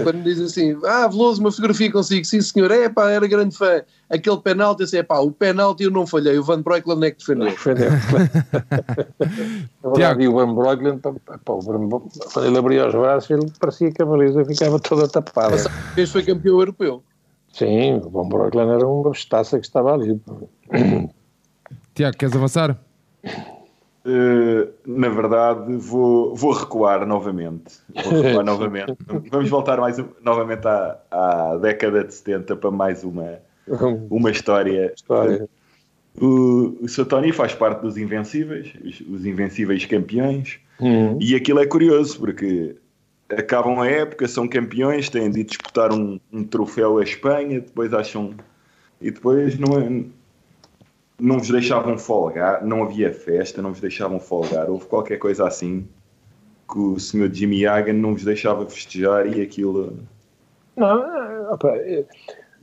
Quando 0.04 0.24
diz 0.24 0.40
assim, 0.40 0.78
ah, 0.86 1.08
Veloso, 1.08 1.42
uma 1.42 1.52
fotografia 1.52 1.92
consigo, 1.92 2.26
sim 2.26 2.42
senhor, 2.42 2.72
é 2.72 2.90
pá, 2.90 3.10
era 3.10 3.28
grande 3.28 3.56
fã. 3.56 3.82
Aquele 4.10 4.38
penalti, 4.38 4.84
assim, 4.84 4.98
é 4.98 5.04
pá, 5.04 5.20
o 5.20 5.32
penalti 5.32 5.84
eu 5.84 5.92
não 5.92 6.06
falhei, 6.06 6.38
o 6.38 6.44
Van 6.44 6.62
Breukelen 6.62 7.06
é 7.06 7.12
que 7.12 7.20
defendeu. 7.20 7.50
Defendeu. 7.50 7.90
Tiago. 9.96 10.22
E 10.22 10.28
o 10.28 10.34
Van 10.34 10.54
Breukelen, 10.54 11.00
quando 11.00 12.46
ele 12.46 12.58
abria 12.58 12.88
os 12.88 12.94
braços, 12.94 13.30
ele 13.30 13.52
parecia 13.60 13.92
que 13.92 14.02
a 14.02 14.06
baliza 14.06 14.46
ficava 14.46 14.80
toda 14.80 15.08
tapada. 15.08 15.58
Vez 15.96 16.12
foi 16.12 16.24
campeão 16.24 16.60
europeu. 16.60 17.04
Sim, 17.52 18.02
o 18.04 18.10
Van 18.10 18.28
Breukelen 18.28 18.70
era 18.70 18.88
uma 18.88 19.12
estaça 19.12 19.60
que 19.60 19.66
estava 19.66 19.94
ali. 19.94 20.22
Tiago, 21.96 22.18
queres 22.18 22.36
avançar? 22.36 22.78
Uh, 24.08 24.72
na 24.86 25.10
verdade, 25.10 25.76
vou, 25.76 26.34
vou 26.34 26.54
recuar 26.54 27.06
novamente. 27.06 27.80
Vou 27.94 28.22
recuar 28.22 28.46
novamente. 28.46 28.96
Vamos 29.30 29.50
voltar 29.50 29.82
mais 29.82 30.02
novamente 30.24 30.66
à, 30.66 30.98
à 31.12 31.58
década 31.58 32.06
de 32.06 32.14
70 32.14 32.56
para 32.56 32.72
mais 32.72 33.04
uma, 33.04 33.40
uma 34.10 34.32
história. 34.32 34.94
história. 34.96 35.50
O, 36.22 36.78
o 36.82 37.06
Tony 37.06 37.34
faz 37.34 37.54
parte 37.54 37.82
dos 37.82 37.98
Invencíveis, 37.98 38.74
os, 38.82 39.02
os 39.02 39.26
Invencíveis 39.26 39.86
campeões, 39.86 40.58
uhum. 40.80 41.20
e 41.22 41.36
aquilo 41.36 41.60
é 41.60 41.66
curioso 41.66 42.18
porque 42.18 42.78
acabam 43.30 43.82
a 43.82 43.88
época, 43.88 44.26
são 44.26 44.48
campeões, 44.48 45.10
têm 45.10 45.30
de 45.30 45.44
disputar 45.44 45.92
um, 45.92 46.18
um 46.32 46.46
troféu 46.46 46.98
à 46.98 47.04
Espanha, 47.04 47.60
depois 47.60 47.94
acham. 47.94 48.34
E 49.00 49.12
depois 49.12 49.60
não 49.60 49.78
é 49.78 50.04
não 51.20 51.40
vos 51.40 51.50
deixavam 51.50 51.98
folgar, 51.98 52.64
não 52.66 52.84
havia 52.84 53.12
festa, 53.14 53.62
não 53.62 53.72
vos 53.72 53.82
deixavam 53.82 54.20
folgar, 54.20 54.70
houve 54.70 54.86
qualquer 54.86 55.18
coisa 55.18 55.48
assim 55.48 55.88
que 56.72 56.80
o 56.80 57.00
senhor 57.00 57.34
Jimmy 57.34 57.66
Hagan 57.66 57.94
não 57.94 58.14
vos 58.14 58.24
deixava 58.24 58.66
festejar 58.70 59.26
e 59.26 59.42
aquilo. 59.42 59.98
Não, 60.76 61.04
eh, 61.04 61.50
opa, 61.50 61.76
eh, 61.78 62.06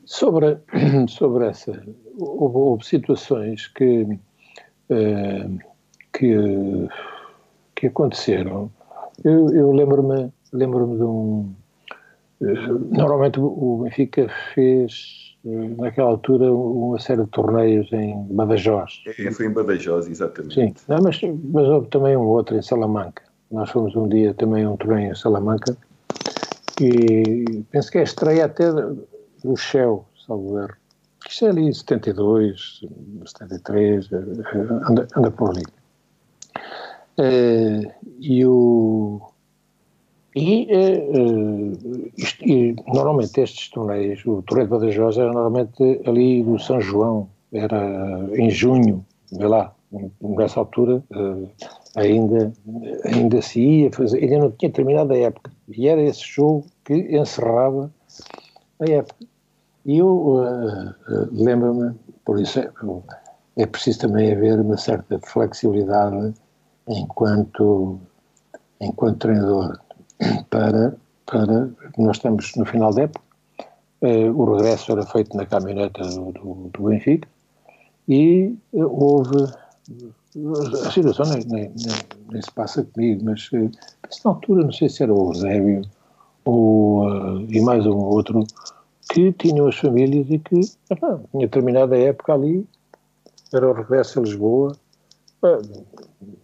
sobre, 0.05 0.59
sobre 1.09 1.47
essa. 1.47 1.72
Houve, 2.18 2.56
houve 2.56 2.86
situações 2.86 3.66
que, 3.68 4.18
eh, 4.90 5.48
que, 6.12 6.36
que 7.74 7.86
aconteceram. 7.86 8.70
Eu, 9.24 9.48
eu 9.55 9.72
lembro-me 9.72 10.31
lembro 10.55 10.86
de 10.97 11.02
um. 11.02 11.55
Normalmente 12.90 13.39
o 13.40 13.82
Benfica 13.82 14.28
fez 14.55 15.23
naquela 15.44 16.08
altura, 16.08 16.52
uma 16.52 16.98
série 16.98 17.22
de 17.22 17.30
torneios 17.30 17.92
em 17.92 18.26
Badajoz. 18.30 19.02
É, 19.06 19.30
foi 19.30 19.46
em 19.46 19.52
Badajoz, 19.52 20.08
exatamente. 20.08 20.54
Sim, 20.54 20.74
Não, 20.88 21.02
mas, 21.02 21.20
mas 21.22 21.68
houve 21.68 21.88
também 21.88 22.16
um 22.16 22.26
outro 22.26 22.56
em 22.56 22.62
Salamanca. 22.62 23.22
Nós 23.50 23.70
fomos 23.70 23.94
um 23.94 24.08
dia 24.08 24.32
também 24.34 24.64
a 24.64 24.70
um 24.70 24.76
torneio 24.76 25.12
em 25.12 25.14
Salamanca 25.14 25.76
e 26.78 27.62
penso 27.70 27.90
que 27.90 27.98
é 27.98 28.00
a 28.00 28.04
estreia 28.04 28.46
até 28.46 28.72
do 28.72 29.56
Shell, 29.56 30.04
salvo 30.26 30.58
erro. 30.58 30.74
Isto 31.28 31.46
é 31.46 31.50
ali 31.50 31.72
72, 31.72 32.80
73, 33.26 34.12
anda, 34.88 35.06
anda 35.16 35.30
por 35.30 35.50
ali. 35.50 35.64
Uh, 37.18 37.92
e 38.20 38.44
o. 38.44 39.20
E, 40.35 40.66
uh, 40.66 42.11
isto, 42.16 42.44
e, 42.44 42.74
normalmente 42.89 43.40
estes 43.40 43.70
torneios, 43.70 44.24
o 44.27 44.43
Torneio 44.43 44.66
de 44.66 44.70
Badajoz 44.70 45.16
era 45.16 45.32
normalmente 45.32 46.01
ali 46.06 46.43
do 46.43 46.59
São 46.59 46.81
João, 46.81 47.28
era 47.52 48.28
em 48.32 48.51
junho, 48.51 49.05
vê 49.31 49.47
lá, 49.47 49.73
nessa 50.20 50.59
altura 50.59 51.02
uh, 51.15 51.48
ainda, 51.94 52.52
ainda 53.05 53.40
se 53.40 53.61
ia 53.61 53.93
fazer, 53.93 54.24
ainda 54.24 54.39
não 54.39 54.51
tinha 54.51 54.73
terminado 54.73 55.12
a 55.12 55.19
época, 55.19 55.52
e 55.69 55.86
era 55.86 56.02
esse 56.02 56.24
jogo 56.27 56.65
que 56.85 56.94
encerrava 57.16 57.93
a 58.81 58.90
época. 58.90 59.27
E 59.86 59.98
eu 59.98 60.09
uh, 60.09 60.94
lembro-me, 61.31 61.94
por 62.24 62.40
isso 62.40 62.59
é, 62.59 62.70
é 63.56 63.66
preciso 63.66 64.01
também 64.01 64.32
haver 64.32 64.59
uma 64.59 64.77
certa 64.77 65.20
flexibilidade 65.20 66.35
enquanto, 66.89 68.01
enquanto 68.81 69.19
treinador 69.19 69.78
para, 70.51 70.96
para 71.26 71.70
nós 71.98 72.16
estamos 72.16 72.55
no 72.56 72.64
final 72.64 72.92
da 72.92 73.02
época, 73.02 73.24
uh, 74.02 74.40
o 74.40 74.56
regresso 74.56 74.92
era 74.92 75.05
feito 75.06 75.36
na 75.36 75.46
caminhoneta 75.46 76.02
do, 76.02 76.32
do, 76.32 76.70
do 76.72 76.82
Benfica 76.84 77.28
e 78.09 78.55
uh, 78.72 79.05
houve 79.05 79.52
a 80.86 80.90
situação 80.90 81.26
nem, 81.26 81.44
nem, 81.46 81.72
nem, 82.30 82.42
se 82.42 82.51
passa 82.52 82.82
comigo, 82.82 83.24
mas 83.24 83.51
uh, 83.52 83.70
na 84.24 84.30
altura 84.30 84.64
não 84.64 84.72
sei 84.72 84.88
se 84.88 85.02
era 85.02 85.12
o 85.12 85.32
Eusébio 85.32 85.82
ou, 86.44 87.40
e 87.48 87.60
mais 87.60 87.86
um 87.86 87.96
outro 87.96 88.44
que 89.10 89.32
tinham 89.32 89.66
as 89.66 89.76
famílias 89.76 90.26
e 90.30 90.38
que 90.38 90.60
epá, 90.90 91.18
tinha 91.30 91.48
terminado 91.48 91.94
a 91.94 91.98
época 91.98 92.34
ali, 92.34 92.66
era 93.52 93.68
o 93.68 93.72
regresso 93.72 94.18
a 94.18 94.22
Lisboa, 94.22 94.76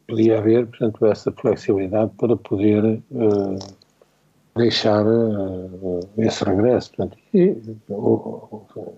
podia 0.06 0.38
haver, 0.38 0.66
portanto, 0.66 1.06
essa 1.06 1.32
flexibilidade 1.32 2.10
para 2.18 2.36
poder 2.36 2.84
uh, 2.84 3.58
deixar 4.56 5.06
uh, 5.06 6.00
esse 6.18 6.44
regresso. 6.44 6.90
Portanto, 6.96 7.18
e 7.32 7.56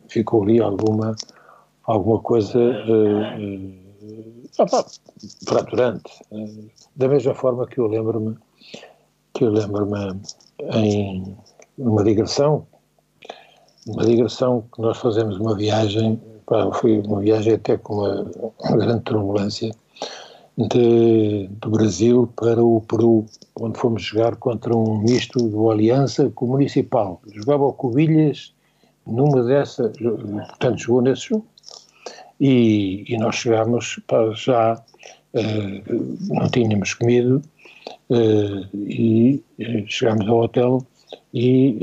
ficou 0.08 0.42
ali 0.42 0.60
alguma, 0.60 1.14
alguma 1.84 2.18
coisa 2.20 2.58
uh, 2.58 3.82
fraturante. 5.46 6.10
da 6.96 7.08
mesma 7.08 7.34
forma 7.34 7.66
que 7.66 7.78
eu 7.78 7.86
lembro-me 7.86 8.36
que 9.34 9.44
eu 9.44 9.50
lembro-me 9.50 10.20
em 10.74 11.36
uma 11.78 12.04
digressão, 12.04 12.66
uma 13.86 14.04
digressão 14.04 14.64
que 14.74 14.80
nós 14.80 14.98
fazemos 14.98 15.38
uma 15.38 15.56
viagem, 15.56 16.20
pá, 16.46 16.70
foi 16.72 17.00
uma 17.00 17.20
viagem 17.20 17.54
até 17.54 17.78
com 17.78 17.94
uma, 17.94 18.30
uma 18.60 18.76
grande 18.76 19.02
turbulência, 19.04 19.74
de, 20.56 21.48
do 21.60 21.70
Brasil 21.70 22.30
para 22.36 22.62
o 22.62 22.80
Peru, 22.82 23.26
onde 23.58 23.78
fomos 23.78 24.02
jogar 24.02 24.36
contra 24.36 24.76
um 24.76 24.98
misto 24.98 25.48
do 25.48 25.70
Aliança 25.70 26.30
com 26.34 26.46
o 26.46 26.48
Municipal. 26.50 27.20
Jogava 27.32 27.64
o 27.64 27.72
Covilhas 27.72 28.52
numa 29.06 29.42
dessas, 29.42 29.96
portanto 29.96 30.78
jogou 30.78 31.02
nesse 31.02 31.28
jogo, 31.28 31.46
e, 32.40 33.04
e 33.08 33.16
nós 33.18 33.36
chegámos 33.36 34.00
para 34.06 34.32
já, 34.34 34.74
uh, 34.74 36.34
não 36.34 36.48
tínhamos 36.50 36.94
comido, 36.94 37.42
uh, 38.10 38.76
e 38.76 39.42
uh, 39.58 39.84
chegámos 39.86 40.28
ao 40.28 40.42
hotel 40.42 40.86
e 41.34 41.80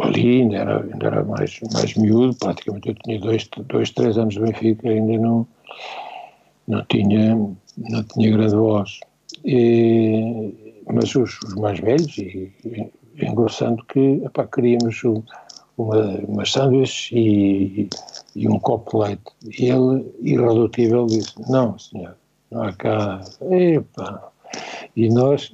ali 0.00 0.42
ainda 0.42 0.56
era, 0.56 0.82
ainda 0.82 1.06
era 1.06 1.24
mais, 1.24 1.60
mais 1.72 1.94
miúdo, 1.94 2.34
praticamente 2.34 2.88
eu 2.88 2.94
tinha 2.94 3.20
dois, 3.20 3.48
dois, 3.68 3.90
três 3.90 4.16
anos 4.16 4.34
de 4.34 4.40
Benfica, 4.40 4.88
ainda 4.88 5.18
não 5.18 5.46
não 6.66 6.84
tinha, 6.86 7.34
não 7.34 8.02
tinha 8.04 8.30
grande 8.30 8.54
voz. 8.54 9.00
E, 9.44 10.54
mas 10.92 11.14
os, 11.14 11.38
os, 11.42 11.54
mais 11.54 11.78
velhos, 11.80 12.16
e, 12.18 12.52
e 12.64 12.90
engrossando 13.20 13.84
que 13.86 14.22
epá, 14.24 14.46
queríamos 14.46 15.02
uma, 15.04 16.06
umas 16.26 16.52
sanduíches 16.52 17.10
e, 17.12 17.88
e, 18.34 18.48
um 18.48 18.58
copo 18.58 18.98
de 18.98 19.08
leite. 19.08 19.22
E 19.58 19.70
ele, 19.70 20.12
irredutível, 20.20 21.06
disse: 21.06 21.34
Não, 21.48 21.78
senhor, 21.78 22.16
não 22.50 22.62
há 22.62 22.72
cá. 22.72 23.20
Epa. 23.50 24.32
E 24.94 25.08
nós 25.10 25.50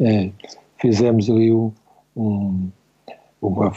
é, 0.00 0.30
fizemos 0.78 1.28
ali 1.28 1.52
um, 1.52 1.72
um 2.16 2.70
uma, 3.42 3.72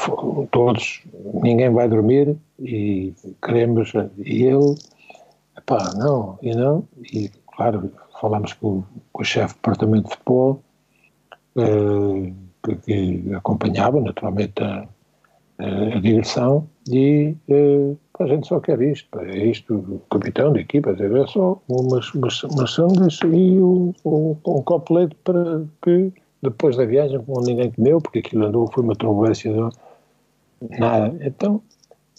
todos, 0.52 1.02
ninguém 1.42 1.72
vai 1.72 1.90
dormir 1.90 2.38
e 2.60 3.12
queremos. 3.44 3.92
E 4.24 4.44
ele 4.44 4.76
pá, 5.62 5.94
não, 5.96 6.38
e 6.42 6.56
não, 6.56 6.88
e 7.02 7.30
claro, 7.56 7.92
falámos 8.20 8.54
com, 8.54 8.84
com 9.12 9.22
o 9.22 9.26
chefe 9.26 9.54
do 9.54 9.58
departamento 9.58 10.10
de 10.10 10.16
futebol, 10.16 10.64
eh, 11.58 12.34
que 12.84 13.34
acompanhava 13.36 14.02
naturalmente 14.02 14.62
a, 14.62 14.88
a 15.60 16.00
direção, 16.00 16.68
e 16.90 17.36
eh, 17.48 17.96
a 18.20 18.28
gente 18.28 18.48
só 18.48 18.60
quer 18.60 18.82
isto, 18.82 19.20
é 19.20 19.46
isto, 19.46 19.76
o 19.76 20.00
capitão 20.10 20.54
da 20.54 20.60
equipa, 20.60 20.92
é 20.92 21.28
só 21.28 21.62
umas, 21.68 22.14
umas, 22.14 22.44
umas 22.44 23.20
e 23.24 23.60
o, 23.60 23.94
o, 24.04 24.38
um 24.48 24.62
copo 24.64 24.94
de 24.94 25.00
leite 25.00 25.16
para 25.24 25.64
que 25.82 26.14
depois 26.42 26.78
da 26.78 26.86
viagem, 26.86 27.20
como 27.24 27.42
ninguém 27.42 27.72
comeu, 27.72 28.00
porque 28.00 28.20
aquilo 28.20 28.46
andou, 28.46 28.70
foi 28.72 28.84
uma 28.84 28.96
turbulência, 28.96 29.52
nada, 30.78 31.16
então 31.22 31.62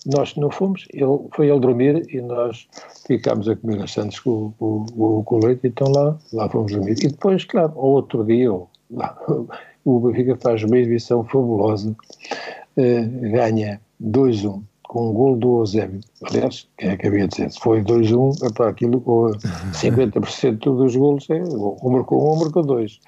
nós 0.06 0.36
não 0.36 0.50
fomos, 0.50 0.86
ele, 0.92 1.18
foi 1.32 1.48
ele 1.48 1.60
dormir 1.60 2.06
e 2.14 2.20
nós 2.20 2.68
ficámos 3.06 3.48
a 3.48 3.56
comer 3.56 3.82
as 3.82 3.92
sandes 3.92 4.20
com, 4.20 4.52
com, 4.58 4.86
com, 4.86 5.24
com, 5.24 5.36
o 5.36 5.44
leite, 5.44 5.66
então 5.66 5.88
lá, 5.90 6.16
lá 6.32 6.48
fomos 6.48 6.72
dormir. 6.72 6.96
E 7.02 7.08
depois, 7.08 7.44
claro, 7.44 7.72
ao 7.76 7.86
outro 7.86 8.24
dia, 8.24 8.50
lá, 8.90 9.18
o 9.84 10.00
Benfica 10.00 10.36
faz 10.36 10.62
uma 10.62 10.78
exibição 10.78 11.24
fabulosa, 11.24 11.90
uh, 11.90 13.30
ganha 13.30 13.80
2-1 14.02 14.62
com 14.82 15.10
um 15.10 15.12
gol 15.12 15.36
do 15.36 15.58
Eusébio. 15.58 16.00
Aliás, 16.22 16.68
quem 16.78 16.90
é 16.90 16.92
havia 16.92 17.26
de 17.26 17.28
dizer? 17.28 17.50
Se 17.50 17.58
foi 17.58 17.82
2-1, 17.82 18.46
é 18.46 18.52
para 18.52 18.68
aquilo, 18.68 19.00
50% 19.00 20.58
dos 20.76 20.94
golos 20.94 21.28
é, 21.28 21.42
ou 21.42 21.90
marcou 21.90 22.22
um 22.22 22.26
ou 22.28 22.38
marcou 22.38 22.62
dois. 22.62 23.00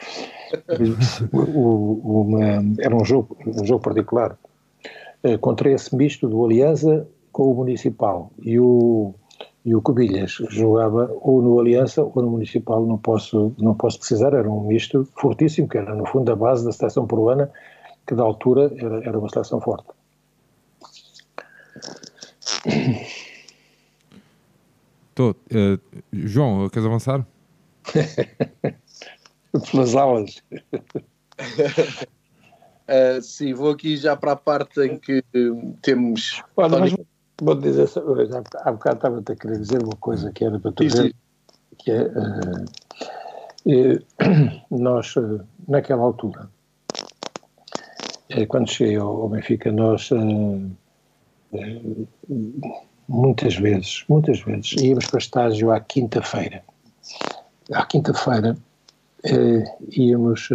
Uma, 1.33 2.65
era 2.81 2.97
um 2.97 3.05
jogo, 3.05 3.37
um 3.47 3.65
jogo 3.65 3.83
particular 3.83 4.37
contra 5.41 5.71
esse 5.71 5.95
misto 5.95 6.29
do 6.29 6.45
Aliança 6.45 7.07
com 7.33 7.53
o 7.53 7.55
Municipal. 7.55 8.33
E 8.43 8.59
o, 8.59 9.15
e 9.65 9.75
o 9.75 9.83
Cobilhas 9.83 10.33
jogava 10.51 11.11
ou 11.21 11.43
no 11.43 11.61
Aliança 11.61 12.03
ou 12.03 12.23
no 12.23 12.31
Municipal, 12.31 12.85
não 12.87 12.99
posso, 12.99 13.55
não 13.59 13.75
posso 13.75 13.99
precisar, 13.99 14.33
era 14.33 14.51
um 14.51 14.67
misto 14.67 15.07
fortíssimo, 15.21 15.69
que 15.69 15.79
era 15.79 15.95
no 15.95 16.07
fundo 16.07 16.33
a 16.33 16.37
base 16.37 16.65
da 16.65 16.73
seleção 16.73 17.07
peruana, 17.07 17.51
que 18.07 18.15
da 18.15 18.23
altura 18.23 18.73
era, 18.77 19.05
era 19.05 19.19
uma 19.19 19.29
seleção 19.29 19.61
forte. 19.61 19.87
Tô, 25.15 25.31
uh, 25.31 25.79
João, 26.13 26.69
queres 26.69 26.87
avançar? 26.87 27.27
Pelas 29.71 29.95
aulas. 29.95 30.43
Uh, 32.89 33.21
sim, 33.21 33.53
vou 33.53 33.73
aqui 33.73 33.99
já 33.99 34.17
para 34.17 34.33
a 34.33 34.37
parte 34.37 34.81
em 34.81 34.99
que 34.99 35.23
temos. 35.83 36.43
Olha, 36.57 36.79
mas 36.79 36.95
vou 37.39 37.55
dizer, 37.55 37.87
já, 37.87 38.43
há 38.63 38.73
bocado 38.73 38.97
estava-te 38.97 39.33
a 39.33 39.37
querer 39.37 39.59
dizer 39.59 39.83
uma 39.83 39.97
coisa 39.97 40.33
que 40.33 40.43
era 40.43 40.59
para 40.59 40.73
tu 40.73 40.85
dizer, 40.85 41.15
que 41.77 41.91
é, 41.91 42.05
uh, 42.05 42.65
nós, 44.71 45.15
naquela 45.69 46.03
altura, 46.03 46.49
quando 48.49 48.71
cheguei 48.71 48.97
ao, 48.97 49.23
ao 49.23 49.29
Benfica, 49.29 49.71
nós 49.71 50.09
muitas 53.07 53.55
vezes, 53.57 54.05
muitas 54.09 54.41
vezes, 54.41 54.73
íamos 54.81 55.07
para 55.07 55.19
estágio 55.19 55.71
à 55.71 55.79
quinta-feira. 55.79 56.63
À 57.71 57.85
quinta-feira 57.85 58.57
íamos 59.91 60.49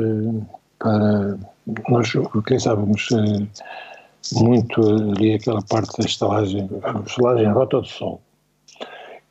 para. 0.79 1.52
Nós 1.87 2.13
utilizávamos 2.15 3.09
eh, 3.11 3.47
muito 4.33 4.81
ali 4.81 5.35
aquela 5.35 5.61
parte 5.61 5.97
da 5.97 6.05
estalagem, 6.05 6.69
estalagem 7.05 7.51
Rota 7.51 7.81
do 7.81 7.87
Sol. 7.87 8.21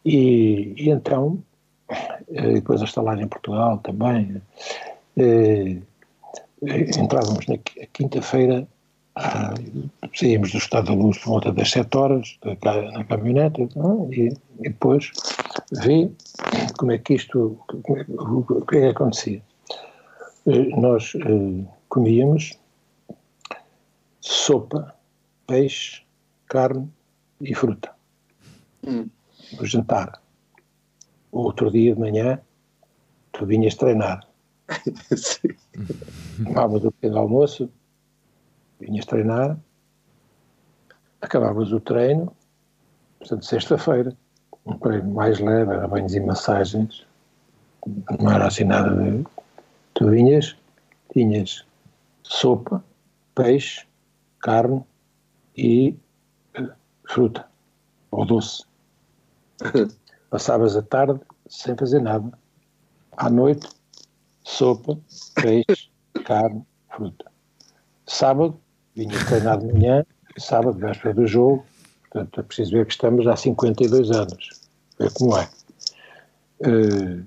E, 0.05 0.75
e 0.77 0.91
então, 0.91 1.39
eh, 2.31 2.55
depois 2.55 2.81
a 2.81 2.85
estalagem 2.85 3.25
em 3.25 3.29
Portugal 3.29 3.79
também, 3.79 4.41
eh, 5.17 5.79
entrávamos 6.99 7.47
na 7.47 7.59
quinta-feira, 7.93 8.67
ah, 9.17 9.53
saímos 10.15 10.53
do 10.53 10.59
Estado 10.59 10.87
da 10.87 10.95
Luz 10.95 11.19
por 11.19 11.31
volta 11.31 11.53
das 11.53 11.71
7 11.71 11.97
horas, 11.99 12.39
na 12.95 13.05
caminhonete, 13.05 13.69
e, 14.11 14.29
e 14.61 14.63
depois 14.63 15.13
vê 15.73 16.11
como 16.79 16.93
é 16.93 16.99
que 16.99 17.15
isto, 17.15 17.59
o 17.69 18.63
que 18.67 18.77
é 18.77 18.81
que 18.81 18.87
acontecia. 18.87 19.43
Nós 20.77 21.13
comíamos 21.93 22.59
sopa, 24.19 24.97
peixe, 25.47 26.03
carne 26.47 26.91
e 27.39 27.55
fruta. 27.55 27.95
Hum. 28.83 29.11
O 29.61 29.67
jantar. 29.67 30.23
outro 31.31 31.71
dia 31.71 31.93
de 31.93 32.01
manhã, 32.01 32.41
tu 33.33 33.45
vinhas 33.45 33.75
treinar. 33.75 34.27
Tomavas 36.43 36.83
o 36.83 36.93
pequeno 36.93 37.19
almoço, 37.19 37.71
vinhas 38.81 39.05
treinar, 39.05 39.59
acabavas 41.21 41.73
o 41.73 41.81
treino, 41.81 42.35
portanto, 43.19 43.45
sexta-feira, 43.45 44.17
um 44.65 44.79
treino 44.79 45.13
mais 45.13 45.39
leve, 45.41 45.73
era 45.73 45.87
banhos 45.87 46.15
e 46.15 46.21
massagens, 46.21 47.07
não 48.19 48.33
era 48.33 48.47
assim 48.47 48.65
nada 48.65 48.95
de. 48.95 49.27
Tu 49.93 50.09
vinhas, 50.09 50.57
tinhas 51.13 51.67
sopa, 52.23 52.85
peixe, 53.35 53.87
carne 54.41 54.85
e 55.57 55.97
eh, 56.55 56.69
fruta, 57.05 57.47
ou 58.11 58.25
doce. 58.25 58.65
Passavas 60.31 60.77
a 60.77 60.83
tarde 60.83 61.21
sem 61.49 61.77
fazer 61.77 62.01
nada. 62.01 62.33
À 63.17 63.29
noite, 63.29 63.69
sopa, 64.45 64.99
peixe, 65.35 65.91
carne, 66.25 66.65
fruta. 66.89 67.31
Sábado, 68.07 68.59
vinha 68.95 69.25
treinar 69.27 69.59
de 69.59 69.73
manhã, 69.73 70.05
sábado, 70.39 70.79
véspera 70.79 71.15
do 71.15 71.27
jogo, 71.27 71.65
portanto 72.03 72.41
é 72.41 72.43
preciso 72.43 72.73
ver 72.73 72.87
que 72.87 72.93
estamos 72.93 73.27
há 73.27 73.37
52 73.37 74.11
anos. 74.11 74.51
Vê 74.99 75.09
como 75.11 75.37
é. 75.37 75.49
Uh, 76.61 77.27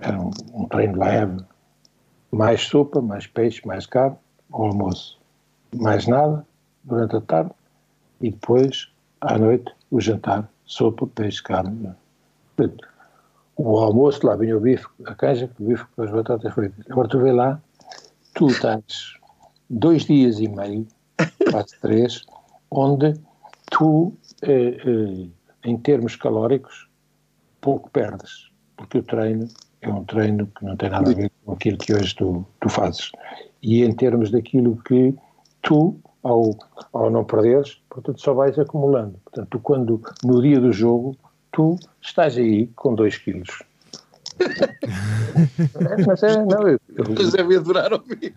era 0.00 0.18
um, 0.18 0.30
um 0.54 0.68
treino 0.68 0.98
leve, 0.98 1.44
mais 2.32 2.62
sopa, 2.62 3.00
mais 3.00 3.26
peixe, 3.26 3.60
mais 3.66 3.86
carne, 3.86 4.16
ao 4.50 4.66
almoço. 4.66 5.20
Mais 5.76 6.06
nada, 6.06 6.46
durante 6.84 7.16
a 7.16 7.20
tarde, 7.20 7.50
e 8.20 8.30
depois, 8.30 8.90
à 9.20 9.38
noite, 9.38 9.72
o 9.90 10.00
jantar, 10.00 10.48
sopa, 10.64 11.06
peixe, 11.06 11.42
carne. 11.42 11.94
Portanto, 12.56 12.88
o 13.56 13.78
almoço, 13.78 14.26
lá 14.26 14.34
vinha 14.34 14.56
o 14.56 14.60
bife, 14.60 14.86
a 15.04 15.14
canja, 15.14 15.50
o 15.60 15.64
bife 15.64 15.84
com 15.94 16.02
as 16.02 16.10
batatas 16.10 16.52
fritas. 16.54 16.90
Agora 16.90 17.08
tu 17.08 17.20
vê 17.20 17.32
lá, 17.32 17.60
tu 18.34 18.46
estás 18.46 19.14
dois 19.68 20.04
dias 20.04 20.38
e 20.40 20.48
meio, 20.48 20.86
quase 21.50 21.78
três, 21.80 22.24
onde 22.70 23.14
tu, 23.70 24.14
eh, 24.42 24.76
eh, 24.84 25.28
em 25.64 25.76
termos 25.78 26.16
calóricos, 26.16 26.88
pouco 27.60 27.90
perdes, 27.90 28.50
porque 28.76 28.98
o 28.98 29.02
treino 29.02 29.48
é 29.82 29.88
um 29.90 30.04
treino 30.04 30.46
que 30.46 30.64
não 30.64 30.76
tem 30.76 30.90
nada 30.90 31.10
a 31.10 31.14
ver 31.14 31.31
com 31.44 31.52
aquilo 31.52 31.78
que 31.78 31.94
hoje 31.94 32.14
tu, 32.14 32.44
tu 32.60 32.68
fazes. 32.68 33.10
E 33.62 33.82
em 33.82 33.92
termos 33.92 34.30
daquilo 34.30 34.76
que 34.84 35.14
tu, 35.62 35.96
ao, 36.22 36.56
ao 36.92 37.10
não 37.10 37.24
perderes, 37.24 37.80
portanto, 37.88 38.20
só 38.20 38.34
vais 38.34 38.58
acumulando. 38.58 39.18
Portanto, 39.24 39.48
tu, 39.50 39.58
quando, 39.60 40.00
no 40.24 40.42
dia 40.42 40.60
do 40.60 40.72
jogo, 40.72 41.16
tu 41.52 41.76
estás 42.00 42.36
aí 42.36 42.66
com 42.68 42.94
2 42.94 43.18
quilos. 43.18 43.62
mas 46.06 46.22
é, 46.22 46.44
não, 46.44 46.66
eu, 46.66 46.80
eu, 46.96 47.04
mas 47.16 47.32
deve 47.32 47.56
adorar 47.56 47.92
ouvir. 47.92 48.32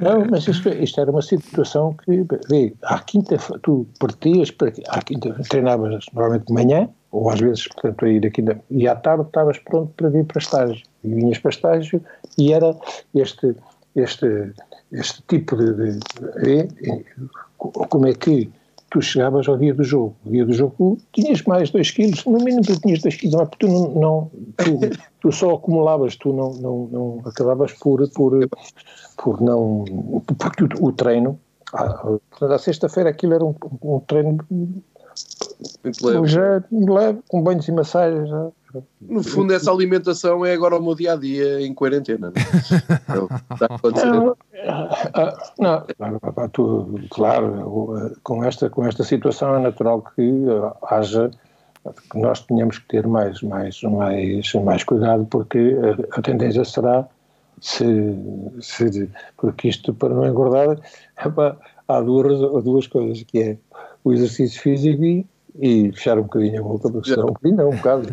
Não, 0.00 0.24
mas 0.30 0.48
isto, 0.48 0.68
isto 0.70 1.00
era 1.00 1.10
uma 1.10 1.22
situação 1.22 1.94
que, 1.94 2.24
vê, 2.48 2.74
à 2.82 2.98
quinta 3.00 3.36
tu 3.62 3.86
partias, 3.98 4.50
para, 4.50 4.72
à 4.88 5.02
quinta 5.02 5.32
treinavas 5.48 6.06
normalmente 6.12 6.46
de 6.46 6.52
manhã, 6.54 6.88
ou 7.12 7.30
às 7.30 7.40
vezes, 7.40 7.66
portanto, 7.68 8.04
aí 8.04 8.20
daqui 8.20 8.42
da, 8.42 8.56
e 8.70 8.86
à 8.86 8.94
tarde 8.94 9.24
estavas 9.24 9.58
pronto 9.58 9.92
para 9.96 10.08
vir 10.08 10.24
para 10.24 10.38
estágio. 10.38 10.82
E 11.02 11.14
vinhas 11.14 11.38
para 11.38 11.50
estágio 11.50 12.02
e 12.38 12.52
era 12.52 12.76
este, 13.14 13.56
este, 13.96 14.52
este 14.92 15.22
tipo 15.22 15.56
de, 15.56 15.72
de, 15.72 15.98
de, 16.42 16.62
de 16.66 17.04
como 17.58 18.06
é 18.06 18.14
que 18.14 18.50
tu 18.90 19.00
chegavas 19.00 19.48
ao 19.48 19.56
dia 19.56 19.72
do 19.72 19.84
jogo. 19.84 20.14
O 20.24 20.30
dia 20.30 20.44
do 20.44 20.52
jogo 20.52 20.98
tinhas 21.12 21.42
mais 21.44 21.70
2 21.70 21.90
quilos, 21.90 22.24
no 22.24 22.38
mínimo 22.38 22.62
tu 22.62 22.78
tinhas 22.80 23.00
2 23.00 23.16
quilos, 23.16 23.34
mas 23.36 23.48
tu 23.58 23.68
não, 23.68 23.88
não 23.94 24.30
tu, 24.56 24.80
tu, 25.20 25.32
só 25.32 25.54
acumulavas, 25.54 26.16
tu 26.16 26.32
não, 26.32 26.52
não, 26.54 26.88
não 26.90 27.22
acabavas 27.24 27.72
por, 27.72 28.06
por, 28.10 28.32
por 29.16 29.40
não, 29.40 29.84
porque 30.38 30.64
o, 30.64 30.86
o 30.88 30.92
treino, 30.92 31.38
à, 31.72 32.16
à 32.40 32.58
sexta-feira 32.58 33.10
aquilo 33.10 33.34
era 33.34 33.44
um, 33.44 33.54
um 33.82 34.00
treino 34.00 34.38
muito 35.82 36.06
leve. 36.06 36.26
Já 36.26 36.62
leve, 36.70 37.20
com 37.28 37.42
banhos 37.42 37.68
e 37.68 37.72
massagens. 37.72 38.28
Já. 38.28 38.48
No 39.00 39.22
fundo, 39.22 39.52
essa 39.52 39.70
alimentação 39.70 40.46
é 40.46 40.52
agora 40.52 40.76
o 40.76 40.82
meu 40.82 40.94
dia 40.94 41.14
a 41.14 41.16
dia 41.16 41.60
em 41.60 41.74
quarentena. 41.74 42.32
Não, 45.58 45.86
não, 45.98 46.20
não 46.36 46.48
tu, 46.50 47.00
claro, 47.10 48.14
com 48.22 48.44
esta, 48.44 48.70
com 48.70 48.86
esta 48.86 49.02
situação 49.02 49.56
é 49.56 49.58
natural 49.58 50.02
que 50.14 50.44
haja 50.82 51.30
que 52.10 52.18
nós 52.18 52.40
tenhamos 52.40 52.78
que 52.78 52.86
ter 52.88 53.06
mais, 53.06 53.42
mais, 53.42 53.82
mais, 53.82 54.52
mais 54.54 54.84
cuidado, 54.84 55.26
porque 55.26 55.76
a, 56.12 56.18
a 56.18 56.22
tendência 56.22 56.64
será 56.64 57.08
se, 57.60 57.84
se, 58.60 59.10
porque 59.36 59.68
isto 59.68 59.92
para 59.94 60.14
não 60.14 60.26
engordar 60.26 60.78
há 61.88 62.00
duas, 62.00 62.64
duas 62.64 62.86
coisas 62.86 63.22
que 63.22 63.38
é 63.38 63.56
o 64.04 64.12
exercício 64.12 64.60
físico 64.60 65.02
e, 65.04 65.26
e 65.58 65.92
fechar 65.92 66.18
um 66.18 66.22
bocadinho 66.22 66.60
a 66.60 66.62
boca, 66.62 66.90
porque 66.90 67.10
senão 67.10 67.24
um 67.24 67.32
bocadinho 67.32 67.56
não, 67.56 67.68
um 67.70 67.76
bocado. 67.76 68.08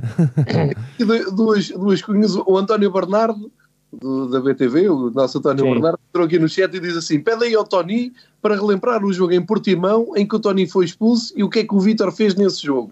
e 1.00 1.06
duas, 1.32 1.70
duas 1.70 2.02
coisas, 2.02 2.36
o 2.36 2.58
António 2.58 2.92
Bernardo, 2.92 3.52
do, 3.92 4.30
da 4.30 4.40
BTV, 4.42 4.90
o 4.90 5.12
nosso 5.12 5.38
António 5.38 5.66
Sim. 5.66 5.72
Bernardo, 5.72 6.00
entrou 6.10 6.26
aqui 6.26 6.40
no 6.40 6.50
chat 6.50 6.74
e 6.74 6.80
diz 6.80 6.96
assim: 6.96 7.20
pede 7.20 7.46
aí 7.46 7.56
ao 7.56 7.64
Tony 7.64 8.14
para 8.42 8.56
relembrar 8.56 9.04
o 9.04 9.14
jogo 9.14 9.34
em 9.34 9.46
Portimão 9.46 10.12
em 10.16 10.28
que 10.28 10.36
o 10.36 10.40
Tony 10.40 10.68
foi 10.68 10.86
expulso 10.86 11.34
e 11.36 11.44
o 11.44 11.50
que 11.50 11.60
é 11.60 11.64
que 11.64 11.76
o 11.76 11.80
Vítor 11.80 12.12
fez 12.12 12.36
nesse 12.36 12.66
jogo. 12.66 12.92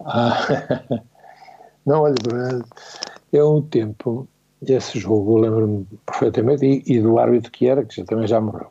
Ah, 0.00 0.82
não, 1.84 2.02
olha, 2.02 2.14
é 3.32 3.44
um 3.44 3.62
tempo, 3.62 4.28
esse 4.62 4.98
jogo, 4.98 5.38
lembro-me 5.38 5.86
perfeitamente, 6.06 6.64
e, 6.64 6.82
e, 6.94 7.00
do 7.00 7.18
árbitro 7.18 7.50
que 7.50 7.66
era, 7.66 7.84
que 7.84 7.96
já, 7.96 8.04
também 8.04 8.26
já 8.26 8.40
morreu, 8.40 8.68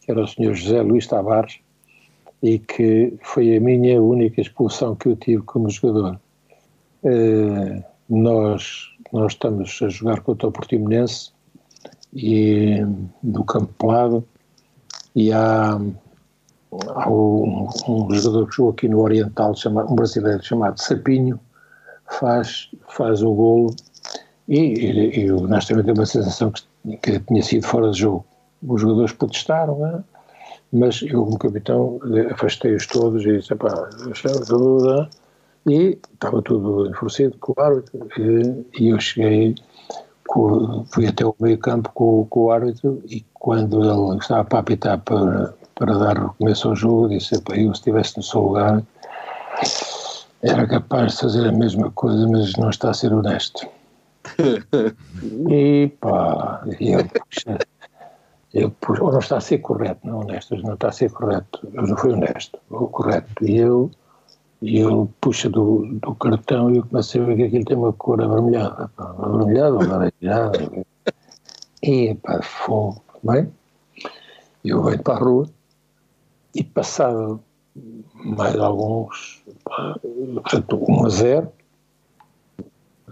que 0.00 0.10
era 0.10 0.22
o 0.22 0.28
senhor 0.28 0.54
José 0.54 0.82
Luís 0.82 1.06
Tavares, 1.06 1.58
e 2.42 2.58
que 2.58 3.16
foi 3.22 3.56
a 3.56 3.60
minha 3.60 4.02
única 4.02 4.40
expulsão 4.40 4.96
que 4.96 5.08
eu 5.08 5.16
tive 5.16 5.42
como 5.42 5.70
jogador. 5.70 6.20
Uh, 7.04 7.82
nós, 8.08 8.90
nós 9.12 9.32
estamos 9.32 9.78
a 9.82 9.88
jogar 9.88 10.20
contra 10.20 10.48
o 10.48 10.52
Portimonense 10.52 11.30
e 12.12 12.84
do 13.22 13.44
campo 13.44 13.72
pelado 13.78 14.26
e 15.14 15.32
há, 15.32 15.80
há 16.88 17.10
um, 17.10 17.68
um, 17.88 18.14
jogador 18.14 18.48
que 18.48 18.56
jogou 18.56 18.72
aqui 18.72 18.88
no 18.88 19.00
Oriental, 19.00 19.54
chamado, 19.54 19.92
um 19.92 19.94
brasileiro 19.94 20.42
chamado 20.42 20.80
Sapinho, 20.80 21.38
faz, 22.18 22.70
faz 22.88 23.22
o 23.22 23.32
golo 23.32 23.74
e, 24.48 24.58
e, 24.58 25.20
e 25.20 25.32
honestamente 25.32 25.86
tenho 25.86 25.96
uma 25.96 26.06
sensação 26.06 26.50
que, 26.50 26.96
que 26.96 27.20
tinha 27.20 27.42
sido 27.42 27.66
fora 27.66 27.90
de 27.90 28.00
jogo. 28.00 28.24
Os 28.66 28.80
jogadores 28.80 29.12
protestaram, 29.12 29.78
né? 29.78 30.04
Mas 30.72 31.02
eu 31.02 31.24
como 31.24 31.38
capitão 31.38 32.00
afastei-os 32.30 32.86
todos 32.86 33.24
e 33.24 33.38
disse, 33.38 33.54
pá, 33.54 33.90
e 35.66 35.98
estava 36.12 36.42
tudo 36.42 36.88
enfurecido, 36.88 37.36
claro, 37.38 37.84
e, 38.18 38.82
e 38.82 38.88
eu 38.88 38.98
cheguei, 38.98 39.54
com, 40.26 40.84
fui 40.92 41.06
até 41.06 41.24
o 41.24 41.34
meio 41.38 41.58
campo 41.58 41.90
com, 41.94 42.24
com, 42.26 42.44
o 42.44 42.50
árbitro 42.50 43.02
e 43.06 43.24
quando 43.34 43.82
ele 43.82 44.18
estava 44.18 44.44
para 44.44 44.58
apitar 44.60 44.98
para, 45.00 45.54
para 45.74 45.98
dar 45.98 46.18
recomeço 46.18 46.68
ao 46.68 46.76
jogo, 46.76 47.08
disse, 47.10 47.40
pá, 47.42 47.54
eu 47.56 47.72
se 47.74 47.80
estivesse 47.80 48.16
no 48.16 48.22
seu 48.22 48.40
lugar 48.40 48.82
era 50.42 50.66
capaz 50.66 51.12
de 51.12 51.20
fazer 51.20 51.48
a 51.48 51.52
mesma 51.52 51.90
coisa, 51.92 52.26
mas 52.26 52.56
não 52.56 52.70
está 52.70 52.90
a 52.90 52.94
ser 52.94 53.12
honesto. 53.12 53.66
e 55.48 55.90
pá, 56.00 56.64
e 56.80 56.92
eu, 56.92 57.04
puxa, 57.04 57.58
eu, 58.54 58.74
ou 59.00 59.12
não 59.12 59.18
está 59.18 59.38
a 59.38 59.40
ser 59.40 59.58
correto, 59.58 60.06
não 60.06 60.20
honesto, 60.20 60.56
não 60.56 60.74
está 60.74 60.88
a 60.88 60.92
ser 60.92 61.10
correto, 61.10 61.66
eu 61.72 61.82
não 61.82 61.96
fui 61.96 62.12
honesto, 62.12 62.58
ou 62.70 62.88
correto, 62.88 63.44
e 63.44 63.56
eu, 63.56 63.90
e 64.60 64.78
ele 64.78 65.08
puxa 65.20 65.48
do, 65.48 65.86
do 66.00 66.14
cartão 66.14 66.70
e 66.70 66.76
eu 66.76 66.86
começo 66.86 67.20
a 67.20 67.24
ver 67.24 67.36
que 67.36 67.42
aquilo 67.44 67.64
tem 67.64 67.76
uma 67.76 67.92
cor 67.94 68.22
avermelhada, 68.22 68.90
avermelhada 68.98 69.76
alaranjada, 69.76 70.84
e 71.82 72.14
pá, 72.16 72.42
fogo, 72.42 73.02
bem, 73.22 73.50
eu 74.62 74.82
venho 74.82 75.02
para 75.02 75.14
a 75.14 75.18
rua, 75.18 75.48
e 76.54 76.62
passado 76.62 77.42
mais 78.14 78.54
alguns, 78.56 79.42
portanto, 79.64 80.84
1 80.86 81.06
a 81.06 81.08
0, 81.08 81.52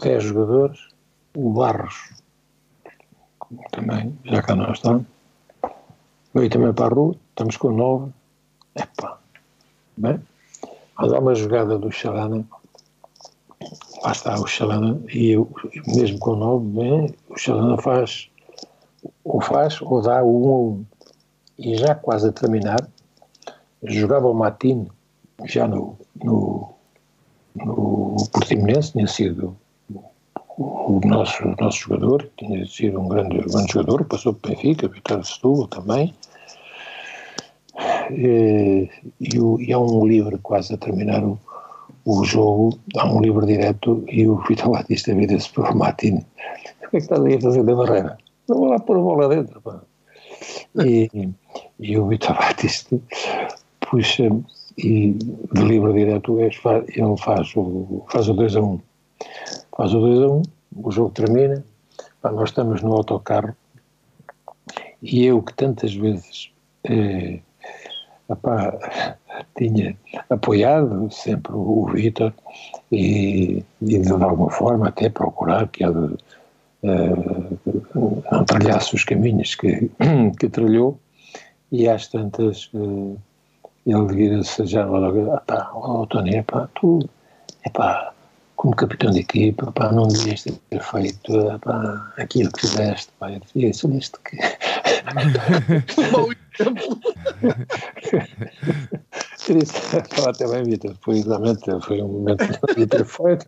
10 0.03 0.23
jogadores, 0.23 0.89
o 1.35 1.51
Barros 1.51 2.15
também, 3.73 4.17
já 4.25 4.43
cá 4.43 4.55
nós 4.55 4.77
estamos, 4.77 5.07
Veio 6.33 6.49
também 6.49 6.73
para 6.73 6.87
a 6.87 6.89
rua, 6.89 7.17
estamos 7.31 7.57
com 7.57 7.73
nove. 7.73 8.13
Epá, 8.77 9.19
bem, 9.97 10.21
mas 10.97 11.13
há 11.13 11.19
uma 11.19 11.35
jogada 11.35 11.77
do 11.77 11.91
Xalana, 11.91 12.47
lá 14.03 14.13
está 14.13 14.39
o 14.39 14.47
Xalana, 14.47 15.01
e 15.09 15.33
eu, 15.33 15.51
mesmo 15.89 16.19
com 16.21 16.37
nove, 16.37 16.67
bem, 16.67 17.15
o 17.29 17.37
Xalana 17.37 17.77
faz, 17.79 18.31
ou 19.25 19.41
faz, 19.41 19.81
ou 19.83 20.01
dá 20.01 20.23
o 20.23 20.77
um 20.77 20.87
a. 20.87 21.01
E 21.59 21.77
já 21.77 21.95
quase 21.95 22.29
a 22.29 22.33
terminar, 22.33 22.89
jogava 23.83 24.29
o 24.29 24.35
Matino, 24.35 24.89
já 25.47 25.67
no, 25.67 25.99
no, 26.23 26.73
o 27.57 28.17
Portimonense 28.33 28.93
tinha 28.93 29.07
sido 29.07 29.57
o 30.57 31.01
nosso, 31.05 31.45
o 31.45 31.57
nosso 31.61 31.79
jogador, 31.79 32.31
tinha 32.37 32.65
sido 32.67 33.01
um 33.01 33.09
grande, 33.09 33.39
grande 33.39 33.73
jogador, 33.73 34.05
passou 34.05 34.35
para 34.35 34.53
o 34.53 34.55
Benfica, 34.55 34.89
Vitória 34.89 35.23
de 35.23 35.29
Setúbal 35.29 35.69
também. 35.69 36.15
E, 38.13 38.89
o, 39.39 39.61
e 39.61 39.73
há 39.73 39.79
um 39.79 40.07
livro 40.07 40.39
quase 40.43 40.75
a 40.75 40.77
terminar 40.77 41.23
o, 41.25 41.39
o 42.05 42.25
jogo, 42.25 42.79
há 42.97 43.07
um 43.07 43.21
livro 43.21 43.47
direto 43.47 44.05
e 44.09 44.27
o 44.27 44.37
Vitor 44.49 44.71
Batista 44.71 45.15
vira-se 45.15 45.51
para 45.51 45.73
o 45.73 45.79
Martini. 45.79 46.19
O 46.19 46.79
que 46.81 46.87
é 46.87 46.89
que 46.91 46.97
estás 46.99 47.25
aí 47.25 47.35
a 47.35 47.41
fazer 47.41 47.63
da 47.63 47.75
barreira? 47.75 48.19
Não 48.49 48.59
vou 48.59 48.69
lá 48.69 48.79
pôr 48.79 48.97
a 48.97 49.01
bola 49.01 49.29
dentro. 49.29 49.61
Pá. 49.61 49.81
E, 50.85 51.09
e 51.79 51.99
o 51.99 52.09
Vitor 52.09 52.37
Batista 52.37 52.99
puxa 53.81 54.31
e 54.79 55.13
de 55.13 55.63
livre 55.63 55.93
direto 55.93 56.39
ele 56.41 57.17
faz 57.19 57.53
o, 57.57 58.05
faz 58.09 58.29
o 58.29 58.35
2 58.35 58.57
a 58.57 58.61
1. 58.61 58.65
Um. 58.65 58.81
Faz 59.77 59.95
o 59.95 60.01
2 60.01 60.23
a 60.23 60.29
1, 60.29 60.33
um, 60.33 60.43
o 60.77 60.91
jogo 60.91 61.11
termina, 61.11 61.65
pá, 62.23 62.31
nós 62.31 62.51
estamos 62.51 62.83
no 62.83 62.93
autocarro 62.93 63.55
e 65.03 65.25
eu 65.25 65.43
que 65.43 65.55
tantas 65.55 65.95
vezes 65.95 66.53
eh, 66.85 67.41
epá, 68.31 69.17
tinha 69.57 69.97
apoiado 70.29 71.11
sempre 71.11 71.53
o 71.53 71.87
Vitor 71.93 72.33
e, 72.91 73.65
e, 73.83 73.99
de 73.99 74.13
alguma 74.13 74.51
forma 74.51 74.89
até 74.89 75.09
procurar 75.09 75.69
que 75.69 75.85
ele 75.85 76.17
uh, 76.83 78.23
não 78.31 78.45
trilhasse 78.45 78.95
os 78.95 79.05
caminhos 79.05 79.55
que, 79.55 79.91
que 80.39 80.49
trilhou. 80.49 80.99
E 81.73 81.89
às 81.89 82.09
tantas 82.09 82.69
uh, 82.75 83.17
ele 83.87 84.07
vira-se 84.07 84.67
já 84.67 84.85
logo, 84.85 85.39
pá, 85.47 85.71
oh, 85.75 86.07
Tony, 86.07 86.37
epá, 86.37 86.69
tu, 86.75 87.09
epá, 87.65 88.13
como 88.57 88.77
capitão 88.77 89.11
de 89.11 89.21
equipa, 89.21 89.73
pá, 89.73 89.91
não 89.93 90.09
devias 90.09 90.45
ter 90.45 90.83
feito 90.83 91.51
epá, 91.51 92.13
aquilo 92.19 92.53
que 92.53 92.61
fizeste, 92.61 93.11
pá, 93.19 93.33
eu 93.33 93.41
dizia, 93.41 93.71
isto 93.97 94.21
que... 94.25 94.37
Até 100.29 100.47
bem, 100.47 100.65
Vitor, 100.65 100.95
foi 101.01 101.23
realmente 101.23 101.81
foi 101.81 102.03
um 102.03 102.09
momento 102.09 102.45
devia 102.69 102.87
ter 102.87 103.05
feito. 103.05 103.47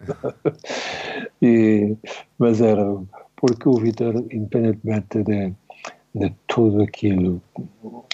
E, 1.41 1.97
mas 2.39 2.61
era 2.61 2.97
porque 3.37 3.69
o 3.69 3.75
Vitor, 3.75 4.17
independentemente 4.33 5.23
de, 5.23 5.53
de 6.15 6.35
tudo 6.47 6.83
aquilo 6.83 7.41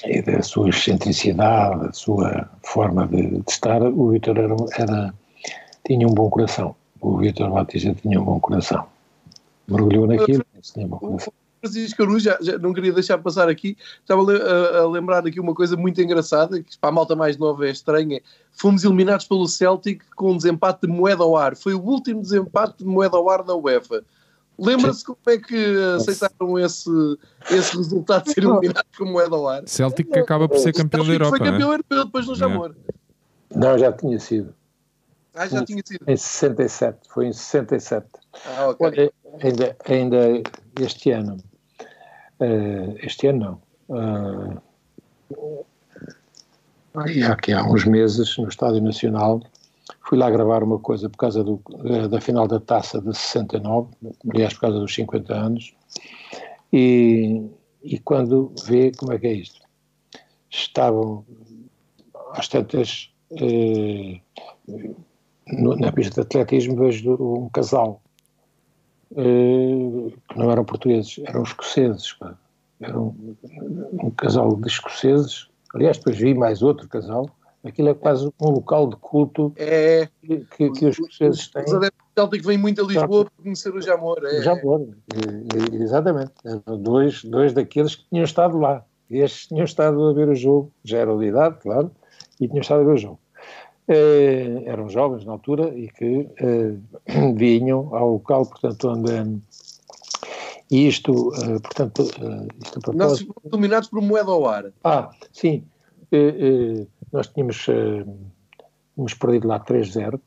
e 0.04 0.22
da 0.22 0.42
sua 0.42 0.70
excentricidade, 0.70 1.86
da 1.86 1.92
sua 1.92 2.48
forma 2.64 3.06
de, 3.06 3.28
de 3.28 3.50
estar, 3.50 3.82
o 3.82 4.10
Vitor 4.10 4.38
era, 4.38 4.56
era, 4.76 5.14
tinha 5.86 6.06
um 6.06 6.14
bom 6.14 6.30
coração. 6.30 6.74
O 7.00 7.18
Vitor 7.18 7.50
Batista 7.50 7.94
tinha 7.94 8.20
um 8.20 8.24
bom 8.24 8.40
coração. 8.40 8.86
Mergulhou 9.68 10.06
naquilo, 10.06 10.44
tinha 10.62 10.86
um 10.86 10.88
bom 10.88 10.98
coração. 10.98 11.32
Francisco 11.60 12.02
Aruz, 12.02 12.22
já, 12.22 12.38
já, 12.40 12.58
não 12.58 12.72
queria 12.72 12.92
deixar 12.92 13.18
passar 13.18 13.48
aqui, 13.48 13.76
estava 14.00 14.22
a, 14.32 14.78
a, 14.78 14.88
lembrar 14.88 15.26
aqui 15.26 15.40
uma 15.40 15.54
coisa 15.54 15.76
muito 15.76 16.00
engraçada, 16.00 16.62
que 16.62 16.78
para 16.78 16.90
a 16.90 16.92
malta 16.92 17.16
mais 17.16 17.36
nova 17.36 17.66
é 17.66 17.70
estranha. 17.70 18.20
Fomos 18.52 18.84
eliminados 18.84 19.26
pelo 19.26 19.46
Celtic 19.46 20.02
com 20.14 20.32
um 20.32 20.36
desempate 20.36 20.86
de 20.86 20.88
moeda 20.88 21.22
ao 21.22 21.36
ar. 21.36 21.56
Foi 21.56 21.74
o 21.74 21.80
último 21.80 22.22
desempate 22.22 22.78
de 22.78 22.84
moeda 22.84 23.16
ao 23.16 23.28
ar 23.28 23.42
da 23.42 23.54
UEFA. 23.54 24.04
Lembra-se 24.58 25.04
como 25.04 25.18
é 25.28 25.38
que 25.38 25.76
aceitaram 25.94 26.58
esse, 26.58 26.90
esse 27.48 27.76
resultado 27.76 28.24
de 28.24 28.32
ser 28.32 28.42
eliminado 28.42 28.86
com 28.96 29.04
moeda 29.04 29.36
ao 29.36 29.48
ar? 29.48 29.62
Celtic 29.66 30.10
que 30.10 30.18
acaba 30.18 30.48
por 30.48 30.58
ser 30.58 30.72
campeão 30.72 31.06
da 31.06 31.12
Europa. 31.12 31.36
Foi 31.36 31.46
campeão 31.46 31.70
europeu 31.70 32.04
depois 32.04 32.26
no 32.26 32.34
Jamor. 32.34 32.74
Não, 33.54 33.78
já 33.78 33.92
tinha 33.92 34.18
sido. 34.18 34.52
Ah, 35.34 35.46
já 35.46 35.64
tinha 35.64 35.80
sido. 35.86 36.04
Em 36.08 36.16
67, 36.16 36.98
foi 37.08 37.28
em 37.28 37.32
67. 37.32 38.06
Ah. 38.44 38.74
Olha, 38.80 39.12
ainda, 39.40 39.76
ainda 39.86 40.42
este 40.80 41.12
ano, 41.12 41.36
uh, 42.40 42.96
este 43.02 43.26
ano 43.26 43.60
não, 43.88 44.58
uh, 45.34 45.64
aqui 47.30 47.52
há 47.52 47.64
uns 47.64 47.84
meses, 47.84 48.36
no 48.38 48.48
Estádio 48.48 48.82
Nacional, 48.82 49.40
fui 50.02 50.18
lá 50.18 50.30
gravar 50.30 50.62
uma 50.62 50.78
coisa 50.78 51.08
por 51.08 51.16
causa 51.16 51.44
do, 51.44 51.60
da 52.10 52.20
final 52.20 52.48
da 52.48 52.58
taça 52.58 53.00
de 53.00 53.16
69, 53.16 53.90
aliás, 54.32 54.54
por 54.54 54.60
causa 54.62 54.78
dos 54.80 54.94
50 54.94 55.34
anos, 55.34 55.74
e, 56.72 57.46
e 57.82 57.98
quando 57.98 58.52
vê 58.66 58.92
como 58.96 59.12
é 59.12 59.18
que 59.18 59.26
é 59.26 59.32
isto, 59.32 59.60
estavam 60.50 61.24
às 62.32 62.48
tantas. 62.48 63.10
No, 65.46 65.76
na 65.76 65.90
pista 65.92 66.14
de 66.14 66.20
atletismo 66.20 66.76
vejo 66.76 67.14
um 67.14 67.48
casal 67.48 68.02
que 69.14 70.36
não 70.36 70.50
eram 70.50 70.64
portugueses, 70.64 71.20
eram 71.24 71.42
escoceses. 71.42 72.12
Pá. 72.14 72.36
Era 72.80 72.98
um, 72.98 73.36
um, 74.04 74.10
casal 74.10 74.54
de 74.56 74.68
escoceses. 74.68 75.48
Aliás, 75.74 75.98
depois 75.98 76.16
vi 76.16 76.34
mais 76.34 76.62
outro 76.62 76.88
casal. 76.88 77.28
Aquilo 77.64 77.88
é 77.88 77.94
quase 77.94 78.30
um 78.40 78.50
local 78.50 78.88
de 78.88 78.96
culto 78.96 79.52
é, 79.56 80.08
que, 80.22 80.70
que, 80.70 80.86
os 80.86 80.98
escoceses 80.98 81.48
têm. 81.48 81.64
Os 81.64 81.74
adeptos 81.74 82.08
Celtic 82.16 82.44
vêm 82.44 82.58
muito 82.58 82.82
a 82.82 82.86
Lisboa 82.86 83.24
para 83.24 83.42
conhecer 83.42 83.74
o 83.74 83.80
Jamor. 83.80 84.18
É. 84.24 84.38
O 84.38 84.42
Jamor, 84.42 84.88
exatamente. 85.72 86.32
Dois, 86.80 87.24
dois 87.24 87.52
daqueles 87.52 87.96
que 87.96 88.08
tinham 88.08 88.24
estado 88.24 88.58
lá. 88.58 88.84
Estes 89.10 89.48
tinham 89.48 89.64
estado 89.64 90.06
a 90.06 90.12
ver 90.12 90.28
o 90.28 90.34
jogo, 90.34 90.70
já 90.84 90.98
eram 90.98 91.18
de 91.18 91.26
idade, 91.26 91.58
claro, 91.60 91.90
e 92.40 92.46
tinham 92.46 92.60
estado 92.60 92.82
a 92.82 92.84
ver 92.84 92.92
o 92.92 92.96
jogo. 92.96 93.18
Eh, 93.88 94.64
eram 94.66 94.86
jovens 94.90 95.24
na 95.24 95.32
altura 95.32 95.72
e 95.74 95.88
que 95.88 96.28
eh, 96.36 96.74
vinham 97.34 97.94
ao 97.96 98.12
local, 98.12 98.44
portanto, 98.44 98.88
onde. 98.88 99.40
E 100.70 100.86
isto, 100.86 101.32
eh, 101.42 101.58
portanto. 101.58 102.02
isto 102.02 102.90
a 102.90 102.92
Nós 102.92 103.20
fomos 103.20 103.50
dominados 103.50 103.88
por 103.88 104.02
moeda 104.02 104.30
ao 104.30 104.46
ar. 104.46 104.70
Ah, 104.84 105.10
sim. 105.32 105.64
nós 107.10 107.28
tínhamos, 107.28 107.64
tínhamos 107.64 109.14
perdido 109.18 109.48
lá 109.48 109.58
3-0. 109.58 110.20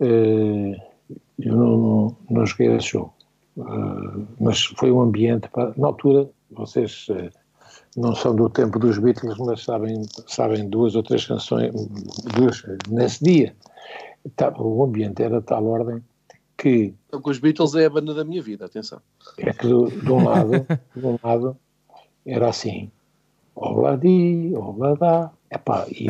eu 0.00 1.56
não, 1.56 1.76
não, 1.78 2.16
não 2.28 2.46
joguei 2.46 2.76
esse 2.76 2.88
jogo. 2.88 3.14
mas 4.38 4.64
foi 4.64 4.92
um 4.92 5.00
ambiente. 5.00 5.48
na 5.78 5.86
altura, 5.86 6.28
vocês 6.50 7.08
não 7.96 8.14
são 8.14 8.34
do 8.36 8.48
tempo 8.50 8.78
dos 8.78 8.98
Beatles, 8.98 9.38
mas 9.38 9.64
sabem, 9.64 10.02
sabem 10.26 10.68
duas 10.68 10.94
ou 10.94 11.02
três 11.02 11.24
canções, 11.24 11.72
duas, 12.36 12.62
nesse 12.88 13.24
dia. 13.24 13.56
Tá, 14.34 14.52
o 14.58 14.84
ambiente 14.84 15.22
era 15.22 15.40
de 15.40 15.46
tal 15.46 15.64
ordem 15.66 16.02
que. 16.56 16.94
Então, 17.06 17.20
com 17.20 17.30
os 17.30 17.38
Beatles 17.38 17.74
é 17.74 17.86
a 17.86 17.90
banda 17.90 18.12
da 18.12 18.24
minha 18.24 18.42
vida, 18.42 18.66
atenção. 18.66 19.00
É 19.38 19.52
que 19.52 19.66
do, 19.66 19.88
de 19.88 20.12
um 20.12 20.24
lado, 20.24 20.66
de 20.94 21.06
um 21.06 21.18
lado 21.22 21.56
era 22.26 22.48
assim. 22.48 22.90
Olá 23.54 23.96
di, 23.96 24.52
olá 24.54 24.94
dá. 24.94 25.30
Epá, 25.50 25.86
e, 25.88 26.08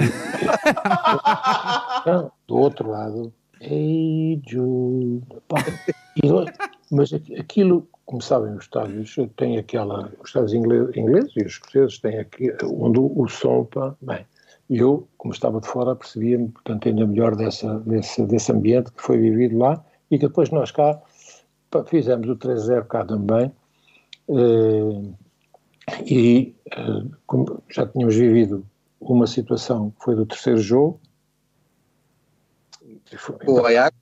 não, 2.06 2.32
do 2.48 2.56
outro 2.56 2.90
lado, 2.90 3.32
Ei 3.60 4.40
Jude. 4.46 5.22
Mas 6.90 7.12
aquilo 7.38 7.86
como 8.06 8.22
sabem, 8.22 8.54
os 8.54 8.64
estádios 8.64 9.16
têm 9.36 9.58
aquela. 9.58 10.12
Os 10.20 10.28
estádios 10.28 10.54
ingleses 10.54 11.36
e 11.36 11.40
os 11.40 11.52
escoceses 11.52 11.98
têm 11.98 12.18
aqui, 12.20 12.52
onde 12.64 13.00
o 13.00 13.26
som. 13.28 13.64
Pá, 13.64 13.94
bem, 14.00 14.24
eu, 14.70 15.08
como 15.18 15.34
estava 15.34 15.60
de 15.60 15.66
fora, 15.66 15.96
percebia-me, 15.96 16.48
portanto, 16.48 16.88
ainda 16.88 17.04
melhor 17.04 17.34
dessa, 17.34 17.80
desse, 17.80 18.24
desse 18.24 18.52
ambiente 18.52 18.92
que 18.92 19.02
foi 19.02 19.18
vivido 19.18 19.58
lá 19.58 19.84
e 20.10 20.18
que 20.18 20.26
depois 20.28 20.50
nós 20.50 20.70
cá 20.70 21.02
pá, 21.68 21.84
fizemos 21.84 22.28
o 22.28 22.36
3-0 22.36 22.86
cá 22.86 23.04
também. 23.04 23.52
Eh, 24.28 25.12
e 26.04 26.54
eh, 26.72 27.52
já 27.68 27.86
tínhamos 27.86 28.14
vivido 28.14 28.64
uma 29.00 29.26
situação 29.26 29.90
que 29.90 30.04
foi 30.04 30.14
do 30.14 30.26
terceiro 30.26 30.58
jogo. 30.60 31.00
Foi, 33.16 33.36
o 33.46 33.66
Ajax. 33.66 33.96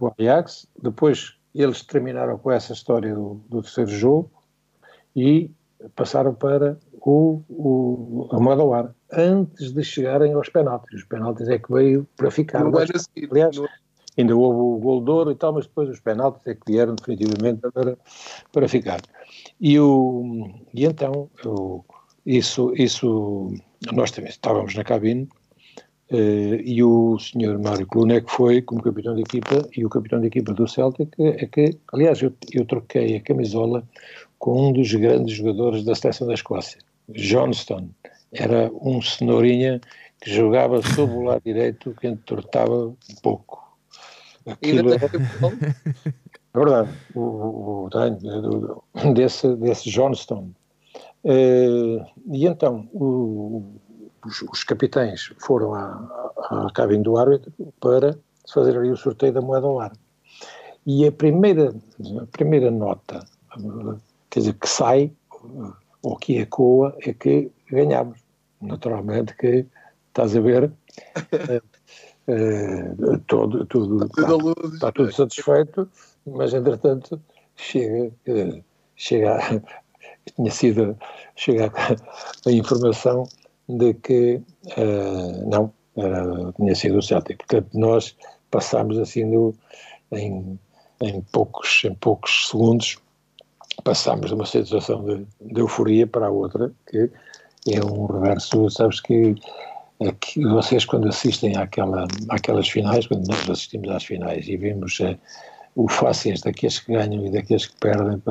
O 0.00 0.12
Ajax. 0.18 0.66
Depois 0.82 1.35
eles 1.62 1.82
terminaram 1.82 2.38
com 2.38 2.50
essa 2.50 2.72
história 2.72 3.14
do, 3.14 3.40
do 3.48 3.62
terceiro 3.62 3.90
jogo 3.90 4.30
e 5.14 5.50
passaram 5.94 6.34
para 6.34 6.78
o, 6.92 7.42
o, 7.48 8.28
a 8.32 8.40
moda 8.40 8.62
ao 8.62 8.74
ar, 8.74 8.94
antes 9.12 9.72
de 9.72 9.82
chegarem 9.84 10.32
aos 10.32 10.48
penaltis. 10.48 11.00
Os 11.00 11.04
penaltis 11.04 11.48
é 11.48 11.58
que 11.58 11.72
veio 11.72 12.06
para 12.16 12.30
ficar. 12.30 12.64
Não 12.64 12.70
mas, 12.72 12.90
assim, 12.90 13.28
aliás, 13.30 13.56
não... 13.56 13.68
ainda 14.18 14.36
houve 14.36 14.58
o 14.58 14.78
gol 14.78 15.04
de 15.04 15.10
ouro 15.10 15.30
e 15.30 15.36
tal, 15.36 15.52
mas 15.52 15.66
depois 15.66 15.88
os 15.88 16.00
penaltis 16.00 16.46
é 16.46 16.54
que 16.54 16.62
vieram 16.66 16.94
definitivamente 16.94 17.60
para, 17.72 17.96
para 18.52 18.68
ficar. 18.68 19.00
E, 19.60 19.78
o, 19.78 20.50
e 20.74 20.84
então, 20.84 21.30
o, 21.44 21.84
isso, 22.24 22.72
isso, 22.74 23.54
nós 23.92 24.10
também 24.10 24.30
estávamos 24.30 24.74
na 24.74 24.82
cabine 24.82 25.28
Uh, 26.10 26.62
e 26.64 26.84
o 26.84 27.18
senhor 27.18 27.58
Mário 27.58 27.84
Clunek 27.86 28.30
foi 28.30 28.62
como 28.62 28.80
capitão 28.80 29.14
de 29.16 29.22
equipa 29.22 29.68
e 29.76 29.84
o 29.84 29.88
capitão 29.88 30.20
de 30.20 30.28
equipa 30.28 30.54
do 30.54 30.68
Celtic 30.68 31.10
é 31.18 31.46
que, 31.46 31.76
aliás, 31.92 32.22
eu, 32.22 32.32
eu 32.52 32.64
troquei 32.64 33.16
a 33.16 33.20
camisola 33.20 33.82
com 34.38 34.68
um 34.68 34.72
dos 34.72 34.92
grandes 34.94 35.36
jogadores 35.36 35.84
da 35.84 35.96
seleção 35.96 36.28
da 36.28 36.34
Escócia, 36.34 36.78
Johnston. 37.08 37.88
Era 38.32 38.70
um 38.80 39.02
cenourinha 39.02 39.80
que 40.20 40.32
jogava 40.32 40.80
sob 40.80 41.12
o 41.12 41.22
lado 41.22 41.42
direito 41.44 41.94
que 42.00 42.06
entortava 42.06 42.86
um 42.86 42.96
pouco. 43.20 43.66
Aquilo 44.46 44.92
é, 44.92 44.96
é 45.02 46.58
verdade, 46.58 46.90
o, 47.16 47.86
o 47.86 47.90
tenho, 47.90 49.12
desse, 49.12 49.56
desse 49.56 49.90
Johnston. 49.90 50.50
Uh, 51.24 52.06
e 52.30 52.46
então, 52.46 52.88
o, 52.92 53.80
os, 54.26 54.42
os, 54.42 54.64
capitães 54.64 55.32
foram 55.38 55.74
à, 55.74 56.32
à 56.50 56.70
cabine 56.74 57.02
do 57.02 57.16
árbitro 57.16 57.52
para 57.80 58.18
fazer 58.52 58.76
ali 58.76 58.90
o 58.90 58.96
sorteio 58.96 59.32
da 59.32 59.40
moeda 59.40 59.66
ao 59.66 59.80
ar. 59.80 59.92
E 60.86 61.06
a 61.06 61.12
primeira, 61.12 61.74
a 62.22 62.26
primeira 62.26 62.70
nota, 62.70 63.26
quer 64.30 64.40
dizer, 64.40 64.54
que 64.54 64.68
sai, 64.68 65.12
ou 66.02 66.16
que 66.16 66.38
ecoa, 66.38 66.96
é 67.00 67.12
que 67.12 67.50
ganhamos. 67.70 68.18
Naturalmente 68.60 69.36
que, 69.36 69.66
estás 70.08 70.36
a 70.36 70.40
ver, 70.40 70.72
é, 71.32 71.60
é, 72.28 73.18
todo, 73.26 73.66
tudo, 73.66 74.06
está, 74.06 74.22
está, 74.74 74.92
tudo 74.92 75.12
satisfeito, 75.12 75.88
mas 76.26 76.54
entretanto 76.54 77.20
chega, 77.54 78.12
chega 78.94 79.36
a, 79.36 79.60
tinha 80.34 80.50
sido, 80.50 80.96
chega 81.34 81.66
a, 81.66 82.48
a 82.48 82.52
informação 82.52 83.28
de 83.68 83.94
que 83.94 84.40
uh, 84.76 85.48
não, 85.48 85.72
era, 85.96 86.52
tinha 86.52 86.74
sido 86.74 86.98
o 86.98 87.02
Celtic. 87.02 87.38
Portanto, 87.38 87.68
nós 87.74 88.16
passámos 88.50 88.98
assim 88.98 89.52
em 90.12 90.58
em 91.00 91.20
poucos, 91.20 91.82
em 91.84 91.94
poucos 91.94 92.48
segundos 92.48 92.98
passámos 93.84 94.28
de 94.28 94.34
uma 94.34 94.46
situação 94.46 95.04
de, 95.04 95.26
de, 95.40 95.60
euforia 95.60 96.06
para 96.06 96.26
a 96.26 96.30
outra, 96.30 96.72
que 96.90 97.10
é 97.68 97.84
um 97.84 98.06
reverso, 98.06 98.70
sabes 98.70 99.00
que, 99.00 99.34
é 100.00 100.12
que 100.12 100.42
vocês 100.42 100.84
quando 100.84 101.08
assistem 101.08 101.56
àquela, 101.56 102.06
àquelas 102.30 102.68
finais, 102.68 103.06
quando 103.06 103.26
nós 103.28 103.50
assistimos 103.50 103.90
às 103.90 104.04
finais 104.04 104.48
e 104.48 104.56
vimos 104.56 104.98
é, 105.00 105.18
o 105.74 105.88
fáceis 105.88 106.40
daqueles 106.40 106.78
que 106.78 106.92
ganham 106.92 107.26
e 107.26 107.30
daqueles 107.30 107.66
que 107.66 107.76
perdem, 107.78 108.22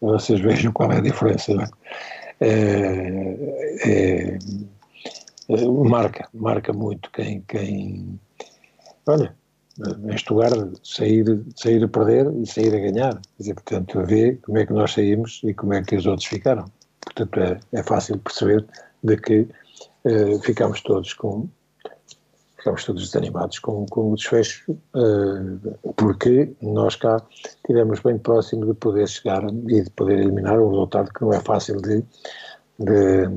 vocês 0.00 0.40
vejam 0.40 0.72
qual 0.72 0.90
é 0.92 0.98
a 0.98 1.02
diferença. 1.02 1.52
É? 1.52 1.54
É, 1.54 2.25
é, 2.40 4.38
marca, 5.84 6.28
marca 6.34 6.72
muito 6.72 7.10
quem, 7.12 7.42
quem 7.42 8.18
olha, 9.06 9.34
neste 9.98 10.32
lugar 10.32 10.50
sair, 10.82 11.44
sair 11.54 11.84
a 11.84 11.88
perder 11.88 12.32
e 12.34 12.46
sair 12.46 12.74
a 12.74 12.90
ganhar. 12.90 13.14
Quer 13.14 13.38
dizer, 13.38 13.54
portanto, 13.54 14.04
ver 14.04 14.38
como 14.42 14.58
é 14.58 14.66
que 14.66 14.72
nós 14.72 14.92
saímos 14.92 15.40
e 15.44 15.54
como 15.54 15.74
é 15.74 15.82
que 15.82 15.96
os 15.96 16.06
outros 16.06 16.26
ficaram. 16.26 16.64
Portanto, 17.00 17.40
é, 17.40 17.78
é 17.78 17.82
fácil 17.82 18.18
perceber 18.18 18.64
de 19.02 19.16
que 19.16 19.40
uh, 20.04 20.40
ficamos 20.42 20.80
todos 20.82 21.12
com 21.14 21.48
ficamos 22.66 22.84
todos 22.84 23.10
desanimados 23.10 23.58
com, 23.60 23.86
com 23.86 24.12
o 24.12 24.16
desfecho, 24.16 24.72
uh, 24.72 25.92
porque 25.94 26.52
nós 26.60 26.96
cá 26.96 27.22
estivemos 27.32 28.00
bem 28.00 28.18
próximo 28.18 28.66
de 28.66 28.74
poder 28.74 29.06
chegar 29.08 29.44
e 29.44 29.82
de 29.82 29.90
poder 29.90 30.18
eliminar 30.18 30.58
um 30.58 30.70
resultado 30.70 31.12
que 31.12 31.22
não 31.22 31.32
é 31.32 31.40
fácil 31.40 31.80
de, 31.80 32.02
de, 32.78 33.28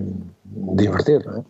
de 0.46 0.88
inverter, 0.88 1.24
não 1.26 1.40
é? 1.40 1.44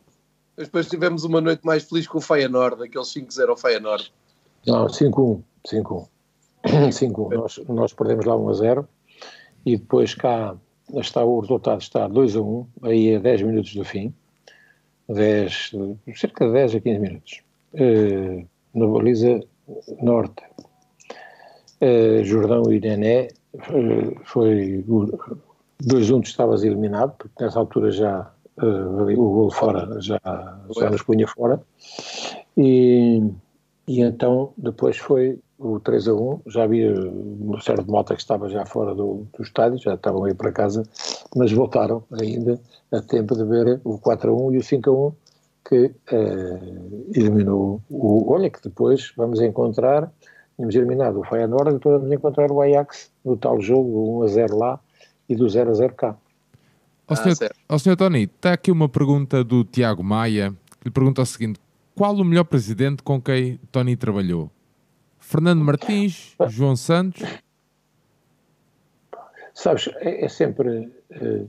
Depois 0.57 0.89
tivemos 0.89 1.23
uma 1.23 1.39
noite 1.39 1.65
mais 1.65 1.83
feliz 1.83 2.05
com 2.05 2.17
o 2.17 2.21
Feyenoord, 2.21 2.83
aqueles 2.83 3.07
5-0 3.13 3.49
ao 3.49 3.55
Feyenoord. 3.55 4.13
Não, 4.67 4.87
5-1. 4.87 5.41
5-1. 5.65 6.07
5-1. 6.65 7.33
Nós, 7.33 7.61
nós 7.69 7.93
perdemos 7.93 8.25
lá 8.25 8.35
1 8.35 8.49
a 8.49 8.53
0 8.53 8.89
e 9.65 9.77
depois 9.77 10.13
cá 10.13 10.57
está 10.95 11.23
o 11.23 11.39
resultado 11.39 11.79
está 11.79 12.09
2 12.09 12.35
a 12.35 12.41
1, 12.41 12.67
aí 12.83 13.15
a 13.15 13.19
10 13.19 13.43
minutos 13.43 13.73
do 13.73 13.85
fim. 13.85 14.13
10, 15.07 15.71
cerca 16.17 16.45
de 16.45 16.51
10 16.51 16.75
a 16.75 16.79
15 16.81 16.99
minutos. 16.99 17.41
Uh, 17.73 18.47
na 18.73 18.87
baliza 18.87 19.39
norte. 20.01 20.43
Uh, 21.81 22.23
Jordão 22.23 22.71
e 22.71 22.79
Nené 22.79 23.29
uh, 23.53 24.19
foi 24.25 24.83
2-1 25.83 26.23
estavas 26.23 26.63
eliminado, 26.63 27.15
porque 27.17 27.43
nessa 27.43 27.59
altura 27.59 27.91
já 27.91 28.31
uh, 28.61 29.11
o 29.11 29.15
gol 29.15 29.51
fora 29.51 30.01
já, 30.01 30.19
já 30.77 30.89
nos 30.89 31.03
punha 31.03 31.27
fora. 31.27 31.61
E 32.57 33.21
e 33.89 34.01
então 34.01 34.53
depois 34.55 34.97
foi 34.97 35.39
o 35.57 35.79
3 35.79 36.09
a 36.09 36.13
1, 36.13 36.41
já 36.45 36.63
havia 36.63 36.93
uma 36.93 37.59
série 37.59 37.83
de 37.83 37.89
motas 37.89 38.17
que 38.17 38.21
estava 38.21 38.47
já 38.47 38.63
fora 38.63 38.93
do, 38.93 39.25
do 39.35 39.43
estádio, 39.43 39.79
já 39.79 39.95
estavam 39.95 40.25
aí 40.25 40.33
para 40.35 40.51
casa, 40.51 40.83
mas 41.35 41.51
voltaram 41.51 42.03
ainda 42.11 42.61
a 42.91 43.01
tempo 43.01 43.35
de 43.35 43.43
ver 43.43 43.81
o 43.83 43.97
4 43.97 44.29
a 44.29 44.33
1 44.47 44.53
e 44.53 44.57
o 44.59 44.63
5 44.63 44.89
a 44.91 44.93
1 44.93 45.13
que 45.69 45.93
eh, 46.11 46.59
eliminou 47.13 47.79
o. 47.87 48.33
Olha, 48.33 48.49
que 48.49 48.59
depois 48.59 49.13
vamos 49.15 49.39
encontrar, 49.39 50.11
tínhamos 50.55 50.73
eliminado 50.73 51.19
o 51.19 51.23
Feyenoord, 51.23 51.73
depois 51.73 52.01
vamos 52.01 52.11
encontrar 52.11 52.51
o 52.51 52.59
Ajax 52.59 53.11
no 53.23 53.37
tal 53.37 53.61
jogo, 53.61 54.21
1 54.21 54.23
a 54.23 54.27
0 54.27 54.57
lá 54.57 54.79
e 55.29 55.35
do 55.35 55.47
0 55.47 55.69
a 55.69 55.73
0 55.75 55.93
cá. 55.93 56.17
Ó 57.07 57.15
senhor, 57.15 57.37
ah, 57.69 57.77
senhor 57.77 57.95
Tony, 57.95 58.23
está 58.23 58.53
aqui 58.53 58.71
uma 58.71 58.89
pergunta 58.89 59.43
do 59.43 59.63
Tiago 59.63 60.03
Maia, 60.03 60.51
que 60.79 60.85
lhe 60.85 60.91
pergunta 60.91 61.21
o 61.21 61.25
seguinte: 61.25 61.59
qual 61.95 62.15
o 62.15 62.25
melhor 62.25 62.45
presidente 62.45 63.03
com 63.03 63.21
quem 63.21 63.59
Tony 63.71 63.95
trabalhou? 63.95 64.49
Fernando 65.19 65.63
Martins, 65.63 66.35
João 66.47 66.75
Santos? 66.75 67.23
Sabes, 69.53 69.87
é, 69.97 70.25
é 70.25 70.29
sempre. 70.29 70.91
Uh, 71.11 71.47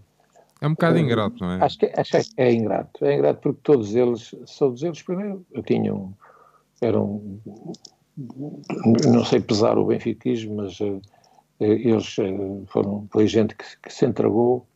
é 0.60 0.66
um 0.66 0.70
bocado 0.70 0.96
uh, 0.96 1.00
ingrato, 1.00 1.42
não 1.42 1.52
é? 1.52 1.64
Acho 1.64 1.78
que, 1.78 1.92
acho 1.96 2.10
que 2.10 2.40
é 2.40 2.52
ingrato. 2.52 3.04
É 3.04 3.14
ingrato 3.14 3.40
porque 3.40 3.60
todos 3.62 3.94
eles, 3.94 4.34
todos 4.58 4.82
eles 4.82 5.02
primeiro, 5.02 5.44
tinham. 5.66 6.14
eram. 6.80 7.22
não 8.16 9.24
sei 9.24 9.40
pesar 9.40 9.78
o 9.78 9.86
benfiquismo, 9.86 10.56
mas 10.56 10.78
uh, 10.80 11.00
eles 11.58 12.16
foram. 12.66 13.06
foi 13.10 13.26
gente 13.26 13.54
que, 13.54 13.64
que 13.82 13.92
se 13.92 14.06
entregou 14.06 14.66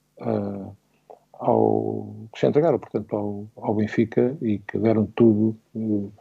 ao, 1.39 2.29
que 2.33 2.41
se 2.41 2.47
entregaram, 2.47 2.79
portanto, 2.79 3.17
ao, 3.17 3.47
ao 3.57 3.75
Benfica 3.75 4.37
e 4.41 4.59
que 4.59 4.79
deram 4.79 5.07
tudo 5.15 5.57
uh, 5.75 6.13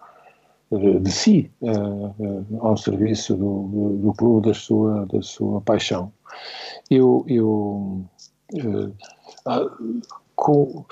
de, 0.71 0.99
de, 0.99 1.11
si 1.11 1.51
uh, 1.61 2.15
uh, 2.19 2.45
ao 2.59 2.77
serviço 2.77 3.35
do, 3.35 3.67
do, 3.67 3.89
do, 3.97 4.13
clube, 4.13 4.47
da 4.47 4.53
sua, 4.53 5.05
da 5.05 5.21
sua 5.21 5.61
paixão. 5.61 6.11
Eu, 6.89 7.25
eu 7.27 8.03
com, 10.35 10.85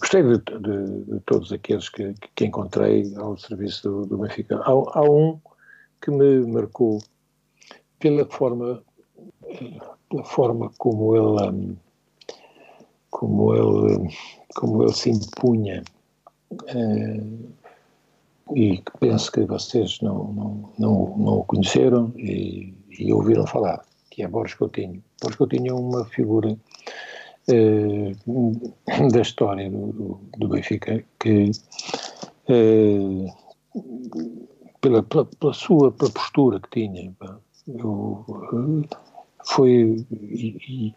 gostei 0.00 0.22
de, 0.22 0.38
de, 0.38 1.04
de, 1.04 1.20
todos 1.26 1.52
aqueles 1.52 1.88
que, 1.88 2.14
que 2.34 2.46
encontrei 2.46 3.14
ao 3.16 3.36
serviço 3.36 3.88
do, 3.88 4.06
do 4.06 4.18
Benfica. 4.18 4.56
Há, 4.56 4.70
há, 4.70 5.02
um 5.02 5.38
que 6.00 6.10
me 6.10 6.46
marcou 6.46 6.98
pela 7.98 8.24
forma, 8.26 8.82
pela 10.08 10.24
forma 10.24 10.70
como 10.78 11.16
ele 11.16 11.50
um, 11.50 11.76
como 13.10 13.54
ele, 13.54 14.08
como 14.54 14.82
ele 14.82 14.92
se 14.92 15.10
impunha, 15.10 15.82
uh, 16.52 17.56
e 18.54 18.82
penso 19.00 19.32
que 19.32 19.40
vocês 19.44 20.00
não, 20.02 20.32
não, 20.32 20.72
não, 20.78 21.16
não 21.16 21.38
o 21.38 21.44
conheceram 21.44 22.12
e, 22.16 22.74
e, 22.98 23.12
ouviram 23.12 23.46
falar, 23.46 23.84
que 24.16 24.22
é 24.22 24.28
Borges 24.28 24.54
Coutinho. 24.54 25.04
Borges 25.20 25.36
Coutinho 25.36 25.72
é 25.72 25.74
uma 25.74 26.06
figura 26.06 26.56
uh, 27.48 29.08
da 29.12 29.20
história 29.20 29.70
do, 29.70 29.92
do, 29.92 30.20
do 30.38 30.48
Benfica 30.48 31.04
que, 31.20 31.50
uh, 32.48 33.26
pela, 34.80 35.02
pela, 35.02 35.26
pela, 35.26 35.52
sua 35.52 35.92
pela 35.92 36.10
postura 36.10 36.58
que 36.60 36.70
tinha, 36.70 37.14
eu, 37.68 38.24
foi. 39.44 40.06
E, 40.10 40.94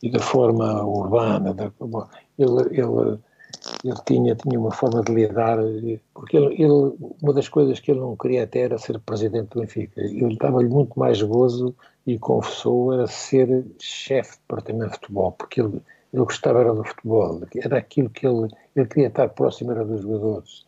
e 0.00 0.10
da 0.10 0.20
forma 0.20 0.84
urbana. 0.84 1.52
Da, 1.52 1.72
ele, 2.38 2.60
ele, 2.70 3.18
ele 3.84 3.96
tinha, 4.06 4.34
tinha 4.34 4.58
uma 4.58 4.70
forma 4.70 5.02
de 5.02 5.12
lidar, 5.12 5.58
porque 6.14 6.36
ele, 6.36 6.54
ele, 6.54 6.94
uma 7.20 7.32
das 7.32 7.48
coisas 7.48 7.80
que 7.80 7.90
ele 7.90 8.00
não 8.00 8.16
queria 8.16 8.44
até 8.44 8.60
era 8.60 8.78
ser 8.78 8.98
presidente 9.00 9.50
do 9.50 9.60
Benfica. 9.60 10.00
Ele 10.00 10.36
dava-lhe 10.36 10.68
muito 10.68 10.98
mais 10.98 11.20
gozo 11.20 11.74
e 12.06 12.18
confessou 12.18 12.92
era 12.94 13.06
ser 13.06 13.64
chefe 13.80 14.36
do 14.36 14.40
departamento 14.42 14.92
de 14.92 14.98
futebol, 14.98 15.32
porque 15.32 15.60
ele, 15.60 15.82
ele 16.12 16.24
gostava 16.24 16.60
era 16.60 16.74
do 16.74 16.84
futebol, 16.84 17.40
era 17.56 17.78
aquilo 17.78 18.10
que 18.10 18.26
ele, 18.26 18.48
ele 18.76 18.86
queria 18.86 19.08
estar 19.08 19.28
próximo 19.30 19.72
era 19.72 19.84
dos 19.84 20.02
jogadores. 20.02 20.64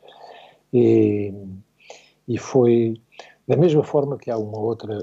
E, 0.73 1.33
e 2.27 2.37
foi 2.37 3.01
da 3.47 3.57
mesma 3.57 3.85
forma 3.85 4.17
que 4.17 4.31
há 4.31 4.39
uma 4.39 4.59
outra, 4.59 5.03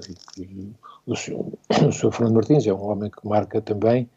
o 1.06 1.16
senhor, 1.16 1.46
o 1.88 1.92
senhor 1.92 2.12
Fernando 2.12 2.36
Martins 2.36 2.68
é 2.68 2.74
um 2.74 2.84
homem 2.84 3.10
que 3.10 3.26
marca 3.28 3.62
também 3.62 4.10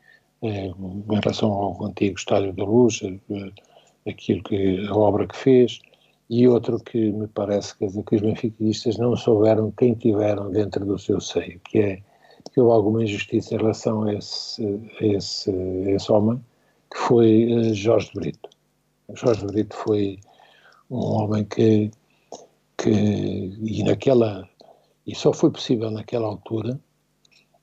é, 0.43 0.67
em 0.67 1.21
relação 1.23 1.53
ao 1.53 1.85
antigo 1.85 2.17
Estádio 2.19 2.53
da 2.53 2.65
Luz, 2.65 3.01
eh, 3.03 3.51
aquilo 4.07 4.43
que, 4.43 4.87
a 4.87 4.95
obra 4.95 5.27
que 5.27 5.37
fez, 5.37 5.81
e 6.29 6.49
outro 6.49 6.79
que 6.81 7.13
me 7.13 7.27
parece 7.29 7.77
que, 7.77 7.87
que 7.87 8.17
os 8.17 8.23
benfiquistas 8.23 8.99
não 8.99 9.17
souberam 9.17 9.71
quem 9.73 9.95
tiveram 9.95 10.51
dentro 10.51 10.85
do 10.85 10.99
seu 10.99 11.21
seio, 11.21 11.61
que 11.61 11.79
é 11.79 12.03
que 12.53 12.61
houve 12.61 12.75
alguma 12.75 13.03
injustiça 13.03 13.55
em 13.55 13.59
relação 13.59 14.05
a 14.05 14.15
esse, 14.15 14.63
a 15.01 15.05
esse, 15.05 15.51
a 15.51 15.91
esse 15.91 16.13
homem, 16.13 16.41
que 16.93 16.99
foi 16.99 17.51
eh, 17.51 17.75
Jorge 17.75 18.11
Brito. 18.15 18.49
Jorge 19.15 19.47
Brito 19.47 19.75
foi 19.75 20.21
um 20.91 20.99
homem 20.99 21.45
que, 21.45 21.91
que 22.77 22.91
e 22.91 23.83
naquela 23.83 24.49
e 25.07 25.15
só 25.15 25.33
foi 25.33 25.51
possível 25.51 25.91
naquela 25.91 26.29
altura 26.29 26.81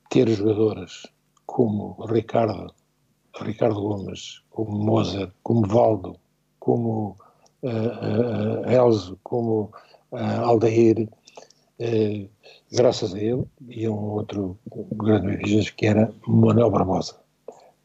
ter 0.09 0.30
jogadores 0.30 1.07
como 1.45 1.95
Ricardo, 2.05 2.73
Ricardo 3.41 3.81
Gomes, 3.81 4.41
como 4.49 4.72
Mozart, 4.72 5.31
como 5.41 5.68
Valdo, 5.68 6.19
como 6.62 7.18
uh, 7.64 7.68
uh, 7.68 8.70
Elzo, 8.70 9.20
como 9.24 9.72
uh, 10.12 10.46
Aldair, 10.46 11.10
uh, 11.80 12.30
graças 12.72 13.14
a 13.14 13.20
ele 13.20 13.44
e 13.68 13.86
a 13.86 13.92
um 13.92 14.12
outro 14.12 14.58
grande 14.94 15.38
dirigente 15.38 15.74
que 15.74 15.88
era 15.88 16.14
Manuel 16.28 16.70
Barbosa. 16.70 17.16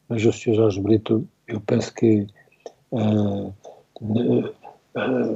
Mas 0.07 0.23
o 0.23 0.31
Sr. 0.31 0.53
Jorge 0.53 0.79
Brito, 0.79 1.27
eu 1.47 1.59
penso 1.61 1.93
que 1.93 2.27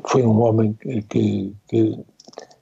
foi 0.08 0.24
um 0.24 0.42
homem 0.42 0.74
que, 1.10 1.54
que 1.68 2.00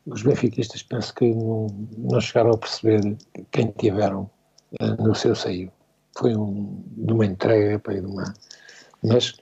os 0.07 0.23
benfiquistas 0.23 0.81
penso 0.81 1.13
que 1.13 1.31
não, 1.35 1.67
não 1.97 2.19
chegaram 2.19 2.51
a 2.51 2.57
perceber 2.57 3.15
quem 3.51 3.67
tiveram 3.77 4.27
no 4.97 5.13
seu 5.13 5.35
seio. 5.35 5.71
Foi 6.17 6.35
um, 6.35 6.81
de 6.97 7.13
uma 7.13 7.25
entrega 7.27 7.77
para 7.77 8.01
de 8.01 8.07
uma. 8.07 8.33
Mas 9.03 9.35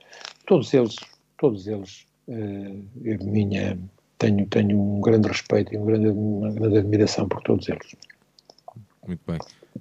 todos 0.48 0.72
eles, 0.74 0.96
todos 1.38 1.66
eles, 1.66 2.06
uh, 2.28 2.84
eu 3.02 3.18
minha, 3.24 3.78
tenho, 4.18 4.46
tenho 4.46 4.78
um 4.78 5.00
grande 5.00 5.28
respeito 5.28 5.72
e 5.72 5.78
um 5.78 5.86
grande, 5.86 6.08
uma 6.08 6.50
grande 6.50 6.78
admiração 6.78 7.28
por 7.28 7.42
todos 7.42 7.68
eles. 7.68 7.96
Muito 9.06 9.22
bem. 9.26 9.38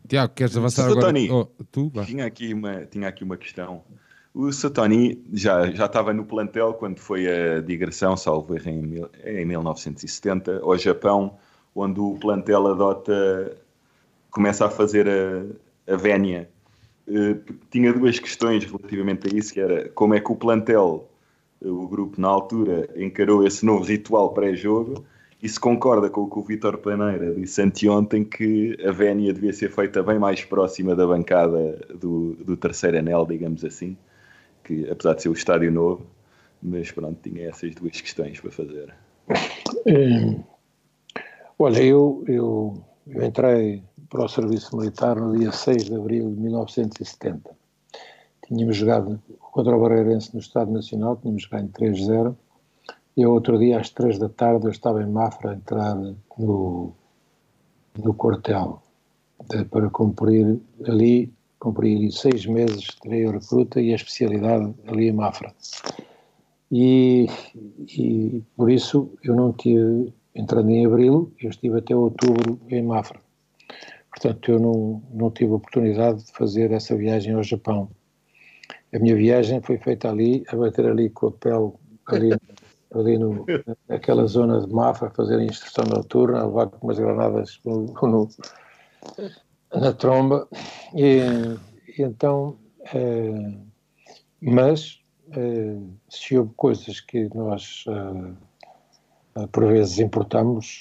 Tiago, 0.07 0.33
queres 0.33 0.55
avançar 0.55 0.83
Sr. 0.83 0.91
agora? 0.91 1.07
Tony, 1.07 1.29
Oh, 1.29 1.45
tu? 1.71 1.91
Tinha 2.05 2.25
aqui 2.25 2.53
uma, 2.53 2.85
tinha 2.85 3.07
aqui 3.07 3.23
uma 3.23 3.35
questão. 3.35 3.83
O 4.33 4.51
Satoni 4.51 5.23
já, 5.33 5.69
já 5.71 5.87
estava 5.87 6.13
no 6.13 6.23
plantel 6.23 6.75
quando 6.75 6.99
foi 6.99 7.27
a 7.27 7.59
digressão, 7.59 8.15
salvo 8.15 8.55
erro, 8.55 8.69
em, 8.69 9.41
em 9.41 9.45
1970, 9.45 10.59
ao 10.61 10.77
Japão, 10.77 11.37
onde 11.73 11.99
o 11.99 12.15
plantel 12.19 12.67
adota, 12.67 13.57
começa 14.29 14.65
a 14.65 14.69
fazer 14.69 15.07
a, 15.07 15.91
a 15.93 15.95
vénia. 15.95 16.49
Eh, 17.07 17.37
tinha 17.71 17.91
duas 17.93 18.19
questões 18.19 18.63
relativamente 18.65 19.27
a 19.27 19.35
isso, 19.35 19.53
que 19.53 19.59
era 19.59 19.89
como 19.89 20.13
é 20.13 20.19
que 20.19 20.31
o 20.31 20.35
plantel, 20.35 21.09
eh, 21.09 21.16
o 21.61 21.87
grupo 21.87 22.19
na 22.19 22.27
altura, 22.27 22.89
encarou 22.95 23.45
esse 23.45 23.65
novo 23.65 23.83
ritual 23.83 24.33
pré-jogo 24.33 25.03
e 25.41 25.47
se 25.47 25.59
concorda 25.59 26.09
com 26.09 26.21
o 26.21 26.29
que 26.29 26.39
o 26.39 26.43
Vítor 26.43 26.77
Paneira 26.77 27.33
disse 27.33 27.61
anteontem 27.61 28.23
que 28.23 28.77
a 28.85 28.91
vénia 28.91 29.33
devia 29.33 29.53
ser 29.53 29.69
feita 29.69 30.01
bem 30.01 30.17
mais 30.17 30.43
próxima 30.43 30.95
da 30.95 31.05
bancada 31.05 31.79
do, 31.99 32.35
do 32.35 32.57
terceiro 32.57 32.97
anel, 32.97 33.25
digamos 33.25 33.63
assim, 33.63 33.95
que 34.63 34.89
apesar 34.89 35.13
de 35.13 35.23
ser 35.23 35.29
o 35.29 35.33
estádio 35.33 35.71
novo, 35.71 36.05
mas 36.61 36.91
pronto, 36.91 37.17
tinha 37.21 37.49
essas 37.49 37.73
duas 37.75 38.01
questões 38.01 38.39
para 38.39 38.51
fazer. 38.51 38.93
Hum, 39.85 40.43
olha, 41.59 41.83
eu, 41.83 42.23
eu, 42.27 42.83
eu 43.07 43.23
entrei 43.23 43.83
para 44.09 44.25
o 44.25 44.27
serviço 44.27 44.75
militar 44.75 45.15
no 45.17 45.37
dia 45.37 45.51
6 45.51 45.85
de 45.85 45.95
abril 45.95 46.29
de 46.31 46.41
1970. 46.41 47.56
Tínhamos 48.47 48.77
jogado 48.77 49.21
contra 49.39 49.75
o 49.75 49.81
Barreirense 49.81 50.33
no 50.33 50.39
Estado 50.39 50.71
Nacional, 50.71 51.17
tínhamos 51.17 51.45
ganho 51.45 51.67
3-0. 51.69 52.35
E 53.15 53.23
ao 53.23 53.33
outro 53.33 53.57
dia, 53.57 53.79
às 53.79 53.89
3 53.89 54.17
da 54.19 54.29
tarde, 54.29 54.65
eu 54.65 54.71
estava 54.71 55.01
em 55.01 55.09
Mafra 55.09 55.51
a 55.51 55.55
entrar 55.55 55.95
no, 56.37 56.93
no 57.97 58.13
quartel 58.13 58.81
de- 59.49 59.65
para 59.65 59.89
cumprir 59.89 60.59
ali, 60.87 61.33
cumprir 61.59 61.97
ali 61.97 62.11
seis 62.11 62.45
meses, 62.45 62.87
terei 63.01 63.25
a 63.25 63.31
recruta 63.31 63.81
e 63.81 63.91
a 63.91 63.95
especialidade 63.95 64.73
ali 64.87 65.07
em 65.09 65.13
Mafra. 65.13 65.53
E, 66.71 67.27
e 67.97 68.43
por 68.55 68.69
isso 68.69 69.09
eu 69.23 69.35
não 69.35 69.51
tive, 69.53 70.13
entrando 70.35 70.69
em 70.69 70.85
abril, 70.85 71.31
eu 71.41 71.49
estive 71.49 71.79
até 71.79 71.95
outubro 71.95 72.59
em 72.69 72.83
Mafra. 72.83 73.19
Portanto, 74.11 74.51
eu 74.51 74.59
não, 74.59 75.01
não 75.13 75.31
tive 75.31 75.53
oportunidade 75.53 76.23
de 76.23 76.31
fazer 76.31 76.71
essa 76.71 76.95
viagem 76.95 77.33
ao 77.33 77.43
Japão. 77.43 77.89
A 78.93 78.99
minha 78.99 79.15
viagem 79.15 79.61
foi 79.61 79.77
feita 79.77 80.09
ali, 80.09 80.43
a 80.47 80.55
bater 80.55 80.85
ali 80.85 81.09
com 81.09 81.27
a 81.27 81.31
pele, 81.31 81.71
ali, 82.07 82.31
ali 82.93 83.17
no, 83.17 83.45
naquela 83.87 84.25
zona 84.27 84.61
de 84.65 84.73
Mafra, 84.73 85.09
fazer 85.11 85.37
a 85.39 85.43
instrução 85.43 85.83
noturna, 85.85 86.39
a 86.39 86.45
levar 86.45 86.67
com 86.67 86.87
umas 86.87 86.97
granadas 86.97 87.59
no, 87.65 87.81
no- 88.01 88.29
na 89.73 89.91
tromba. 89.93 90.47
E, 90.95 91.19
e 91.97 92.01
então, 92.01 92.57
eh, 92.93 93.53
mas 94.41 94.99
eh, 95.33 95.75
se 96.09 96.37
houve 96.37 96.53
coisas 96.55 97.01
que 97.01 97.27
nós 97.35 97.83
eh, 99.35 99.47
por 99.51 99.67
vezes 99.67 99.99
importamos, 99.99 100.79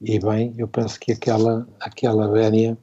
e 0.00 0.18
bem, 0.18 0.52
eu 0.58 0.66
penso 0.66 0.98
que 0.98 1.12
aquela, 1.12 1.68
aquela 1.78 2.28
vénia, 2.28 2.76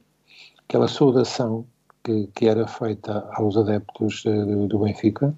aquela 0.66 0.88
saudação 0.88 1.66
que, 2.04 2.28
que 2.34 2.46
era 2.46 2.68
feita 2.68 3.26
aos 3.32 3.56
adeptos 3.56 4.22
eh, 4.26 4.44
do, 4.44 4.68
do 4.68 4.78
Benfica, 4.78 5.34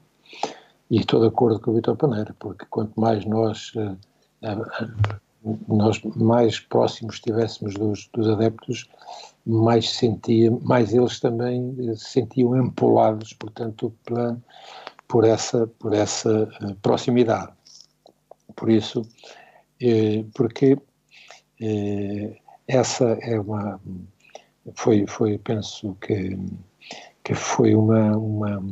e 0.91 0.99
estou 0.99 1.21
de 1.21 1.29
acordo 1.29 1.61
com 1.61 1.71
o 1.71 1.75
Vitor 1.75 1.97
Paneira, 1.97 2.35
porque 2.39 2.67
quanto 2.69 3.01
mais 3.01 3.25
nós, 3.25 3.73
eh, 3.77 4.57
nós 5.69 6.03
mais 6.17 6.61
próximos 6.61 7.15
estivéssemos 7.15 7.75
dos, 7.75 8.11
dos 8.13 8.29
adeptos, 8.29 8.91
mais 9.47 9.91
sentia, 9.91 10.51
mais 10.63 10.93
eles 10.93 11.21
também 11.21 11.75
eh, 11.79 11.95
se 11.95 12.11
sentiam 12.11 12.57
empolados, 12.57 13.33
portanto, 13.33 13.95
pela, 14.05 14.37
por 15.07 15.25
essa, 15.25 15.69
por 15.79 15.95
essa 15.95 16.51
proximidade. 16.83 17.53
Por 18.57 18.71
isso, 18.71 19.07
porque 20.35 20.79
essa 22.67 23.05
é 23.21 23.39
uma 23.39 23.79
foi 24.75 25.07
foi 25.07 25.39
penso 25.39 25.97
que 26.01 26.39
que 27.25 27.35
foi 27.35 27.75
uma, 27.75 28.17
uma 28.17 28.63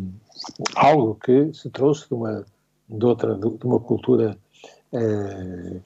algo 0.76 1.16
que 1.16 1.52
se 1.52 1.70
trouxe 1.70 2.08
de 2.08 2.14
uma 2.14 2.44
de 2.88 3.04
outra 3.04 3.34
de 3.34 3.64
uma 3.64 3.80
cultura 3.80 4.36
eh, 4.92 5.80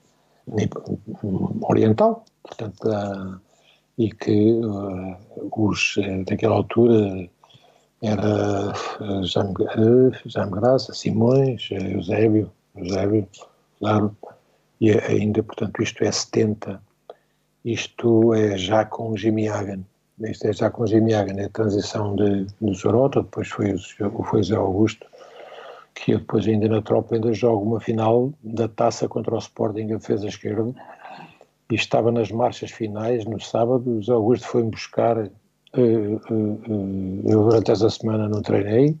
oriental 1.61 2.25
portanto 2.43 2.89
e 3.99 4.09
que 4.11 4.61
eh, 4.61 5.17
os 5.51 5.97
eh, 5.97 6.23
daquela 6.23 6.55
altura 6.55 7.29
era 8.01 8.73
eh, 9.01 9.23
Jaime, 9.23 9.53
Graça, 10.51 10.93
Simões, 10.93 11.69
Eusébio, 11.69 12.49
Eusébio, 12.77 13.27
claro, 13.77 14.15
e 14.79 14.91
ainda, 14.91 15.43
portanto, 15.43 15.83
isto 15.83 16.01
é 16.05 16.11
70, 16.11 16.81
isto 17.65 18.33
é 18.33 18.57
já 18.57 18.85
com 18.85 19.17
Jimmy 19.17 19.49
Hagan, 19.49 19.83
isto 20.27 20.47
é 20.47 20.53
já 20.53 20.69
com 20.69 20.85
Jimmy 20.85 21.13
Hagan, 21.13 21.39
é 21.39 21.45
a 21.45 21.49
transição 21.49 22.15
de, 22.15 22.45
do 22.59 22.73
Sorota, 22.73 23.21
depois 23.21 23.47
foi 23.47 23.73
o, 23.73 24.23
foi 24.23 24.39
o 24.41 24.43
Zé 24.43 24.55
Augusto, 24.55 25.05
que 25.95 26.11
eu 26.11 26.19
depois 26.19 26.47
ainda 26.47 26.67
na 26.67 26.81
tropa 26.81 27.15
ainda 27.15 27.33
jogo 27.33 27.63
uma 27.63 27.79
final 27.79 28.31
da 28.43 28.67
taça 28.67 29.07
contra 29.07 29.35
o 29.35 29.37
Sporting 29.37 29.81
em 29.81 29.87
defesa 29.87 30.27
esquerda, 30.27 30.73
e 31.71 31.75
estava 31.75 32.11
nas 32.11 32.31
marchas 32.31 32.71
finais 32.71 33.25
no 33.25 33.39
sábado, 33.39 33.97
o 33.97 34.03
Zé 34.03 34.11
Augusto 34.11 34.47
foi-me 34.47 34.71
buscar, 34.71 35.17
eh, 35.17 35.29
eh, 35.73 35.81
eh, 35.81 37.31
eu 37.31 37.43
durante 37.43 37.71
essa 37.71 37.89
semana 37.89 38.27
não 38.27 38.41
treinei, 38.41 38.97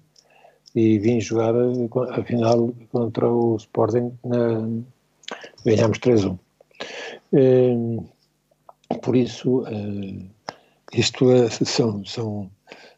e 0.75 0.99
vim 0.99 1.19
jogar 1.19 1.53
a, 1.55 2.19
a 2.19 2.23
final 2.23 2.71
contra 2.91 3.27
o 3.27 3.55
Sporting 3.55 4.13
na, 4.23 4.69
ganhámos 5.65 5.99
3-1. 5.99 6.37
Eh, 7.33 7.75
por 9.01 9.15
isso, 9.15 9.63
isto 10.93 11.31
é- 11.31 11.49
são, 11.49 12.03
são, 12.05 12.49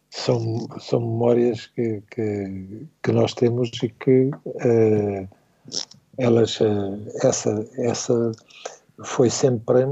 são, 0.10 0.68
são 0.80 1.00
memórias 1.00 1.68
que, 1.68 2.02
que, 2.12 2.88
que 3.04 3.12
nós 3.12 3.34
temos 3.34 3.70
e 3.84 3.90
que 3.90 4.32
eh, 4.60 5.28
elas, 6.18 6.60
eh, 6.62 7.28
essa, 7.28 7.68
essa 7.78 8.32
foi 9.04 9.30
sempre, 9.30 9.86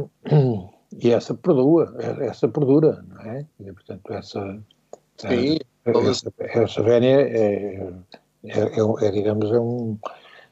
e 1.01 1.11
essa 1.11 1.33
perdura, 1.33 1.93
essa 2.21 2.47
perdura, 2.47 3.03
não 3.07 3.21
é? 3.21 3.45
E, 3.59 3.71
portanto, 3.71 4.13
essa, 4.13 4.59
Sim, 5.17 5.57
essa, 5.85 6.31
essa 6.39 6.81
vénia 6.81 7.21
é, 7.21 7.75
é, 8.43 8.59
é, 8.59 9.07
é, 9.07 9.11
digamos, 9.11 9.51
é, 9.51 9.59
um, 9.59 9.97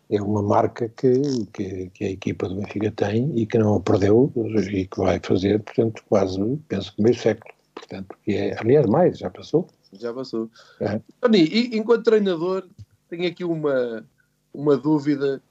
é 0.09 0.21
uma 0.21 0.41
marca 0.41 0.89
que, 0.89 1.45
que, 1.53 1.89
que 1.89 2.05
a 2.05 2.09
equipa 2.09 2.47
do 2.47 2.55
Benfica 2.55 2.91
tem 2.91 3.37
e 3.37 3.45
que 3.45 3.57
não 3.57 3.75
a 3.75 3.79
perdeu 3.79 4.31
e 4.71 4.85
que 4.85 4.97
vai 4.97 5.19
fazer, 5.21 5.61
portanto, 5.61 6.03
quase, 6.07 6.39
penso 6.67 6.95
que 6.95 7.01
meio 7.01 7.15
século. 7.15 7.53
Portanto, 7.75 8.15
que 8.23 8.35
é, 8.35 8.59
aliás, 8.59 8.85
mais, 8.87 9.17
já 9.19 9.29
passou. 9.29 9.67
já 9.93 10.13
passou. 10.13 10.49
É. 10.79 10.99
Tony, 11.21 11.43
e, 11.43 11.77
enquanto 11.77 12.05
treinador, 12.05 12.67
tenho 13.09 13.27
aqui 13.27 13.43
uma, 13.43 14.05
uma 14.53 14.77
dúvida 14.77 15.41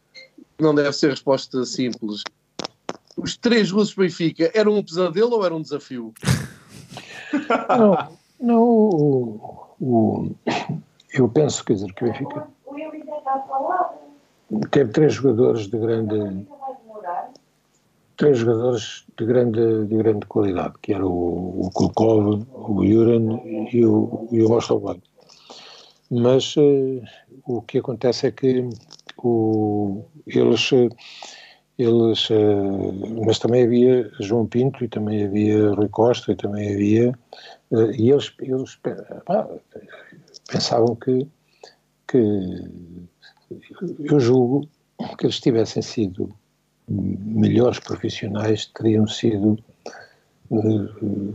que 0.56 0.62
não 0.62 0.74
deve 0.74 0.92
ser 0.92 1.10
resposta 1.10 1.64
simples. 1.64 2.22
Os 3.16 3.36
três 3.36 3.70
russos 3.70 3.94
Benfica 3.94 4.50
eram 4.54 4.74
um 4.74 4.82
pesadelo 4.82 5.36
ou 5.36 5.44
era 5.44 5.54
um 5.54 5.62
desafio? 5.62 6.12
Não, 7.68 8.16
não 8.40 8.62
o, 8.62 9.66
o, 9.80 10.30
eu 11.12 11.28
penso, 11.28 11.64
quer 11.64 11.74
dizer, 11.74 11.92
que 11.92 12.04
o 12.04 12.06
Benfica 12.06 12.48
teve 14.70 14.92
três 14.92 15.14
jogadores 15.14 15.68
de 15.68 15.78
grande 15.78 16.46
três 18.16 18.38
jogadores 18.38 19.04
de 19.18 19.26
grande, 19.26 19.86
de 19.86 19.96
grande 19.96 20.26
qualidade, 20.26 20.74
que 20.82 20.94
era 20.94 21.06
o, 21.06 21.66
o 21.66 21.70
Kulkov, 21.70 22.46
o 22.52 22.84
Juran 22.84 23.40
e 23.72 23.84
o, 23.84 24.28
e 24.32 24.42
o. 24.42 25.00
Mas 26.10 26.56
uh, 26.56 27.02
o 27.44 27.62
que 27.62 27.78
acontece 27.78 28.28
é 28.28 28.30
que 28.30 28.68
o, 29.18 30.04
eles, 30.26 30.70
eles 31.78 32.30
uh, 32.30 33.24
mas 33.24 33.38
também 33.38 33.64
havia 33.64 34.10
João 34.20 34.46
Pinto 34.46 34.84
e 34.84 34.88
também 34.88 35.24
havia 35.24 35.72
Rui 35.72 35.88
Costa 35.88 36.32
e 36.32 36.36
também 36.36 36.72
havia 36.72 37.12
uh, 37.70 37.90
e 37.90 38.10
eles, 38.10 38.32
eles 38.40 38.78
pensavam 40.48 40.94
que, 40.94 41.26
que 42.06 42.64
eu 43.98 44.20
julgo 44.20 44.68
que 45.18 45.26
eles 45.26 45.40
tivessem 45.40 45.82
sido 45.82 46.34
melhores 46.88 47.78
profissionais 47.80 48.66
teriam 48.66 49.06
sido, 49.06 49.58
eh, 50.52 51.34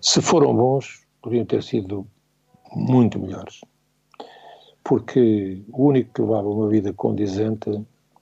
se 0.00 0.20
foram 0.20 0.54
bons, 0.54 1.06
poderiam 1.22 1.46
ter 1.46 1.62
sido 1.62 2.06
muito 2.74 3.18
melhores. 3.18 3.60
Porque 4.82 5.62
o 5.72 5.86
único 5.86 6.14
que 6.14 6.22
levava 6.22 6.48
uma 6.48 6.68
vida 6.68 6.92
condizente 6.92 7.70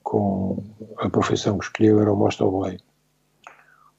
com 0.03 0.63
a 0.99 1.09
profissão 1.09 1.59
que 1.59 1.65
escolheu 1.65 2.01
era 2.01 2.13
o 2.13 2.17
mostoboy. 2.17 2.79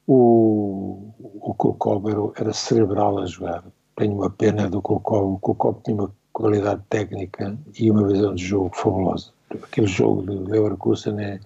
O, 0.06 1.12
o 1.18 1.54
Kulkov 1.54 2.32
era, 2.36 2.52
cerebral 2.52 3.18
a 3.18 3.26
jogar. 3.26 3.64
Tenho 3.96 4.14
uma 4.14 4.30
pena 4.30 4.68
do 4.68 4.80
Kulkov. 4.80 5.34
O 5.34 5.38
Kulkov 5.38 5.82
tinha 5.82 5.96
uma 5.96 6.12
qualidade 6.38 6.80
técnica 6.88 7.58
e 7.76 7.90
uma 7.90 8.06
visão 8.06 8.32
de 8.32 8.44
jogo 8.44 8.70
fabulosa. 8.72 9.32
Aquele 9.50 9.88
jogo 9.88 10.22
de 10.22 10.50
Leverkusen 10.50 11.18
é, 11.20 11.40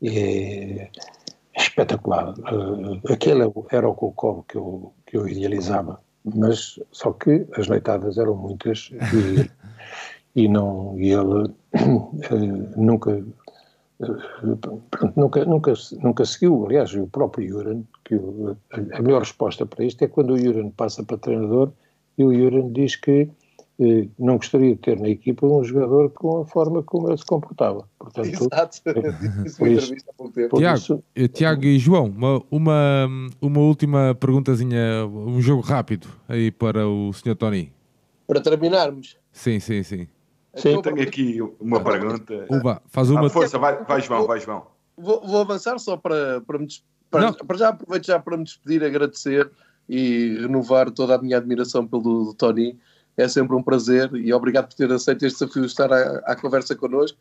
é 0.00 0.88
espetacular. 1.56 2.32
Uh, 2.38 3.12
aquele 3.12 3.42
era 3.70 3.88
o 3.88 3.94
Kulkov 3.94 4.44
que 4.46 4.56
eu, 4.56 4.92
que 5.06 5.16
eu 5.16 5.26
idealizava, 5.26 6.00
mas 6.36 6.78
só 6.92 7.12
que 7.12 7.44
as 7.56 7.66
noitadas 7.66 8.16
eram 8.16 8.36
muitas 8.36 8.92
e, 9.12 9.50
e 10.44 10.48
não 10.48 10.94
e 10.96 11.10
ele 11.10 11.48
uh, 11.48 12.14
nunca 12.76 13.10
uh, 13.10 14.82
nunca 15.16 15.44
nunca 15.44 15.74
nunca 16.00 16.24
seguiu 16.24 16.64
aliás 16.66 16.94
o 16.94 17.08
próprio 17.08 17.48
Juran 17.48 17.82
que 18.04 18.14
o, 18.14 18.56
a, 18.70 18.98
a 18.98 19.02
melhor 19.02 19.22
resposta 19.22 19.66
para 19.66 19.84
isto 19.84 20.04
é 20.04 20.08
quando 20.08 20.34
o 20.34 20.38
Juran 20.38 20.70
passa 20.70 21.02
para 21.02 21.18
treinador 21.18 21.72
e 22.16 22.24
o 22.24 22.32
Juran 22.32 22.72
diz 22.72 22.94
que 22.94 23.28
não 24.18 24.36
gostaria 24.36 24.74
de 24.74 24.80
ter 24.80 25.00
na 25.00 25.08
equipa 25.08 25.46
um 25.46 25.62
jogador 25.64 26.10
com 26.10 26.40
a 26.40 26.46
forma 26.46 26.82
como 26.82 27.08
ele 27.08 27.18
se 27.18 27.24
comportava. 27.24 27.88
Portanto, 27.98 28.28
Exato, 28.32 28.80
isso, 29.44 29.66
isso, 29.66 29.94
Tiago, 30.56 31.04
eh, 31.14 31.28
Tiago 31.28 31.64
e 31.64 31.78
João, 31.78 32.06
uma, 32.06 32.42
uma, 32.50 33.08
uma 33.40 33.60
última 33.60 34.14
perguntazinha, 34.18 35.06
um 35.06 35.40
jogo 35.40 35.62
rápido 35.62 36.08
aí 36.28 36.50
para 36.50 36.86
o 36.86 37.12
Sr. 37.12 37.36
Tony. 37.36 37.72
Para 38.26 38.40
terminarmos. 38.40 39.16
Sim, 39.32 39.60
sim, 39.60 39.82
sim. 39.82 40.06
Sim, 40.54 40.82
tenho 40.82 41.02
aqui 41.02 41.40
uma 41.58 41.80
pergunta. 41.82 42.46
Uba, 42.50 42.82
faz 42.86 43.08
uma. 43.08 43.26
Ah, 43.26 43.30
força, 43.30 43.58
vai, 43.58 43.82
vai 43.84 44.00
João, 44.02 44.26
vai 44.26 44.38
João. 44.38 44.66
Vou, 44.96 45.26
vou 45.26 45.40
avançar 45.40 45.78
só 45.78 45.96
para, 45.96 46.42
para 46.42 46.58
me 46.58 46.66
para, 47.10 47.32
para 47.32 47.58
já 47.58 47.68
aproveito 47.68 48.06
já 48.06 48.18
para 48.18 48.36
me 48.36 48.44
despedir, 48.44 48.82
agradecer 48.82 49.50
e 49.88 50.38
renovar 50.40 50.90
toda 50.90 51.14
a 51.14 51.18
minha 51.18 51.36
admiração 51.36 51.86
pelo 51.86 52.34
Tony 52.34 52.78
é 53.16 53.28
sempre 53.28 53.54
um 53.54 53.62
prazer 53.62 54.14
e 54.14 54.32
obrigado 54.32 54.68
por 54.68 54.74
ter 54.74 54.90
aceito 54.90 55.26
este 55.26 55.38
desafio 55.38 55.62
de 55.62 55.68
estar 55.68 55.92
à, 55.92 56.18
à 56.26 56.36
conversa 56.36 56.74
connosco. 56.74 57.18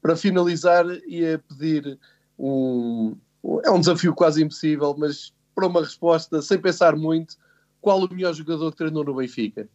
Para 0.00 0.16
finalizar, 0.16 0.84
ia 1.06 1.42
pedir 1.48 1.98
um. 2.38 3.16
É 3.64 3.70
um 3.70 3.80
desafio 3.80 4.14
quase 4.14 4.42
impossível, 4.42 4.94
mas 4.98 5.32
para 5.54 5.66
uma 5.66 5.80
resposta, 5.80 6.40
sem 6.42 6.58
pensar 6.58 6.96
muito, 6.96 7.36
qual 7.80 8.00
o 8.00 8.12
melhor 8.12 8.32
jogador 8.34 8.70
que 8.70 8.78
treinou 8.78 9.04
no 9.04 9.14
Benfica? 9.14 9.68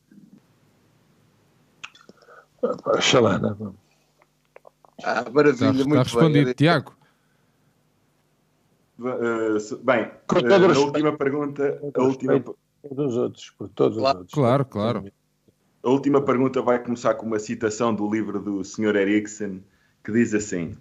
Xalana. 3.00 3.58
Ah, 5.04 5.26
maravilha, 5.32 5.70
está, 5.70 5.74
muito 5.74 5.90
está 5.90 6.04
respondido, 6.04 6.46
bem. 6.46 6.54
Tiago. 6.54 6.98
Uh, 9.00 9.78
bem, 9.84 10.06
uh, 10.06 10.72
a 10.74 10.80
última 10.80 11.18
pergunta. 11.18 11.80
A 11.94 12.02
última... 12.02 12.44
Dos 12.90 13.16
outros, 13.16 13.50
por 13.52 13.70
todos 13.70 13.98
claro, 13.98 14.18
os 14.18 14.22
outros. 14.22 14.34
Claro, 14.34 14.66
claro. 14.66 15.12
A 15.84 15.90
última 15.90 16.20
pergunta 16.20 16.60
vai 16.60 16.84
começar 16.84 17.14
com 17.14 17.28
uma 17.28 17.38
citação 17.38 17.94
do 17.94 18.10
livro 18.10 18.40
do 18.40 18.64
Sr. 18.64 18.96
Eriksen, 18.96 19.64
que 20.04 20.12
diz 20.12 20.34
assim: 20.34 20.76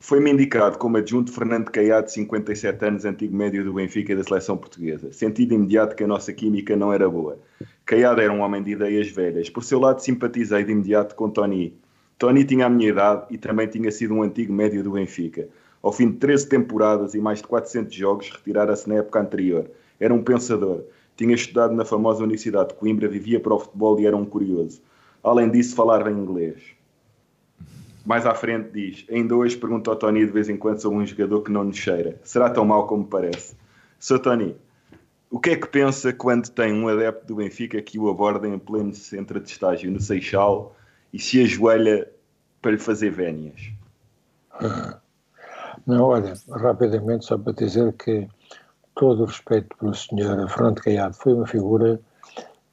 Foi-me 0.00 0.32
indicado 0.32 0.76
como 0.76 0.96
adjunto 0.96 1.32
Fernando 1.32 1.70
Caiado, 1.70 2.10
57 2.10 2.84
anos, 2.84 3.04
antigo 3.04 3.34
médio 3.34 3.64
do 3.64 3.72
Benfica 3.72 4.12
e 4.12 4.16
da 4.16 4.24
seleção 4.24 4.56
portuguesa. 4.56 5.12
Senti 5.12 5.46
de 5.46 5.54
imediato 5.54 5.94
que 5.94 6.02
a 6.02 6.06
nossa 6.06 6.32
química 6.32 6.74
não 6.74 6.92
era 6.92 7.08
boa. 7.08 7.38
Caiado 7.86 8.20
era 8.20 8.32
um 8.32 8.40
homem 8.40 8.60
de 8.60 8.72
ideias 8.72 9.08
velhas. 9.08 9.48
Por 9.48 9.62
seu 9.62 9.78
lado, 9.78 10.00
simpatizei 10.00 10.64
de 10.64 10.72
imediato 10.72 11.14
com 11.14 11.30
Tony. 11.30 11.78
Tony 12.18 12.44
tinha 12.44 12.66
a 12.66 12.70
minha 12.70 12.90
idade 12.90 13.26
e 13.30 13.38
também 13.38 13.68
tinha 13.68 13.90
sido 13.92 14.14
um 14.14 14.22
antigo 14.22 14.52
médio 14.52 14.82
do 14.82 14.90
Benfica. 14.90 15.48
Ao 15.80 15.92
fim 15.92 16.10
de 16.10 16.16
13 16.18 16.48
temporadas 16.48 17.14
e 17.14 17.20
mais 17.20 17.38
de 17.38 17.46
400 17.46 17.94
jogos, 17.94 18.30
retirara-se 18.30 18.88
na 18.88 18.96
época 18.96 19.20
anterior. 19.20 19.70
Era 20.00 20.12
um 20.12 20.22
pensador 20.22 20.84
tinha 21.22 21.36
estudado 21.36 21.72
na 21.72 21.84
famosa 21.84 22.24
Universidade 22.24 22.70
de 22.70 22.74
Coimbra, 22.74 23.08
vivia 23.08 23.38
para 23.38 23.54
o 23.54 23.58
futebol 23.60 23.98
e 24.00 24.06
era 24.06 24.16
um 24.16 24.24
curioso. 24.24 24.82
Além 25.22 25.48
disso, 25.48 25.76
falava 25.76 26.10
inglês. 26.10 26.60
Mais 28.04 28.26
à 28.26 28.34
frente 28.34 28.70
diz: 28.72 29.06
Ainda 29.08 29.36
hoje 29.36 29.56
pergunto 29.56 29.88
ao 29.88 29.94
Tony 29.94 30.26
de 30.26 30.32
vez 30.32 30.48
em 30.48 30.56
quando 30.56 30.80
sobre 30.80 30.98
um 30.98 31.06
jogador 31.06 31.42
que 31.42 31.52
não 31.52 31.62
nos 31.62 31.76
cheira. 31.76 32.20
Será 32.24 32.50
tão 32.50 32.64
mau 32.64 32.88
como 32.88 33.04
parece? 33.04 33.54
Sr. 34.00 34.18
Tony, 34.18 34.56
o 35.30 35.38
que 35.38 35.50
é 35.50 35.56
que 35.56 35.68
pensa 35.68 36.12
quando 36.12 36.48
tem 36.48 36.72
um 36.72 36.88
adepto 36.88 37.24
do 37.28 37.36
Benfica 37.36 37.80
que 37.80 38.00
o 38.00 38.10
aborda 38.10 38.48
em 38.48 38.58
pleno 38.58 38.92
centro 38.92 39.38
de 39.38 39.48
estágio 39.48 39.92
no 39.92 40.00
Seixal 40.00 40.74
e 41.12 41.20
se 41.20 41.40
ajoelha 41.40 42.10
para 42.60 42.72
lhe 42.72 42.78
fazer 42.78 43.10
vénias? 43.10 43.70
Não, 45.86 46.02
olha, 46.02 46.34
rapidamente, 46.50 47.24
só 47.24 47.38
para 47.38 47.52
dizer 47.52 47.92
que 47.92 48.26
todo 48.94 49.22
o 49.22 49.26
respeito 49.26 49.76
pelo 49.78 49.94
senhor 49.94 50.48
Fernando 50.48 50.80
Caiado, 50.80 51.14
foi 51.14 51.34
uma 51.34 51.46
figura 51.46 52.00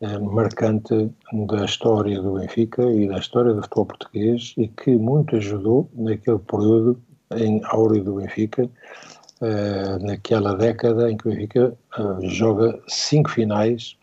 eh, 0.01 0.19
marcante 0.19 1.11
da 1.47 1.65
história 1.65 2.21
do 2.21 2.33
Benfica 2.33 2.83
e 2.83 3.07
da 3.07 3.17
história 3.17 3.53
do 3.53 3.61
futebol 3.61 3.85
português 3.85 4.53
e 4.57 4.67
que 4.67 4.95
muito 4.95 5.35
ajudou 5.35 5.89
naquele 5.93 6.39
período 6.39 7.01
em 7.35 7.61
áureo 7.65 8.03
do 8.03 8.15
Benfica, 8.15 8.69
eh, 9.41 9.97
naquela 10.01 10.55
década 10.55 11.11
em 11.11 11.17
que 11.17 11.27
o 11.27 11.31
Benfica 11.31 11.77
eh, 11.97 12.27
joga 12.27 12.79
cinco 12.87 13.29
finais 13.29 13.97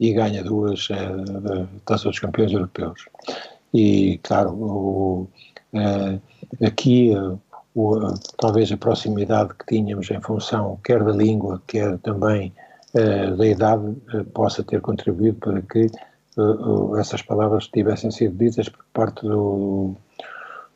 e 0.00 0.12
ganha 0.12 0.42
duas 0.42 0.88
eh, 0.90 1.66
taças 1.84 2.04
dos 2.04 2.18
campeões 2.18 2.52
europeus. 2.52 3.06
E, 3.72 4.18
claro, 4.22 4.50
o, 4.52 5.28
eh, 5.72 6.18
aqui 6.66 7.14
eh, 7.14 7.36
o, 7.74 7.98
talvez 8.38 8.70
a 8.70 8.76
proximidade 8.76 9.54
que 9.54 9.66
tínhamos 9.66 10.10
em 10.10 10.20
função 10.20 10.78
quer 10.84 11.02
da 11.02 11.12
língua, 11.12 11.62
quer 11.66 11.98
também 11.98 12.52
uh, 12.94 13.36
da 13.36 13.46
idade, 13.46 13.84
uh, 14.14 14.24
possa 14.32 14.62
ter 14.62 14.80
contribuído 14.80 15.38
para 15.38 15.62
que 15.62 15.86
uh, 16.36 16.96
essas 16.98 17.22
palavras 17.22 17.66
tivessem 17.68 18.10
sido 18.10 18.36
ditas 18.36 18.68
por 18.68 18.84
parte 18.92 19.22
do, 19.22 19.94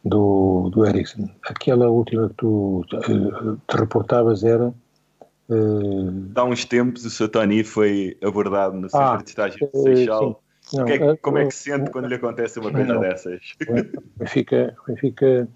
do, 0.05 0.71
do 0.71 0.87
Ericsson. 0.87 1.29
Aquela 1.49 1.89
última 1.91 2.29
que 2.29 2.35
tu 2.37 2.85
te 2.89 3.77
reportavas 3.77 4.43
era. 4.43 4.73
Há 6.35 6.45
uns 6.45 6.65
tempos 6.65 7.05
o 7.05 7.11
Sr. 7.11 7.29
Tony 7.29 7.63
foi 7.63 8.17
abordado 8.21 8.75
no 8.77 8.91
centro 8.91 9.07
ah, 9.07 9.17
de 9.19 9.29
estágio 9.29 9.71
de 9.73 9.83
Seixal. 9.83 10.43
Não, 10.73 10.85
é, 10.89 11.17
como 11.19 11.39
é 11.39 11.47
que 11.47 11.55
se 11.55 11.71
sente 11.71 11.91
quando 11.93 12.09
lhe 12.09 12.17
acontece 12.17 12.59
uma 12.59 12.73
coisa 12.73 12.95
não, 12.95 13.01
dessas? 13.01 13.41
O 13.69 14.19
Benfica, 14.19 14.77
Benfica 14.89 15.49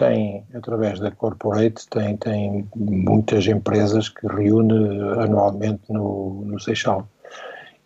tem, 0.00 0.46
através 0.54 0.98
da 0.98 1.10
Corporate, 1.10 1.86
tem, 1.90 2.16
tem 2.16 2.66
muitas 2.74 3.46
empresas 3.46 4.08
que 4.08 4.26
reúne 4.26 4.98
anualmente 5.18 5.82
no, 5.90 6.42
no 6.46 6.58
Seixal. 6.58 7.06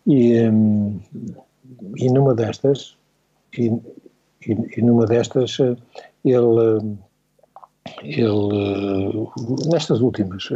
E, 0.07 0.39
um, 0.47 1.01
e 1.97 2.09
numa 2.09 2.33
destas, 2.33 2.97
e, 3.57 3.69
e, 4.47 4.81
numa 4.81 5.05
destas, 5.05 5.57
ele, 6.23 6.97
ele 8.01 9.27
nestas 9.69 9.99
últimas, 9.99 10.47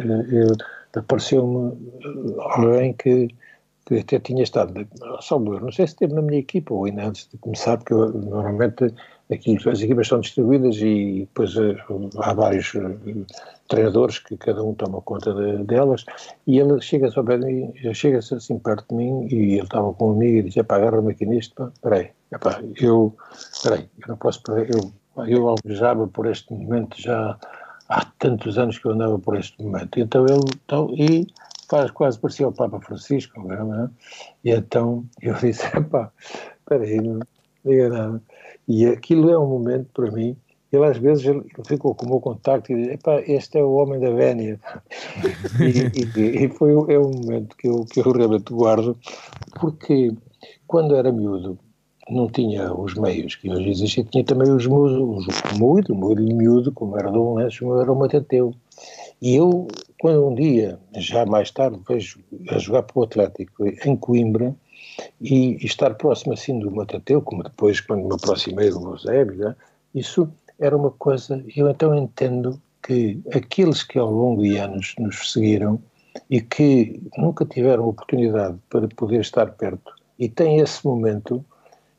apareceu-me 0.96 1.74
alguém 2.40 2.94
que, 2.94 3.28
que 3.86 4.00
até 4.00 4.18
tinha 4.20 4.44
estado, 4.44 4.88
só 5.20 5.38
não 5.38 5.72
sei 5.74 5.88
se 5.88 5.94
esteve 5.94 6.14
na 6.14 6.22
minha 6.22 6.40
equipa 6.40 6.74
ou 6.74 6.86
ainda 6.86 7.06
antes 7.06 7.28
de 7.30 7.38
começar, 7.38 7.78
porque 7.78 7.94
eu, 7.94 8.14
normalmente 8.14 8.94
Aqui 9.32 9.58
as 9.70 9.82
equipas 9.82 10.08
são 10.08 10.20
distribuídas 10.20 10.78
e 10.78 11.20
depois 11.22 11.56
uh, 11.56 11.76
há 12.18 12.34
vários 12.34 12.74
uh, 12.74 12.98
treinadores 13.68 14.18
que 14.18 14.36
cada 14.36 14.64
um 14.64 14.74
toma 14.74 15.02
conta 15.02 15.34
de, 15.34 15.64
delas 15.66 16.04
e 16.48 16.58
ele 16.58 16.82
chega-se 16.82 17.22
mim, 17.22 17.72
chega-se 17.94 18.34
assim 18.34 18.58
perto 18.58 18.86
de 18.90 18.96
mim 18.96 19.28
e 19.30 19.54
ele 19.54 19.62
estava 19.62 19.94
com 19.94 20.10
um 20.10 20.14
amigo 20.14 20.38
e 20.40 20.44
disse, 20.44 20.60
agarra-me 20.60 21.12
aqui 21.12 21.28
nisto, 21.28 21.72
peraí, 21.82 22.10
epá, 22.32 22.60
eu, 22.82 23.16
peraí, 23.64 23.88
eu 24.02 24.08
não 24.08 24.18
posso 24.18 24.42
perder, 24.42 24.76
eu, 24.76 24.92
eu 25.28 25.48
almejava 25.48 26.08
por 26.08 26.26
este 26.26 26.52
momento 26.52 27.00
já 27.00 27.38
há 27.88 28.06
tantos 28.18 28.58
anos 28.58 28.80
que 28.80 28.88
eu 28.88 28.94
andava 28.94 29.20
por 29.20 29.38
este 29.38 29.62
momento. 29.62 30.00
Então 30.00 30.26
ele, 30.26 30.42
então, 30.66 30.90
e 30.96 31.28
faz 31.70 31.92
quase 31.92 32.18
parecia 32.20 32.48
o 32.48 32.52
Papa 32.52 32.80
Francisco, 32.80 33.40
não 33.42 33.84
é? 33.84 33.90
E 34.44 34.52
então 34.52 35.06
eu 35.22 35.36
disse, 35.42 35.68
pá, 35.92 36.12
espera 36.60 36.84
aí, 36.84 37.00
não 37.00 37.20
diga 37.64 37.90
nada. 37.90 38.22
E 38.70 38.86
aquilo 38.86 39.32
é 39.32 39.38
um 39.38 39.48
momento 39.48 39.90
para 39.92 40.12
mim, 40.12 40.38
ele 40.72 40.86
às 40.86 40.98
vezes 41.00 41.26
ele 41.26 41.44
ficou 41.66 41.96
com 41.96 42.06
o 42.06 42.10
meu 42.10 42.20
contacto 42.20 42.72
e 42.72 42.76
disse, 42.76 43.00
este 43.28 43.58
é 43.58 43.64
o 43.64 43.72
homem 43.72 44.00
da 44.00 44.12
Vénia. 44.12 44.60
e, 45.60 46.20
e, 46.20 46.46
e, 46.46 46.50
foi 46.50 46.74
é 46.94 47.00
um 47.00 47.10
momento 47.10 47.58
que 47.58 47.68
eu, 47.68 47.84
que 47.86 48.00
eu 48.00 48.12
realmente 48.12 48.54
guardo, 48.54 48.96
porque 49.60 50.14
quando 50.68 50.96
era 50.96 51.12
miúdo, 51.12 51.58
não 52.12 52.28
tinha 52.28 52.72
os 52.72 52.94
meios 52.94 53.36
que 53.36 53.50
hoje 53.50 53.70
existem, 53.70 54.04
tinha 54.04 54.24
também 54.24 54.52
os 54.52 54.68
meus, 54.68 54.92
os 54.92 55.58
moído, 55.58 55.96
moído 55.96 56.22
miúdo, 56.22 56.72
como 56.72 56.96
era 56.96 57.10
do 57.10 57.34
Lenço, 57.34 57.74
era 57.80 57.92
o 57.92 57.98
Matateu. 57.98 58.54
E 59.20 59.36
eu, 59.36 59.68
quando 60.00 60.28
um 60.28 60.36
dia, 60.36 60.80
já 60.96 61.26
mais 61.26 61.50
tarde, 61.50 61.80
vejo 61.88 62.20
a 62.50 62.60
jogar 62.60 62.84
para 62.84 63.00
o 63.00 63.04
Atlético 63.04 63.66
em 63.66 63.96
Coimbra 63.96 64.56
e, 65.22 65.58
e 65.62 65.66
estar 65.66 65.94
próximo 65.96 66.34
assim 66.34 66.60
do 66.60 66.72
Matateu, 66.72 67.22
como 67.22 67.44
depois 67.44 67.80
quando 67.80 68.08
me 68.08 68.14
aproximei 68.14 68.70
do 68.70 68.92
Eusébio, 68.92 69.38
né, 69.38 69.56
isso 69.94 70.30
era 70.60 70.76
uma 70.76 70.92
coisa, 70.92 71.44
eu 71.56 71.70
então 71.70 71.96
entendo 71.96 72.62
que 72.84 73.22
aqueles 73.34 73.84
que 73.84 73.98
ao 73.98 74.12
longo 74.12 74.42
de 74.42 74.58
anos 74.58 74.96
nos 74.98 75.32
seguiram 75.32 75.82
e 76.30 76.42
que 76.42 77.02
nunca 77.18 77.46
tiveram 77.46 77.88
oportunidade 77.88 78.58
para 78.70 78.88
poder 78.90 79.22
estar 79.22 79.52
perto 79.52 79.94
e 80.18 80.28
têm 80.28 80.60
esse 80.60 80.86
momento, 80.86 81.44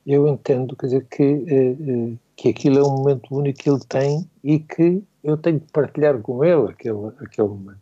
eu 0.06 0.28
entendo, 0.28 0.76
quer 0.76 0.86
dizer, 0.86 1.06
que, 1.10 1.22
eh, 1.22 1.76
eh, 1.80 2.12
que 2.36 2.48
aquilo 2.50 2.78
é 2.78 2.82
um 2.82 2.96
momento 2.96 3.34
único 3.34 3.58
que 3.58 3.70
ele 3.70 3.80
tem 3.88 4.28
e 4.44 4.58
que 4.58 5.02
eu 5.24 5.36
tenho 5.38 5.60
que 5.60 5.72
partilhar 5.72 6.18
com 6.20 6.44
ele 6.44 6.68
aquele, 6.68 7.08
aquele 7.18 7.48
momento. 7.48 7.79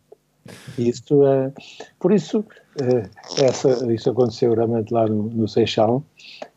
Isto 0.77 1.25
é, 1.25 1.51
por 1.99 2.11
isso, 2.11 2.45
eh, 2.81 3.09
essa, 3.37 3.69
isso 3.93 4.09
aconteceu 4.09 4.53
realmente 4.53 4.93
lá 4.93 5.05
no, 5.07 5.23
no 5.23 5.47
Seixal, 5.47 6.03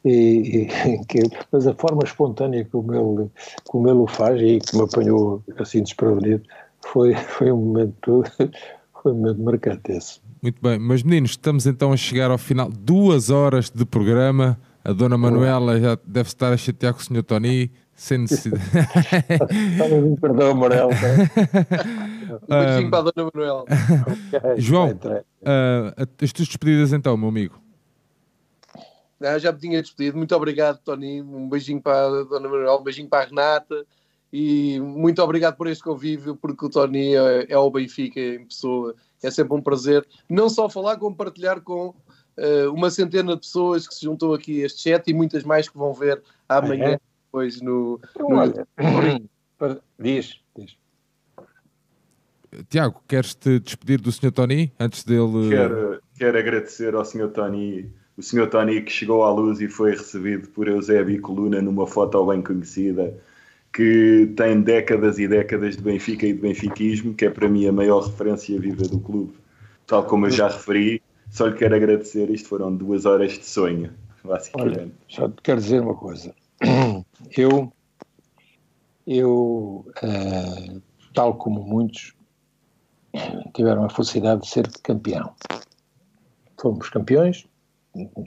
e, 0.05 0.69
e, 0.69 1.05
que, 1.07 1.21
mas 1.51 1.67
a 1.67 1.75
forma 1.75 2.03
espontânea 2.05 2.65
como 2.71 2.95
ele, 2.95 3.31
como 3.65 3.89
ele 3.89 3.99
o 3.99 4.07
faz 4.07 4.41
e 4.41 4.59
que 4.59 4.77
me 4.77 4.83
apanhou 4.83 5.43
assim 5.59 5.83
desprevenido, 5.83 6.43
foi, 6.87 7.15
foi 7.37 7.53
um 7.53 7.57
momento, 7.57 8.25
foi 9.03 9.13
um 9.13 9.17
momento 9.17 9.43
marcante 9.43 9.93
esse. 9.93 10.21
Muito 10.43 10.61
bem, 10.61 10.79
mas 10.79 11.03
meninos, 11.03 11.33
estamos 11.33 11.67
então 11.67 11.93
a 11.93 11.97
chegar 11.97 12.31
ao 12.31 12.39
final, 12.39 12.69
duas 12.69 13.31
horas 13.31 13.71
de 13.71 13.85
programa. 13.85 14.59
A 14.85 14.93
dona 14.93 15.17
Manuela 15.17 15.81
já 15.81 15.97
deve 16.05 16.29
estar 16.29 16.53
a 16.53 16.57
chatear 16.57 16.93
com 16.93 16.99
o 16.99 17.05
senhor 17.05 17.23
Tony, 17.23 17.71
sem 17.95 18.19
necessidade. 18.19 18.63
um 19.93 20.17
perdão 20.17 20.51
amarelo. 20.51 20.91
um 22.49 22.61
beijinho 22.61 22.91
para 22.91 22.99
a 22.99 23.13
dona 23.13 23.31
Manuela. 23.33 23.65
João, 24.59 24.91
uh, 24.91 26.09
as 26.23 26.33
tuas 26.33 26.49
despedidas 26.49 26.93
então, 26.93 27.17
meu 27.17 27.29
amigo. 27.29 27.61
Ah, 29.21 29.39
já 29.39 29.53
me 29.53 29.59
tinha 29.59 29.81
despedido. 29.81 30.17
Muito 30.17 30.35
obrigado, 30.35 30.79
Tony. 30.79 31.23
Um 31.23 31.49
beijinho 31.49 31.81
para 31.81 32.07
a 32.07 32.25
dona 32.25 32.49
Manuela, 32.49 32.81
um 32.81 32.83
beijinho 32.83 33.09
para 33.09 33.25
a 33.25 33.27
Renata. 33.27 33.87
E 34.33 34.81
muito 34.81 35.23
obrigado 35.23 35.57
por 35.57 35.67
este 35.67 35.85
convívio, 35.85 36.35
porque 36.35 36.65
o 36.65 36.71
Tony 36.71 37.15
é, 37.15 37.47
é 37.51 37.59
o 37.59 37.71
Benfica 37.71 38.19
em 38.19 38.47
pessoa 38.47 38.95
é 39.23 39.31
sempre 39.31 39.55
um 39.55 39.63
prazer 39.63 40.07
não 40.29 40.49
só 40.49 40.69
falar, 40.69 40.97
como 40.97 41.15
partilhar 41.15 41.61
com 41.61 41.89
uh, 41.89 42.73
uma 42.73 42.91
centena 42.91 43.35
de 43.35 43.41
pessoas 43.41 43.87
que 43.87 43.95
se 43.95 44.05
juntou 44.05 44.35
aqui 44.35 44.63
a 44.63 44.67
este 44.67 44.83
chat 44.83 45.09
e 45.09 45.15
muitas 45.15 45.45
mais 45.45 45.69
que 45.69 45.79
vão 45.79 45.95
ver 45.95 46.23
amanhã, 46.49 46.87
ah, 46.87 46.93
é? 46.93 47.01
Depois 47.33 47.63
no. 47.63 47.99
No... 48.19 48.37
Olha, 48.37 48.69
diz, 49.99 50.39
diz. 50.55 50.77
Tiago, 52.69 53.03
queres-te 53.09 53.59
despedir 53.61 53.99
do 53.99 54.13
Sr. 54.13 54.31
Tony 54.31 54.71
antes 54.79 55.05
dele. 55.05 55.49
Quero, 55.49 56.03
quero 56.19 56.39
agradecer 56.39 56.95
ao 56.95 57.03
Sr. 57.03 57.31
Tony, 57.31 57.91
o 58.19 58.23
Sr. 58.23 58.51
Tony 58.51 58.83
que 58.83 58.93
chegou 58.93 59.25
à 59.25 59.33
luz 59.33 59.63
e 59.63 59.69
foi 59.69 59.93
recebido 59.93 60.49
por 60.51 60.69
Eusébio 60.69 61.23
Coluna 61.23 61.63
numa 61.63 61.87
foto 61.87 62.27
bem 62.27 62.43
conhecida 62.43 63.19
que 63.73 64.31
tem 64.37 64.61
décadas 64.61 65.19
e 65.19 65.27
décadas 65.27 65.79
de 65.79 65.83
Benfica 65.83 66.27
e 66.27 66.35
de 66.35 66.41
benfiquismo, 66.41 67.15
que 67.15 67.25
é 67.25 67.31
para 67.31 67.49
mim 67.49 67.67
a 67.67 67.73
maior 67.73 68.01
referência 68.05 68.61
viva 68.61 68.83
do 68.83 69.01
clube. 69.01 69.33
Tal 69.87 70.05
como 70.05 70.27
eu 70.27 70.31
já 70.31 70.49
referi, 70.49 71.01
só 71.31 71.47
lhe 71.47 71.55
quero 71.55 71.75
agradecer. 71.75 72.29
Isto 72.29 72.51
foram 72.51 72.77
duas 72.77 73.07
horas 73.07 73.33
de 73.33 73.47
sonho, 73.47 73.91
basicamente. 74.23 74.79
Olha, 74.79 74.93
só 75.09 75.27
te 75.27 75.41
quero 75.43 75.59
dizer 75.59 75.81
uma 75.81 75.95
coisa. 75.95 76.35
Eu, 77.37 77.73
eu 79.07 79.87
uh, 80.03 80.83
tal 81.15 81.35
como 81.35 81.63
muitos, 81.63 82.15
tiveram 83.55 83.85
a 83.85 83.91
felicidade 83.91 84.43
de 84.43 84.49
ser 84.49 84.71
campeão. 84.83 85.35
Fomos 86.61 86.89
campeões 86.89 87.47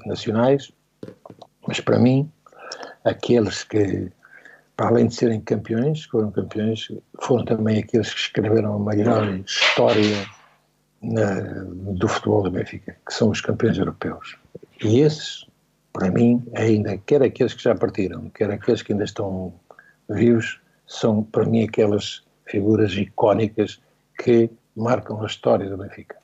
nacionais, 0.05 0.71
mas 1.67 1.79
para 1.79 1.97
mim, 1.97 2.31
aqueles 3.03 3.63
que 3.63 4.11
para 4.75 4.89
além 4.89 5.07
de 5.07 5.15
serem 5.15 5.39
campeões, 5.39 6.03
foram 6.05 6.31
campeões, 6.31 6.91
foram 7.21 7.45
também 7.45 7.79
aqueles 7.79 8.13
que 8.13 8.19
escreveram 8.19 8.75
a 8.75 8.79
maior 8.79 9.39
história 9.39 10.27
na, 11.01 11.63
do 11.93 12.07
futebol 12.07 12.43
do 12.43 12.51
Benfica, 12.51 12.97
que 13.05 13.13
são 13.13 13.29
os 13.29 13.39
campeões 13.39 13.77
europeus. 13.77 14.37
E 14.83 14.99
esses, 14.99 15.45
para 15.95 16.11
mim, 16.11 16.45
ainda, 16.53 16.97
quer 16.97 17.23
aqueles 17.23 17.53
que 17.53 17.63
já 17.63 17.73
partiram, 17.73 18.29
quer 18.31 18.51
aqueles 18.51 18.81
que 18.81 18.91
ainda 18.91 19.05
estão 19.05 19.53
vivos, 20.09 20.59
são 20.85 21.23
para 21.23 21.45
mim 21.45 21.63
aquelas 21.63 22.21
figuras 22.45 22.91
icónicas 22.91 23.79
que 24.19 24.49
marcam 24.75 25.21
a 25.23 25.25
história 25.25 25.69
do 25.69 25.77
Benfica. 25.77 26.17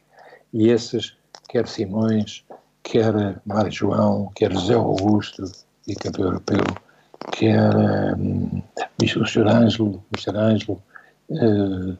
E 0.51 0.67
esses, 0.67 1.15
quer 1.47 1.69
Simões, 1.69 2.43
quer 2.83 3.39
Mário 3.45 3.71
João, 3.71 4.29
quer 4.35 4.51
José 4.51 4.73
Augusto, 4.73 5.45
e 5.87 5.95
campeão 5.95 6.25
europeu, 6.25 6.63
que 7.31 7.47
era 7.47 8.13
um, 8.17 8.61
o 9.01 9.25
Sr. 9.25 9.47
Ângelo, 9.47 10.03
o 10.13 10.19
Sr. 10.19 10.35
Ângelo, 10.35 10.83
uh, 11.29 11.97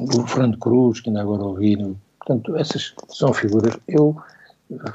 o 0.00 0.26
Fernando 0.26 0.58
Cruz, 0.58 1.00
que 1.00 1.10
ainda 1.10 1.22
agora 1.22 1.44
ouvi. 1.44 1.76
Portanto, 2.18 2.56
essas 2.56 2.92
são 3.08 3.32
figuras. 3.32 3.78
Eu 3.86 4.16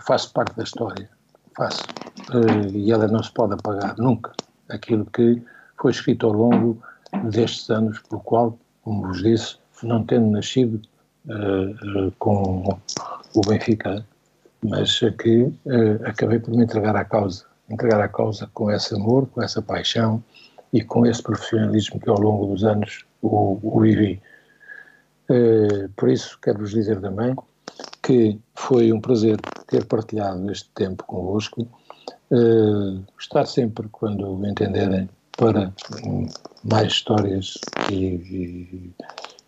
faço 0.06 0.34
parte 0.34 0.54
da 0.58 0.64
história, 0.64 1.10
faço. 1.56 1.84
Uh, 2.30 2.70
e 2.76 2.92
ela 2.92 3.08
não 3.08 3.24
se 3.24 3.32
pode 3.32 3.54
apagar 3.54 3.96
nunca. 3.98 4.32
Aquilo 4.70 5.06
que 5.06 5.42
foi 5.80 5.92
escrito 5.92 6.28
ao 6.28 6.34
longo 6.34 6.82
destes 7.32 7.70
anos, 7.70 8.00
pelo 8.00 8.22
qual, 8.22 8.58
como 8.84 9.08
vos 9.08 9.24
disse, 9.24 9.58
não 9.84 10.04
tendo 10.04 10.30
nascido 10.30 10.82
uh, 11.26 12.12
com 12.20 12.80
o 13.36 13.42
Benfica, 13.48 14.06
mas 14.64 15.00
que 15.00 15.52
acabei 16.04 16.38
por 16.40 16.54
me 16.54 16.64
entregar 16.64 16.96
à 16.96 17.06
causa 17.06 17.50
entregar 17.70 18.02
a 18.02 18.08
causa 18.08 18.50
com 18.54 18.72
esse 18.72 18.96
amor, 18.96 19.28
com 19.28 19.42
essa 19.42 19.62
paixão 19.62 20.24
e 20.74 20.84
com 20.84 21.06
esse 21.06 21.22
profissionalismo 21.22 22.00
que 22.00 22.10
ao 22.10 22.20
longo 22.20 22.48
dos 22.48 22.64
anos 22.64 23.06
o, 23.22 23.60
o 23.62 23.80
vivi. 23.82 24.22
Uh, 25.30 25.88
por 25.96 26.10
isso, 26.10 26.38
quero-vos 26.42 26.72
dizer 26.72 27.00
também 27.00 27.36
que 28.10 28.40
foi 28.56 28.92
um 28.92 29.00
prazer 29.00 29.38
ter 29.68 29.86
partilhado 29.86 30.52
este 30.52 30.68
tempo 30.74 31.04
convosco. 31.04 31.68
Uh, 32.32 33.04
estar 33.20 33.46
sempre, 33.46 33.88
quando 33.92 34.44
entenderem, 34.48 35.08
para 35.38 35.72
mais 36.64 36.88
histórias 36.88 37.54
e, 37.92 37.94
e 37.94 38.92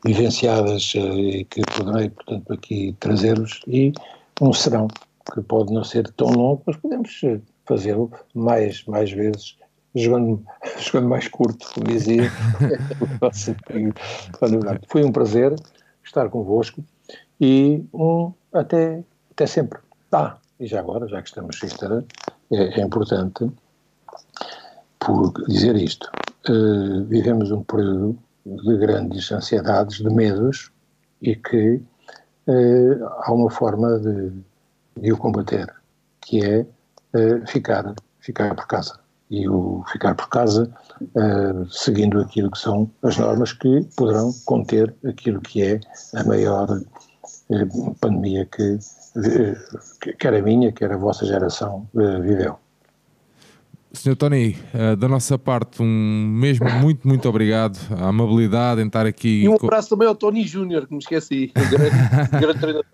vivenciadas 0.05 0.93
uh, 0.93 0.99
e 0.99 1.43
que 1.45 1.61
poderei, 1.75 2.11
portanto, 2.11 2.53
aqui 2.53 2.95
trazer-vos 2.99 3.61
e 3.65 3.93
um 4.39 4.53
serão 4.53 4.87
que 5.33 5.41
pode 5.41 5.73
não 5.73 5.83
ser 5.83 6.07
tão 6.11 6.29
longo, 6.29 6.61
mas 6.67 6.77
podemos 6.77 7.19
fazê-lo 7.65 8.11
mais, 8.35 8.85
mais 8.85 9.11
vezes, 9.11 9.55
jogando, 9.95 10.45
jogando 10.77 11.09
mais 11.09 11.27
curto, 11.27 11.67
como 11.73 11.87
dizia. 11.87 12.29
Foi 14.87 15.03
um 15.03 15.11
prazer 15.11 15.55
estar 16.03 16.29
convosco 16.29 16.83
e 17.41 17.83
um, 17.91 18.31
até, 18.53 19.03
até 19.31 19.47
sempre. 19.47 19.79
Ah, 20.11 20.37
e 20.59 20.67
já 20.67 20.79
agora, 20.79 21.07
já 21.07 21.21
que 21.21 21.29
estamos 21.29 21.59
a 21.63 22.03
é, 22.55 22.79
é 22.79 22.81
importante 22.81 23.51
por 24.99 25.33
dizer 25.47 25.75
isto. 25.75 26.09
Uh, 26.47 27.03
vivemos 27.05 27.51
um 27.51 27.63
período 27.63 28.17
de 28.45 28.77
grandes 28.77 29.31
ansiedades, 29.31 29.97
de 29.97 30.09
medos, 30.09 30.71
e 31.21 31.35
que 31.35 31.81
uh, 32.47 33.05
há 33.21 33.33
uma 33.33 33.49
forma 33.49 33.99
de, 33.99 34.31
de 34.97 35.11
o 35.11 35.17
combater, 35.17 35.67
que 36.21 36.45
é 36.45 36.61
uh, 36.61 37.47
ficar, 37.47 37.95
ficar 38.19 38.53
por 38.53 38.67
casa. 38.67 38.99
E 39.31 39.47
o 39.47 39.83
ficar 39.89 40.13
por 40.13 40.27
casa, 40.27 40.69
seguindo 41.69 42.19
aquilo 42.19 42.51
que 42.51 42.59
são 42.59 42.91
as 43.01 43.15
normas 43.17 43.53
que 43.53 43.87
poderão 43.95 44.33
conter 44.43 44.93
aquilo 45.05 45.39
que 45.39 45.63
é 45.63 45.79
a 46.13 46.23
maior 46.25 46.67
pandemia 47.99 48.45
que 48.45 48.77
quer 50.19 50.33
a 50.33 50.41
minha, 50.41 50.71
quer 50.71 50.91
a 50.91 50.97
vossa 50.97 51.25
geração 51.25 51.87
viveu. 51.93 52.57
Sr. 53.93 54.15
Tony, 54.15 54.57
uh, 54.73 54.95
da 54.95 55.07
nossa 55.07 55.37
parte, 55.37 55.81
um 55.81 55.85
mesmo 55.85 56.69
muito, 56.79 57.05
muito 57.05 57.27
obrigado. 57.27 57.77
A 57.99 58.07
amabilidade 58.07 58.81
em 58.81 58.87
estar 58.87 59.05
aqui. 59.05 59.43
E 59.43 59.49
um 59.49 59.55
abraço 59.55 59.89
também 59.89 60.07
ao 60.07 60.15
Tony 60.15 60.47
Júnior, 60.47 60.87
que 60.87 60.93
me 60.93 60.99
esqueci, 60.99 61.51
grande, 61.53 62.29
grande 62.39 62.59
treinador. 62.59 62.85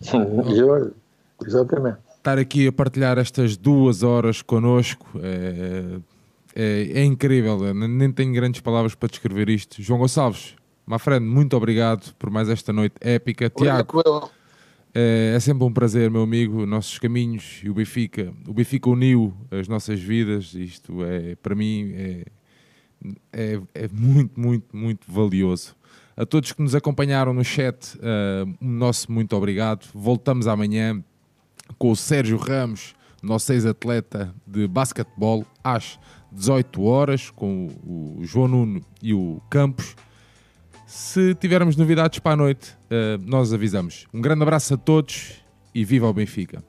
Eu, 0.56 0.92
exatamente. 1.46 1.98
Estar 2.16 2.38
aqui 2.38 2.66
a 2.66 2.72
partilhar 2.72 3.18
estas 3.18 3.56
duas 3.56 4.02
horas 4.02 4.42
connosco 4.42 5.06
é, 5.22 6.00
é, 6.54 7.00
é 7.00 7.04
incrível. 7.04 7.72
Nem 7.72 8.10
tenho 8.10 8.32
grandes 8.32 8.60
palavras 8.60 8.94
para 8.94 9.08
descrever 9.08 9.48
isto. 9.48 9.80
João 9.80 10.00
Gonçalves, 10.00 10.56
my 10.90 10.98
friend, 10.98 11.24
muito 11.24 11.56
obrigado 11.56 12.12
por 12.14 12.30
mais 12.30 12.48
esta 12.48 12.72
noite 12.72 12.96
épica. 13.00 13.48
Tiago. 13.48 14.02
É, 14.92 15.34
é, 15.36 15.38
sempre 15.38 15.62
um 15.62 15.72
prazer, 15.72 16.10
meu 16.10 16.22
amigo. 16.22 16.66
Nossos 16.66 16.98
caminhos 16.98 17.60
e 17.62 17.70
o 17.70 17.74
Benfica. 17.74 18.34
O 18.44 18.52
Benfica 18.52 18.90
uniu 18.90 19.32
as 19.52 19.68
nossas 19.68 20.00
vidas. 20.00 20.52
Isto 20.52 21.04
é, 21.04 21.36
para 21.36 21.54
mim, 21.54 21.92
é, 21.94 22.24
é, 23.32 23.60
é 23.72 23.88
muito, 23.92 24.40
muito, 24.40 24.76
muito 24.76 25.06
valioso. 25.06 25.76
A 26.16 26.26
todos 26.26 26.50
que 26.50 26.60
nos 26.60 26.74
acompanharam 26.74 27.32
no 27.32 27.44
chat, 27.44 27.96
uh, 27.96 28.52
um 28.60 28.68
nosso 28.68 29.12
muito 29.12 29.36
obrigado. 29.36 29.86
Voltamos 29.94 30.48
amanhã 30.48 31.02
com 31.78 31.92
o 31.92 31.96
Sérgio 31.96 32.36
Ramos, 32.36 32.96
nosso 33.22 33.52
ex-atleta 33.52 34.34
de 34.44 34.66
basquetebol, 34.66 35.46
às 35.62 36.00
18 36.32 36.82
horas, 36.82 37.30
com 37.30 37.68
o 37.84 38.18
João 38.24 38.48
Nuno 38.48 38.84
e 39.00 39.14
o 39.14 39.40
Campos. 39.48 39.94
Se 40.90 41.36
tivermos 41.36 41.76
novidades 41.76 42.18
para 42.18 42.32
a 42.32 42.36
noite, 42.36 42.76
uh, 42.86 43.16
nós 43.24 43.52
avisamos. 43.52 44.08
Um 44.12 44.20
grande 44.20 44.42
abraço 44.42 44.74
a 44.74 44.76
todos 44.76 45.40
e 45.72 45.84
viva 45.84 46.08
o 46.08 46.12
Benfica! 46.12 46.64